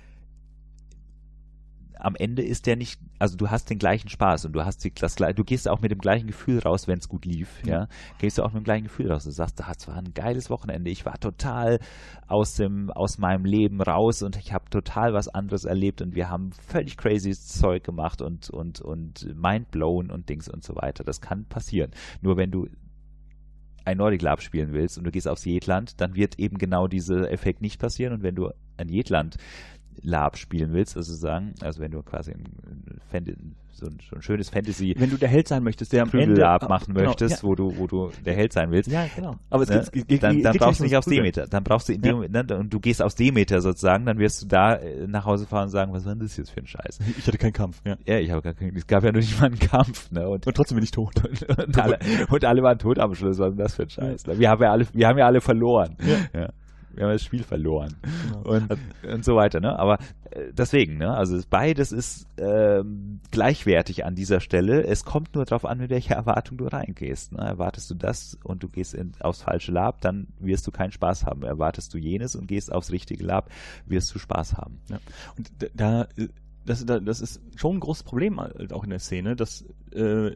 am 2.02 2.16
Ende 2.16 2.42
ist 2.42 2.66
der 2.66 2.74
nicht, 2.74 3.00
also 3.20 3.36
du 3.36 3.50
hast 3.50 3.70
den 3.70 3.78
gleichen 3.78 4.08
Spaß 4.08 4.46
und 4.46 4.54
du 4.54 4.64
hast 4.64 4.82
die, 4.82 4.92
das, 4.92 5.14
du 5.14 5.44
gehst 5.44 5.68
auch 5.68 5.80
mit 5.80 5.92
dem 5.92 6.00
gleichen 6.00 6.26
Gefühl 6.26 6.58
raus, 6.58 6.88
wenn 6.88 6.98
es 6.98 7.08
gut 7.08 7.24
lief, 7.24 7.48
ja, 7.64 7.86
gehst 8.18 8.38
du 8.38 8.42
auch 8.42 8.52
mit 8.52 8.62
dem 8.62 8.64
gleichen 8.64 8.84
Gefühl 8.84 9.12
raus. 9.12 9.22
Du 9.22 9.30
sagst, 9.30 9.60
das 9.60 9.86
war 9.86 9.96
ein 9.96 10.12
geiles 10.12 10.50
Wochenende, 10.50 10.90
ich 10.90 11.06
war 11.06 11.20
total 11.20 11.78
aus 12.26 12.54
dem, 12.54 12.90
aus 12.90 13.18
meinem 13.18 13.44
Leben 13.44 13.80
raus 13.80 14.22
und 14.22 14.36
ich 14.36 14.52
habe 14.52 14.68
total 14.68 15.14
was 15.14 15.28
anderes 15.28 15.64
erlebt 15.64 16.02
und 16.02 16.16
wir 16.16 16.28
haben 16.28 16.50
völlig 16.66 16.96
crazy 16.96 17.30
Zeug 17.32 17.84
gemacht 17.84 18.20
und, 18.20 18.50
und, 18.50 18.80
und 18.80 19.36
mind 19.40 19.70
blown 19.70 20.10
und 20.10 20.28
Dings 20.28 20.48
und 20.48 20.64
so 20.64 20.74
weiter. 20.74 21.04
Das 21.04 21.20
kann 21.20 21.44
passieren. 21.44 21.92
Nur 22.20 22.36
wenn 22.36 22.50
du 22.50 22.66
ein 23.84 23.98
Nordic 23.98 24.22
Lab 24.22 24.42
spielen 24.42 24.72
willst 24.72 24.98
und 24.98 25.04
du 25.04 25.10
gehst 25.10 25.28
aufs 25.28 25.44
Jetland, 25.44 26.00
dann 26.00 26.14
wird 26.14 26.38
eben 26.38 26.58
genau 26.58 26.86
dieser 26.86 27.30
Effekt 27.30 27.62
nicht 27.62 27.80
passieren. 27.80 28.14
Und 28.14 28.22
wenn 28.22 28.34
du 28.34 28.50
ein 28.76 28.88
Jetland 28.88 29.36
Lab 30.00 30.36
spielen 30.36 30.72
willst, 30.72 30.96
also 30.96 31.14
sagen, 31.14 31.54
also 31.60 31.80
wenn 31.80 31.90
du 31.90 32.02
quasi 32.02 32.32
ein, 32.32 32.44
Fan- 33.10 33.54
so, 33.82 33.86
ein, 33.86 33.98
so 34.08 34.16
ein 34.16 34.22
schönes 34.22 34.48
Fantasy 34.48 34.94
Wenn 34.96 35.10
du 35.10 35.16
der 35.16 35.28
Held 35.28 35.48
sein 35.48 35.62
möchtest, 35.62 35.92
der 35.92 36.02
am 36.02 36.10
Ende 36.12 36.40
Lab 36.40 36.64
ah, 36.64 36.68
machen 36.68 36.94
genau, 36.94 37.08
möchtest, 37.08 37.42
wo 37.42 37.54
du 37.54 37.76
wo 37.76 37.86
du 37.86 38.10
der 38.24 38.34
Held 38.34 38.52
sein 38.52 38.70
willst, 38.70 38.90
Ja, 38.90 39.04
ja 39.04 39.10
genau. 39.14 39.36
Aber 39.50 39.62
es 39.64 39.70
ne, 39.70 39.84
geht, 39.92 40.08
geht, 40.08 40.22
dann, 40.22 40.42
dann 40.42 40.52
geht 40.52 40.60
brauchst 40.60 40.80
du 40.80 40.84
nicht 40.84 40.96
aufs. 40.96 41.06
Demeter. 41.06 41.46
Dann 41.46 41.64
brauchst 41.64 41.88
du 41.88 41.92
in 41.92 42.02
dem, 42.02 42.20
ne, 42.20 42.46
und 42.56 42.72
du 42.72 42.80
gehst 42.80 43.02
aufs 43.02 43.14
Demeter 43.14 43.60
sozusagen, 43.60 44.06
dann 44.06 44.18
wirst 44.18 44.42
du 44.42 44.46
da 44.46 44.76
äh, 44.76 45.06
nach 45.06 45.24
Hause 45.24 45.46
fahren 45.46 45.64
und 45.64 45.70
sagen, 45.70 45.92
was 45.92 46.04
war 46.04 46.14
denn 46.14 46.22
das 46.22 46.36
jetzt 46.36 46.50
für 46.50 46.60
ein 46.60 46.66
Scheiß? 46.66 46.98
Ich 47.18 47.26
hatte 47.26 47.38
keinen 47.38 47.52
Kampf, 47.52 47.80
ja. 47.84 47.96
Ja, 48.06 48.18
ich 48.18 48.30
habe 48.30 48.42
gar 48.42 48.54
keinen, 48.54 48.76
es 48.76 48.86
gab 48.86 49.04
ja 49.04 49.12
nur 49.12 49.20
nicht 49.20 49.38
mal 49.40 49.46
einen 49.46 49.58
Kampf, 49.58 50.10
ne? 50.10 50.28
Und, 50.28 50.46
Und 50.46 50.56
trotzdem 50.56 50.76
bin 50.76 50.84
ich 50.84 50.90
tot. 50.90 51.14
und, 51.48 51.78
alle, 51.78 51.98
und 52.30 52.44
alle 52.44 52.62
waren 52.62 52.78
tot 52.78 52.98
am 52.98 53.14
Schluss, 53.14 53.38
was 53.38 53.48
ist 53.48 53.56
denn 53.56 53.64
das 53.64 53.74
für 53.74 53.82
ein 53.82 53.90
Scheiß? 53.90 54.26
Wir 54.38 54.50
haben 54.50 54.62
ja 54.62 54.70
alle, 54.70 54.86
wir 54.92 55.08
haben 55.08 55.18
ja 55.18 55.26
alle 55.26 55.40
verloren. 55.40 55.96
Ja. 56.32 56.48
Wir 56.94 57.04
haben 57.04 57.12
das 57.12 57.24
Spiel 57.24 57.42
verloren. 57.42 57.96
Genau. 58.02 58.42
Und, 58.42 58.78
und 59.10 59.24
so 59.24 59.36
weiter, 59.36 59.60
ne? 59.60 59.78
Aber 59.78 59.98
äh, 60.30 60.52
deswegen, 60.52 60.98
ne? 60.98 61.14
Also 61.14 61.40
beides 61.48 61.92
ist 61.92 62.26
ähm, 62.36 63.20
gleichwertig 63.30 64.04
an 64.04 64.14
dieser 64.14 64.40
Stelle. 64.40 64.84
Es 64.84 65.04
kommt 65.04 65.34
nur 65.34 65.44
darauf 65.44 65.64
an, 65.64 65.78
mit 65.78 65.90
welcher 65.90 66.14
Erwartung 66.14 66.58
du 66.58 66.66
reingehst. 66.66 67.32
Ne? 67.32 67.40
Erwartest 67.40 67.90
du 67.90 67.94
das 67.94 68.38
und 68.44 68.62
du 68.62 68.68
gehst 68.68 68.94
in, 68.94 69.12
aufs 69.20 69.42
falsche 69.42 69.72
Lab, 69.72 70.00
dann 70.00 70.28
wirst 70.38 70.66
du 70.66 70.70
keinen 70.70 70.92
Spaß 70.92 71.24
haben. 71.24 71.42
Erwartest 71.42 71.92
du 71.94 71.98
jenes 71.98 72.36
und 72.36 72.46
gehst 72.46 72.72
aufs 72.72 72.92
richtige 72.92 73.24
Lab, 73.24 73.50
wirst 73.86 74.14
du 74.14 74.18
Spaß 74.18 74.54
haben. 74.54 74.80
Ja. 74.88 74.98
Und 75.36 75.50
da, 75.74 76.02
äh, 76.16 76.28
das, 76.64 76.84
da, 76.86 77.00
das 77.00 77.20
ist 77.20 77.40
schon 77.56 77.76
ein 77.76 77.80
großes 77.80 78.04
Problem 78.04 78.40
halt 78.40 78.72
auch 78.72 78.84
in 78.84 78.90
der 78.90 79.00
Szene, 79.00 79.36
das 79.36 79.64
äh, 79.92 80.32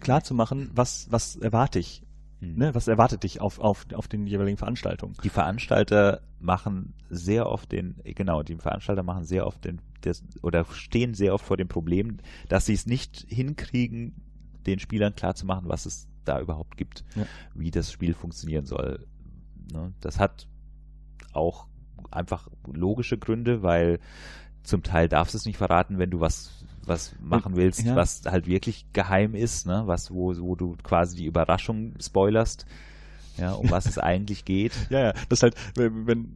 klar 0.00 0.22
zu 0.22 0.34
machen, 0.34 0.70
was, 0.74 1.08
was 1.10 1.36
erwarte 1.36 1.78
ich, 1.78 2.02
ne? 2.40 2.74
was 2.74 2.88
erwartet 2.88 3.22
dich 3.22 3.40
auf, 3.40 3.58
auf, 3.58 3.86
auf 3.94 4.08
den 4.08 4.26
jeweiligen 4.26 4.56
Veranstaltungen. 4.56 5.14
Die 5.22 5.28
Veranstalter 5.28 6.20
machen 6.38 6.94
sehr 7.08 7.48
oft 7.48 7.70
den, 7.72 7.96
genau, 8.04 8.42
die 8.42 8.56
Veranstalter 8.56 9.02
machen 9.02 9.24
sehr 9.24 9.46
oft 9.46 9.64
den, 9.64 9.80
das, 10.02 10.22
oder 10.42 10.64
stehen 10.64 11.14
sehr 11.14 11.34
oft 11.34 11.44
vor 11.44 11.56
dem 11.56 11.68
Problem, 11.68 12.18
dass 12.48 12.66
sie 12.66 12.74
es 12.74 12.86
nicht 12.86 13.26
hinkriegen, 13.28 14.14
den 14.66 14.78
Spielern 14.78 15.14
klarzumachen, 15.14 15.68
was 15.68 15.86
es 15.86 16.08
da 16.24 16.40
überhaupt 16.40 16.76
gibt, 16.76 17.04
Ja. 17.14 17.24
wie 17.54 17.70
das 17.70 17.90
Spiel 17.92 18.14
funktionieren 18.14 18.66
soll. 18.66 19.06
Ne? 19.72 19.92
Das 20.00 20.18
hat 20.18 20.48
auch 21.32 21.66
einfach 22.10 22.48
logische 22.66 23.18
Gründe, 23.18 23.62
weil 23.62 24.00
zum 24.62 24.82
Teil 24.82 25.08
darfst 25.08 25.34
du 25.34 25.38
es 25.38 25.46
nicht 25.46 25.56
verraten, 25.56 25.98
wenn 25.98 26.10
du 26.10 26.20
was 26.20 26.59
was 26.86 27.14
machen 27.20 27.56
willst, 27.56 27.82
Ja. 27.84 27.96
was 27.96 28.22
halt 28.26 28.46
wirklich 28.46 28.86
geheim 28.92 29.34
ist, 29.34 29.66
ne? 29.66 29.82
was 29.86 30.10
wo, 30.10 30.34
wo 30.38 30.54
du 30.54 30.76
quasi 30.82 31.16
die 31.16 31.26
Überraschung 31.26 31.94
spoilerst, 32.00 32.66
ja, 33.36 33.52
um 33.52 33.70
was 33.70 33.86
es 33.86 33.98
eigentlich 33.98 34.44
geht. 34.44 34.72
Ja, 34.90 35.00
ja, 35.00 35.12
das 35.28 35.42
halt, 35.42 35.54
wenn, 35.74 36.06
wenn 36.06 36.32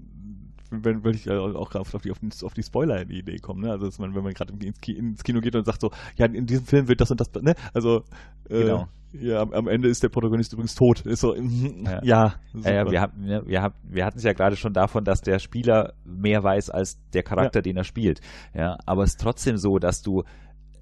wenn, 0.71 1.05
wenn 1.05 1.15
ich 1.15 1.31
auch 1.31 1.71
gerade 1.71 1.81
auf 1.81 2.03
die, 2.03 2.11
auf 2.11 2.19
die, 2.19 2.31
auf 2.45 2.55
die 2.55 2.63
Spoiler-Idee 2.63 3.37
komme, 3.39 3.63
ne? 3.67 3.71
Also 3.73 3.87
dass 3.87 3.99
man, 3.99 4.15
wenn 4.15 4.23
man 4.25 4.33
gerade 4.33 4.53
ins, 4.65 4.81
Ki- 4.81 4.97
ins 4.97 5.23
Kino 5.25 5.41
geht 5.41 5.55
und 5.57 5.65
sagt 5.65 5.81
so, 5.81 5.91
ja, 6.17 6.27
in 6.27 6.47
diesem 6.47 6.65
Film 6.67 6.89
wird 6.89 7.01
das 7.01 7.11
und 7.11 7.21
das, 7.21 7.31
ne? 7.43 7.55
Also 7.73 8.05
äh, 8.49 8.61
Genau. 8.65 8.89
ja, 9.13 9.41
am, 9.43 9.53
am 9.53 9.69
Ende 9.69 9.89
ist 9.89 10.03
der 10.03 10.09
Protagonist 10.09 10.53
übrigens 10.53 10.75
tot. 10.75 11.03
Ist 11.07 11.21
so, 11.21 11.35
mhm, 11.35 11.85
Ja. 11.87 12.01
ja, 12.03 12.35
Ja, 12.55 12.73
ja, 12.73 12.91
wir, 12.91 13.01
haben, 13.01 13.21
ne, 13.25 13.43
wir, 13.47 13.63
haben, 13.63 13.75
wir 13.85 14.05
hatten 14.05 14.19
es 14.19 14.25
ja 14.25 14.33
gerade 14.33 14.57
schon 14.57 14.73
davon, 14.73 15.05
dass 15.05 15.21
der 15.21 15.39
Spieler 15.39 15.95
mehr 16.05 16.43
weiß 16.43 16.71
als 16.71 16.99
der 17.13 17.23
Charakter, 17.23 17.63
den 17.63 17.77
er 17.77 17.85
spielt. 17.85 18.21
Ja, 18.55 18.77
aber 18.87 19.05
es 19.05 19.11
ist 19.11 19.21
trotzdem 19.21 19.57
so, 19.57 19.79
dass 19.79 20.03
du 20.03 20.25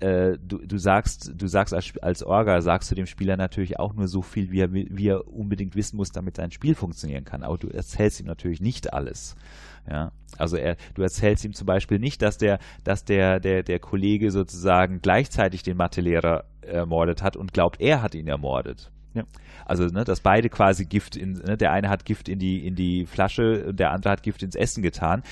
äh, 0.03 0.38
du, 0.42 0.59
du 0.59 0.78
sagst, 0.78 1.32
du 1.36 1.46
sagst 1.46 1.72
als, 1.72 1.96
als 1.98 2.22
Orga, 2.22 2.61
sagst 2.61 2.90
du 2.90 2.94
dem 2.94 3.07
Spieler 3.07 3.36
natürlich 3.36 3.78
auch 3.78 3.94
nur 3.94 4.09
so 4.09 4.20
viel, 4.22 4.50
wie 4.50 4.61
er, 4.61 4.72
wi- 4.72 4.88
wie 4.90 5.09
er 5.09 5.28
unbedingt 5.28 5.76
wissen 5.76 5.96
muss, 5.96 6.11
damit 6.12 6.36
sein 6.36 6.50
Spiel 6.50 6.74
funktionieren 6.74 7.24
kann. 7.24 7.42
Aber 7.42 7.59
du 7.59 7.68
erzählst 7.68 8.20
ihm 8.20 8.26
natürlich 8.26 8.61
nicht 8.61 8.92
alles. 8.92 9.36
Ja, 9.88 10.12
also 10.38 10.57
er, 10.57 10.76
du 10.94 11.03
erzählst 11.03 11.44
ihm 11.44 11.55
zum 11.55 11.66
Beispiel 11.66 11.98
nicht, 11.98 12.22
dass 12.22 12.38
der, 12.38 12.59
dass 12.84 13.05
der, 13.05 13.40
der, 13.40 13.62
der 13.62 13.78
Kollege 13.80 14.30
sozusagen 14.30 15.00
gleichzeitig 15.03 15.62
den 15.62 15.76
Mathelehrer 15.76 16.44
ermordet 16.62 17.22
hat 17.22 17.36
und 17.36 17.53
glaubt, 17.53 17.80
er 17.80 18.03
hat 18.03 18.14
ihn 18.14 18.28
ermordet. 18.28 18.92
Ja. 19.14 19.24
Also, 19.66 19.86
ne, 19.86 20.05
dass 20.05 20.20
beide 20.20 20.48
quasi 20.48 20.86
Gift 20.86 21.16
in, 21.16 21.32
ne, 21.34 21.57
der 21.57 21.72
eine 21.72 21.88
hat 21.90 22.05
Gift 22.05 22.28
in 22.28 22.38
die, 22.38 22.66
in 22.66 22.76
die 22.76 23.07
Flasche 23.07 23.66
und 23.66 23.78
der 23.80 23.90
andere 23.90 24.12
hat 24.12 24.22
Gift 24.22 24.42
ins 24.42 24.55
Essen 24.55 24.82
getan. 24.82 25.22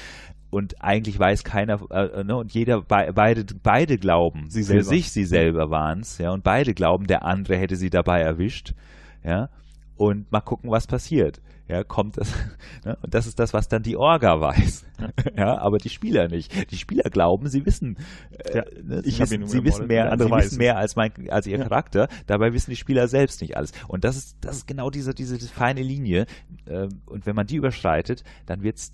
Und 0.50 0.82
eigentlich 0.82 1.18
weiß 1.18 1.44
keiner, 1.44 1.80
äh, 1.90 2.24
ne, 2.24 2.36
und 2.36 2.52
jeder, 2.52 2.82
be, 2.82 3.12
beide, 3.14 3.44
beide 3.62 3.98
glauben, 3.98 4.46
Sie 4.50 4.64
für 4.64 4.82
sich, 4.82 5.12
sie 5.12 5.24
selber 5.24 5.70
waren's, 5.70 6.18
ja, 6.18 6.30
und 6.32 6.42
beide 6.42 6.74
glauben, 6.74 7.06
der 7.06 7.24
andere 7.24 7.56
hätte 7.56 7.76
sie 7.76 7.88
dabei 7.90 8.20
erwischt, 8.20 8.74
ja, 9.22 9.48
und 9.96 10.32
mal 10.32 10.40
gucken, 10.40 10.70
was 10.70 10.86
passiert. 10.86 11.40
Ja, 11.68 11.84
kommt 11.84 12.16
das, 12.16 12.34
ne? 12.84 12.98
und 13.00 13.14
das 13.14 13.28
ist 13.28 13.38
das, 13.38 13.52
was 13.54 13.68
dann 13.68 13.84
die 13.84 13.96
Orga 13.96 14.40
weiß. 14.40 14.86
Ja, 15.36 15.56
aber 15.58 15.78
die 15.78 15.88
Spieler 15.88 16.28
nicht. 16.28 16.70
Die 16.72 16.76
Spieler 16.76 17.08
glauben, 17.10 17.48
sie 17.48 17.64
wissen, 17.64 17.96
äh, 18.44 18.56
Ja, 18.58 18.64
ne, 18.82 19.02
ich 19.04 19.14
sie, 19.14 19.20
wissen 19.20 19.46
sie 19.46 19.64
wissen 19.64 19.86
mehr, 19.86 20.10
sie 20.18 20.24
wissen 20.24 20.34
es. 20.54 20.58
mehr 20.58 20.76
als 20.76 20.96
mein, 20.96 21.12
als 21.30 21.46
ihr 21.46 21.56
Ja. 21.58 21.62
Charakter. 21.62 22.08
Dabei 22.26 22.52
wissen 22.52 22.70
die 22.70 22.76
Spieler 22.76 23.06
selbst 23.08 23.40
nicht 23.40 23.56
alles. 23.56 23.72
Und 23.86 24.02
das 24.04 24.16
ist, 24.16 24.36
das 24.40 24.56
ist 24.56 24.66
genau 24.66 24.90
diese, 24.90 25.14
diese 25.14 25.38
feine 25.48 25.82
Linie. 25.82 26.26
Ähm, 26.66 27.02
und 27.06 27.24
wenn 27.24 27.36
man 27.36 27.46
die 27.46 27.56
überschreitet, 27.56 28.24
dann 28.46 28.62
wird's, 28.62 28.90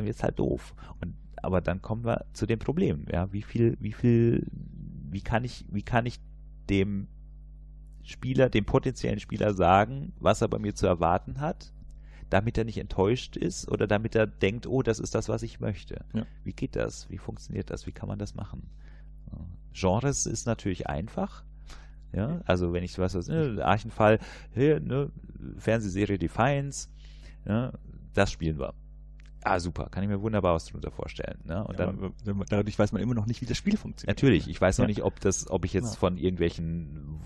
dann 0.00 0.06
wird's 0.06 0.22
halt 0.22 0.38
doof. 0.38 0.74
Und, 1.00 1.14
aber 1.36 1.60
dann 1.60 1.80
kommen 1.80 2.04
wir 2.04 2.26
zu 2.32 2.46
dem 2.46 2.58
Problem. 2.58 3.06
Ja, 3.10 3.32
wie 3.32 3.42
viel, 3.42 3.76
wie 3.80 3.92
viel, 3.92 4.46
wie 5.10 5.22
kann 5.22 5.44
ich, 5.44 5.64
wie 5.70 5.82
kann 5.82 6.06
ich 6.06 6.20
dem 6.68 7.08
Spieler, 8.02 8.48
dem 8.48 8.64
potenziellen 8.64 9.20
Spieler 9.20 9.54
sagen, 9.54 10.12
was 10.18 10.42
er 10.42 10.48
bei 10.48 10.58
mir 10.58 10.74
zu 10.74 10.86
erwarten 10.86 11.40
hat, 11.40 11.72
damit 12.30 12.58
er 12.58 12.64
nicht 12.64 12.78
enttäuscht 12.78 13.36
ist 13.36 13.68
oder 13.68 13.86
damit 13.86 14.14
er 14.14 14.26
denkt, 14.26 14.66
oh, 14.66 14.82
das 14.82 14.98
ist 14.98 15.14
das, 15.14 15.28
was 15.28 15.42
ich 15.42 15.60
möchte. 15.60 16.04
Ja. 16.14 16.26
Wie 16.44 16.52
geht 16.52 16.76
das? 16.76 17.10
Wie 17.10 17.18
funktioniert 17.18 17.70
das? 17.70 17.86
Wie 17.86 17.92
kann 17.92 18.08
man 18.08 18.18
das 18.18 18.34
machen? 18.34 18.70
Genres 19.72 20.26
ist 20.26 20.46
natürlich 20.46 20.88
einfach. 20.88 21.44
Ja, 22.12 22.40
also 22.44 22.72
wenn 22.72 22.82
ich 22.82 22.98
was, 22.98 23.14
was 23.14 23.28
ne, 23.28 23.64
Archenfall, 23.64 24.18
ne, 24.56 25.12
Fernsehserie 25.58 26.18
Defiance, 26.18 26.88
ja, 27.46 27.72
das 28.14 28.32
spielen 28.32 28.58
wir. 28.58 28.74
Ah, 29.42 29.58
super, 29.58 29.88
kann 29.90 30.02
ich 30.02 30.08
mir 30.10 30.20
wunderbar 30.20 30.54
was 30.54 30.66
darunter 30.66 30.90
vorstellen. 30.90 31.38
Ne? 31.44 31.64
Und 31.64 31.78
Ja, 31.78 31.86
dann, 31.86 32.12
aber 32.28 32.44
dadurch 32.48 32.78
weiß 32.78 32.92
man 32.92 33.00
immer 33.00 33.14
noch 33.14 33.24
nicht, 33.26 33.40
wie 33.40 33.46
das 33.46 33.56
Spiel 33.56 33.76
funktioniert. 33.78 34.16
natürlich, 34.16 34.48
ich 34.48 34.60
weiß 34.60 34.78
noch 34.78 34.84
Ja. 34.84 34.88
nicht, 34.88 35.02
ob 35.02 35.18
das, 35.20 35.48
ob 35.50 35.64
ich 35.64 35.72
jetzt 35.72 35.94
Ja. 35.94 35.98
von 35.98 36.18
irgendwelchen, 36.18 37.20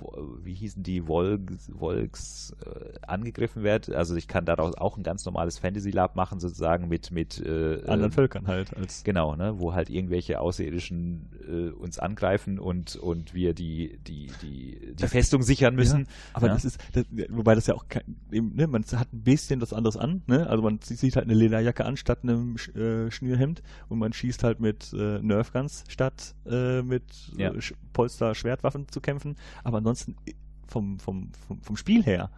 wie 0.44 0.54
hießen 0.54 0.82
die, 0.84 1.02
Volks, 1.02 1.70
Volks 1.76 2.54
äh, 2.64 2.94
angegriffen 3.06 3.62
werde. 3.64 3.96
Also 3.96 4.14
ich 4.14 4.28
kann 4.28 4.44
daraus 4.44 4.76
auch 4.76 4.96
ein 4.96 5.02
ganz 5.02 5.24
normales 5.24 5.58
Fantasy 5.58 5.90
Lab 5.90 6.14
machen, 6.14 6.38
sozusagen 6.38 6.88
mit, 6.88 7.10
mit 7.10 7.40
äh, 7.40 7.82
Anderen 7.86 8.10
äh, 8.12 8.14
Völkern 8.14 8.46
halt 8.46 8.76
als 8.76 9.02
Genau, 9.04 9.34
ne, 9.34 9.58
wo 9.58 9.74
halt 9.74 9.90
irgendwelche 9.90 10.40
Außerirdischen 10.40 11.30
äh, 11.48 11.70
uns 11.70 11.98
angreifen 11.98 12.58
und, 12.58 12.96
und 12.96 13.34
wir 13.34 13.54
die, 13.54 13.98
die, 14.06 14.30
die, 14.42 14.78
die 14.90 14.96
Das- 14.96 15.10
Festung 15.10 15.42
sichern 15.42 15.74
müssen. 15.74 16.06
Aber 16.32 16.48
das 16.48 16.64
ist, 16.64 16.78
das, 16.92 17.04
wobei 17.30 17.54
das 17.54 17.66
ja 17.66 17.74
auch 17.74 17.88
kein, 17.88 18.02
eben, 18.30 18.54
ne, 18.54 18.66
man 18.66 18.84
hat 18.84 19.12
ein 19.12 19.22
bisschen 19.22 19.60
was 19.60 19.72
anderes 19.72 19.96
an, 19.96 20.22
ne? 20.26 20.46
Also 20.48 20.62
man 20.62 20.78
sieht 20.80 21.16
halt 21.16 21.24
eine 21.26 21.34
Lederjacke 21.34 21.84
an 21.84 21.96
statt 22.04 22.20
einem 22.22 22.56
äh, 22.74 23.10
Schnürhemd 23.10 23.62
und 23.88 23.98
man 23.98 24.12
schießt 24.12 24.44
halt 24.44 24.60
mit 24.60 24.92
äh, 24.92 25.18
Nerfguns 25.20 25.84
statt 25.88 26.34
äh, 26.46 26.82
mit 26.82 27.02
Ja. 27.36 27.50
äh, 27.50 27.56
Sch- 27.58 27.74
Polster-Schwertwaffen 27.94 28.86
zu 28.88 29.00
kämpfen. 29.00 29.36
Aber 29.64 29.78
ansonsten 29.78 30.14
i- 30.28 30.34
vom, 30.66 30.98
vom, 30.98 31.32
vom, 31.46 31.60
vom 31.62 31.76
Spiel 31.76 32.02
her 32.04 32.30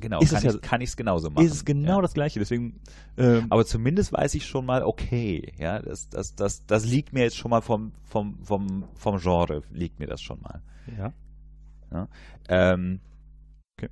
Genau, 0.00 0.20
Ist 0.20 0.30
kann 0.30 0.38
es 0.38 0.44
ja- 0.44 0.54
ich 0.54 0.60
kann 0.62 0.80
ich's 0.80 0.96
genauso 0.96 1.28
machen. 1.30 1.44
ist 1.44 1.52
es 1.52 1.64
genau 1.66 1.96
ja. 1.96 2.02
das 2.02 2.14
gleiche. 2.14 2.38
Deswegen 2.38 2.80
ähm, 3.18 3.46
Aber 3.50 3.66
zumindest 3.66 4.12
weiß 4.12 4.34
ich 4.34 4.46
schon 4.46 4.64
mal, 4.64 4.82
okay, 4.84 5.52
ja, 5.58 5.80
das, 5.80 6.08
das, 6.08 6.34
das, 6.34 6.64
das 6.66 6.86
liegt 6.86 7.12
mir 7.12 7.22
jetzt 7.24 7.36
schon 7.36 7.50
mal 7.50 7.60
vom, 7.60 7.92
vom, 8.04 8.38
vom, 8.42 8.84
vom 8.94 9.18
Genre, 9.18 9.62
liegt 9.70 9.98
mir 10.00 10.06
das 10.06 10.22
schon 10.22 10.40
mal. 10.40 10.62
ja. 10.96 11.12
Ähm, 12.48 13.00
Okay. 13.78 13.88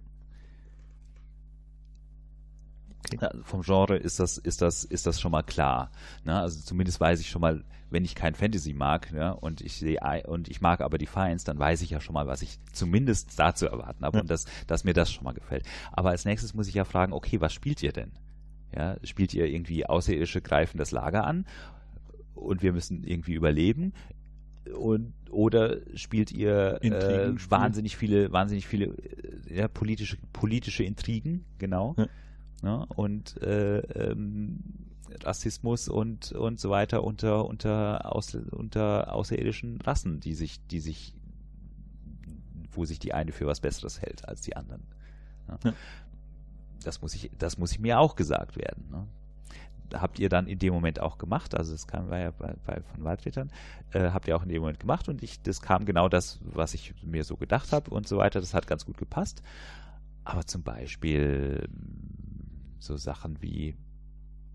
Okay. 2.87 2.90
Ja, 3.21 3.31
vom 3.45 3.63
Genre 3.63 3.97
ist 3.97 4.21
das, 4.21 4.39
ist 4.39 4.63
das, 4.63 4.85
ist 4.85 5.07
das 5.07 5.21
schon 5.21 5.33
mal 5.33 5.43
klar. 5.43 5.91
Ne? 6.25 6.39
Also 6.39 6.61
zumindest 6.61 7.01
weiß 7.01 7.21
ich 7.21 7.31
schon 7.31 7.41
mal, 7.41 7.65
wenn 7.91 8.05
ich 8.05 8.15
kein 8.15 8.35
Fantasy 8.35 8.73
mag, 8.73 9.11
ja, 9.13 9.33
und 9.33 9.63
ich 9.63 9.77
sehe 9.77 9.99
und 10.29 10.49
ich 10.49 10.61
mag 10.61 10.81
aber 10.81 10.97
Defiance, 10.97 11.45
dann 11.45 11.59
weiß 11.59 11.83
ich 11.83 11.91
ja 11.91 12.01
schon 12.01 12.15
mal, 12.15 12.27
was 12.29 12.41
ich 12.43 12.59
zumindest 12.73 13.37
da 13.39 13.55
zu 13.55 13.67
erwarten 13.67 14.05
habe 14.05 14.19
Ja. 14.19 14.21
und 14.23 14.31
dass, 14.31 14.45
dass 14.69 14.85
mir 14.85 14.93
das 14.93 15.11
schon 15.11 15.25
mal 15.25 15.33
gefällt. 15.33 15.65
Aber 15.91 16.11
als 16.11 16.25
nächstes 16.25 16.55
muss 16.55 16.69
ich 16.69 16.75
ja 16.75 16.85
fragen, 16.85 17.13
okay, 17.13 17.41
was 17.41 17.53
spielt 17.53 17.83
ihr 17.83 17.93
denn? 17.93 18.13
Ja, 18.77 18.97
spielt 19.03 19.35
ihr 19.35 19.47
irgendwie 19.47 19.87
Außerirdische 19.87 20.41
greifen 20.41 20.79
das 20.79 20.93
Lager 20.93 21.27
an 21.27 21.47
und 22.35 22.63
wir 22.63 22.73
müssen 22.73 23.03
irgendwie 23.03 23.33
überleben? 23.33 23.93
Und, 24.79 25.15
oder 25.31 25.79
spielt 25.97 26.31
ihr 26.31 26.79
äh, 26.83 27.33
wahnsinnig 27.51 27.97
viele, 27.97 28.31
wahnsinnig 28.31 28.69
viele 28.69 28.87
äh, 28.87 29.57
ja, 29.57 29.69
politische, 29.69 30.17
politische 30.33 30.85
Intrigen, 30.85 31.45
genau. 31.59 31.95
Ja. 31.99 32.07
Ne? 32.63 32.85
Und 32.95 33.41
äh, 33.43 33.79
ähm, 33.79 34.61
Rassismus 35.23 35.89
und, 35.89 36.33
und 36.33 36.61
so 36.61 36.71
weiter 36.71 37.03
unter, 37.03 37.47
unter, 37.47 38.15
aus, 38.15 38.35
unter 38.35 39.13
außerirdischen 39.15 39.81
Rassen, 39.81 40.21
die 40.21 40.35
sich, 40.35 40.65
die 40.69 40.81
sich, 40.81 41.15
wo 42.73 42.85
sich 42.85 42.99
die 42.99 43.13
eine 43.13 43.33
für 43.33 43.47
was 43.47 43.61
Besseres 43.61 44.01
hält 44.01 44.29
als 44.29 44.41
die 44.43 44.57
anderen. 44.57 44.83
Ne? 45.49 45.59
Ja. 45.65 45.73
Das 46.85 47.03
muss 47.03 47.15
ich, 47.15 47.31
das 47.39 47.59
muss 47.59 47.73
ich 47.73 47.81
mir 47.81 47.99
auch 47.99 48.17
gesagt 48.17 48.57
werden. 48.57 48.89
Ne? 48.91 49.07
Habt 49.99 50.19
ihr 50.19 50.29
dann 50.29 50.47
in 50.47 50.59
dem 50.59 50.73
Moment 50.73 51.01
auch 51.01 51.19
gemacht, 51.19 51.55
also 51.55 51.73
das 51.73 51.89
kam 51.89 52.09
war 52.11 52.19
ja 52.19 52.31
bei, 52.31 52.55
bei 52.65 52.81
von 52.81 53.05
Waldrittern, 53.05 53.51
äh, 53.91 54.11
habt 54.11 54.29
ihr 54.29 54.37
auch 54.37 54.43
in 54.45 54.49
dem 54.49 54.61
Moment 54.61 54.79
gemacht 54.79 55.09
und 55.09 55.23
ich, 55.23 55.43
das 55.43 55.61
kam 55.61 55.85
genau 55.85 56.09
das, 56.09 56.39
was 56.43 56.75
ich 56.75 56.95
mir 57.03 57.25
so 57.25 57.37
gedacht 57.37 57.73
habe 57.73 57.91
und 57.91 58.07
so 58.07 58.19
weiter, 58.19 58.41
das 58.41 58.55
hat 58.55 58.67
ganz 58.67 58.87
gut 58.87 58.99
gepasst. 58.99 59.43
Aber 60.23 60.47
zum 60.47 60.63
Beispiel 60.63 61.69
so 62.81 62.97
Sachen 62.97 63.41
wie, 63.41 63.77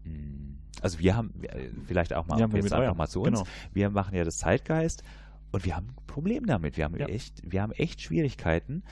mh, 0.04 0.58
also 0.82 1.00
wir 1.00 1.16
haben, 1.16 1.32
wir- 1.38 1.72
vielleicht 1.86 2.14
auch 2.14 2.28
mal, 2.28 2.40
Ja, 2.40 2.48
jetzt 2.48 2.74
einfach 2.74 2.96
mal 2.96 3.08
zu 3.08 3.22
uns, 3.22 3.40
genau. 3.40 3.50
wir 3.74 3.90
machen 3.90 4.14
ja 4.16 4.24
das 4.26 4.38
Zeitgeist 4.38 5.04
und 5.52 5.64
wir 5.66 5.76
haben 5.76 5.88
ein 5.88 6.06
Problem 6.08 6.46
damit. 6.46 6.76
Wir 6.78 6.84
haben 6.84 6.98
Ja. 6.98 7.08
echt, 7.08 7.42
wir 7.50 7.62
haben 7.62 7.72
echt 7.72 8.02
Schwierigkeiten 8.02 8.84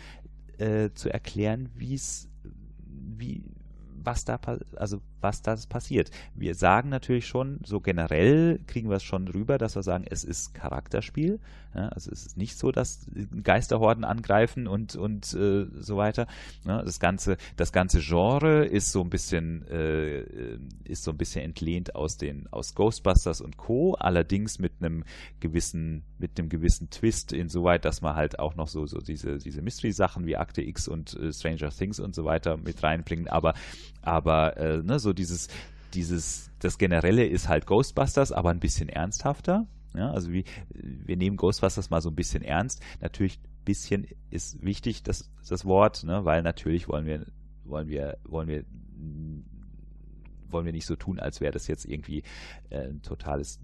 äh, 0.59 0.91
zu 0.93 1.11
erklären, 1.11 1.69
wie 1.75 1.95
es, 1.95 2.29
wie, 2.85 3.43
was 4.03 4.23
da, 4.25 4.39
also 4.77 5.01
was 5.23 5.41
da 5.41 5.55
passiert. 5.69 6.11
Wir 6.35 6.55
sagen 6.55 6.89
natürlich 6.89 7.27
schon, 7.27 7.59
so 7.63 7.79
generell 7.79 8.59
kriegen 8.67 8.89
wir 8.89 8.97
es 8.97 9.03
schon 9.03 9.27
rüber, 9.27 9.57
dass 9.57 9.75
wir 9.75 9.83
sagen, 9.83 10.05
es 10.09 10.23
ist 10.23 10.53
Charakterspiel. 10.53 11.39
Ja, 11.75 11.89
also 11.89 12.11
es 12.11 12.27
ist 12.27 12.37
nicht 12.37 12.57
so, 12.57 12.71
dass 12.71 13.07
Geisterhorden 13.41 14.03
angreifen 14.03 14.67
und, 14.67 14.95
und 14.95 15.33
äh, 15.33 15.65
so 15.79 15.97
weiter. 15.97 16.27
Ja, 16.65 16.83
das 16.83 16.99
ganze, 16.99 17.37
das 17.55 17.71
ganze 17.71 17.99
Genre 17.99 18.65
ist 18.65 18.91
so 18.91 19.01
ein 19.01 19.09
bisschen, 19.09 19.67
äh, 19.67 20.21
ist 20.83 21.03
so 21.03 21.11
ein 21.11 21.17
bisschen 21.17 21.43
entlehnt 21.43 21.95
aus 21.95 22.17
den, 22.17 22.47
aus 22.51 22.75
Ghostbusters 22.75 23.41
und 23.41 23.57
Co. 23.57 23.95
Allerdings 23.95 24.59
mit 24.59 24.73
einem 24.79 25.03
gewissen, 25.39 26.03
mit 26.19 26.37
einem 26.37 26.49
gewissen 26.49 26.91
Twist 26.91 27.33
insoweit, 27.33 27.85
dass 27.85 28.01
man 28.01 28.15
halt 28.15 28.37
auch 28.37 28.55
noch 28.55 28.67
so, 28.67 28.85
so 28.85 28.99
diese, 28.99 29.39
diese 29.39 29.63
Mystery-Sachen 29.63 30.27
wie 30.27 30.37
Akte 30.37 30.61
X 30.61 30.87
und 30.87 31.15
äh, 31.15 31.33
Stranger 31.33 31.69
Things 31.69 31.99
und 31.99 32.13
so 32.13 32.23
weiter 32.23 32.57
mit 32.57 32.83
reinbringen. 32.83 33.27
Aber, 33.27 33.55
aber 34.03 34.57
äh, 34.57 34.83
ne, 34.83 34.99
so 34.99 35.13
dieses, 35.13 35.47
dieses, 35.93 36.51
das 36.59 36.77
Generelle 36.77 37.25
ist 37.25 37.47
halt 37.49 37.65
Ghostbusters, 37.65 38.31
aber 38.31 38.49
ein 38.51 38.59
bisschen 38.59 38.89
ernsthafter. 38.89 39.67
Ja, 39.95 40.11
also 40.11 40.31
wie, 40.31 40.43
wir 40.73 41.17
nehmen 41.17 41.37
Ghostbusters 41.37 41.89
mal 41.89 42.01
so 42.01 42.09
ein 42.09 42.15
bisschen 42.15 42.43
ernst. 42.43 42.81
Natürlich 42.99 43.39
bisschen 43.63 44.07
ist 44.29 44.63
wichtig, 44.63 45.03
das, 45.03 45.31
das 45.47 45.65
Wort, 45.65 46.03
ne, 46.03 46.25
weil 46.25 46.41
natürlich 46.41 46.87
wollen 46.87 47.05
wir, 47.05 47.25
wollen 47.63 47.87
wir, 47.87 48.17
wollen 48.25 48.47
wir, 48.47 48.65
wollen 50.49 50.65
wir 50.65 50.73
nicht 50.73 50.85
so 50.85 50.95
tun, 50.95 51.19
als 51.19 51.41
wäre 51.41 51.51
das 51.53 51.67
jetzt 51.67 51.85
irgendwie 51.85 52.23
äh, 52.69 52.89
ein 52.89 53.01
totales 53.01 53.59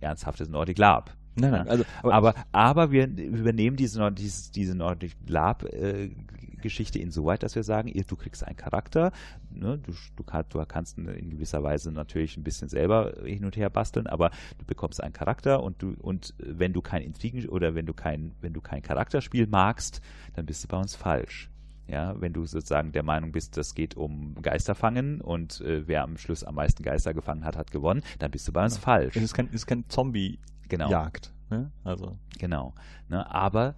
ernsthaftes 0.00 0.48
Nordic 0.48 0.78
Lab. 0.78 1.16
Nein, 1.36 1.52
nein, 1.52 1.68
also, 1.68 1.84
Aber, 2.02 2.34
aber 2.52 2.90
wir 2.90 3.06
übernehmen 3.06 3.76
diese, 3.76 4.00
Nord- 4.00 4.18
dieses, 4.18 4.50
diese 4.50 4.74
Nordic 4.74 5.16
Lab 5.26 5.64
äh, 5.64 6.10
Geschichte 6.58 6.98
insoweit, 6.98 7.42
dass 7.42 7.54
wir 7.54 7.62
sagen, 7.62 7.88
ihr, 7.88 8.04
du 8.04 8.16
kriegst 8.16 8.46
einen 8.46 8.56
Charakter, 8.56 9.12
ne, 9.50 9.78
du, 9.78 9.92
du, 10.16 10.24
du 10.48 10.64
kannst 10.66 10.98
in 10.98 11.30
gewisser 11.30 11.62
Weise 11.62 11.92
natürlich 11.92 12.36
ein 12.36 12.44
bisschen 12.44 12.68
selber 12.68 13.14
hin 13.24 13.44
und 13.44 13.56
her 13.56 13.70
basteln, 13.70 14.06
aber 14.06 14.30
du 14.58 14.64
bekommst 14.64 15.02
einen 15.02 15.12
Charakter 15.12 15.62
und 15.62 15.82
du 15.82 15.94
und 16.00 16.34
wenn 16.38 16.72
du 16.72 16.82
kein 16.82 17.02
Intrigen 17.02 17.48
oder 17.48 17.74
wenn 17.74 17.86
du 17.86 17.94
kein 17.94 18.32
wenn 18.40 18.52
du 18.52 18.60
kein 18.60 18.82
Charakterspiel 18.82 19.46
magst, 19.46 20.00
dann 20.34 20.46
bist 20.46 20.64
du 20.64 20.68
bei 20.68 20.78
uns 20.78 20.94
falsch. 20.94 21.50
Ja, 21.86 22.20
wenn 22.20 22.34
du 22.34 22.44
sozusagen 22.44 22.92
der 22.92 23.02
Meinung 23.02 23.32
bist, 23.32 23.56
das 23.56 23.74
geht 23.74 23.96
um 23.96 24.34
Geisterfangen 24.42 25.22
und 25.22 25.62
äh, 25.62 25.88
wer 25.88 26.02
am 26.02 26.18
Schluss 26.18 26.44
am 26.44 26.56
meisten 26.56 26.82
Geister 26.82 27.14
gefangen 27.14 27.44
hat, 27.46 27.56
hat 27.56 27.70
gewonnen, 27.70 28.02
dann 28.18 28.30
bist 28.30 28.46
du 28.46 28.52
bei 28.52 28.62
uns 28.62 28.74
Genau. 28.74 28.84
falsch. 28.84 29.16
es 29.16 29.22
ist 29.22 29.32
kein, 29.34 29.48
ist 29.48 29.66
kein 29.66 29.88
Zombie-Jagd. 29.88 31.32
Genau. 31.48 31.62
Ne? 31.62 31.72
Also, 31.84 32.18
Genau. 32.38 32.74
Ne, 33.08 33.28
aber 33.30 33.74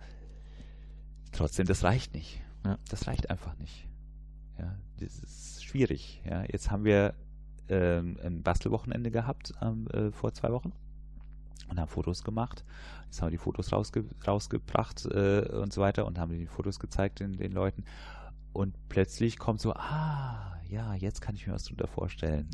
trotzdem, 1.31 1.67
das 1.67 1.85
reicht 1.85 2.15
nicht. 2.15 2.43
Ja. 2.65 2.79
Das 2.89 3.07
reicht 3.07 3.31
einfach 3.31 3.57
nicht. 3.59 3.89
Ja, 4.59 4.77
das 4.99 5.19
ist 5.19 5.65
schwierig. 5.65 6.23
Ja, 6.25 6.45
jetzt 6.45 6.71
haben 6.71 6.85
wir 6.85 7.15
ähm, 7.69 8.19
ein 8.23 8.43
Bastelwochenende 8.43 9.11
gehabt 9.11 9.55
ähm, 9.63 9.87
äh, 9.89 10.11
vor 10.11 10.35
zwei 10.35 10.51
Wochen 10.53 10.73
und 11.69 11.81
haben 11.81 11.89
Fotos 11.89 12.25
gemacht. 12.25 12.65
Jetzt 13.07 13.23
haben 13.23 13.29
wir 13.29 13.33
die 13.33 13.39
Fotos 13.39 13.73
rausge 13.73 14.05
rausgebracht 14.27 15.07
äh, 15.07 15.49
und 15.53 15.73
so 15.73 15.81
weiter 15.81 16.07
und 16.07 16.19
haben 16.19 16.33
die 16.33 16.47
Fotos 16.47 16.79
gezeigt 16.79 17.21
den, 17.21 17.33
den 17.33 17.53
Leuten. 17.53 17.85
Und 18.53 18.75
plötzlich 18.89 19.39
kommt 19.39 19.61
so, 19.61 19.73
ah, 19.75 20.59
ja, 20.69 20.95
jetzt 20.95 21.21
kann 21.21 21.35
ich 21.37 21.47
mir 21.47 21.53
was 21.53 21.65
drunter 21.65 21.87
vorstellen. 21.87 22.49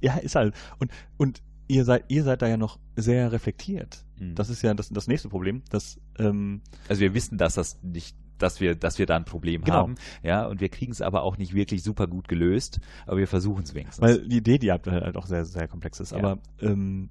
ja, 0.00 0.16
ist 0.16 0.34
halt. 0.34 0.54
Und, 0.78 0.90
und 1.18 1.42
ihr 1.68 1.84
seid, 1.84 2.04
ihr 2.08 2.24
seid 2.24 2.42
da 2.42 2.48
ja 2.48 2.56
noch 2.56 2.78
sehr 2.96 3.30
reflektiert. 3.32 4.04
Mhm. 4.18 4.34
Das 4.34 4.48
ist 4.50 4.62
ja 4.62 4.74
das, 4.74 4.88
das 4.88 5.06
nächste 5.06 5.28
Problem, 5.28 5.62
dass 5.70 6.00
ähm, 6.18 6.62
Also 6.88 7.00
wir 7.00 7.14
wissen, 7.14 7.38
dass 7.38 7.54
das 7.54 7.82
nicht, 7.82 8.16
dass 8.42 8.60
wir, 8.60 8.74
dass 8.74 8.98
wir 8.98 9.06
da 9.06 9.16
ein 9.16 9.24
Problem 9.24 9.62
Genau. 9.62 9.76
haben, 9.76 9.94
ja, 10.22 10.46
und 10.46 10.60
wir 10.60 10.68
kriegen 10.68 10.92
es 10.92 11.00
aber 11.02 11.22
auch 11.22 11.36
nicht 11.38 11.54
wirklich 11.54 11.82
super 11.82 12.06
gut 12.06 12.28
gelöst, 12.28 12.80
aber 13.06 13.18
wir 13.18 13.28
versuchen 13.28 13.62
es 13.64 13.74
wenigstens. 13.74 14.02
Weil 14.02 14.26
die 14.26 14.38
Idee, 14.38 14.58
die 14.58 14.66
ihr 14.68 14.72
habt, 14.72 14.86
halt 14.86 15.16
auch 15.16 15.26
sehr, 15.26 15.44
sehr 15.44 15.68
komplex 15.68 16.00
ist. 16.00 16.12
Ja. 16.12 16.18
Aber 16.18 16.38
ähm, 16.60 17.10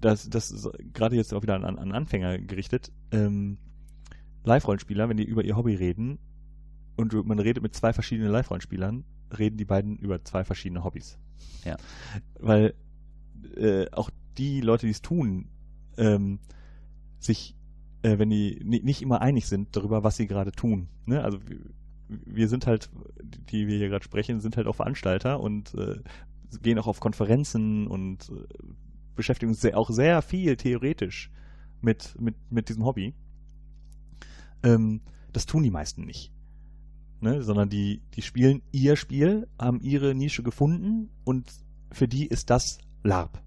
das, 0.00 0.28
das 0.28 0.50
ist 0.50 0.68
gerade 0.92 1.16
jetzt 1.16 1.32
auch 1.32 1.42
wieder 1.42 1.54
an, 1.54 1.64
an 1.64 1.92
Anfänger 1.92 2.38
gerichtet. 2.38 2.92
Ähm, 3.10 3.58
Live-Rollenspieler, 4.44 5.08
wenn 5.08 5.16
die 5.16 5.24
über 5.24 5.44
ihr 5.44 5.56
Hobby 5.56 5.74
reden 5.74 6.18
und 6.96 7.12
man 7.26 7.38
redet 7.38 7.62
mit 7.62 7.74
zwei 7.74 7.92
verschiedenen 7.92 8.30
Live-Rollenspielern, 8.32 9.04
reden 9.38 9.56
die 9.56 9.64
beiden 9.64 9.96
über 9.98 10.22
zwei 10.24 10.44
verschiedene 10.44 10.84
Hobbys. 10.84 11.18
Ja. 11.64 11.76
Weil 12.38 12.74
äh, 13.56 13.86
auch 13.92 14.10
die 14.38 14.60
Leute, 14.60 14.86
die 14.86 14.92
es 14.92 15.02
tun, 15.02 15.48
ähm, 15.96 16.40
sich, 17.18 17.54
äh, 18.02 18.18
wenn 18.18 18.30
die 18.30 18.60
ni- 18.64 18.82
nicht 18.82 19.02
immer 19.02 19.20
einig 19.20 19.46
sind 19.46 19.76
darüber, 19.76 20.04
was 20.04 20.16
sie 20.16 20.26
gerade 20.26 20.52
tun. 20.52 20.88
Ne? 21.06 21.22
Also 21.22 21.38
wir, 21.46 21.58
wir 22.08 22.48
sind 22.48 22.66
halt, 22.66 22.90
die 23.22 23.66
wir 23.66 23.78
hier 23.78 23.88
gerade 23.88 24.04
sprechen, 24.04 24.40
sind 24.40 24.56
halt 24.56 24.66
auch 24.66 24.76
Veranstalter 24.76 25.40
und 25.40 25.74
äh, 25.74 26.00
gehen 26.62 26.78
auch 26.78 26.86
auf 26.86 27.00
Konferenzen 27.00 27.86
und 27.86 28.30
äh, 28.30 28.46
beschäftigen 29.14 29.50
uns 29.50 29.60
sehr, 29.60 29.78
auch 29.78 29.90
sehr 29.90 30.22
viel 30.22 30.56
theoretisch 30.56 31.30
mit, 31.80 32.14
mit, 32.20 32.34
mit 32.50 32.68
diesem 32.68 32.84
Hobby. 32.84 33.14
Ähm, 34.62 35.00
das 35.32 35.46
tun 35.46 35.62
die 35.62 35.70
meisten 35.70 36.04
nicht. 36.04 36.32
Ne? 37.20 37.42
Sondern 37.42 37.68
die, 37.68 38.02
die 38.14 38.22
spielen 38.22 38.62
ihr 38.72 38.96
Spiel, 38.96 39.48
haben 39.58 39.80
ihre 39.80 40.14
Nische 40.14 40.42
gefunden 40.42 41.10
und 41.24 41.50
für 41.90 42.08
die 42.08 42.26
ist 42.26 42.50
das 42.50 42.78
LARP. 43.02 43.42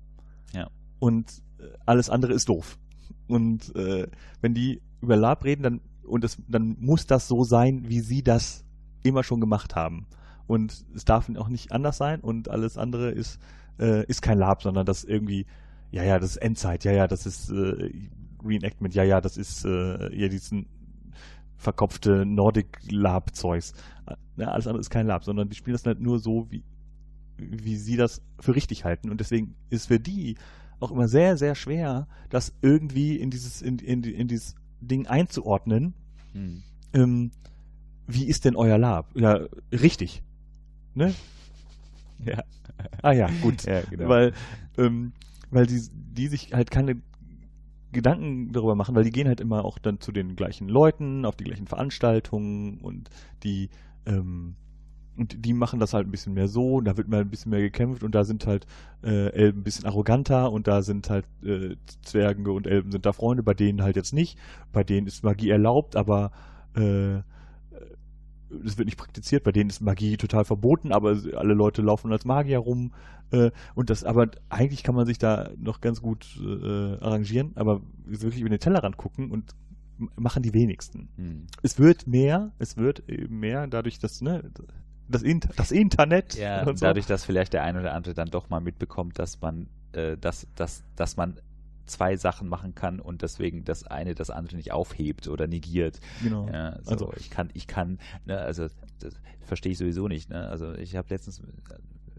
Ja. 0.53 0.69
Und 0.99 1.43
äh, 1.59 1.63
alles 1.85 2.09
andere 2.09 2.33
ist 2.33 2.49
doof. 2.49 2.79
Und 3.27 3.75
äh, 3.75 4.07
wenn 4.41 4.53
die 4.53 4.81
über 5.01 5.15
LARP 5.15 5.43
reden, 5.43 5.63
dann 5.63 5.81
und 6.03 6.23
es, 6.23 6.37
dann 6.47 6.77
muss 6.79 7.07
das 7.07 7.27
so 7.27 7.43
sein, 7.43 7.89
wie 7.89 7.99
sie 7.99 8.23
das 8.23 8.63
immer 9.03 9.23
schon 9.23 9.41
gemacht 9.41 9.75
haben. 9.75 10.05
Und 10.47 10.85
es 10.93 11.05
darf 11.05 11.29
auch 11.37 11.49
nicht 11.49 11.71
anders 11.71 11.97
sein 11.97 12.21
und 12.21 12.49
alles 12.49 12.77
andere 12.77 13.11
ist, 13.11 13.39
äh, 13.79 14.05
ist 14.05 14.21
kein 14.21 14.37
LARP, 14.37 14.61
sondern 14.61 14.85
das 14.85 15.03
irgendwie, 15.03 15.47
ja, 15.91 16.03
ja, 16.03 16.19
das 16.19 16.31
ist 16.31 16.37
Endzeit, 16.37 16.83
ja, 16.83 16.91
ja, 16.91 17.07
das 17.07 17.25
ist 17.25 17.49
äh, 17.49 17.91
Reenactment, 18.43 18.93
ja, 18.93 19.03
ja, 19.03 19.21
das 19.21 19.37
ist 19.37 19.65
äh, 19.65 20.15
ja 20.15 20.27
diesen 20.27 20.67
verkopfte 21.57 22.25
Nordic 22.25 22.79
Lab-Zeugs. 22.91 23.73
Ja, 24.37 24.49
alles 24.49 24.67
andere 24.67 24.81
ist 24.81 24.89
kein 24.89 25.07
Lab, 25.07 25.23
sondern 25.23 25.49
die 25.49 25.55
spielen 25.55 25.73
das 25.73 25.85
halt 25.85 25.99
nur 25.99 26.19
so, 26.19 26.47
wie, 26.51 26.63
wie 27.37 27.77
sie 27.77 27.97
das 27.97 28.21
für 28.39 28.55
richtig 28.55 28.85
halten. 28.85 29.09
Und 29.09 29.19
deswegen 29.19 29.55
ist 29.69 29.87
für 29.87 29.99
die 29.99 30.35
auch 30.79 30.91
immer 30.91 31.07
sehr, 31.07 31.37
sehr 31.37 31.55
schwer, 31.55 32.07
das 32.29 32.53
irgendwie 32.61 33.17
in 33.17 33.29
dieses, 33.29 33.61
in, 33.61 33.79
in, 33.79 34.03
in 34.03 34.27
dieses 34.27 34.55
Ding 34.81 35.07
einzuordnen. 35.07 35.93
Hm. 36.33 36.63
Ähm, 36.93 37.31
wie 38.07 38.25
ist 38.25 38.45
denn 38.45 38.55
euer 38.55 38.77
Lab? 38.77 39.09
Ja, 39.15 39.39
richtig. 39.71 40.23
Ne? 40.93 41.13
Ja. 42.23 42.43
Ah 43.01 43.11
ja, 43.11 43.29
gut. 43.41 43.63
Ja, 43.67 43.81
genau. 43.81 44.09
Weil, 44.09 44.33
ähm, 44.77 45.13
weil 45.49 45.65
die, 45.65 45.81
die 45.91 46.27
sich 46.27 46.53
halt 46.53 46.71
keine 46.71 47.01
Gedanken 47.91 48.51
darüber 48.51 48.75
machen, 48.75 48.93
weil 48.95 49.05
die 49.05 49.11
gehen 49.11 49.27
halt 49.27 49.39
immer 49.39 49.63
auch 49.63 49.79
dann 49.79 50.01
zu 50.01 50.11
den 50.11 50.35
gleichen 50.35 50.67
Leuten, 50.67 51.25
auf 51.25 51.35
die 51.35 51.45
gleichen 51.45 51.67
Veranstaltungen 51.67 52.79
und 52.79 53.09
die, 53.43 53.69
ähm, 54.05 54.55
und 55.17 55.45
die 55.45 55.53
machen 55.53 55.79
das 55.79 55.93
halt 55.93 56.07
ein 56.07 56.11
bisschen 56.11 56.33
mehr 56.33 56.47
so, 56.47 56.75
und 56.75 56.85
da 56.85 56.97
wird 56.97 57.07
mal 57.07 57.21
ein 57.21 57.29
bisschen 57.29 57.51
mehr 57.51 57.61
gekämpft 57.61 58.03
und 58.03 58.13
da 58.13 58.23
sind 58.23 58.45
halt 58.47 58.65
äh, 59.03 59.29
Elben 59.29 59.59
ein 59.59 59.63
bisschen 59.63 59.85
arroganter 59.85 60.51
und 60.51 60.67
da 60.67 60.81
sind 60.81 61.09
halt 61.09 61.25
äh, 61.43 61.75
Zwerge 62.03 62.51
und 62.51 62.67
Elben 62.67 62.91
sind 62.91 63.05
da 63.05 63.13
Freunde, 63.13 63.43
bei 63.43 63.53
denen 63.53 63.81
halt 63.81 63.95
jetzt 63.95 64.13
nicht. 64.13 64.37
Bei 64.71 64.83
denen 64.83 65.07
ist 65.07 65.23
Magie 65.23 65.49
erlaubt, 65.49 65.95
aber 65.95 66.31
äh, 66.75 67.19
es 68.63 68.77
wird 68.77 68.85
nicht 68.85 68.97
praktiziert, 68.97 69.43
bei 69.43 69.51
denen 69.51 69.69
ist 69.69 69.81
Magie 69.81 70.17
total 70.17 70.45
verboten, 70.45 70.91
aber 70.91 71.17
alle 71.35 71.53
Leute 71.53 71.81
laufen 71.81 72.11
als 72.11 72.25
Magier 72.25 72.59
rum. 72.59 72.93
Äh, 73.31 73.51
und 73.73 73.89
das, 73.89 74.03
aber 74.03 74.29
eigentlich 74.49 74.83
kann 74.83 74.95
man 74.95 75.05
sich 75.05 75.17
da 75.17 75.49
noch 75.57 75.81
ganz 75.81 76.01
gut 76.01 76.39
äh, 76.41 76.97
arrangieren, 76.97 77.53
aber 77.55 77.81
wirklich 78.05 78.41
über 78.41 78.49
den 78.49 78.59
Tellerrand 78.59 78.97
gucken 78.97 79.31
und 79.31 79.55
machen 80.15 80.43
die 80.43 80.53
wenigsten. 80.53 81.09
Hm. 81.15 81.47
Es 81.61 81.79
wird 81.79 82.05
mehr, 82.07 82.51
es 82.59 82.77
wird 82.77 83.07
eben 83.09 83.39
mehr, 83.39 83.67
dadurch, 83.67 83.99
dass, 83.99 84.21
ne, 84.21 84.51
das, 85.07 85.21
Inter 85.21 85.49
das 85.55 85.71
Internet. 85.71 86.35
Ja, 86.35 86.63
und 86.63 86.79
so. 86.79 86.85
dadurch, 86.85 87.05
dass 87.05 87.25
vielleicht 87.25 87.53
der 87.53 87.63
ein 87.63 87.77
oder 87.77 87.93
andere 87.93 88.13
dann 88.13 88.29
doch 88.29 88.49
mal 88.49 88.59
mitbekommt, 88.59 89.19
dass 89.19 89.41
man, 89.41 89.67
äh, 89.93 90.17
dass, 90.17 90.47
dass, 90.55 90.83
dass 90.95 91.17
man 91.17 91.39
zwei 91.85 92.17
Sachen 92.17 92.49
machen 92.49 92.73
kann 92.73 92.99
und 92.99 93.21
deswegen 93.21 93.63
das 93.63 93.85
eine 93.85 94.15
das 94.15 94.29
andere 94.29 94.55
nicht 94.55 94.71
aufhebt 94.71 95.27
oder 95.27 95.47
negiert. 95.47 95.99
Genau. 96.23 96.47
Ja, 96.47 96.79
so, 96.81 96.91
also 96.91 97.13
ich 97.17 97.29
kann, 97.29 97.49
ich 97.53 97.67
kann, 97.67 97.99
ne, 98.25 98.39
also 98.39 98.67
das 98.99 99.13
verstehe 99.41 99.71
ich 99.71 99.77
sowieso 99.77 100.07
nicht. 100.07 100.29
Ne? 100.29 100.47
Also 100.47 100.73
ich 100.73 100.95
habe 100.95 101.07
letztens 101.09 101.41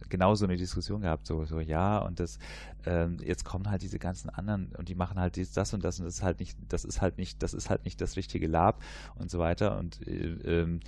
genauso 0.09 0.45
eine 0.45 0.57
Diskussion 0.57 1.01
gehabt, 1.01 1.27
so, 1.27 1.45
so 1.45 1.61
ja, 1.61 1.99
und 1.99 2.21
das, 2.21 2.39
ähm, 2.85 3.19
jetzt 3.25 3.45
kommen 3.45 3.71
halt 3.71 3.83
diese 3.83 3.99
ganzen 3.99 4.31
anderen 4.31 4.73
und 4.77 4.89
die 4.89 4.95
machen 4.95 5.19
halt 5.19 5.37
dies, 5.37 5.53
das 5.53 5.75
und 5.75 5.85
das 5.85 5.99
und 5.99 6.07
das 6.07 6.15
ist 6.15 6.23
halt 6.23 6.39
nicht, 6.39 6.57
das 6.69 6.85
ist 6.85 7.01
halt 7.01 7.19
nicht, 7.19 7.43
das 7.43 7.55
ist 7.55 7.71
halt 7.71 7.85
nicht 7.85 8.01
das 8.01 8.17
richtige 8.17 8.47
Lab 8.47 8.83
und 9.17 9.31
so 9.31 9.39
weiter. 9.39 9.79
Und 9.79 10.07
äh, 10.07 10.61
ähm, 10.61 10.81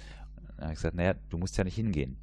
dann 0.58 0.66
habe 0.66 0.72
ich 0.74 0.78
gesagt, 0.78 0.96
naja, 0.96 1.14
du 1.30 1.38
musst 1.38 1.56
ja 1.56 1.64
nicht 1.64 1.76
hingehen 1.76 2.18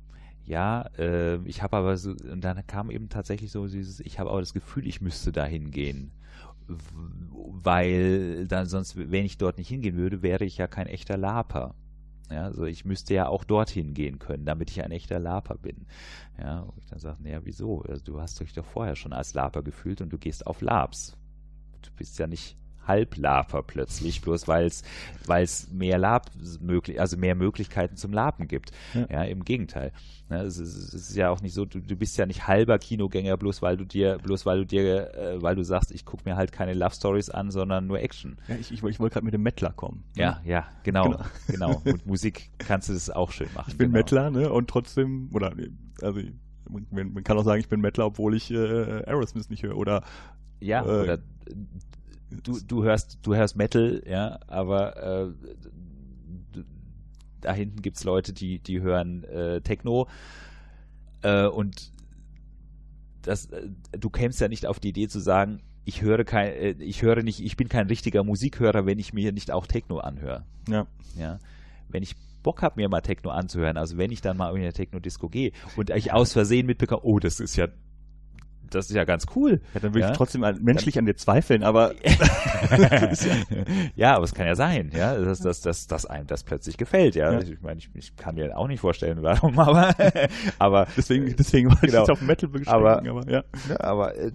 ja, 0.48 0.82
äh, 0.99 1.38
ich 1.48 1.64
habe 1.64 1.76
aber 1.76 1.98
so, 1.98 2.12
und 2.12 2.41
dann 2.41 2.68
kam 2.68 2.91
eben 2.91 3.10
tatsächlich 3.10 3.52
so 3.52 3.66
dieses, 3.66 3.99
ich 3.99 4.20
habe 4.20 4.30
aber 4.30 4.41
das 4.41 4.53
Gefühl, 4.53 4.86
ich 4.86 5.02
müsste 5.02 5.32
da 5.32 5.44
hingehen 5.44 6.12
weil 6.68 8.48
dann 8.48 8.66
sonst, 8.66 8.95
wenn 8.98 9.26
ich 9.26 9.38
dort 9.38 9.57
nicht 9.57 9.70
hingehen 9.70 9.98
würde, 9.98 10.22
wäre 10.22 10.45
ich 10.45 10.57
ja 10.57 10.68
kein 10.68 10.88
echter 10.88 11.18
Laper. 11.18 11.76
Ja, 12.32 12.45
also 12.45 12.66
ich 12.66 12.86
müsste 12.86 13.14
ja 13.14 13.28
auch 13.28 13.44
dorthin 13.44 13.94
gehen 13.94 14.18
können, 14.18 14.45
damit 14.45 14.72
ich 14.72 14.84
ein 14.84 14.91
echter 14.91 15.20
Laper 15.20 15.56
bin. 15.57 15.86
Ja, 16.40 16.62
und 16.62 16.78
ich 16.80 16.88
dann 16.88 16.98
sage, 16.98 17.22
naja, 17.22 17.41
wieso? 17.44 17.84
Also 17.84 18.03
du 18.03 18.20
hast 18.20 18.40
dich 18.40 18.53
doch 18.53 18.66
vorher 18.66 18.95
schon 18.95 19.14
als 19.14 19.36
Laper 19.36 19.62
gefühlt 19.62 20.02
und 20.02 20.10
du 20.10 20.18
gehst 20.18 20.48
auf 20.48 20.62
Labs. 20.62 21.16
Du 21.84 21.91
bist 21.95 22.18
ja 22.18 22.26
nicht 22.26 22.57
Halblaper 22.88 23.64
plötzlich, 23.64 24.22
bloß 24.22 24.48
weil 24.48 24.68
es 24.68 25.72
mehr 25.72 25.98
Lab 25.98 26.32
möglich, 26.60 26.99
also 26.99 27.18
mehr 27.18 27.36
Möglichkeiten 27.36 27.95
zum 27.95 28.14
Lapen 28.14 28.48
gibt. 28.48 28.72
Ja, 28.94 29.07
ja 29.10 29.24
im 29.24 29.44
Gegenteil. 29.44 29.91
Ne, 30.28 30.41
es, 30.41 30.57
ist, 30.57 30.76
es, 30.76 30.94
ist, 30.94 31.16
ja 31.16 31.30
auch 31.30 31.41
nicht 31.41 31.53
so, 31.53 31.66
du, 31.66 31.80
du, 31.80 31.95
bist 31.95 32.18
ja 32.18 32.26
nicht 32.26 32.48
halber 32.48 32.80
Kinogänger, 32.80 33.38
bloß 33.38 33.62
weil 33.62 33.78
du 33.78 33.86
dir, 33.86 34.18
bloß 34.24 34.48
weil 34.48 34.60
du 34.60 34.66
dir, 34.66 35.14
äh, 35.14 35.41
weil 35.41 35.56
du 35.56 35.64
sagst, 35.64 35.91
ich 35.91 36.03
gucke 36.03 36.24
mir 36.26 36.36
halt 36.36 36.52
keine 36.52 36.74
Love 36.74 36.95
Stories 36.95 37.30
an, 37.30 37.52
sondern 37.52 37.86
nur 37.86 37.99
Action. 37.99 38.38
Ja, 38.48 38.56
ich, 38.56 38.72
ich, 38.72 38.84
ich 38.84 38.99
wollte 38.99 39.14
gerade 39.14 39.26
mit 39.26 39.36
dem 39.36 39.44
Mettler 39.44 39.72
kommen. 39.72 40.03
Ne? 40.16 40.24
Ja, 40.24 40.41
ja, 40.44 40.66
genau, 40.82 41.12
genau. 41.12 41.26
genau. 41.48 41.82
Und 41.86 42.07
Musik 42.07 42.49
kannst 42.57 42.90
du 42.90 42.94
das 42.94 43.12
auch 43.12 43.32
schön 43.32 43.49
machen. 43.53 43.70
Ich 43.70 43.78
bin 43.78 43.90
genau. 43.91 43.99
Mettler, 43.99 44.32
ne? 44.32 44.52
Und 44.52 44.68
trotzdem, 44.68 45.30
oder 45.32 45.53
also 46.02 46.20
man, 46.70 47.14
man 47.14 47.24
kann 47.24 47.38
auch 47.38 47.45
sagen, 47.45 47.60
ich 47.60 47.70
bin 47.70 47.82
Mettler, 47.82 48.07
obwohl 48.07 48.36
ich 48.36 48.49
äh, 48.49 49.03
Aerosmith 49.06 49.52
nicht 49.52 49.62
höre. 49.62 49.78
Oder 49.78 50.03
ja, 50.60 50.84
äh, 50.84 51.03
oder 51.03 51.20
du, 52.30 52.60
du 52.60 52.84
hörst, 52.84 53.20
du 53.22 53.36
hörst 53.36 53.56
Metal, 53.56 54.04
ja, 54.08 54.40
aber 54.48 55.32
äh, 56.56 56.62
da 57.42 57.54
hinten 57.54 57.82
gibt 57.82 57.98
es 57.98 58.04
Leute, 58.04 58.34
die, 58.34 58.60
die 58.60 58.82
hören 58.82 59.24
äh, 59.26 59.62
Techno 59.62 60.08
äh, 61.22 61.46
und 61.46 61.94
das, 63.22 63.48
äh, 63.48 63.70
du 63.92 64.10
kämst 64.10 64.40
ja 64.42 64.48
nicht 64.48 64.66
auf 64.66 64.80
die 64.80 64.90
Idee 64.90 65.08
zu 65.08 65.20
sagen, 65.20 65.62
ich 65.86 66.02
höre 66.02 66.24
kein, 66.24 66.52
äh, 66.52 66.72
ich 66.80 67.02
höre 67.02 67.24
nicht, 67.24 67.40
ich 67.40 67.58
bin 67.58 67.70
kein 67.70 67.88
richtiger 67.88 68.24
Musikhörer, 68.24 68.86
wenn 68.86 69.00
ich 69.00 69.14
mir 69.14 69.32
nicht 69.32 69.52
auch 69.52 69.68
Techno 69.68 70.00
anhöre. 70.00 70.46
Ja. 70.68 70.88
Ja. 71.18 71.40
Wenn 71.90 72.04
ich 72.04 72.16
Bock 72.44 72.62
habe, 72.62 72.80
mir 72.80 72.90
mal 72.90 73.02
Techno 73.02 73.32
anzuhören, 73.32 73.78
also 73.78 73.98
wenn 73.98 74.12
ich 74.12 74.22
dann 74.22 74.38
mal 74.38 74.52
in 74.52 74.62
eine 74.62 74.74
Techno-Disco 74.74 75.30
gehe 75.30 75.52
und 75.76 75.90
ich 75.90 76.14
aus 76.14 76.34
Versehen 76.34 76.68
mitbekomme, 76.68 77.02
oh, 77.04 77.20
das 77.20 77.40
ist 77.40 77.56
ja 77.56 77.68
das 78.70 78.90
ist 78.90 78.96
ja 78.96 79.04
ganz 79.06 79.26
cool. 79.36 79.62
Ja, 79.74 79.80
dann 79.80 79.94
würde 79.94 80.02
ja? 80.02 80.12
ich 80.12 80.18
trotzdem 80.18 80.42
menschlich 80.62 80.98
an 80.98 81.06
dir 81.06 81.16
zweifeln, 81.16 81.64
aber. 81.64 81.94
ja, 83.96 84.16
aber 84.16 84.24
es 84.24 84.34
kann 84.34 84.48
ja 84.48 84.56
sein, 84.56 84.92
ja, 84.96 85.16
dass, 85.16 85.40
dass, 85.40 85.62
dass, 85.62 85.88
dass 85.88 86.06
einem 86.06 86.28
das 86.28 86.44
plötzlich 86.44 86.78
gefällt, 86.78 87.16
ja. 87.16 87.32
ja. 87.34 87.40
Ich 87.40 87.62
meine, 87.62 87.80
ich, 87.80 87.90
ich, 87.94 88.16
kann 88.16 88.36
mir 88.36 88.58
auch 88.58 88.68
nicht 88.68 88.80
vorstellen, 88.80 89.20
warum, 89.22 89.58
aber. 89.66 89.94
aber 90.60 90.88
deswegen, 90.96 91.36
deswegen 91.36 91.70
war 91.70 91.80
genau. 91.82 92.04
ich 92.04 92.10
auf 92.10 92.22
Metal 92.22 92.50
beschränken, 92.50 92.74
aber, 92.74 93.00
aber 93.00 93.30
ja. 93.32 93.44
aber 93.80 94.16
äh, 94.18 94.32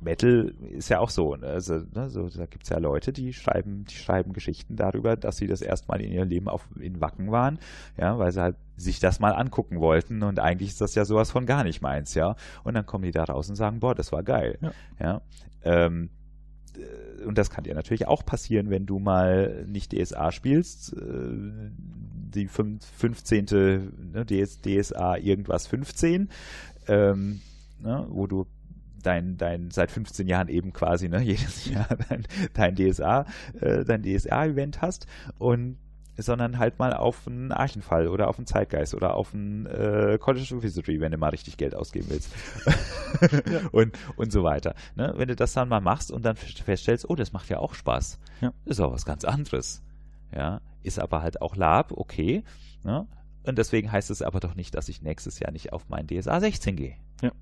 Metal 0.00 0.54
ist 0.70 0.88
ja 0.88 0.98
auch 0.98 1.10
so. 1.10 1.36
Ne? 1.36 1.46
Also, 1.46 1.80
ne, 1.92 2.08
so 2.08 2.28
da 2.28 2.46
gibt 2.46 2.64
es 2.64 2.70
ja 2.70 2.78
Leute, 2.78 3.12
die 3.12 3.32
schreiben, 3.32 3.84
die 3.84 3.94
schreiben 3.94 4.32
Geschichten 4.32 4.76
darüber, 4.76 5.16
dass 5.16 5.36
sie 5.36 5.46
das 5.46 5.62
erstmal 5.62 6.00
in 6.00 6.12
ihrem 6.12 6.28
Leben 6.28 6.48
auf, 6.48 6.66
in 6.78 7.00
Wacken 7.00 7.30
waren, 7.30 7.58
ja, 7.98 8.18
weil 8.18 8.32
sie 8.32 8.40
halt 8.40 8.56
sich 8.76 8.98
das 8.98 9.20
mal 9.20 9.32
angucken 9.32 9.80
wollten 9.80 10.22
und 10.22 10.38
eigentlich 10.38 10.70
ist 10.70 10.80
das 10.80 10.94
ja 10.94 11.04
sowas 11.04 11.30
von 11.30 11.44
gar 11.44 11.64
nicht 11.64 11.82
meins, 11.82 12.14
ja. 12.14 12.36
Und 12.64 12.74
dann 12.74 12.86
kommen 12.86 13.04
die 13.04 13.10
da 13.10 13.24
raus 13.24 13.48
und 13.50 13.56
sagen, 13.56 13.80
boah, 13.80 13.94
das 13.94 14.10
war 14.12 14.22
geil. 14.22 14.58
Ja. 14.62 14.72
ja? 14.98 15.20
Ähm, 15.62 16.10
äh, 16.76 17.24
und 17.24 17.36
das 17.36 17.50
kann 17.50 17.64
dir 17.64 17.74
natürlich 17.74 18.06
auch 18.06 18.24
passieren, 18.24 18.70
wenn 18.70 18.86
du 18.86 18.98
mal 18.98 19.66
nicht 19.66 19.92
DSA 19.92 20.32
spielst, 20.32 20.94
äh, 20.94 21.70
die 22.34 22.48
15. 22.48 23.46
Ne, 24.12 24.24
DSA 24.24 25.18
irgendwas 25.18 25.66
15, 25.66 26.30
ähm, 26.88 27.40
ne, 27.80 28.06
wo 28.08 28.26
du 28.26 28.46
dein, 29.02 29.36
dein 29.36 29.70
seit 29.70 29.90
15 29.90 30.26
Jahren 30.26 30.48
eben 30.48 30.72
quasi, 30.72 31.08
ne, 31.08 31.20
jedes 31.22 31.66
Jahr 31.66 31.88
dein, 32.08 32.26
dein 32.54 32.74
DSA, 32.74 33.26
äh, 33.60 33.84
dein 33.84 34.02
DSA-Event 34.02 34.82
hast 34.82 35.06
und 35.38 35.78
sondern 36.22 36.58
halt 36.58 36.78
mal 36.78 36.92
auf 36.92 37.26
einen 37.26 37.52
Archenfall 37.52 38.08
oder 38.08 38.28
auf 38.28 38.38
einen 38.38 38.46
Zeitgeist 38.46 38.94
oder 38.94 39.14
auf 39.14 39.34
einen 39.34 39.66
äh, 39.66 40.18
College 40.20 40.54
of 40.54 40.62
Wizardry, 40.62 41.00
wenn 41.00 41.12
du 41.12 41.18
mal 41.18 41.30
richtig 41.30 41.56
Geld 41.56 41.74
ausgeben 41.74 42.08
willst. 42.10 42.32
ja. 43.50 43.60
und, 43.72 43.96
und 44.16 44.32
so 44.32 44.42
weiter. 44.42 44.74
Ne? 44.96 45.14
Wenn 45.16 45.28
du 45.28 45.36
das 45.36 45.52
dann 45.52 45.68
mal 45.68 45.80
machst 45.80 46.10
und 46.10 46.24
dann 46.24 46.36
feststellst, 46.36 47.08
oh, 47.08 47.14
das 47.14 47.32
macht 47.32 47.48
ja 47.48 47.58
auch 47.58 47.74
Spaß. 47.74 48.18
Ja. 48.40 48.52
ist 48.64 48.80
auch 48.80 48.92
was 48.92 49.04
ganz 49.04 49.24
anderes. 49.24 49.82
Ja, 50.34 50.60
ist 50.82 50.98
aber 50.98 51.22
halt 51.22 51.42
auch 51.42 51.56
Lab, 51.56 51.92
okay. 51.92 52.44
Ne? 52.84 53.06
Und 53.44 53.58
deswegen 53.58 53.90
heißt 53.90 54.10
es 54.10 54.22
aber 54.22 54.40
doch 54.40 54.54
nicht, 54.54 54.74
dass 54.74 54.88
ich 54.88 55.02
nächstes 55.02 55.38
Jahr 55.40 55.50
nicht 55.50 55.72
auf 55.72 55.88
meinen 55.88 56.06
DSA 56.06 56.40
16 56.40 56.76
gehe. 56.76 56.96
Ja. 57.22 57.32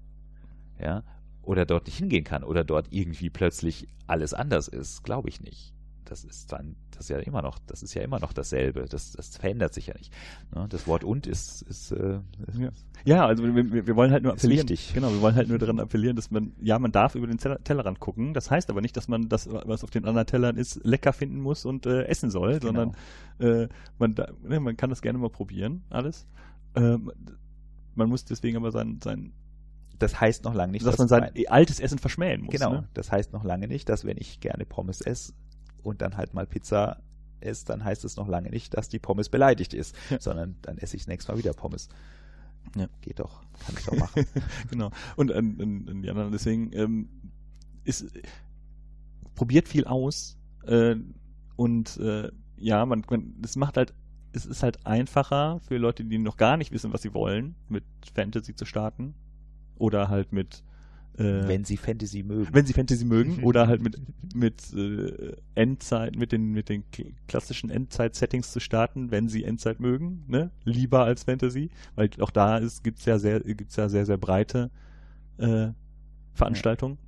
Ja, 0.81 1.03
oder 1.49 1.65
dort 1.65 1.87
nicht 1.87 1.97
hingehen 1.97 2.25
kann 2.25 2.45
oder 2.45 2.63
dort 2.63 2.89
irgendwie 2.91 3.31
plötzlich 3.31 3.89
alles 4.07 4.35
anders 4.35 4.69
ist, 4.69 5.03
glaube 5.03 5.31
ich 5.31 5.41
nicht. 5.41 5.73
Das 6.05 6.23
ist 6.23 6.53
dann, 6.53 6.77
das 6.91 7.05
ist 7.05 7.09
ja 7.09 7.19
immer 7.21 7.41
noch, 7.41 7.59
das 7.67 7.83
ist 7.83 7.95
ja 7.95 8.03
immer 8.03 8.21
noch 8.21 8.35
dasselbe. 8.35 8.85
Das, 8.87 9.13
das 9.13 9.37
verändert 9.39 9.73
sich 9.73 9.87
ja 9.87 9.95
nicht. 9.95 10.13
Ne? 10.55 10.67
Das 10.69 10.87
Wort 10.87 11.05
und 11.05 11.27
ist, 11.27 11.63
ist, 11.63 11.93
äh, 11.93 12.21
ja. 12.59 12.71
ja. 13.05 13.27
also 13.27 13.43
wir, 13.45 13.87
wir, 13.87 13.97
wollen 13.97 14.11
halt 14.11 14.25
nur 14.25 14.33
appellieren. 14.33 14.69
Wichtig. 14.69 14.93
Genau, 14.95 15.11
wir 15.11 15.23
wollen 15.23 15.37
halt 15.37 15.49
nur 15.49 15.59
daran 15.59 15.81
appellieren, 15.81 16.17
dass 16.17 16.31
man, 16.31 16.53
ja, 16.61 16.79
man 16.79 16.93
darf 16.93 17.15
über 17.15 17.27
den 17.27 17.39
Tellerrand 17.39 17.99
gucken. 17.99 18.35
Das 18.35 18.51
heißt 18.51 18.69
aber 18.69 18.83
nicht, 18.83 18.97
dass 18.97 19.09
man 19.09 19.31
das, 19.31 19.49
was 19.51 19.85
auf 19.85 19.91
den 19.91 20.05
anderen 20.05 20.27
Tellern 20.27 20.57
ist, 20.57 20.85
lecker 20.85 21.15
finden 21.15 21.41
muss 21.41 21.65
und 21.65 21.87
äh, 21.87 22.05
essen 22.05 22.31
soll, 22.31 22.61
genau. 22.61 22.67
sondern 22.67 22.97
äh, 23.39 23.69
man, 23.99 24.15
da, 24.15 24.29
ne, 24.43 24.61
man 24.61 24.77
kann 24.77 24.91
das 24.91 25.01
gerne 25.01 25.19
mal 25.19 25.31
probieren, 25.31 25.83
alles. 25.89 26.27
Ähm, 26.75 27.11
man 27.95 28.09
muss 28.11 28.27
deswegen 28.27 28.59
aber 28.59 28.71
sein, 28.71 28.99
sein 29.03 29.33
das 29.99 30.21
heißt 30.21 30.45
noch 30.45 30.55
lange 30.55 30.73
nicht, 30.73 30.87
dass, 30.87 30.97
dass 30.97 30.99
man 30.99 31.09
sein 31.09 31.33
altes 31.49 31.81
Essen 31.81 31.99
verschmähen 31.99 32.43
muss. 32.43 32.53
Genau, 32.53 32.73
ne? 32.73 32.89
das 32.95 33.11
heißt 33.11 33.33
noch 33.33 33.45
lange 33.45 33.69
nicht, 33.69 33.89
dass 33.89 34.05
wenn 34.05 34.17
ich 34.17 34.41
gerne 34.41 34.65
Pommes 34.65 35.01
esse 35.01 35.33
und 35.83 36.03
dann 36.03 36.17
halt 36.17 36.35
mal 36.35 36.47
Pizza 36.47 37.03
esse, 37.41 37.67
dann 37.67 37.85
heißt 37.85 38.05
es 38.05 38.17
noch 38.17 38.29
lange 38.29 38.51
nicht, 38.51 38.77
dass 38.77 38.89
die 38.89 38.99
Pommes 38.99 39.29
beleidigt 39.29 39.75
ist, 39.75 39.95
ja. 40.11 40.21
sondern 40.21 40.57
dann 40.63 40.79
esse 40.79 40.97
ich 40.97 41.03
das 41.03 41.09
nächste 41.09 41.33
Mal 41.33 41.39
wieder 41.39 41.53
Pommes. 41.53 41.89
Ja. 42.77 42.89
Geht 43.01 43.19
doch, 43.21 43.43
kann 43.65 43.75
ich 43.79 43.85
doch 43.85 43.97
machen. 43.97 44.27
genau. 44.71 44.91
Und 45.17 45.31
äh, 45.31 45.39
äh, 45.39 46.03
die 46.03 46.11
anderen, 46.11 46.33
deswegen 46.33 46.73
ähm, 46.73 47.09
ist 47.85 48.07
probiert 49.35 49.69
viel 49.69 49.85
aus 49.85 50.37
äh, 50.67 50.97
und 51.57 51.97
äh, 51.99 52.31
ja, 52.57 52.85
man, 52.87 53.05
man, 53.09 53.35
das 53.41 53.57
macht 53.57 53.77
halt, 53.77 53.95
es 54.33 54.47
ist 54.47 54.63
halt 54.63 54.85
einfacher 54.85 55.61
für 55.61 55.79
Leute, 55.79 56.05
die 56.05 56.19
noch 56.19 56.37
gar 56.37 56.57
nicht 56.57 56.73
wissen, 56.73 56.93
was 56.93 57.03
sie 57.03 57.15
wollen, 57.15 57.55
mit 57.69 57.85
Fantasy 58.15 58.55
zu 58.55 58.65
starten 58.65 59.15
oder 59.79 60.09
halt 60.09 60.33
mit 60.33 60.63
äh, 61.19 61.49
wenn 61.49 61.65
sie 61.65 61.77
Fantasy 61.77 62.23
mögen. 62.23 62.49
Wenn 62.53 62.65
sie 62.65 62.73
Fantasy 62.73 63.05
mögen 63.05 63.43
oder 63.43 63.67
halt 63.67 63.83
mit, 63.83 63.99
mit 64.35 64.73
äh, 64.75 65.33
Endzeit, 65.55 66.17
mit 66.17 66.33
den, 66.33 66.53
mit 66.53 66.69
den 66.69 66.85
klassischen 67.27 67.71
Endzeit-Settings 67.71 68.53
zu 68.53 68.61
starten, 68.61 69.11
wenn 69.11 69.29
sie 69.29 69.45
Endzeit 69.45 69.81
mögen, 69.81 70.25
ne? 70.29 70.51
Lieber 70.65 71.05
als 71.05 71.25
Fantasy, 71.25 71.71
weil 71.97 72.11
auch 72.21 72.31
da 72.31 72.61
gibt 72.83 73.01
es 73.01 73.05
ja 73.05 73.19
sehr, 73.19 73.41
gibt's 73.41 73.77
ja 73.77 73.89
sehr, 73.89 74.07
sehr 74.07 74.17
breite 74.17 74.71
äh, 75.39 75.69
Veranstaltungen. 76.35 76.99
Ja, 77.01 77.08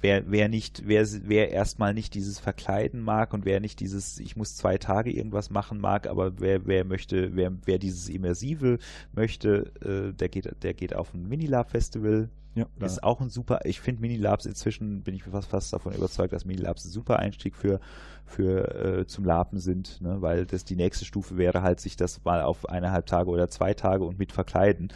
wer, 0.00 0.22
wer 0.30 0.48
nicht, 0.48 0.82
wer, 0.86 1.04
wer 1.24 1.50
erstmal 1.50 1.92
nicht 1.92 2.14
dieses 2.14 2.38
Verkleiden 2.38 3.00
mag 3.00 3.34
und 3.34 3.44
wer 3.44 3.60
nicht 3.60 3.80
dieses, 3.80 4.20
ich 4.20 4.36
muss 4.36 4.56
zwei 4.56 4.78
Tage 4.78 5.10
irgendwas 5.10 5.50
machen 5.50 5.80
mag, 5.80 6.06
aber 6.06 6.38
wer, 6.38 6.66
wer 6.66 6.84
möchte, 6.84 7.34
wer, 7.34 7.52
wer 7.64 7.78
dieses 7.78 8.08
Immersive 8.08 8.78
möchte, 9.12 9.72
äh, 9.80 10.12
der 10.14 10.28
geht, 10.28 10.62
der 10.62 10.74
geht 10.74 10.94
auf 10.94 11.12
ein 11.14 11.28
Minilab-Festival. 11.28 12.28
Ja, 12.54 12.66
ist 12.80 13.02
auch 13.02 13.20
ein 13.20 13.28
super, 13.28 13.60
ich 13.64 13.80
finde 13.80 14.00
Minilabs 14.00 14.46
inzwischen, 14.46 15.02
bin 15.02 15.14
ich 15.14 15.24
fast, 15.24 15.50
fast 15.50 15.72
davon 15.74 15.92
überzeugt, 15.92 16.32
dass 16.32 16.46
Minilabs 16.46 16.86
ein 16.86 16.90
super 16.90 17.18
Einstieg 17.18 17.54
für, 17.54 17.80
für 18.24 19.00
äh, 19.00 19.06
zum 19.06 19.26
Lapen 19.26 19.58
sind, 19.58 20.00
ne? 20.00 20.22
weil 20.22 20.46
das 20.46 20.64
die 20.64 20.76
nächste 20.76 21.04
Stufe 21.04 21.36
wäre 21.36 21.60
halt, 21.60 21.80
sich 21.80 21.96
das 21.96 22.24
mal 22.24 22.40
auf 22.40 22.66
eineinhalb 22.66 23.04
Tage 23.04 23.28
oder 23.28 23.48
zwei 23.48 23.74
Tage 23.74 24.04
und 24.04 24.18
mit 24.18 24.32
verkleiden 24.32 24.90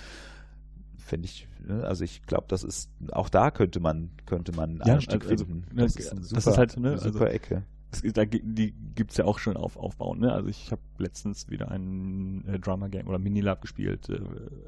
finde 1.10 1.26
ich, 1.26 1.46
ne? 1.66 1.84
also 1.84 2.04
ich 2.04 2.22
glaube, 2.22 2.44
das 2.48 2.64
ist, 2.64 2.88
auch 3.12 3.28
da 3.28 3.50
könnte 3.50 3.80
man, 3.80 4.10
könnte 4.26 4.52
man 4.52 4.70
einen 4.70 4.82
Einstieg 4.82 5.28
also, 5.28 5.44
finden. 5.44 5.66
Ne, 5.74 5.82
das, 5.82 5.96
ist, 5.96 6.10
super, 6.10 6.34
das 6.34 6.46
ist 6.46 6.58
halt 6.58 6.76
eine 6.76 6.98
super 6.98 7.26
also, 7.26 7.34
Ecke. 7.34 7.62
Es, 7.90 8.02
da, 8.12 8.24
die 8.24 8.72
gibt 8.94 9.10
es 9.10 9.16
ja 9.16 9.24
auch 9.24 9.40
schon 9.40 9.56
auf 9.56 9.76
Aufbauen. 9.76 10.20
Ne? 10.20 10.32
Also 10.32 10.48
ich 10.48 10.70
habe 10.70 10.80
letztens 10.98 11.50
wieder 11.50 11.70
ein 11.70 12.46
äh, 12.46 12.58
Drama 12.60 12.86
Game 12.86 13.08
oder 13.08 13.18
Minilab 13.18 13.60
gespielt, 13.60 14.08
äh, 14.08 14.20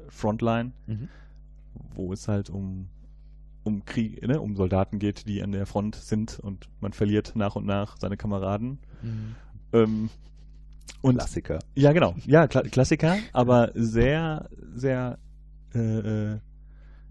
Frontline, 0.09 0.73
mhm. 0.85 1.07
wo 1.95 2.13
es 2.13 2.27
halt 2.27 2.49
um 2.49 2.89
um 3.65 3.85
Krieg, 3.85 4.27
ne, 4.27 4.41
um 4.41 4.57
Soldaten 4.57 4.99
geht, 4.99 5.25
die 5.25 5.41
an 5.41 5.53
der 5.53 5.65
Front 5.65 5.95
sind 5.95 6.37
und 6.37 6.67
man 6.81 6.91
verliert 6.91 7.31
nach 7.35 7.55
und 7.55 7.65
nach 7.65 7.95
seine 7.97 8.17
Kameraden. 8.17 8.77
Mhm. 9.01 9.35
Ähm, 9.71 10.09
und, 11.01 11.17
Klassiker. 11.17 11.59
Ja, 11.73 11.93
genau. 11.93 12.13
Ja, 12.25 12.47
Kla 12.47 12.63
Klassiker, 12.63 13.17
aber 13.33 13.71
sehr, 13.73 14.49
sehr 14.73 15.17
äh, 15.73 16.33
äh, 16.33 16.39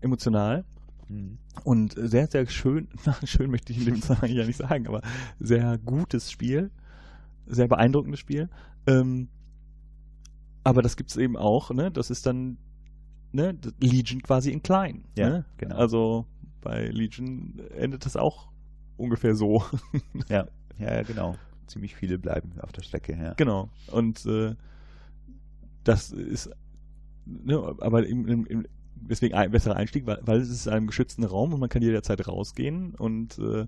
emotional. 0.00 0.64
Mhm. 1.08 1.38
Und 1.64 1.94
sehr, 1.96 2.26
sehr 2.26 2.46
schön, 2.48 2.88
schön 3.24 3.50
möchte 3.50 3.72
ich 3.72 3.78
in 3.78 3.84
dem 3.86 4.00
Zusammenhang 4.00 4.30
ja 4.30 4.44
nicht 4.44 4.56
sagen, 4.56 4.86
aber 4.86 5.02
sehr 5.38 5.78
gutes 5.78 6.30
Spiel, 6.30 6.70
sehr 7.46 7.68
beeindruckendes 7.68 8.20
Spiel. 8.20 8.48
Ähm, 8.86 9.28
aber 10.64 10.82
das 10.82 10.96
gibt 10.96 11.10
es 11.10 11.16
eben 11.16 11.36
auch, 11.36 11.70
ne? 11.70 11.90
Das 11.90 12.10
ist 12.10 12.26
dann 12.26 12.56
ne, 13.32 13.56
Legion 13.80 14.22
quasi 14.22 14.50
in 14.50 14.62
klein. 14.62 15.04
Ja, 15.16 15.28
ne? 15.28 15.44
genau. 15.56 15.76
Also 15.76 16.26
bei 16.60 16.86
Legion 16.86 17.60
endet 17.76 18.06
das 18.06 18.16
auch 18.16 18.48
ungefähr 18.96 19.34
so. 19.34 19.64
ja, 20.28 20.46
ja, 20.78 20.94
ja, 20.94 21.02
genau. 21.02 21.36
Ziemlich 21.66 21.94
viele 21.94 22.18
bleiben 22.18 22.52
auf 22.60 22.72
der 22.72 22.82
Strecke, 22.82 23.16
ja. 23.16 23.34
Genau. 23.34 23.70
Und 23.88 24.24
äh, 24.26 24.54
das 25.84 26.12
ist 26.12 26.50
ne, 27.26 27.76
aber 27.80 28.06
im, 28.06 28.26
im, 28.26 28.46
im, 28.46 28.66
deswegen 28.94 29.34
ein 29.34 29.50
besserer 29.50 29.76
Einstieg, 29.76 30.06
weil, 30.06 30.20
weil 30.22 30.40
es 30.40 30.50
ist 30.50 30.66
in 30.66 30.72
einem 30.72 30.86
geschützten 30.86 31.24
Raum 31.24 31.52
und 31.52 31.60
man 31.60 31.68
kann 31.68 31.82
jederzeit 31.82 32.26
rausgehen 32.26 32.94
und 32.94 33.38
äh, 33.38 33.66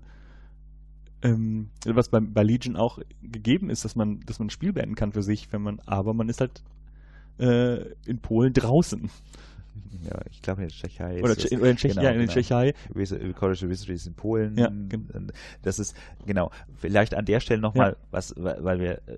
ähm, 1.21 1.69
was 1.85 2.09
bei, 2.09 2.19
bei 2.19 2.43
Legion 2.43 2.75
auch 2.75 2.99
gegeben 3.21 3.69
ist, 3.69 3.85
dass 3.85 3.95
man, 3.95 4.19
dass 4.25 4.39
man 4.39 4.47
ein 4.47 4.51
Spiel 4.51 4.73
beenden 4.73 4.95
kann 4.95 5.11
für 5.11 5.23
sich, 5.23 5.51
wenn 5.51 5.61
man, 5.61 5.79
aber 5.85 6.13
man 6.13 6.29
ist 6.29 6.41
halt 6.41 6.63
äh, 7.39 7.93
in 8.05 8.19
Polen 8.19 8.53
draußen. 8.53 9.09
Ja, 10.03 10.19
ich 10.29 10.41
glaube 10.41 10.61
in 10.61 10.67
der 10.67 10.75
Tschechei. 10.75 11.21
Oder, 11.21 11.37
ist 11.37 11.51
oder 11.51 11.69
in, 11.69 11.77
Tschech, 11.77 11.91
genau, 11.93 12.03
ja, 12.03 12.11
in 12.11 12.19
genau. 12.21 12.33
Tschechei. 12.33 12.73
College 13.33 13.69
Wizardry 13.69 13.93
ist 13.93 14.07
in 14.07 14.13
Polen. 14.13 14.57
Ja, 14.57 14.71
das 15.63 15.79
ist, 15.79 15.95
genau. 16.25 16.51
Vielleicht 16.75 17.15
an 17.15 17.25
der 17.25 17.39
Stelle 17.39 17.61
nochmal, 17.61 17.91
ja. 17.91 18.07
was, 18.11 18.33
weil 18.37 18.79
wir, 18.79 19.01
äh, 19.07 19.17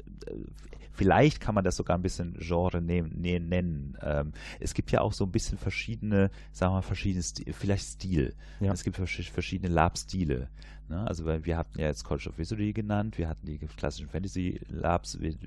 Vielleicht 0.98 1.42
kann 1.42 1.54
man 1.54 1.64
das 1.64 1.76
sogar 1.76 1.96
ein 1.96 2.02
bisschen 2.02 2.36
Genre 2.40 2.82
nennen. 2.82 3.96
Ähm, 4.02 4.32
es 4.60 4.74
gibt 4.74 4.90
ja 4.90 5.02
auch 5.02 5.14
so 5.14 5.26
ein 5.26 5.32
bisschen 5.32 5.60
verschiedene, 5.60 6.32
sagen 6.52 6.72
wir 6.72 6.78
mal, 6.78 6.82
verschiedene, 6.82 7.22
Stil, 7.22 7.54
vielleicht 7.54 7.86
Stil. 7.86 8.34
Ja. 8.60 8.74
Es 8.74 8.84
gibt 8.84 8.96
verschiedene 8.96 9.72
Lab-Stile. 9.72 10.50
Ne? 10.90 11.06
Also 11.06 11.26
weil 11.26 11.46
wir 11.46 11.58
hatten 11.58 11.80
ja 11.80 11.88
jetzt 11.88 12.04
College 12.04 12.30
of 12.30 12.38
Wizardry 12.38 12.72
genannt, 12.74 13.18
wir 13.18 13.28
hatten 13.28 13.46
die 13.46 13.58
klassischen 13.58 14.10
Fantasy 14.10 14.62
Labs, 14.70 15.20
wie, 15.20 15.38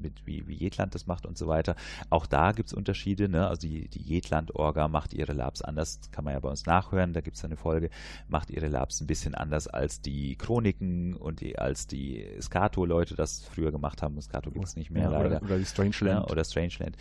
mit, 0.00 0.24
wie, 0.24 0.46
wie 0.48 0.54
Jedland 0.54 0.94
das 0.94 1.06
macht 1.06 1.26
und 1.26 1.36
so 1.36 1.46
weiter. 1.46 1.76
Auch 2.08 2.26
da 2.26 2.52
gibt 2.52 2.68
es 2.68 2.72
Unterschiede. 2.72 3.28
Ne? 3.28 3.46
Also 3.46 3.66
die, 3.66 3.88
die 3.88 4.00
Jedland-Orga 4.00 4.88
macht 4.88 5.12
ihre 5.12 5.32
Labs 5.32 5.62
anders, 5.62 6.00
kann 6.12 6.24
man 6.24 6.34
ja 6.34 6.40
bei 6.40 6.48
uns 6.48 6.66
nachhören, 6.66 7.12
da 7.12 7.20
gibt 7.20 7.36
es 7.36 7.44
eine 7.44 7.56
Folge, 7.56 7.90
macht 8.28 8.50
ihre 8.50 8.68
Labs 8.68 9.00
ein 9.00 9.06
bisschen 9.06 9.34
anders 9.34 9.68
als 9.68 10.00
die 10.00 10.36
Chroniken 10.36 11.14
und 11.14 11.40
die, 11.40 11.58
als 11.58 11.86
die 11.86 12.26
Skato-Leute 12.40 13.14
das 13.14 13.42
früher 13.42 13.72
gemacht 13.72 14.02
haben. 14.02 14.20
Skato 14.20 14.50
gibt 14.50 14.64
es 14.64 14.76
nicht 14.76 14.90
mehr 14.90 15.04
ja, 15.04 15.10
leider. 15.10 15.36
Oder, 15.36 15.42
oder 15.42 15.58
die 15.58 15.66
Strangeland. 15.66 16.26
Ja, 16.26 16.32
oder 16.32 16.44
Strangeland. 16.44 16.96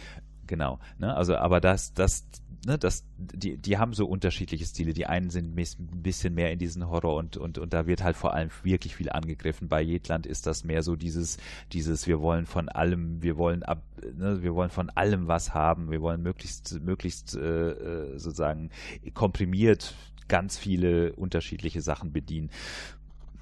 Genau. 0.47 0.79
Ne? 0.97 1.15
Also, 1.15 1.35
aber 1.37 1.59
das, 1.61 1.93
das, 1.93 2.27
ne, 2.65 2.77
das, 2.77 3.05
die, 3.17 3.57
die 3.57 3.77
haben 3.77 3.93
so 3.93 4.07
unterschiedliche 4.07 4.65
Stile. 4.65 4.93
Die 4.93 5.05
einen 5.05 5.29
sind 5.29 5.55
ein 5.57 6.01
bisschen 6.01 6.33
mehr 6.33 6.51
in 6.51 6.59
diesen 6.59 6.89
Horror 6.89 7.15
und, 7.15 7.37
und, 7.37 7.57
und 7.57 7.73
da 7.73 7.85
wird 7.85 8.03
halt 8.03 8.17
vor 8.17 8.33
allem 8.33 8.49
wirklich 8.63 8.95
viel 8.95 9.09
angegriffen. 9.09 9.69
Bei 9.69 9.81
Jedland 9.81 10.25
ist 10.25 10.47
das 10.47 10.63
mehr 10.63 10.81
so 10.81 10.95
dieses, 10.95 11.37
dieses, 11.71 12.07
wir 12.07 12.19
wollen 12.19 12.47
von 12.47 12.67
allem, 12.67 13.21
wir 13.21 13.37
wollen 13.37 13.63
ab, 13.63 13.83
ne, 14.01 14.41
wir 14.41 14.55
wollen 14.55 14.71
von 14.71 14.89
allem 14.89 15.27
was 15.27 15.53
haben, 15.53 15.91
wir 15.91 16.01
wollen 16.01 16.21
möglichst, 16.21 16.81
möglichst 16.81 17.35
äh, 17.35 17.69
äh 17.69 18.17
sozusagen 18.17 18.71
komprimiert 19.13 19.93
ganz 20.27 20.57
viele 20.57 21.13
unterschiedliche 21.13 21.81
Sachen 21.81 22.11
bedienen 22.11 22.49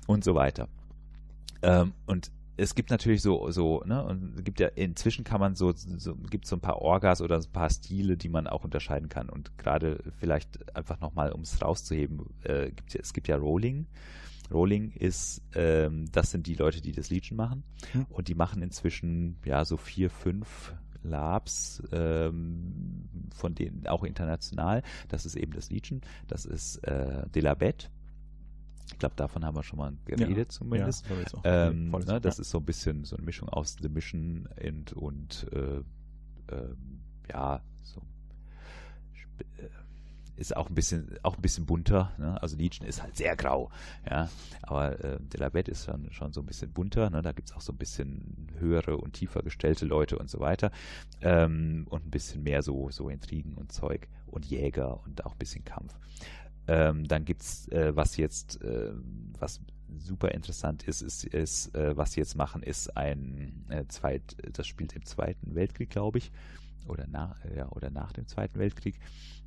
und 0.05 0.23
so 0.23 0.35
weiter. 0.35 0.67
Ähm, 1.61 1.93
und 2.05 2.29
es 2.55 2.75
gibt 2.75 2.91
natürlich 2.91 3.21
so, 3.21 3.49
so, 3.51 3.81
ne, 3.85 4.03
und 4.03 4.43
gibt 4.43 4.59
ja, 4.59 4.67
inzwischen 4.67 5.23
kann 5.23 5.39
man 5.39 5.55
so, 5.55 5.73
so 5.73 6.15
gibt 6.15 6.45
so 6.45 6.55
ein 6.55 6.61
paar 6.61 6.81
Orgas 6.81 7.21
oder 7.21 7.37
ein 7.37 7.51
paar 7.51 7.69
Stile, 7.69 8.17
die 8.17 8.29
man 8.29 8.47
auch 8.47 8.63
unterscheiden 8.63 9.09
kann. 9.09 9.29
Und 9.29 9.57
gerade 9.57 9.99
vielleicht 10.19 10.75
einfach 10.75 10.99
nochmal, 10.99 11.31
um 11.31 11.41
es 11.41 11.61
rauszuheben, 11.61 12.21
äh, 12.43 12.71
gibt, 12.71 12.95
es 12.95 13.13
gibt 13.13 13.27
ja 13.27 13.37
Rolling. 13.37 13.87
Rolling 14.51 14.91
ist, 14.91 15.41
ähm, 15.55 16.05
das 16.11 16.31
sind 16.31 16.45
die 16.45 16.55
Leute, 16.55 16.81
die 16.81 16.91
das 16.91 17.09
Legion 17.09 17.37
machen. 17.37 17.63
Hm. 17.91 18.05
Und 18.09 18.27
die 18.27 18.35
machen 18.35 18.61
inzwischen, 18.61 19.37
ja, 19.45 19.65
so 19.65 19.77
vier, 19.77 20.09
fünf 20.09 20.73
Labs, 21.01 21.81
ähm, 21.91 23.09
von 23.33 23.55
denen 23.55 23.87
auch 23.87 24.03
international. 24.03 24.83
Das 25.07 25.25
ist 25.25 25.35
eben 25.35 25.53
das 25.53 25.71
Legion. 25.71 26.01
Das 26.27 26.45
ist 26.45 26.77
äh, 26.83 27.27
Delabet 27.29 27.89
ich 28.87 28.99
glaube, 28.99 29.15
davon 29.15 29.45
haben 29.45 29.55
wir 29.55 29.63
schon 29.63 29.79
mal 29.79 29.93
geredet 30.05 30.37
ja, 30.37 30.49
zumindest. 30.49 31.05
Ja, 31.43 31.69
ähm, 31.69 31.91
ne, 31.91 32.21
das 32.21 32.37
ja. 32.37 32.41
ist 32.41 32.49
so 32.49 32.59
ein 32.59 32.65
bisschen 32.65 33.05
so 33.05 33.15
eine 33.15 33.25
Mischung 33.25 33.49
aus 33.49 33.77
The 33.81 33.89
Mission 33.89 34.47
und, 34.61 34.93
und 34.93 35.47
äh, 35.51 35.77
äh, 36.53 36.75
ja, 37.31 37.61
so 37.81 38.01
äh, 39.57 39.69
ist 40.35 40.55
auch 40.57 40.67
ein 40.67 40.75
bisschen 40.75 41.15
auch 41.21 41.35
ein 41.35 41.41
bisschen 41.41 41.65
bunter. 41.65 42.11
Ne? 42.17 42.41
Also 42.41 42.57
Legion 42.57 42.87
ist 42.87 43.03
halt 43.03 43.15
sehr 43.15 43.35
grau, 43.35 43.69
ja. 44.09 44.29
Aber 44.63 44.99
äh, 45.03 45.19
Delabet 45.19 45.69
ist 45.69 45.87
dann 45.87 46.11
schon 46.11 46.33
so 46.33 46.41
ein 46.41 46.45
bisschen 46.45 46.71
bunter. 46.71 47.09
Ne? 47.09 47.21
Da 47.21 47.31
gibt 47.33 47.49
es 47.49 47.55
auch 47.55 47.61
so 47.61 47.71
ein 47.71 47.77
bisschen 47.77 48.47
höhere 48.57 48.97
und 48.97 49.13
tiefer 49.13 49.43
gestellte 49.43 49.85
Leute 49.85 50.17
und 50.17 50.29
so 50.29 50.39
weiter. 50.39 50.71
Ähm, 51.21 51.85
und 51.89 52.07
ein 52.07 52.11
bisschen 52.11 52.43
mehr 52.43 52.63
so, 52.63 52.89
so 52.89 53.09
Intrigen 53.09 53.53
und 53.53 53.71
Zeug 53.71 54.07
und 54.25 54.45
Jäger 54.45 55.03
und 55.03 55.23
auch 55.25 55.33
ein 55.33 55.37
bisschen 55.37 55.63
Kampf. 55.63 55.97
Ähm, 56.67 57.07
dann 57.07 57.25
gibt's, 57.25 57.67
äh, 57.69 57.95
was 57.95 58.17
jetzt, 58.17 58.61
äh, 58.61 58.91
was 59.39 59.61
super 59.97 60.31
interessant 60.31 60.83
ist, 60.83 61.01
ist, 61.01 61.25
ist 61.25 61.75
äh, 61.75 61.95
was 61.95 62.13
sie 62.13 62.21
jetzt 62.21 62.35
machen, 62.35 62.63
ist 62.63 62.95
ein 62.97 63.65
äh, 63.69 63.85
zweit, 63.87 64.35
das 64.53 64.67
spielt 64.67 64.93
im 64.93 65.05
Zweiten 65.05 65.55
Weltkrieg, 65.55 65.89
glaube 65.89 66.17
ich, 66.17 66.31
oder 66.87 67.07
nach, 67.07 67.37
ja, 67.55 67.69
oder 67.69 67.89
nach 67.89 68.11
dem 68.11 68.27
Zweiten 68.27 68.59
Weltkrieg 68.59 68.99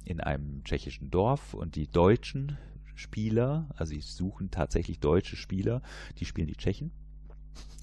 in 0.04 0.20
einem 0.20 0.62
tschechischen 0.64 1.10
Dorf. 1.10 1.54
Und 1.54 1.76
die 1.76 1.88
deutschen 1.88 2.56
Spieler, 2.94 3.68
also 3.76 3.94
sie 3.94 4.00
suchen 4.00 4.50
tatsächlich 4.50 5.00
deutsche 5.00 5.36
Spieler, 5.36 5.82
die 6.18 6.24
spielen 6.24 6.48
die 6.48 6.56
Tschechen 6.56 6.92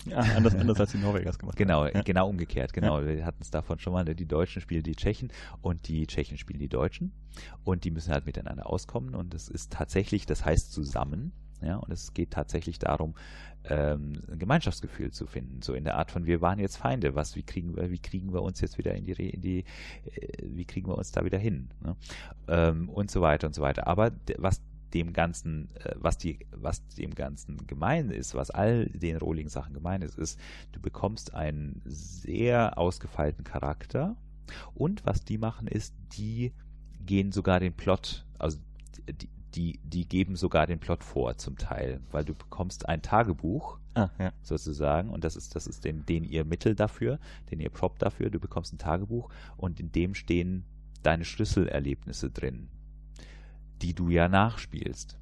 Ja, 0.05 0.17
anders, 0.19 0.53
anders 0.55 0.79
als 0.79 0.91
die 0.91 0.97
Norweger 0.97 1.29
es 1.29 1.39
gemacht 1.39 1.57
Genau, 1.57 1.85
haben. 1.85 1.91
Ja. 1.95 2.01
genau 2.01 2.27
umgekehrt. 2.27 2.73
Genau, 2.73 3.05
wir 3.05 3.25
hatten 3.25 3.41
es 3.41 3.51
davon 3.51 3.79
schon 3.79 3.93
mal. 3.93 4.03
ne, 4.03 4.15
Die 4.15 4.25
Deutschen 4.25 4.61
spielen 4.61 4.83
die 4.83 4.95
Tschechen 4.95 5.31
und 5.61 5.87
die 5.87 6.05
Tschechen 6.07 6.37
spielen 6.37 6.59
die 6.59 6.67
Deutschen 6.67 7.13
und 7.63 7.85
die 7.85 7.91
müssen 7.91 8.11
halt 8.13 8.25
miteinander 8.25 8.67
auskommen 8.69 9.15
und 9.15 9.33
es 9.33 9.47
ist 9.47 9.71
tatsächlich, 9.71 10.25
das 10.25 10.43
heißt 10.45 10.71
zusammen. 10.73 11.31
Ja, 11.61 11.77
und 11.77 11.91
es 11.93 12.13
geht 12.13 12.31
tatsächlich 12.31 12.77
darum, 12.77 13.15
ähm, 13.63 14.21
ein 14.29 14.37
Gemeinschaftsgefühl 14.37 15.11
zu 15.11 15.25
finden, 15.25 15.61
so 15.61 15.73
in 15.73 15.85
der 15.85 15.95
Art 15.95 16.11
von 16.11 16.25
wir 16.25 16.41
waren 16.41 16.59
jetzt 16.59 16.75
Feinde, 16.75 17.15
was 17.15 17.37
wie 17.37 17.43
kriegen 17.43 17.77
wir 17.77 17.89
wie 17.89 17.99
kriegen 17.99 18.33
wir 18.33 18.41
uns 18.41 18.59
jetzt 18.59 18.77
wieder 18.77 18.93
in 18.93 19.05
die 19.05 19.13
in 19.29 19.39
die 19.39 19.59
äh, 20.13 20.27
wie 20.41 20.65
kriegen 20.65 20.89
wir 20.89 20.97
uns 20.97 21.13
da 21.13 21.23
wieder 21.23 21.37
hin 21.37 21.69
ne? 21.79 21.95
ähm, 22.49 22.89
und 22.89 23.09
so 23.09 23.21
weiter 23.21 23.47
und 23.47 23.55
so 23.55 23.61
weiter. 23.61 23.87
Aber 23.87 24.11
was 24.37 24.61
dem 24.93 25.13
Ganzen, 25.13 25.69
äh, 25.75 25.95
was 25.95 26.17
die, 26.17 26.39
was 26.51 26.85
dem 26.89 27.15
Ganzen 27.15 27.65
gemein 27.67 28.09
ist, 28.09 28.35
was 28.35 28.49
all 28.51 28.85
den 28.87 29.17
Rohling-Sachen 29.17 29.73
gemein 29.73 30.01
ist, 30.01 30.17
ist, 30.17 30.39
du 30.71 30.79
bekommst 30.79 31.33
einen 31.33 31.81
sehr 31.85 32.77
ausgefeilten 32.77 33.43
Charakter 33.43 34.15
und 34.73 35.05
was 35.05 35.23
die 35.23 35.37
machen 35.37 35.67
ist, 35.67 35.95
die 36.17 36.53
gehen 37.05 37.31
sogar 37.31 37.59
den 37.59 37.73
Plot, 37.73 38.25
also 38.39 38.59
die, 39.07 39.29
die, 39.53 39.79
die 39.83 40.07
geben 40.07 40.35
sogar 40.35 40.67
den 40.67 40.79
Plot 40.79 41.03
vor 41.03 41.37
zum 41.37 41.57
Teil, 41.57 42.01
weil 42.11 42.25
du 42.25 42.33
bekommst 42.33 42.87
ein 42.87 43.01
Tagebuch 43.01 43.79
Ah, 43.95 44.09
ja. 44.17 44.33
sozusagen 44.41 45.09
und 45.09 45.23
das 45.23 45.35
ist 45.35 45.55
das 45.55 45.67
ist 45.67 45.85
den, 45.85 46.03
den 46.07 46.23
ihr 46.23 46.45
Mittel 46.45 46.73
dafür, 46.73 47.19
den 47.51 47.59
ihr 47.59 47.69
Prop 47.69 47.99
dafür. 47.99 48.31
Du 48.31 48.39
bekommst 48.39 48.73
ein 48.73 48.79
Tagebuch 48.79 49.29
und 49.55 49.79
in 49.79 49.91
dem 49.91 50.15
stehen 50.15 50.65
deine 51.03 51.25
Schlüsselerlebnisse 51.25 52.31
drin, 52.31 52.69
die 53.81 53.93
du 53.93 54.09
ja 54.09 54.27
nachspielst. 54.27 55.17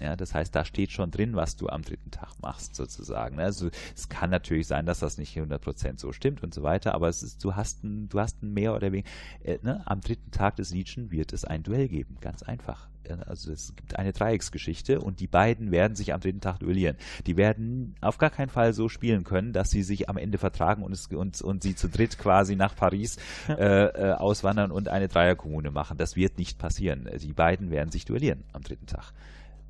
Ja, 0.00 0.16
das 0.16 0.34
heißt, 0.34 0.54
da 0.54 0.64
steht 0.64 0.92
schon 0.92 1.10
drin, 1.10 1.34
was 1.34 1.56
du 1.56 1.68
am 1.68 1.82
dritten 1.82 2.10
Tag 2.10 2.30
machst, 2.40 2.76
sozusagen. 2.76 3.40
Also 3.40 3.70
es 3.94 4.08
kann 4.08 4.30
natürlich 4.30 4.66
sein, 4.66 4.86
dass 4.86 5.00
das 5.00 5.18
nicht 5.18 5.36
100% 5.36 5.98
so 5.98 6.12
stimmt 6.12 6.42
und 6.42 6.54
so 6.54 6.62
weiter, 6.62 6.94
aber 6.94 7.08
es 7.08 7.22
ist, 7.22 7.44
du 7.44 7.56
hast 7.56 7.82
ein, 7.84 8.08
du 8.08 8.20
hast 8.20 8.42
ein 8.42 8.52
mehr 8.52 8.74
oder 8.74 8.92
weniger, 8.92 9.08
äh, 9.42 9.58
ne, 9.62 9.82
am 9.86 10.00
dritten 10.00 10.30
Tag 10.30 10.56
des 10.56 10.70
Liedchen 10.70 11.10
wird 11.10 11.32
es 11.32 11.44
ein 11.44 11.62
Duell 11.62 11.88
geben, 11.88 12.16
ganz 12.20 12.42
einfach. 12.42 12.88
Also 13.26 13.52
es 13.52 13.74
gibt 13.74 13.98
eine 13.98 14.12
Dreiecksgeschichte 14.12 15.00
und 15.00 15.20
die 15.20 15.26
beiden 15.26 15.70
werden 15.70 15.96
sich 15.96 16.12
am 16.12 16.20
dritten 16.20 16.40
Tag 16.40 16.60
duellieren. 16.60 16.96
Die 17.26 17.36
werden 17.36 17.94
auf 18.00 18.18
gar 18.18 18.30
keinen 18.30 18.50
Fall 18.50 18.72
so 18.72 18.88
spielen 18.88 19.24
können, 19.24 19.52
dass 19.52 19.70
sie 19.70 19.82
sich 19.82 20.08
am 20.08 20.16
Ende 20.16 20.38
vertragen 20.38 20.82
und, 20.82 20.92
es, 20.92 21.06
und, 21.06 21.40
und 21.40 21.62
sie 21.62 21.74
zu 21.74 21.88
dritt 21.88 22.18
quasi 22.18 22.56
nach 22.56 22.76
Paris 22.76 23.16
äh, 23.48 23.54
äh, 23.54 24.12
auswandern 24.12 24.70
und 24.70 24.88
eine 24.88 25.08
Dreierkommune 25.08 25.70
machen. 25.70 25.96
Das 25.96 26.16
wird 26.16 26.38
nicht 26.38 26.58
passieren. 26.58 27.08
Die 27.20 27.32
beiden 27.32 27.70
werden 27.70 27.90
sich 27.90 28.04
duellieren 28.04 28.44
am 28.52 28.62
dritten 28.62 28.86
Tag. 28.86 29.12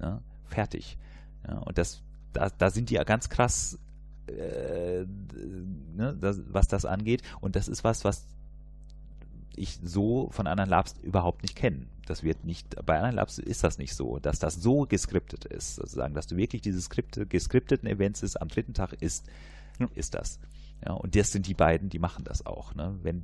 Ja, 0.00 0.20
fertig. 0.46 0.98
Ja, 1.46 1.58
und 1.58 1.78
das, 1.78 2.02
da, 2.32 2.50
da 2.50 2.70
sind 2.70 2.90
die 2.90 2.94
ja 2.94 3.04
ganz 3.04 3.28
krass, 3.28 3.78
äh, 4.26 5.04
ne, 5.96 6.16
das, 6.20 6.40
was 6.48 6.68
das 6.68 6.84
angeht. 6.84 7.22
Und 7.40 7.56
das 7.56 7.68
ist 7.68 7.84
was, 7.84 8.04
was 8.04 8.26
ich 9.56 9.78
so 9.82 10.28
von 10.30 10.46
anderen 10.46 10.70
Labs 10.70 10.94
überhaupt 11.02 11.42
nicht 11.42 11.56
kenne. 11.56 11.86
Das 12.06 12.22
wird 12.22 12.44
nicht, 12.44 12.74
bei 12.86 12.96
anderen 12.96 13.16
Labs 13.16 13.38
ist 13.38 13.64
das 13.64 13.78
nicht 13.78 13.94
so, 13.94 14.18
dass 14.18 14.38
das 14.38 14.54
so 14.54 14.86
geskriptet 14.86 15.44
ist, 15.44 15.76
sozusagen, 15.76 16.14
dass 16.14 16.26
du 16.26 16.36
wirklich 16.36 16.62
diese 16.62 16.80
Skripte, 16.80 17.26
geskripteten 17.26 17.88
Events 17.88 18.22
ist, 18.22 18.40
am 18.40 18.48
dritten 18.48 18.74
Tag 18.74 18.94
ist, 19.00 19.26
ist 19.94 20.14
das. 20.14 20.38
Ja, 20.84 20.92
und 20.92 21.16
das 21.16 21.32
sind 21.32 21.46
die 21.46 21.54
beiden, 21.54 21.88
die 21.90 21.98
machen 21.98 22.24
das 22.24 22.46
auch. 22.46 22.74
Ne? 22.74 22.96
Wenn, 23.02 23.22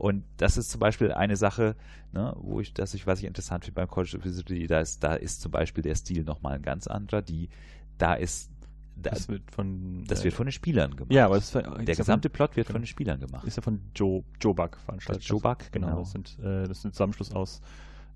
und 0.00 0.24
das 0.38 0.56
ist 0.56 0.70
zum 0.70 0.80
Beispiel 0.80 1.12
eine 1.12 1.36
Sache, 1.36 1.76
ne, 2.12 2.34
wo 2.38 2.58
ich, 2.58 2.72
dass 2.72 2.94
ich, 2.94 3.06
was 3.06 3.18
ich 3.18 3.26
interessant 3.26 3.66
finde 3.66 3.74
beim 3.74 3.88
College 3.88 4.16
of 4.16 4.24
Wizardry, 4.24 4.66
da 4.66 4.80
ist, 4.80 5.04
da 5.04 5.14
ist 5.14 5.42
zum 5.42 5.52
Beispiel 5.52 5.82
der 5.82 5.94
Stil 5.94 6.24
nochmal 6.24 6.54
ein 6.54 6.62
ganz 6.62 6.86
anderer, 6.86 7.20
die, 7.20 7.50
da 7.98 8.14
ist, 8.14 8.50
da, 8.96 9.10
Das 9.10 9.28
wird 9.28 9.50
von. 9.50 10.04
das 10.06 10.20
äh, 10.20 10.24
wird 10.24 10.34
von 10.34 10.46
den 10.46 10.52
Spielern 10.52 10.96
gemacht. 10.96 11.12
Ja, 11.12 11.26
aber 11.26 11.36
es 11.36 11.54
ist, 11.54 11.54
der 11.54 11.94
gesamte 11.94 12.30
Plot 12.30 12.56
wird 12.56 12.68
genau. 12.68 12.76
von 12.76 12.82
den 12.82 12.86
Spielern 12.86 13.20
gemacht. 13.20 13.42
Von, 13.42 13.48
ist 13.48 13.56
ja 13.56 13.62
von 13.62 13.82
Joe, 13.94 14.24
Joe 14.40 14.54
Buck 14.54 14.78
veranstaltet. 14.78 15.22
Das 15.22 15.28
Joe 15.28 15.38
Buck, 15.38 15.70
genau. 15.70 15.88
genau. 15.88 15.98
Das, 15.98 16.12
sind, 16.12 16.38
äh, 16.38 16.66
das 16.66 16.78
ist 16.78 16.84
ein 16.86 16.92
Zusammenschluss 16.92 17.32
aus 17.32 17.60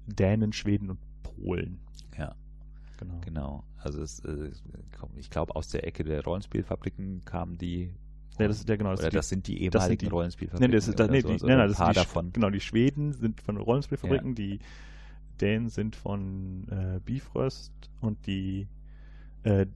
Dänen, 0.07 0.55
Schweden 0.55 0.89
und 0.89 0.99
Polen. 1.23 1.81
Ja. 2.17 2.35
Genau. 2.97 3.21
Genau. 3.21 3.65
Also 3.77 4.01
es, 4.01 4.21
äh, 4.21 4.51
ich 5.17 5.29
glaube, 5.29 5.55
aus 5.55 5.69
der 5.69 5.87
Ecke 5.87 6.03
der 6.03 6.25
Rollenspielfabriken 6.25 7.27
kamen 7.27 7.59
die. 7.59 7.95
Ja, 8.39 8.49
das 8.49 8.59
ist 8.59 8.69
ja 8.69 8.77
genau. 8.77 8.93
oder 8.93 9.11
das 9.11 9.29
sind 9.29 9.47
die 9.47 9.69
das 9.71 9.85
sind 9.87 9.93
ehemaligen 9.93 9.99
die- 9.99 10.07
Nee, 10.07 10.11
Rollenspielfabriken. 10.11 10.73
das 10.73 10.89
ist, 10.89 10.99
das, 10.99 11.05
oder 11.07 11.13
nee, 11.13 11.21
so, 11.21 11.29
die, 11.29 11.33
also 11.35 11.47
nein, 11.47 11.57
nein, 11.59 11.65
ein 11.67 11.69
das 11.71 11.79
sind 11.79 11.89
die, 11.91 11.95
davon. 11.95 12.33
Genau, 12.33 12.51
die 12.51 12.61
Schweden 12.61 13.13
sind 13.13 13.41
von 13.41 13.57
Rollenspielfabriken, 13.57 14.35
die 14.35 14.59
Dänen 15.41 15.69
sind 15.69 15.97
von 15.97 16.69
äh, 16.69 17.01
Bifrost 17.05 17.73
und 18.01 18.27
die 18.27 18.67
äh, 19.45 19.67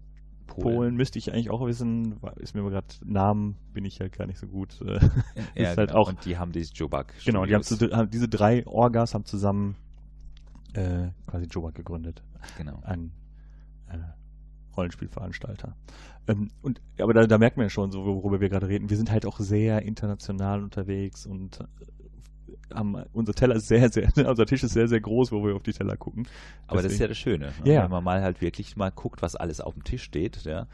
Polen. 0.46 0.94
müsste 0.96 1.18
ich 1.18 1.30
eigentlich 1.32 1.50
auch 1.50 1.64
wissen, 1.66 2.16
ist 2.36 2.54
mir 2.54 2.62
gerade 2.70 2.86
Namen 3.04 3.56
bin 3.74 3.84
ich 3.84 3.98
ja 3.98 4.08
gar 4.08 4.26
nicht 4.26 4.38
so 4.38 4.46
gut. 4.46 4.80
Äh, 4.80 4.98
Ja, 5.54 5.70
ist 5.72 5.76
halt 5.78 5.90
genau. 5.90 6.00
auch- 6.00 6.08
Und 6.08 6.24
die 6.24 6.38
haben 6.38 6.52
dieses 6.52 6.70
Jobak. 6.74 7.12
genau, 7.24 7.44
die 7.44 7.54
haben, 7.54 7.62
zu, 7.62 7.76
haben 7.92 8.08
diese 8.10 8.28
drei 8.28 8.66
Orgas 8.66 9.14
haben 9.14 9.24
zusammen 9.24 9.76
äh, 10.74 11.08
quasi 11.26 11.46
Jobak 11.46 11.74
gegründet. 11.74 12.22
Genau. 12.56 12.80
ein 12.84 13.12
Rollenspielveranstalter. 14.78 15.76
Ähm, 16.26 16.50
und 16.62 16.80
aber 16.98 17.12
da, 17.14 17.26
da 17.26 17.38
merkt 17.38 17.56
man 17.56 17.66
ja 17.66 17.70
schon, 17.70 17.90
so 17.90 18.04
worüber 18.04 18.40
wir 18.40 18.48
gerade 18.48 18.68
reden. 18.68 18.88
Wir 18.90 18.96
sind 18.96 19.10
halt 19.10 19.26
auch 19.26 19.38
sehr 19.40 19.82
international 19.82 20.62
unterwegs 20.62 21.26
und 21.26 21.60
äh, 21.60 21.64
haben 22.74 22.96
unser 23.12 23.32
Teller 23.34 23.56
ist 23.56 23.68
sehr, 23.68 23.90
sehr, 23.90 24.08
unser 24.28 24.46
Tisch 24.46 24.62
ist 24.62 24.72
sehr, 24.72 24.88
sehr 24.88 25.00
groß, 25.00 25.32
wo 25.32 25.44
wir 25.44 25.54
auf 25.54 25.62
die 25.62 25.72
Teller 25.72 25.96
gucken. 25.96 26.26
Aber 26.66 26.82
das 26.82 26.92
ist 26.92 26.98
ja 26.98 27.08
das 27.08 27.18
Schöne. 27.18 27.52
ne? 27.64 27.72
Ja. 27.72 27.84
Wenn 27.84 27.90
man 27.90 28.04
mal 28.04 28.22
halt 28.22 28.40
wirklich 28.40 28.76
mal 28.76 28.90
guckt, 28.90 29.22
was 29.22 29.36
alles 29.36 29.60
auf 29.60 29.74
dem 29.74 29.84
Tisch 29.84 30.02
steht, 30.02 30.44
ja, 30.44 30.66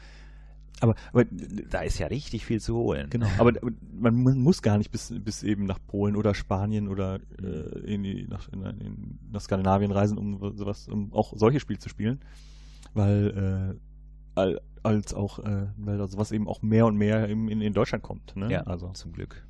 aber, 0.81 0.95
aber 1.13 1.23
da 1.69 1.79
ist 1.81 1.99
ja 1.99 2.07
richtig 2.07 2.45
viel 2.45 2.59
zu 2.59 2.75
holen. 2.75 3.09
Genau, 3.09 3.27
aber, 3.37 3.51
aber 3.61 3.71
man 3.97 4.13
mu- 4.13 4.35
muss 4.35 4.61
gar 4.61 4.77
nicht 4.77 4.91
bis, 4.91 5.13
bis 5.23 5.41
eben 5.41 5.63
nach 5.63 5.79
Polen 5.87 6.17
oder 6.17 6.35
Spanien 6.35 6.89
oder 6.89 7.19
äh, 7.41 7.79
in 7.93 8.03
die, 8.03 8.27
nach, 8.27 8.49
in, 8.51 8.61
in, 8.65 9.19
nach 9.31 9.39
Skandinavien 9.39 9.91
reisen, 9.91 10.17
um 10.17 10.57
sowas, 10.57 10.89
um 10.89 11.13
auch 11.13 11.31
solche 11.37 11.61
Spiele 11.61 11.79
zu 11.79 11.87
spielen, 11.87 12.19
weil 12.93 13.73
äh, 13.73 13.79
als 14.35 15.13
auch, 15.13 15.39
äh, 15.39 15.67
weil 15.77 16.07
sowas 16.07 16.31
eben 16.31 16.47
auch 16.47 16.61
mehr 16.61 16.85
und 16.85 16.97
mehr 16.97 17.27
im, 17.27 17.49
in, 17.49 17.61
in 17.61 17.73
Deutschland 17.73 18.03
kommt. 18.03 18.35
Ne? 18.35 18.51
Ja, 18.51 18.61
also 18.63 18.89
zum 18.89 19.13
Glück. 19.13 19.45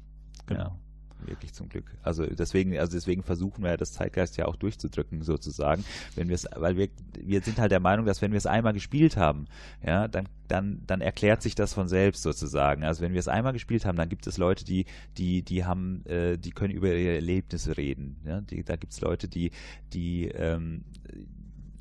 genau. 0.46 0.62
Ja, 0.62 0.80
wirklich 1.28 1.54
zum 1.54 1.70
Glück. 1.70 1.98
Also 2.04 2.26
deswegen, 2.26 2.78
also 2.78 2.94
deswegen 2.94 3.24
versuchen 3.24 3.64
wir 3.64 3.72
ja 3.72 3.78
das 3.78 3.94
Zeitgeist 3.94 4.38
ja 4.38 4.46
auch 4.46 4.56
durchzudrücken, 4.56 5.22
sozusagen. 5.24 5.84
Wenn 6.16 6.28
wir 6.28 6.36
es, 6.36 6.48
weil 6.56 6.78
wir, 6.78 6.90
wir 7.20 7.42
sind 7.42 7.58
halt 7.60 7.72
der 7.72 7.80
Meinung, 7.80 8.06
dass 8.06 8.22
wenn 8.22 8.32
wir 8.32 8.38
es 8.38 8.46
einmal 8.46 8.74
gespielt 8.74 9.18
haben, 9.18 9.46
ja, 9.86 10.08
dann, 10.08 10.28
dann, 10.48 10.84
dann 10.86 11.02
erklärt 11.02 11.42
sich 11.42 11.56
das 11.56 11.74
von 11.74 11.88
selbst 11.88 12.24
sozusagen. 12.24 12.84
Also 12.84 13.02
wenn 13.02 13.14
wir 13.14 13.20
es 13.20 13.28
einmal 13.28 13.54
gespielt 13.54 13.86
haben, 13.86 13.98
dann 13.98 14.10
gibt 14.10 14.28
es 14.28 14.38
Leute, 14.38 14.66
die, 14.66 14.86
die, 15.18 15.42
die 15.42 15.66
haben, 15.66 16.06
äh, 16.06 16.38
die 16.38 16.52
können 16.52 16.74
über 16.74 16.94
ihre 16.94 17.16
Erlebnisse 17.16 17.78
reden. 17.78 18.18
Ja? 18.26 18.42
Die, 18.42 18.64
da 18.64 18.76
gibt 18.76 18.94
es 18.94 19.02
Leute, 19.02 19.28
die, 19.28 19.52
die 19.94 20.28
ähm, 20.28 20.84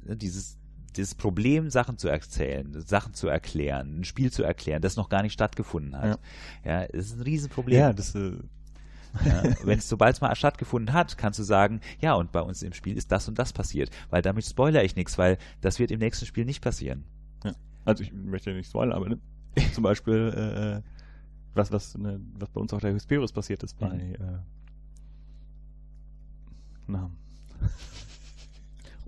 dieses 0.07 0.59
dieses 0.97 1.15
Problem, 1.15 1.71
Sachen 1.71 1.99
zu 1.99 2.09
erzählen, 2.09 2.81
Sachen 2.87 3.15
zu 3.15 3.29
erklären, 3.29 4.01
ein 4.01 4.05
Spiel 4.05 4.31
zu 4.33 4.43
erklären, 4.43 4.83
das 4.83 4.97
noch 4.97 5.09
gar 5.09 5.23
nicht 5.23 5.33
stattgefunden 5.33 5.97
hat. 5.97 6.19
Ja, 6.65 6.83
es 6.85 7.07
ist 7.07 7.17
ein 7.19 7.23
Riesenproblem. 7.23 7.79
Ja, 7.79 7.93
das 7.93 8.15
äh, 8.15 8.33
Ja, 9.25 9.43
wenn 9.65 9.79
es 9.79 9.89
sobald 9.89 10.17
es 10.17 10.21
mal 10.21 10.35
stattgefunden 10.35 10.93
hat, 10.93 11.17
kannst 11.17 11.39
du 11.39 11.43
sagen, 11.45 11.81
ja, 12.01 12.15
und 12.15 12.33
bei 12.33 12.41
uns 12.41 12.63
im 12.63 12.73
Spiel 12.73 12.97
ist 12.97 13.13
das 13.13 13.29
und 13.29 13.39
das 13.39 13.53
passiert, 13.53 13.91
weil 14.11 14.23
damit 14.23 14.45
spoilere 14.45 14.83
ich 14.85 14.97
nichts, 14.97 15.19
weil 15.19 15.39
das 15.61 15.79
wird 15.79 15.91
im 15.91 16.01
nächsten 16.01 16.27
Spiel 16.27 16.45
nicht 16.45 16.63
passieren. 16.63 17.05
also 17.85 18.03
ich 18.03 18.13
möchte 18.13 18.51
ja 18.51 18.57
nicht 18.57 18.69
spoilern, 18.71 18.93
aber 18.97 19.09
ne, 19.11 19.19
zum 19.73 19.83
Beispiel 19.85 20.83
äh, 20.85 20.91
was, 21.55 21.71
was, 21.71 21.97
ne, 21.97 22.21
was 22.39 22.49
bei 22.51 22.61
uns 22.61 22.73
auf 22.73 22.81
der 22.81 22.93
Hesperus 22.93 23.31
passiert 23.33 23.63
ist 23.63 23.79
bei 23.79 23.89
Mhm. 23.95 24.15
äh, 24.15 24.19
na, 26.89 27.11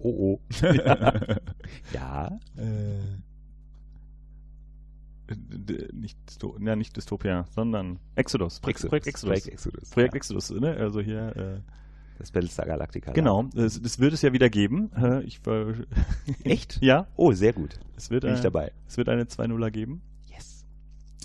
Oh 0.09 0.39
oh. 0.39 0.41
ja. 1.93 2.29
äh, 2.57 3.01
nicht, 5.93 6.17
Dysto 6.29 6.57
ja, 6.61 6.77
nicht 6.77 6.97
Dystopia, 6.97 7.45
sondern 7.51 7.99
Exodus. 8.15 8.61
Pro- 8.61 8.71
Exodus. 8.71 8.91
Projekt 8.91 9.07
Exodus. 9.09 9.31
Projekt 9.33 9.49
Exodus. 9.49 9.91
Projekt 9.91 10.15
ja. 10.15 10.17
Exodus, 10.19 10.51
ne? 10.51 10.77
Also 10.77 11.01
hier, 11.01 11.37
äh, 11.37 11.61
Das 12.19 12.31
Battlestar 12.31 12.67
Galactica. 12.67 13.11
genau, 13.13 13.45
das, 13.53 13.83
das 13.83 13.99
wird 13.99 14.13
es 14.13 14.23
ja 14.23 14.33
wieder 14.33 14.49
geben. 14.49 14.91
Ich, 15.25 15.41
Echt? 16.45 16.79
ja, 16.81 17.09
Oh, 17.17 17.33
sehr 17.33 17.53
gut. 17.53 17.81
es 17.97 18.11
wird, 18.11 18.23
Bin 18.23 18.35
ich 18.35 18.39
äh, 18.41 18.43
dabei. 18.45 18.71
es 18.87 18.97
wird 18.97 19.09
eine 19.09 19.25
2-0er 19.25 19.71
geben. 19.73 20.03
Yes. 20.33 20.65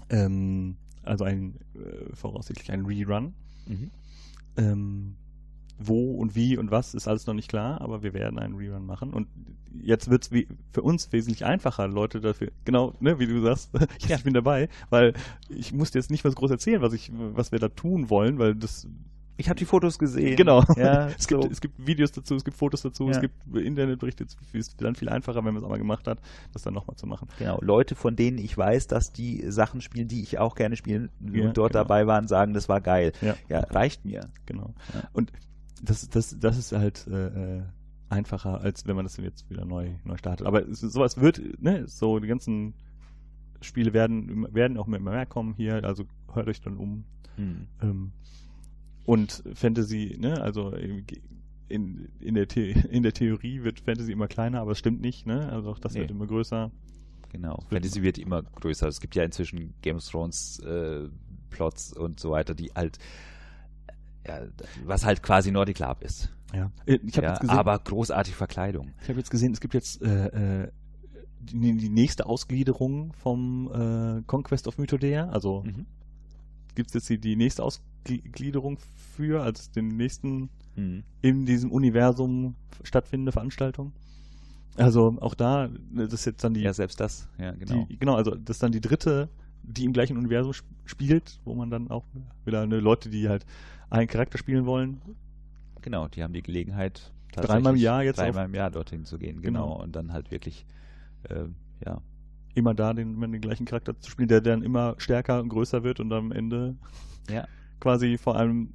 Ähm, 0.10 0.78
also 1.04 1.24
ein, 1.24 1.60
äh, 1.76 2.16
voraussichtlich 2.16 2.72
ein 2.72 2.86
Rerun. 2.86 3.36
Mhm. 3.68 3.92
Ähm, 4.58 5.16
wo 5.88 6.14
und 6.16 6.36
wie 6.36 6.58
und 6.58 6.72
was 6.72 6.94
ist 6.94 7.08
alles 7.08 7.28
noch 7.28 7.34
nicht 7.34 7.50
klar, 7.50 7.82
aber 7.82 8.04
wir 8.04 8.14
werden 8.14 8.40
einen 8.40 8.56
Rerun 8.56 8.86
machen. 8.86 9.14
Und 9.14 9.28
jetzt 9.82 10.10
wird 10.10 10.24
es 10.24 10.46
für 10.72 10.82
uns 10.82 11.12
wesentlich 11.12 11.46
einfacher, 11.46 11.88
Leute 11.88 12.20
dafür, 12.22 12.52
genau, 12.66 12.94
ne, 13.00 13.20
wie 13.20 13.28
du 13.28 13.42
sagst, 13.42 13.72
ja, 14.08 14.16
ich 14.18 14.24
bin 14.24 14.34
dabei, 14.34 14.70
weil 14.90 15.14
ich 15.50 15.74
muss 15.74 15.92
dir 15.92 16.00
jetzt 16.00 16.12
nicht 16.12 16.26
was 16.26 16.36
groß 16.36 16.52
erzählen, 16.52 16.82
was 16.82 16.94
ich, 16.94 17.12
was 17.14 17.52
wir 17.52 17.60
da 17.60 17.70
tun 17.70 18.10
wollen, 18.10 18.38
weil 18.40 18.56
das 18.56 18.88
Ich 19.38 19.50
habe 19.50 19.58
die 19.58 19.66
Fotos 19.66 19.98
gesehen. 19.98 20.36
Genau. 20.36 20.64
Ja, 20.76 21.08
es, 21.18 21.24
so. 21.24 21.40
gibt, 21.40 21.52
es 21.52 21.62
gibt 21.62 21.88
Videos 21.88 22.12
dazu, 22.12 22.36
es 22.36 22.44
gibt 22.44 22.58
Fotos 22.58 22.82
dazu, 22.84 23.06
Ja. 23.06 23.12
es 23.12 23.22
gibt 23.22 23.34
Internetberichte. 23.56 24.24
Es 24.26 24.36
ist 24.54 24.82
dann 24.82 24.94
viel 24.94 25.10
einfacher, 25.10 25.38
wenn 25.38 25.54
man 25.54 25.58
es 25.58 25.64
einmal 25.64 25.80
gemacht 25.80 26.06
hat, 26.08 26.20
das 26.54 26.62
dann 26.62 26.74
nochmal 26.76 26.96
zu 26.98 27.08
machen. 27.08 27.28
Genau, 27.40 27.58
Leute, 27.62 27.96
von 27.96 28.16
denen 28.16 28.38
ich 28.38 28.56
weiß, 28.56 28.88
dass 28.88 29.12
die 29.14 29.44
Sachen 29.50 29.82
spielen, 29.82 30.08
die 30.08 30.22
ich 30.22 30.38
auch 30.38 30.54
gerne 30.54 30.76
spielen 30.76 31.10
Ja, 31.22 31.46
und 31.48 31.58
dort 31.58 31.72
genau. 31.72 31.84
dabei 31.86 32.06
waren, 32.06 32.28
sagen, 32.28 32.54
das 32.54 32.70
war 32.70 32.82
geil. 32.82 33.14
Ja. 33.22 33.36
Ja, 33.50 33.62
reicht 33.62 34.06
mir. 34.06 34.30
Genau. 34.46 34.76
Ja. 34.94 35.10
Und 35.14 35.32
das, 35.82 36.10
das, 36.10 36.38
das 36.40 36.58
ist 36.58 36.72
halt 36.72 37.08
äh, 37.08 37.58
äh, 37.58 37.62
einfacher, 38.10 38.62
als 38.62 38.86
wenn 38.88 38.96
man 38.96 39.06
das 39.06 39.18
jetzt 39.18 39.50
wieder 39.50 39.66
neu, 39.66 39.90
neu 40.04 40.18
startet. 40.18 40.46
Aber 40.48 40.68
es, 40.68 40.82
sowas 40.82 41.20
wird, 41.20 41.42
ne, 41.62 41.88
so 41.88 42.20
die 42.20 42.28
ganzen 42.28 42.74
Spiele 43.62 43.94
werden, 43.94 44.48
werden 44.54 44.78
auch 44.78 44.88
immer 44.88 45.00
mehr 45.00 45.26
kommen 45.26 45.54
hier, 45.54 45.84
also 45.84 46.06
hört 46.34 46.48
euch 46.48 46.62
dann 46.62 46.78
um. 46.78 47.06
Hm. 47.36 47.68
Ähm, 47.82 48.12
und 49.06 49.44
Fantasy, 49.54 50.18
ne, 50.20 50.42
also 50.42 50.72
in, 51.72 52.10
in, 52.20 52.36
der 52.36 52.48
The 52.52 52.72
in 52.90 53.04
der 53.04 53.14
Theorie 53.14 53.64
wird 53.64 53.80
Fantasy 53.80 54.12
immer 54.12 54.28
kleiner, 54.28 54.62
aber 54.62 54.72
es 54.72 54.80
stimmt 54.80 55.02
nicht, 55.02 55.26
ne? 55.26 55.50
Also 55.52 55.72
auch 55.72 55.80
das 55.80 55.94
Nee. 55.94 56.02
wird 56.02 56.12
immer 56.12 56.28
größer. 56.28 56.72
Genau. 57.32 57.64
Fantasy 57.70 58.04
wird 58.04 58.18
immer 58.18 58.44
größer. 58.44 58.88
Es 58.88 59.00
gibt 59.00 59.16
ja 59.16 59.24
inzwischen 59.24 59.74
Game 59.82 59.98
of 59.98 60.06
Thrones 60.08 60.60
äh, 60.60 61.08
Plots 61.50 61.94
und 61.94 62.20
so 62.20 62.32
weiter, 62.32 62.54
die 62.54 62.72
halt 62.76 63.00
ja, 64.28 64.42
was 64.86 65.06
halt 65.06 65.24
quasi 65.24 65.52
Nordic 65.52 65.80
Lab 65.80 66.04
ist. 66.04 66.30
Ja. 66.54 66.72
Ich 66.86 67.16
habe 67.18 67.26
ja, 67.28 67.32
jetzt 67.34 67.42
gesehen, 67.42 67.58
aber 67.58 67.80
großartig 67.80 68.36
Verkleidung. 68.36 68.92
ich 69.02 69.10
habe 69.10 69.20
jetzt 69.20 69.32
gesehen, 69.32 69.54
es 69.54 69.62
gibt 69.62 69.74
jetzt 69.74 70.02
äh, 70.02 70.64
äh, 70.64 70.72
die, 71.40 71.78
die 71.78 71.90
nächste 71.90 72.26
Ausgliederung 72.26 73.14
vom 73.14 73.72
äh, 74.20 74.22
Conquest 74.28 74.68
of 74.68 74.78
Mythodea. 74.78 75.30
Also 75.30 75.64
Mhm. 75.64 75.86
gibt 76.76 76.90
es 76.90 76.94
jetzt 76.94 77.10
die, 77.10 77.18
die 77.20 77.36
nächste 77.36 77.64
Ausgliederung 77.64 78.78
für, 79.16 79.42
als 79.44 79.72
den 79.72 79.88
nächsten 79.90 80.50
Mhm. 80.76 81.04
in 81.22 81.46
diesem 81.46 81.72
Universum 81.72 82.56
stattfindende 82.84 83.32
Veranstaltung. 83.34 83.92
Also 84.78 85.18
auch 85.20 85.36
da, 85.36 85.70
das 85.94 86.14
ist 86.14 86.26
jetzt 86.26 86.44
dann 86.46 86.54
die, 86.54 86.62
Ja, 86.62 86.74
selbst 86.74 87.00
das. 87.02 87.28
Ja, 87.38 87.52
genau. 87.52 87.86
die 87.90 87.98
genau, 87.98 88.16
also 88.16 88.32
das 88.36 88.56
ist 88.58 88.64
dann 88.64 88.72
die 88.72 88.80
dritte, 88.80 89.28
die 89.64 89.86
im 89.86 89.94
gleichen 89.94 90.18
Universum 90.18 90.52
sp 90.54 90.68
spielt, 90.86 91.40
wo 91.46 91.54
man 91.56 91.70
dann 91.70 91.90
auch 91.90 92.04
wieder 92.44 92.62
eine 92.62 92.80
Leute, 92.80 93.10
die 93.10 93.30
halt 93.30 93.46
einen 93.90 94.08
Charakter 94.08 94.38
spielen 94.38 94.66
wollen, 94.66 95.02
Genau, 95.82 96.08
die 96.08 96.24
haben 96.24 96.34
die 96.34 96.42
Gelegenheit, 96.42 97.12
Dreimal 97.34 97.74
im 97.74 97.80
Jahr 97.80 98.04
jetzt 98.04 98.20
dreimal 98.20 98.46
im 98.46 98.54
Jahr 98.54 98.70
dorthin 98.70 99.06
zu 99.06 99.18
gehen, 99.18 99.42
genau, 99.42 99.64
Genau. 99.64 99.84
und 99.84 99.96
dann 99.96 100.12
halt 100.12 100.32
wirklich, 100.32 100.66
äh, 101.24 101.46
ja, 101.86 102.02
immer 102.54 102.74
da 102.74 102.94
den, 102.94 103.20
den 103.20 103.42
gleichen 103.42 103.66
Charakter 103.66 103.98
zu 104.00 104.12
spielen, 104.12 104.28
der 104.28 104.42
dann 104.42 104.64
immer 104.64 104.96
stärker 104.98 105.40
und 105.40 105.50
größer 105.50 105.84
wird 105.84 106.02
und 106.02 106.12
am 106.12 106.32
Ende 106.34 106.76
ja. 107.30 107.48
quasi 107.80 108.18
vor 108.18 108.36
allem, 108.36 108.74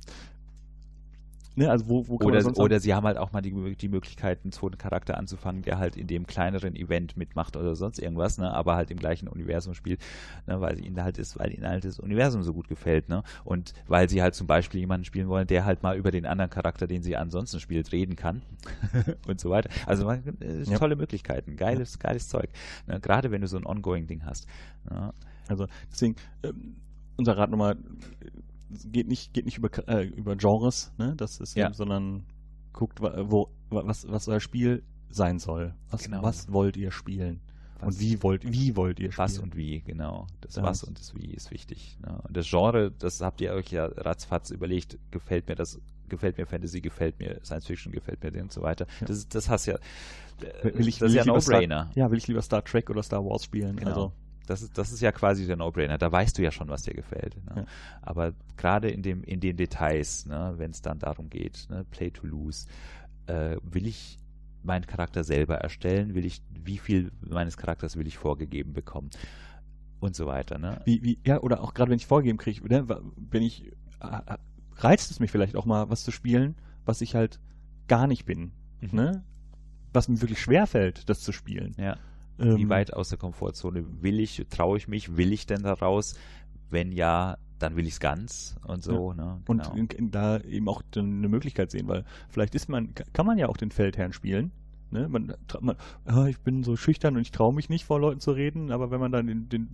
ne, 1.57 1.71
also 1.71 1.89
wo, 1.89 2.07
wo 2.09 2.19
kann 2.19 2.29
Oder, 2.29 2.39
man 2.39 2.43
sonst 2.45 2.59
oder 2.59 2.81
sie 2.81 2.95
haben 2.95 3.07
halt 3.07 3.19
auch 3.19 3.33
mal 3.33 3.43
die, 3.43 3.77
die 3.77 3.89
Möglichkeit, 3.89 4.41
einen 4.45 4.53
zweiten 4.53 4.79
Charakter 4.79 5.17
anzufangen, 5.19 5.63
der 5.63 5.79
halt 5.79 5.97
in 5.97 6.07
dem 6.07 6.27
kleineren 6.27 6.77
Event 6.77 7.17
mitmacht 7.17 7.57
oder 7.57 7.75
sonst 7.75 7.99
irgendwas, 7.99 8.39
ne, 8.39 8.53
aber 8.53 8.75
halt 8.77 8.91
im 8.91 8.99
gleichen 8.99 9.29
Universum 9.29 9.75
spielt, 9.75 10.01
ne, 10.47 10.61
weil 10.61 10.85
ihnen 10.85 11.03
halt 11.03 11.19
ist, 11.19 11.39
weil 11.39 11.53
ihnen 11.53 11.67
halt 11.67 11.85
das 11.85 11.99
Universum 11.99 12.43
so 12.43 12.53
gut 12.55 12.69
gefällt, 12.69 13.09
ne, 13.09 13.23
und 13.45 13.73
weil 13.87 14.09
sie 14.09 14.23
halt 14.23 14.35
zum 14.35 14.47
Beispiel 14.47 14.81
jemanden 14.81 15.05
spielen 15.05 15.29
wollen, 15.29 15.47
der 15.47 15.65
halt 15.65 15.83
mal 15.83 15.97
über 15.97 16.11
den 16.11 16.27
anderen 16.27 16.51
Charakter, 16.51 16.87
den 16.87 17.03
sie 17.03 17.17
ansonsten 17.17 17.61
spielt, 17.61 17.93
reden 17.93 18.17
kann 18.17 18.43
und 19.27 19.41
so 19.41 19.51
weiter. 19.51 19.71
Also 19.87 20.11
äh, 20.11 20.23
Ja. 20.65 20.79
tolle 20.79 20.97
Möglichkeiten, 20.97 21.57
geiles, 21.57 21.99
geiles 21.99 22.29
Zeug, 22.29 22.49
ne, 22.87 23.01
gerade 23.01 23.31
wenn 23.31 23.41
du 23.41 23.47
so 23.49 23.57
ein 23.57 23.67
Ongoing-Ding 23.67 24.25
hast. 24.25 24.47
Ne, 24.89 25.13
Also 25.49 25.67
deswegen, 25.91 26.17
ähm, 26.43 26.77
unser 27.17 27.37
Rat 27.39 27.51
nochmal, 27.51 27.77
geht 28.91 29.09
nicht, 29.09 29.33
geht 29.33 29.45
nicht 29.45 29.59
über, 29.59 29.71
äh, 29.89 30.05
über 30.07 30.37
Genres, 30.37 30.93
ne? 30.99 31.15
Das 31.17 31.41
ist 31.41 31.57
Ja. 31.57 31.67
eben, 31.67 31.75
sondern 31.75 32.25
guckt, 32.73 33.01
wo, 33.01 33.49
wa- 33.71 33.83
was, 33.87 34.07
was 34.09 34.29
euer 34.29 34.41
Spiel 34.41 34.83
sein 35.09 35.39
soll. 35.39 35.75
Was, 35.91 36.05
Genau. 36.05 36.23
was 36.23 36.53
wollt 36.53 36.77
ihr 36.77 36.91
spielen? 36.91 37.41
Was- 37.79 37.97
und 37.97 38.01
wie 38.01 38.23
wollt, 38.23 38.51
wie 38.51 38.75
wollt 38.77 38.99
ihr 39.01 39.13
spielen? 39.13 39.25
Was 39.25 39.39
und 39.39 39.57
wie, 39.57 39.81
genau. 39.81 40.27
Das 40.41 40.55
Das- 40.55 40.65
Was 40.65 40.85
und 40.85 40.99
das 40.99 41.15
Wie 41.15 41.33
ist 41.33 41.51
wichtig. 41.51 41.99
Ne? 42.03 42.21
Und 42.27 42.37
das 42.37 42.49
Genre, 42.49 42.91
das 42.91 43.21
habt 43.21 43.41
ihr 43.41 43.53
euch 43.53 43.71
ja 43.71 43.87
ratzfatz 43.87 44.51
überlegt, 44.51 44.99
gefällt 45.11 45.49
mir 45.49 45.55
das, 45.55 45.81
gefällt 46.09 46.39
mir 46.39 46.47
Fantasy, 46.47 46.81
gefällt 46.81 47.19
mir 47.19 47.39
Science 47.45 47.67
Fiction, 47.67 47.93
gefällt 47.93 48.23
mir 48.23 48.43
und 48.43 48.53
so 48.53 48.63
weiter. 48.63 48.87
Ja. 49.01 49.07
Das, 49.07 49.29
das 49.29 49.49
hast 49.49 49.67
ja, 49.67 49.75
äh, 49.75 50.75
Will 50.75 50.89
ich, 50.89 50.99
das 50.99 51.01
will 51.03 51.09
ist 51.09 51.15
ja 51.15 51.23
lieber 51.25 51.39
No-Brainer. 51.39 51.91
Ja, 51.95 52.11
will 52.11 52.19
ich 52.19 52.27
lieber 52.29 52.43
Star 52.43 52.65
Trek 52.65 52.89
oder 52.91 53.03
Star 53.03 53.25
Wars 53.25 53.45
spielen? 53.45 53.77
Genau. 53.77 53.91
Also, 53.91 54.13
Das 54.47 54.63
ist, 54.63 54.79
das 54.79 54.93
ist 54.93 55.01
ja 55.01 55.13
quasi 55.13 55.47
der 55.47 55.57
No-Brainer. 55.57 55.99
Da 55.99 56.11
weißt 56.11 56.39
du 56.39 56.43
ja 56.43 56.51
schon, 56.51 56.69
was 56.69 56.83
dir 56.83 56.95
gefällt. 56.95 57.37
Ne? 57.45 57.53
Ja. 57.57 57.65
Aber 58.03 58.33
gerade 58.57 58.89
in, 58.89 59.03
dem, 59.03 59.23
in 59.25 59.41
den 59.41 59.57
Details, 59.57 60.27
ne, 60.27 60.55
wenn 60.57 60.71
es 60.71 60.83
dann 60.83 60.99
darum 60.99 61.29
geht, 61.29 61.67
ne, 61.69 61.85
Play 61.91 62.11
to 62.11 62.27
Lose, 62.27 62.67
äh, 63.27 63.57
will 63.63 63.87
ich 63.87 64.19
meinen 64.63 64.87
Charakter 64.87 65.25
selber 65.25 65.57
erstellen? 65.57 66.15
Will 66.15 66.25
ich, 66.25 66.43
wie 66.65 66.79
viel 66.79 67.13
meines 67.21 67.57
Charakters 67.57 67.97
will 67.97 68.07
ich 68.07 68.19
vorgegeben 68.19 68.73
bekommen? 68.73 69.11
Und 69.99 70.15
so 70.15 70.27
weiter. 70.27 70.59
Ne? 70.59 70.81
wie, 70.85 71.03
wie, 71.03 71.19
ja, 71.27 71.41
oder 71.41 71.63
auch 71.63 71.73
gerade 71.73 71.91
wenn 71.91 71.99
ich 71.99 72.07
vorgeben 72.07 72.39
kriege, 72.39 72.67
ne, 72.69 72.87
wenn 73.17 73.43
ich, 73.43 73.67
äh, 74.01 74.07
äh, 74.27 74.37
reizt 74.77 75.11
es 75.11 75.21
mich 75.21 75.31
vielleicht 75.31 75.57
auch 75.57 75.65
mal, 75.65 75.89
was 75.89 76.05
zu 76.05 76.11
spielen, 76.11 76.55
was 76.85 77.01
ich 77.01 77.15
halt 77.15 77.41
gar 77.89 78.07
nicht 78.07 78.25
bin, 78.27 78.53
Mhm. 78.81 78.91
ne? 78.93 79.25
Was 79.93 80.09
mir 80.09 80.21
wirklich 80.21 80.41
schwer 80.41 80.67
fällt, 80.67 81.09
das 81.09 81.21
zu 81.21 81.33
spielen. 81.33 81.75
Ja. 81.79 81.97
Ähm, 82.39 82.57
Wie 82.57 82.69
weit 82.69 82.93
aus 82.93 83.09
der 83.09 83.19
Komfortzone 83.19 83.85
will 84.03 84.21
ich, 84.21 84.47
traue 84.51 84.77
ich 84.77 84.89
mich, 84.89 85.17
will 85.17 85.33
ich 85.33 85.47
denn 85.47 85.63
da 85.63 85.73
raus? 85.73 86.15
Wenn 86.69 86.93
ja, 86.93 87.39
dann 87.59 87.77
will 87.77 87.87
ich 87.87 87.95
es 87.95 88.01
ganz 88.01 88.57
und 88.67 88.83
so. 88.83 89.13
Ne? 89.13 89.41
Und 89.47 89.63
Genau. 89.63 89.75
in, 89.75 89.87
in, 89.87 90.11
da 90.11 90.39
eben 90.41 90.69
auch 90.69 90.83
eine 90.95 91.29
Möglichkeit 91.29 91.71
sehen, 91.71 91.89
weil 91.89 92.05
vielleicht 92.29 92.55
ist 92.55 92.69
man, 92.69 92.95
kann 93.13 93.27
man 93.27 93.39
ja 93.39 93.49
auch 93.49 93.57
den 93.57 93.71
Feldherrn 93.71 94.13
spielen. 94.13 94.51
Ne? 94.91 95.09
Man, 95.09 95.35
man, 95.61 95.77
ah, 96.05 96.27
ich 96.27 96.39
bin 96.41 96.63
so 96.63 96.77
schüchtern 96.77 97.17
und 97.17 97.23
ich 97.23 97.33
traue 97.33 97.55
mich 97.55 97.69
nicht 97.69 97.85
vor 97.85 97.99
Leuten 97.99 98.21
zu 98.21 98.33
reden, 98.33 98.71
aber 98.71 98.91
wenn 98.91 99.01
man 99.01 99.13
dann 99.13 99.27
den, 99.27 99.49
den 99.49 99.71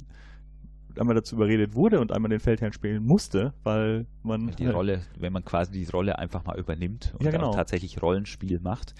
einmal 0.99 1.15
dazu 1.15 1.37
überredet 1.37 1.75
wurde 1.75 2.01
und 2.01 2.13
einmal 2.13 2.29
den 2.29 2.41
Feldherrn 2.41 2.73
spielen 2.73 3.05
musste, 3.05 3.53
weil 3.63 4.07
man 4.23 4.55
die 4.57 4.67
Rolle, 4.67 5.03
wenn 5.19 5.33
man 5.33 5.45
quasi 5.45 5.73
die 5.73 5.91
Rolle 5.91 6.19
einfach 6.19 6.45
mal 6.45 6.59
übernimmt 6.59 7.15
und 7.19 7.25
Ja, 7.25 7.31
genau. 7.31 7.49
auch 7.49 7.55
tatsächlich 7.55 8.01
Rollenspiel 8.03 8.61
macht. 8.61 8.95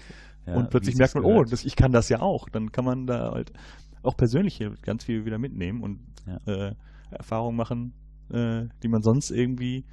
Ja, 0.45 0.55
und 0.55 0.69
plötzlich 0.69 0.95
merkt 0.95 1.15
man, 1.15 1.23
oh, 1.23 1.29
gehört. 1.29 1.51
das, 1.51 1.65
ich 1.65 1.75
kann 1.75 1.91
das 1.91 2.09
ja 2.09 2.21
auch. 2.21 2.49
Dann 2.49 2.71
kann 2.71 2.85
man 2.85 3.07
da 3.07 3.31
halt 3.31 3.53
auch 4.01 4.17
persönlich 4.17 4.55
hier 4.57 4.73
ganz 4.81 5.03
viel 5.05 5.25
wieder 5.25 5.37
mitnehmen 5.37 5.81
und 5.81 5.99
Ja. 6.25 6.69
äh, 6.69 6.75
Erfahrungen 7.11 7.55
machen, 7.57 7.93
äh, 8.29 8.63
die 8.81 8.87
man 8.87 9.03
sonst 9.03 9.29
irgendwie 9.31 9.85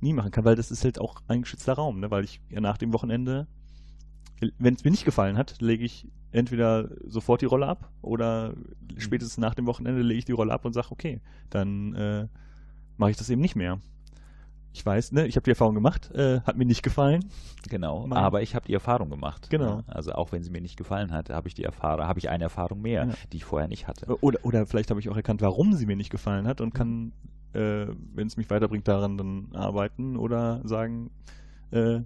nie 0.00 0.12
machen 0.12 0.30
kann, 0.30 0.44
weil 0.44 0.56
das 0.56 0.70
ist 0.70 0.84
halt 0.84 1.00
auch 1.00 1.22
ein 1.28 1.42
geschützter 1.42 1.74
Raum, 1.74 2.00
ne? 2.00 2.10
weil 2.10 2.24
ich 2.24 2.40
ja 2.50 2.60
nach 2.60 2.78
dem 2.78 2.92
Wochenende, 2.92 3.46
wenn 4.58 4.74
es 4.74 4.84
mir 4.84 4.90
nicht 4.90 5.04
gefallen 5.04 5.36
hat, 5.36 5.60
lege 5.60 5.84
ich 5.84 6.06
entweder 6.30 6.90
sofort 7.06 7.40
die 7.42 7.46
Rolle 7.46 7.66
ab 7.66 7.90
oder 8.02 8.50
Mhm. 8.50 9.00
spätestens 9.00 9.38
nach 9.38 9.54
dem 9.54 9.66
Wochenende 9.66 10.02
lege 10.02 10.18
ich 10.18 10.24
die 10.24 10.32
Rolle 10.32 10.52
ab 10.52 10.64
und 10.64 10.72
sage, 10.72 10.88
okay, 10.90 11.20
dann 11.50 11.94
äh, 11.94 12.28
mache 12.96 13.10
ich 13.10 13.16
das 13.16 13.30
eben 13.30 13.40
nicht 13.40 13.56
mehr. 13.56 13.80
Ich 14.72 14.84
weiß, 14.84 15.12
ne, 15.12 15.26
ich 15.26 15.34
habe 15.36 15.44
die 15.44 15.50
Erfahrung 15.50 15.74
gemacht, 15.74 16.10
äh, 16.12 16.40
hat 16.42 16.56
mir 16.56 16.64
nicht 16.66 16.82
gefallen. 16.82 17.24
Genau, 17.68 18.06
Mein- 18.06 18.18
aber 18.18 18.42
ich 18.42 18.54
habe 18.54 18.66
die 18.66 18.74
Erfahrung 18.74 19.10
gemacht. 19.10 19.48
Genau. 19.50 19.76
ne? 19.78 19.84
Also 19.88 20.12
auch 20.12 20.30
wenn 20.30 20.42
sie 20.42 20.50
mir 20.50 20.60
nicht 20.60 20.76
gefallen 20.76 21.10
hat, 21.10 21.30
habe 21.30 21.48
ich 21.48 21.54
die 21.54 21.64
Erfahrung, 21.64 22.06
habe 22.06 22.18
ich 22.18 22.28
eine 22.28 22.44
Erfahrung 22.44 22.80
mehr, 22.82 23.06
Ja. 23.06 23.14
die 23.32 23.38
ich 23.38 23.44
vorher 23.44 23.66
nicht 23.68 23.88
hatte. 23.88 24.06
Oder, 24.20 24.44
oder 24.44 24.66
vielleicht 24.66 24.90
habe 24.90 25.00
ich 25.00 25.08
auch 25.08 25.16
erkannt, 25.16 25.40
warum 25.42 25.72
sie 25.72 25.86
mir 25.86 25.96
nicht 25.96 26.10
gefallen 26.10 26.46
hat 26.46 26.60
und 26.60 26.74
kann, 26.74 27.12
äh, 27.54 27.86
wenn 28.14 28.26
es 28.26 28.36
mich 28.36 28.50
weiterbringt, 28.50 28.86
daran 28.86 29.16
dann 29.18 29.48
arbeiten 29.54 30.16
oder 30.16 30.60
sagen, 30.64 31.10
äh, 31.72 32.00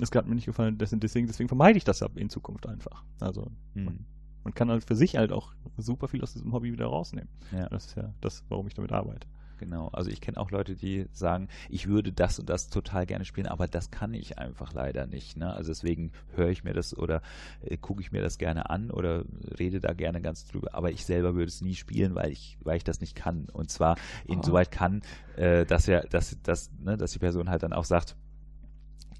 es 0.00 0.10
hat 0.14 0.26
mir 0.26 0.34
nicht 0.34 0.46
gefallen, 0.46 0.76
deswegen, 0.78 1.26
deswegen, 1.26 1.48
vermeide 1.48 1.76
ich 1.78 1.84
das 1.84 2.02
in 2.16 2.30
Zukunft 2.30 2.66
einfach. 2.66 3.04
Also 3.20 3.46
Hm. 3.74 4.04
man 4.44 4.54
kann 4.54 4.70
halt 4.70 4.84
für 4.84 4.96
sich 4.96 5.16
halt 5.16 5.30
auch 5.32 5.52
super 5.76 6.08
viel 6.08 6.22
aus 6.22 6.32
diesem 6.32 6.52
Hobby 6.52 6.72
wieder 6.72 6.86
rausnehmen. 6.86 7.28
Ja. 7.52 7.68
Das 7.68 7.86
ist 7.86 7.96
ja 7.96 8.12
das, 8.20 8.44
warum 8.48 8.66
ich 8.66 8.74
damit 8.74 8.92
arbeite. 8.92 9.28
Genau, 9.60 9.88
also 9.88 10.08
ich 10.08 10.22
kenne 10.22 10.38
auch 10.38 10.50
Leute, 10.50 10.74
die 10.74 11.04
sagen, 11.12 11.48
ich 11.68 11.86
würde 11.86 12.12
das 12.12 12.38
und 12.38 12.48
das 12.48 12.70
total 12.70 13.04
gerne 13.04 13.26
spielen, 13.26 13.46
aber 13.46 13.68
das 13.68 13.90
kann 13.90 14.14
ich 14.14 14.38
einfach 14.38 14.72
leider 14.72 15.06
nicht. 15.06 15.36
Ne? 15.36 15.52
Also 15.52 15.70
deswegen 15.70 16.12
höre 16.34 16.48
ich 16.48 16.64
mir 16.64 16.72
das 16.72 16.96
oder 16.96 17.20
äh, 17.60 17.76
gucke 17.76 18.00
ich 18.00 18.10
mir 18.10 18.22
das 18.22 18.38
gerne 18.38 18.70
an 18.70 18.90
oder 18.90 19.26
rede 19.58 19.78
da 19.78 19.92
gerne 19.92 20.22
ganz 20.22 20.46
drüber, 20.46 20.74
aber 20.74 20.92
ich 20.92 21.04
selber 21.04 21.34
würde 21.34 21.48
es 21.48 21.60
nie 21.60 21.74
spielen, 21.74 22.14
weil 22.14 22.32
ich, 22.32 22.56
weil 22.62 22.78
ich 22.78 22.84
das 22.84 23.02
nicht 23.02 23.14
kann. 23.14 23.50
Und 23.52 23.70
zwar 23.70 23.96
insoweit 24.24 24.70
kann, 24.70 25.02
äh, 25.36 25.66
dass 25.66 25.86
er, 25.88 26.06
dass, 26.08 26.40
dass, 26.42 26.70
ne, 26.80 26.96
dass 26.96 27.12
die 27.12 27.18
Person 27.18 27.50
halt 27.50 27.62
dann 27.62 27.74
auch 27.74 27.84
sagt, 27.84 28.16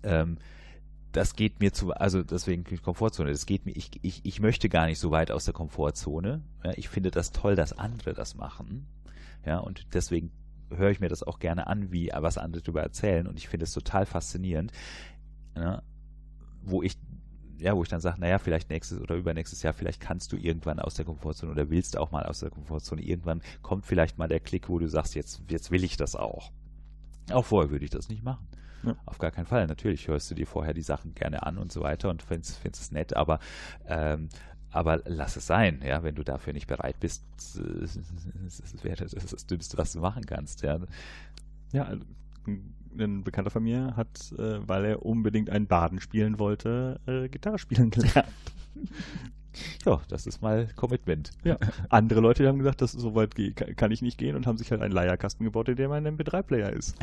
ähm, 0.02 0.38
das 1.12 1.36
geht 1.36 1.60
mir 1.60 1.74
zu, 1.74 1.92
also 1.92 2.22
deswegen 2.22 2.64
Komfortzone, 2.80 3.30
das 3.30 3.44
geht 3.44 3.66
mir, 3.66 3.72
ich, 3.72 3.90
ich, 4.00 4.24
ich 4.24 4.40
möchte 4.40 4.70
gar 4.70 4.86
nicht 4.86 5.00
so 5.00 5.10
weit 5.10 5.30
aus 5.30 5.44
der 5.44 5.52
Komfortzone. 5.52 6.40
Ja, 6.64 6.72
ich 6.76 6.88
finde 6.88 7.10
das 7.10 7.30
toll, 7.30 7.56
dass 7.56 7.74
andere 7.74 8.14
das 8.14 8.36
machen. 8.36 8.86
Ja, 9.44 9.58
und 9.58 9.94
deswegen 9.94 10.30
höre 10.70 10.90
ich 10.90 11.00
mir 11.00 11.08
das 11.08 11.22
auch 11.22 11.38
gerne 11.38 11.66
an, 11.66 11.92
wie 11.92 12.10
was 12.14 12.38
andere 12.38 12.62
darüber 12.62 12.82
erzählen. 12.82 13.26
Und 13.26 13.38
ich 13.38 13.48
finde 13.48 13.64
es 13.64 13.72
total 13.72 14.06
faszinierend, 14.06 14.72
ja, 15.56 15.82
wo 16.62 16.82
ich 16.82 16.96
ja, 17.60 17.76
wo 17.76 17.82
ich 17.82 17.88
dann 17.88 18.00
sage, 18.00 18.20
naja, 18.20 18.38
vielleicht 18.38 18.70
nächstes 18.70 19.00
oder 19.00 19.16
übernächstes 19.16 19.62
Jahr, 19.62 19.74
vielleicht 19.74 20.00
kannst 20.00 20.32
du 20.32 20.36
irgendwann 20.36 20.80
aus 20.80 20.94
der 20.94 21.04
Komfortzone 21.04 21.52
oder 21.52 21.68
willst 21.68 21.96
auch 21.98 22.10
mal 22.10 22.24
aus 22.24 22.40
der 22.40 22.50
Komfortzone. 22.50 23.02
Irgendwann 23.02 23.42
kommt 23.60 23.84
vielleicht 23.84 24.16
mal 24.16 24.28
der 24.28 24.40
Klick, 24.40 24.68
wo 24.68 24.78
du 24.78 24.88
sagst, 24.88 25.14
jetzt, 25.14 25.42
jetzt 25.50 25.70
will 25.70 25.84
ich 25.84 25.98
das 25.98 26.16
auch. 26.16 26.52
Auch 27.30 27.44
vorher 27.44 27.70
würde 27.70 27.84
ich 27.84 27.90
das 27.90 28.08
nicht 28.08 28.24
machen. 28.24 28.46
Ja. 28.82 28.96
Auf 29.04 29.18
gar 29.18 29.30
keinen 29.30 29.46
Fall. 29.46 29.66
Natürlich 29.66 30.08
hörst 30.08 30.30
du 30.30 30.34
dir 30.34 30.46
vorher 30.46 30.72
die 30.72 30.82
Sachen 30.82 31.14
gerne 31.14 31.42
an 31.42 31.58
und 31.58 31.70
so 31.70 31.82
weiter 31.82 32.08
und 32.08 32.22
findest, 32.22 32.58
findest 32.58 32.84
es 32.84 32.92
nett, 32.92 33.14
aber 33.14 33.38
ähm, 33.86 34.30
aber 34.70 35.02
lass 35.04 35.36
es 35.36 35.46
sein, 35.46 35.82
ja, 35.84 36.02
wenn 36.02 36.14
du 36.14 36.22
dafür 36.22 36.52
nicht 36.52 36.66
bereit 36.66 37.00
bist, 37.00 37.24
das 37.36 38.84
wäre 38.84 39.04
das, 39.04 39.12
das 39.12 39.46
Dümmste, 39.46 39.78
was 39.78 39.92
du 39.92 40.00
machen 40.00 40.24
kannst, 40.26 40.62
ja. 40.62 40.78
Ja, 41.72 41.84
also, 41.84 42.04
ein 42.98 43.22
Bekannter 43.22 43.50
von 43.50 43.62
mir 43.62 43.94
hat, 43.96 44.32
äh, 44.38 44.66
weil 44.66 44.84
er 44.84 45.04
unbedingt 45.04 45.50
einen 45.50 45.66
Baden 45.66 46.00
spielen 46.00 46.38
wollte, 46.38 47.00
äh, 47.06 47.28
Gitarre 47.28 47.58
spielen 47.58 47.90
gelernt. 47.90 48.26
Ja, 49.84 50.00
das 50.08 50.26
ist 50.26 50.42
mal 50.42 50.68
Commitment. 50.76 51.32
Ja. 51.44 51.58
Andere 51.88 52.20
Leute 52.20 52.46
haben 52.46 52.58
gesagt, 52.58 52.82
dass 52.82 52.92
so 52.92 53.14
weit 53.14 53.34
kann 53.76 53.90
ich 53.90 54.02
nicht 54.02 54.18
gehen 54.18 54.36
und 54.36 54.46
haben 54.46 54.58
sich 54.58 54.70
halt 54.70 54.80
einen 54.80 54.92
Leierkasten 54.92 55.44
gebaut, 55.44 55.68
in 55.68 55.76
dem 55.76 55.90
ein 55.92 56.06
MP3-Player 56.06 56.70
ist. 56.70 56.96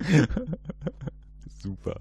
Super. 1.62 2.00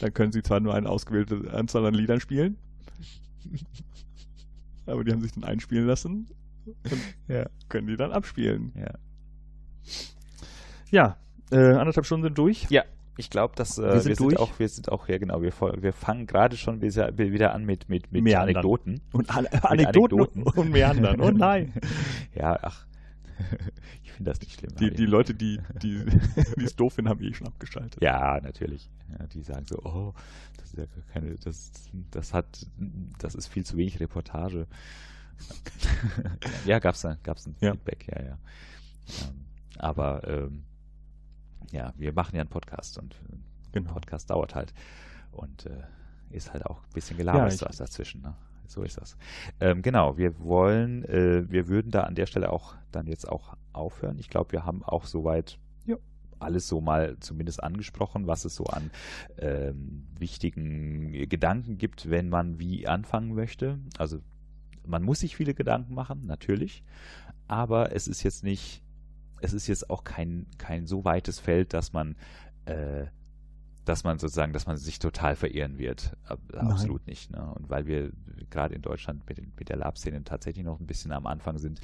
Dann 0.00 0.14
können 0.14 0.32
sie 0.32 0.42
zwar 0.42 0.60
nur 0.60 0.74
eine 0.74 0.88
ausgewählte 0.88 1.52
Anzahl 1.52 1.86
an 1.86 1.94
Liedern 1.94 2.20
spielen, 2.20 2.56
aber 4.86 5.04
die 5.04 5.12
haben 5.12 5.20
sich 5.20 5.32
dann 5.32 5.44
einspielen 5.44 5.86
lassen 5.86 6.28
und 6.66 7.00
ja. 7.28 7.46
können 7.68 7.86
die 7.86 7.96
dann 7.96 8.12
abspielen. 8.12 8.72
Ja. 8.76 8.94
Ja, 10.90 11.16
äh, 11.50 11.74
anderthalb 11.74 12.06
Stunden 12.06 12.24
sind 12.24 12.38
durch. 12.38 12.66
Ja, 12.70 12.84
ich 13.16 13.30
glaube, 13.30 13.54
dass 13.56 13.78
äh, 13.78 13.82
wir, 13.82 14.00
sind, 14.00 14.20
wir 14.20 14.28
sind, 14.30 14.40
auch, 14.40 14.58
wir 14.58 14.68
sind 14.68 14.90
auch, 14.90 15.08
ja 15.08 15.18
genau, 15.18 15.42
wir, 15.42 15.52
wir 15.52 15.92
fangen 15.92 16.26
gerade 16.26 16.56
schon 16.56 16.80
wieder 16.80 17.54
an 17.54 17.64
mit, 17.64 17.88
mit, 17.88 18.10
mit 18.10 18.34
Anekdoten. 18.34 19.00
Und 19.12 19.30
An 19.30 19.46
Anekdoten, 19.46 20.18
Anekdoten 20.20 20.42
und 20.42 20.70
Meandern. 20.70 21.20
Oh 21.20 21.30
nein. 21.30 21.74
ja, 22.34 22.58
ach, 22.62 22.86
ich 24.02 24.12
finde 24.12 24.30
das 24.30 24.40
nicht 24.40 24.58
schlimm. 24.58 24.74
Die, 24.76 24.90
die 24.90 25.06
Leute, 25.06 25.34
die, 25.34 25.60
die, 25.82 26.04
die 26.58 26.64
es 26.64 26.76
doof 26.76 26.94
finden, 26.94 27.10
haben 27.10 27.22
eh 27.22 27.32
schon 27.34 27.46
abgeschaltet. 27.46 28.02
Ja, 28.02 28.40
natürlich. 28.40 28.90
Ja, 29.10 29.26
die 29.26 29.42
sagen 29.42 29.66
so, 29.66 29.78
oh, 29.78 30.14
das 30.56 30.72
ist 30.72 30.78
ja 30.78 30.84
keine, 31.12 31.34
das, 31.36 31.72
das 32.10 32.34
hat, 32.34 32.66
das 33.18 33.34
ist 33.34 33.48
viel 33.48 33.64
zu 33.64 33.76
wenig 33.76 34.00
Reportage. 34.00 34.66
ja, 36.66 36.78
gab's 36.78 37.00
da, 37.02 37.16
gab's 37.22 37.46
ein 37.46 37.56
ja. 37.60 37.72
Feedback, 37.72 38.06
ja, 38.08 38.22
ja. 38.22 38.38
Ähm, 39.08 39.44
aber 39.78 40.26
ähm, 40.28 40.64
ja, 41.72 41.92
wir 41.96 42.12
machen 42.12 42.36
ja 42.36 42.42
einen 42.42 42.50
Podcast 42.50 42.98
und 42.98 43.16
ein 43.30 43.42
genau. 43.72 43.92
Podcast 43.92 44.30
dauert 44.30 44.54
halt 44.54 44.72
und 45.32 45.66
äh, 45.66 45.82
ist 46.30 46.52
halt 46.52 46.66
auch 46.66 46.82
ein 46.82 46.92
bisschen 46.94 47.16
gelabert 47.16 47.60
ja, 47.60 47.68
dazwischen. 47.68 48.22
Ne? 48.22 48.34
So 48.72 48.82
ist 48.82 48.98
das. 48.98 49.16
Ähm, 49.60 49.82
genau, 49.82 50.16
wir 50.16 50.38
wollen, 50.40 51.04
äh, 51.04 51.44
wir 51.50 51.68
würden 51.68 51.90
da 51.90 52.04
an 52.04 52.14
der 52.14 52.26
Stelle 52.26 52.50
auch 52.50 52.74
dann 52.90 53.06
jetzt 53.06 53.28
auch 53.28 53.54
aufhören. 53.72 54.18
Ich 54.18 54.30
glaube, 54.30 54.52
wir 54.52 54.64
haben 54.64 54.82
auch 54.82 55.04
soweit 55.04 55.58
ja, 55.84 55.96
alles 56.38 56.68
so 56.68 56.80
mal 56.80 57.16
zumindest 57.20 57.62
angesprochen, 57.62 58.26
was 58.26 58.44
es 58.44 58.56
so 58.56 58.64
an 58.64 58.90
ähm, 59.38 60.06
wichtigen 60.18 61.28
Gedanken 61.28 61.76
gibt, 61.76 62.08
wenn 62.08 62.30
man 62.30 62.58
wie 62.58 62.88
anfangen 62.88 63.34
möchte. 63.34 63.78
Also 63.98 64.20
man 64.86 65.02
muss 65.02 65.20
sich 65.20 65.36
viele 65.36 65.54
Gedanken 65.54 65.94
machen, 65.94 66.26
natürlich, 66.26 66.82
aber 67.46 67.94
es 67.94 68.08
ist 68.08 68.22
jetzt 68.22 68.42
nicht 68.42 68.82
es 69.42 69.52
ist 69.52 69.66
jetzt 69.66 69.90
auch 69.90 70.04
kein, 70.04 70.46
kein 70.56 70.86
so 70.86 71.04
weites 71.04 71.38
Feld, 71.38 71.74
dass 71.74 71.92
man, 71.92 72.16
äh, 72.64 73.06
dass 73.84 74.04
man 74.04 74.18
sozusagen, 74.18 74.52
dass 74.52 74.66
man 74.66 74.76
sich 74.76 74.98
total 74.98 75.36
verirren 75.36 75.78
wird. 75.78 76.16
Absolut 76.24 77.02
Nein. 77.02 77.10
nicht. 77.10 77.30
Ne? 77.30 77.52
Und 77.54 77.68
weil 77.68 77.86
wir 77.86 78.12
gerade 78.50 78.74
in 78.74 78.82
Deutschland 78.82 79.28
mit, 79.28 79.58
mit 79.58 79.68
der 79.68 79.76
Lab-Szene 79.76 80.22
tatsächlich 80.24 80.64
noch 80.64 80.78
ein 80.78 80.86
bisschen 80.86 81.12
am 81.12 81.26
Anfang 81.26 81.58
sind, 81.58 81.80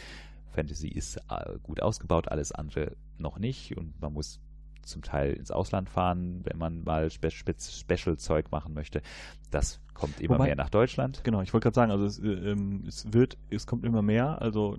Fantasy 0.50 0.88
ist 0.88 1.16
äh, 1.28 1.58
gut 1.62 1.82
ausgebaut, 1.82 2.28
alles 2.28 2.52
andere 2.52 2.96
noch 3.18 3.38
nicht 3.38 3.76
und 3.76 4.00
man 4.00 4.12
muss 4.12 4.40
zum 4.82 5.02
Teil 5.02 5.34
ins 5.34 5.50
Ausland 5.50 5.88
fahren, 5.88 6.40
wenn 6.44 6.58
man 6.58 6.82
mal 6.82 7.10
Spe 7.10 7.30
Spe 7.30 7.54
Special-Zeug 7.58 8.50
machen 8.50 8.74
möchte. 8.74 9.02
Das 9.50 9.80
kommt 9.94 10.20
immer 10.20 10.36
Wobei, 10.36 10.46
mehr 10.46 10.56
nach 10.56 10.70
Deutschland. 10.70 11.22
Genau, 11.24 11.42
ich 11.42 11.52
wollte 11.52 11.64
gerade 11.64 11.74
sagen, 11.74 11.92
also 11.92 12.04
es, 12.04 12.18
äh, 12.18 12.28
ähm, 12.28 12.84
es, 12.86 13.12
wird, 13.12 13.36
es 13.50 13.66
kommt 13.66 13.84
immer 13.84 14.02
mehr. 14.02 14.40
Also 14.40 14.78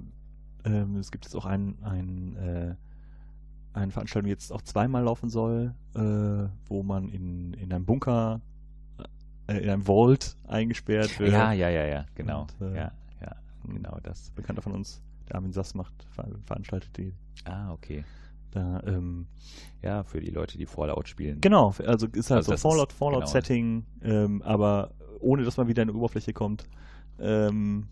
ähm, 0.65 0.97
es 0.97 1.11
gibt 1.11 1.25
jetzt 1.25 1.35
auch 1.35 1.45
ein, 1.45 1.77
ein, 1.83 2.35
äh, 2.37 2.75
eine 3.73 3.91
Veranstaltung, 3.91 4.25
die 4.25 4.31
jetzt 4.31 4.51
auch 4.51 4.61
zweimal 4.61 5.03
laufen 5.03 5.29
soll, 5.29 5.73
äh, 5.95 6.49
wo 6.67 6.83
man 6.83 7.09
in, 7.09 7.53
in 7.53 7.71
einem 7.71 7.85
Bunker, 7.85 8.41
äh, 9.47 9.57
in 9.57 9.69
einem 9.69 9.83
Vault 9.83 10.35
eingesperrt 10.47 11.19
wird. 11.19 11.31
Ja, 11.31 11.51
ja, 11.51 11.69
ja, 11.69 11.85
ja, 11.85 12.05
genau. 12.15 12.41
Und, 12.41 12.61
äh, 12.61 12.75
ja, 12.75 12.91
ja, 13.21 13.35
genau 13.67 13.97
das. 14.03 14.31
Bekannter 14.31 14.61
von 14.61 14.73
uns, 14.73 15.01
der 15.27 15.35
Armin 15.35 15.53
Sass 15.53 15.75
macht, 15.75 15.93
ver 16.11 16.27
veranstaltet 16.45 16.97
die. 16.97 17.13
Ah, 17.45 17.71
okay. 17.71 18.03
Da, 18.51 18.81
ähm, 18.87 19.27
ja, 19.83 20.03
für 20.03 20.19
die 20.19 20.31
Leute, 20.31 20.57
die 20.57 20.65
Fallout 20.65 21.07
spielen. 21.07 21.39
Genau, 21.39 21.73
also 21.85 22.07
ist 22.07 22.31
halt 22.31 22.39
also 22.39 22.55
so 22.55 22.57
Fallout, 22.57 22.91
Fallout-Setting, 22.91 23.85
genau. 23.99 24.13
ähm, 24.25 24.41
aber 24.41 24.91
ohne 25.19 25.43
dass 25.43 25.57
man 25.57 25.67
wieder 25.67 25.83
in 25.83 25.89
die 25.89 25.93
Oberfläche 25.93 26.33
kommt. 26.33 26.67
Ähm, 27.19 27.87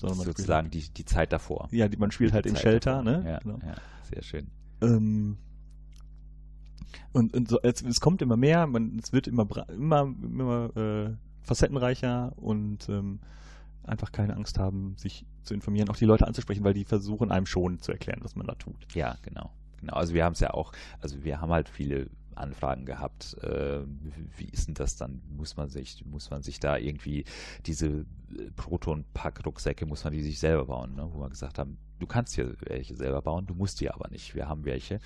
sondern 0.00 0.18
sozusagen 0.18 0.66
halt, 0.66 0.74
die, 0.74 0.88
die 0.88 1.04
Zeit 1.04 1.32
davor. 1.32 1.68
Ja, 1.70 1.88
die, 1.88 1.96
man 1.96 2.10
spielt 2.10 2.32
halt 2.32 2.44
die 2.44 2.50
im 2.50 2.56
Shelter, 2.56 3.02
davor. 3.02 3.22
ne? 3.22 3.30
Ja, 3.30 3.38
genau. 3.38 3.58
ja, 3.64 3.74
sehr 4.10 4.22
schön. 4.22 4.50
Ähm, 4.80 5.38
und, 7.12 7.34
und 7.34 7.48
so, 7.48 7.60
es, 7.62 7.82
es, 7.82 8.00
kommt 8.00 8.22
immer 8.22 8.36
mehr, 8.36 8.66
man, 8.66 8.98
es 9.02 9.12
wird 9.12 9.26
immer, 9.26 9.46
immer, 9.68 10.02
immer 10.02 10.76
äh, 10.76 11.10
facettenreicher 11.42 12.32
und 12.36 12.88
ähm, 12.88 13.20
einfach 13.84 14.12
keine 14.12 14.36
Angst 14.36 14.58
haben, 14.58 14.94
sich 14.96 15.24
zu 15.42 15.54
informieren, 15.54 15.88
auch 15.88 15.96
die 15.96 16.04
Leute 16.04 16.26
anzusprechen, 16.26 16.64
weil 16.64 16.74
die 16.74 16.84
versuchen 16.84 17.30
einem 17.30 17.46
schon 17.46 17.80
zu 17.80 17.92
erklären, 17.92 18.20
was 18.22 18.36
man 18.36 18.46
da 18.46 18.54
tut. 18.54 18.76
Ja, 18.94 19.16
genau. 19.22 19.50
Genau, 19.80 19.94
also 19.94 20.12
wir 20.12 20.24
haben 20.24 20.32
es 20.32 20.40
ja 20.40 20.52
auch, 20.52 20.72
also 21.00 21.22
wir 21.24 21.40
haben 21.40 21.52
halt 21.52 21.68
viele 21.68 22.10
Anfragen 22.40 22.84
gehabt. 22.86 23.36
Äh, 23.42 23.80
wie 24.36 24.48
ist 24.48 24.68
denn 24.68 24.74
das 24.74 24.96
dann? 24.96 25.22
Muss 25.28 25.56
man 25.56 25.68
sich, 25.68 26.04
muss 26.06 26.30
man 26.30 26.42
sich 26.42 26.60
da 26.60 26.76
irgendwie 26.76 27.24
diese 27.66 27.86
äh, 27.88 28.04
Proton-Pack-Rucksäcke, 28.56 29.86
muss 29.86 30.04
man 30.04 30.12
die 30.12 30.22
sich 30.22 30.38
selber 30.38 30.66
bauen, 30.66 30.94
ne? 30.94 31.08
wo 31.12 31.20
wir 31.20 31.28
gesagt 31.28 31.58
haben, 31.58 31.78
du 31.98 32.06
kannst 32.06 32.34
hier 32.34 32.54
welche 32.60 32.94
selber 32.96 33.22
bauen, 33.22 33.46
du 33.46 33.54
musst 33.54 33.80
die 33.80 33.90
aber 33.90 34.08
nicht. 34.08 34.34
Wir 34.34 34.48
haben 34.48 34.64
welche. 34.64 35.00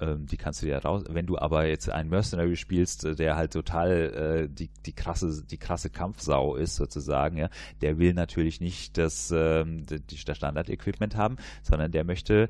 Ähm, 0.00 0.26
die 0.26 0.36
kannst 0.36 0.62
du 0.62 0.66
dir 0.66 0.78
raus. 0.78 1.04
Wenn 1.08 1.26
du 1.26 1.38
aber 1.38 1.66
jetzt 1.66 1.90
einen 1.90 2.08
Mercenary 2.10 2.56
spielst, 2.56 3.04
äh, 3.04 3.14
der 3.14 3.36
halt 3.36 3.52
total 3.52 3.90
äh, 3.90 4.48
die, 4.48 4.70
die 4.86 4.92
krasse, 4.92 5.44
die 5.44 5.58
krasse 5.58 5.90
Kampfsau 5.90 6.56
ist, 6.56 6.76
sozusagen, 6.76 7.36
ja, 7.36 7.50
der 7.80 7.98
will 7.98 8.14
natürlich 8.14 8.60
nicht 8.60 8.96
das, 8.96 9.32
ähm, 9.34 9.84
das 9.86 10.36
Standard-Equipment 10.36 11.16
haben, 11.16 11.36
sondern 11.62 11.90
der 11.90 12.04
möchte 12.04 12.44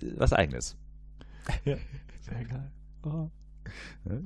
äh, 0.00 0.06
was 0.16 0.32
eigenes. 0.32 0.76
Ja, 1.64 1.76
sehr 2.20 2.44
geil. 2.44 2.70
Oh. 3.04 3.30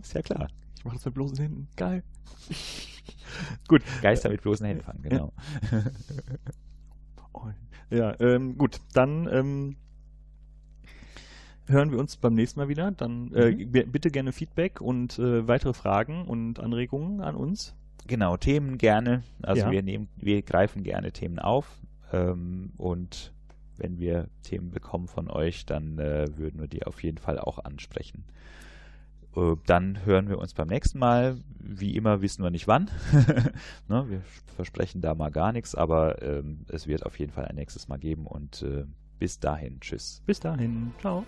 Ist 0.01 0.15
ja 0.15 0.23
klar. 0.23 0.49
Ich 0.79 0.85
mache 0.85 0.97
das 0.97 1.05
mit 1.05 1.15
bloßen 1.15 1.39
Händen. 1.39 1.69
Geil. 1.77 2.03
gut. 3.69 3.83
Geister 4.03 4.31
mit 4.31 4.43
bloßen 4.43 4.67
Händen 4.67 4.83
fangen, 4.83 5.03
genau. 5.03 5.33
ja, 7.91 8.19
ähm, 8.21 8.59
gut. 8.59 8.81
Dann 8.93 9.29
ähm, 9.31 9.77
hören 11.67 11.91
wir 11.91 11.99
uns 11.99 12.17
beim 12.17 12.35
nächsten 12.35 12.61
Mal 12.61 12.69
wieder. 12.69 12.91
Dann 12.91 13.33
äh, 13.33 13.53
mhm. 13.53 13.93
bitte 13.93 14.11
gerne 14.11 14.33
Feedback 14.33 14.81
und 14.81 15.19
äh, 15.19 15.47
weitere 15.47 15.73
Fragen 15.73 16.27
und 16.27 16.59
Anregungen 16.59 17.21
an 17.21 17.37
uns. 17.37 17.75
Genau, 18.07 18.37
Themen 18.37 18.79
gerne. 18.79 19.23
Also 19.43 19.63
ja. 19.63 19.71
wir 19.71 19.83
nehmen, 19.83 20.09
wir 20.17 20.43
greifen 20.43 20.83
gerne 20.83 21.13
Themen 21.13 21.39
auf 21.39 21.79
ähm, 22.13 22.73
und 22.77 23.33
wenn 23.79 23.99
wir 23.99 24.29
Themen 24.43 24.71
bekommen 24.71 25.09
von 25.09 25.31
euch, 25.31 25.67
dann 25.67 25.99
äh, 25.99 26.27
würden 26.37 26.61
wir 26.61 26.69
die 26.69 26.85
auf 26.85 27.03
jeden 27.03 27.19
Fall 27.19 27.39
auch 27.39 27.59
ansprechen. 27.59 28.25
Äh, 29.37 29.57
dann 29.67 30.05
hören 30.05 30.29
wir 30.29 30.39
uns 30.39 30.55
beim 30.55 30.69
nächsten 30.69 30.99
Mal. 30.99 31.37
Wie 31.59 31.97
immer 31.97 32.23
wissen 32.23 32.43
wir 32.43 32.51
nicht 32.51 32.69
wann. 32.69 32.91
ne, 33.89 34.05
wir 34.09 34.23
versprechen 34.57 35.01
da 35.01 35.15
mal 35.15 35.31
gar 35.31 35.53
nichts, 35.53 35.75
aber 35.75 36.23
ähm, 36.23 36.67
es 36.69 36.87
wird 36.87 37.07
auf 37.07 37.19
jeden 37.19 37.33
Fall 37.33 37.47
ein 37.47 37.57
nächstes 37.57 37.89
Mal 37.89 37.99
geben 37.99 38.27
und 38.27 38.63
äh, 38.63 38.85
bis 39.19 39.39
dahin. 39.39 39.81
Tschüss. 39.81 40.23
Bis 40.27 40.41
dahin. 40.41 40.93
Ciao. 41.01 41.25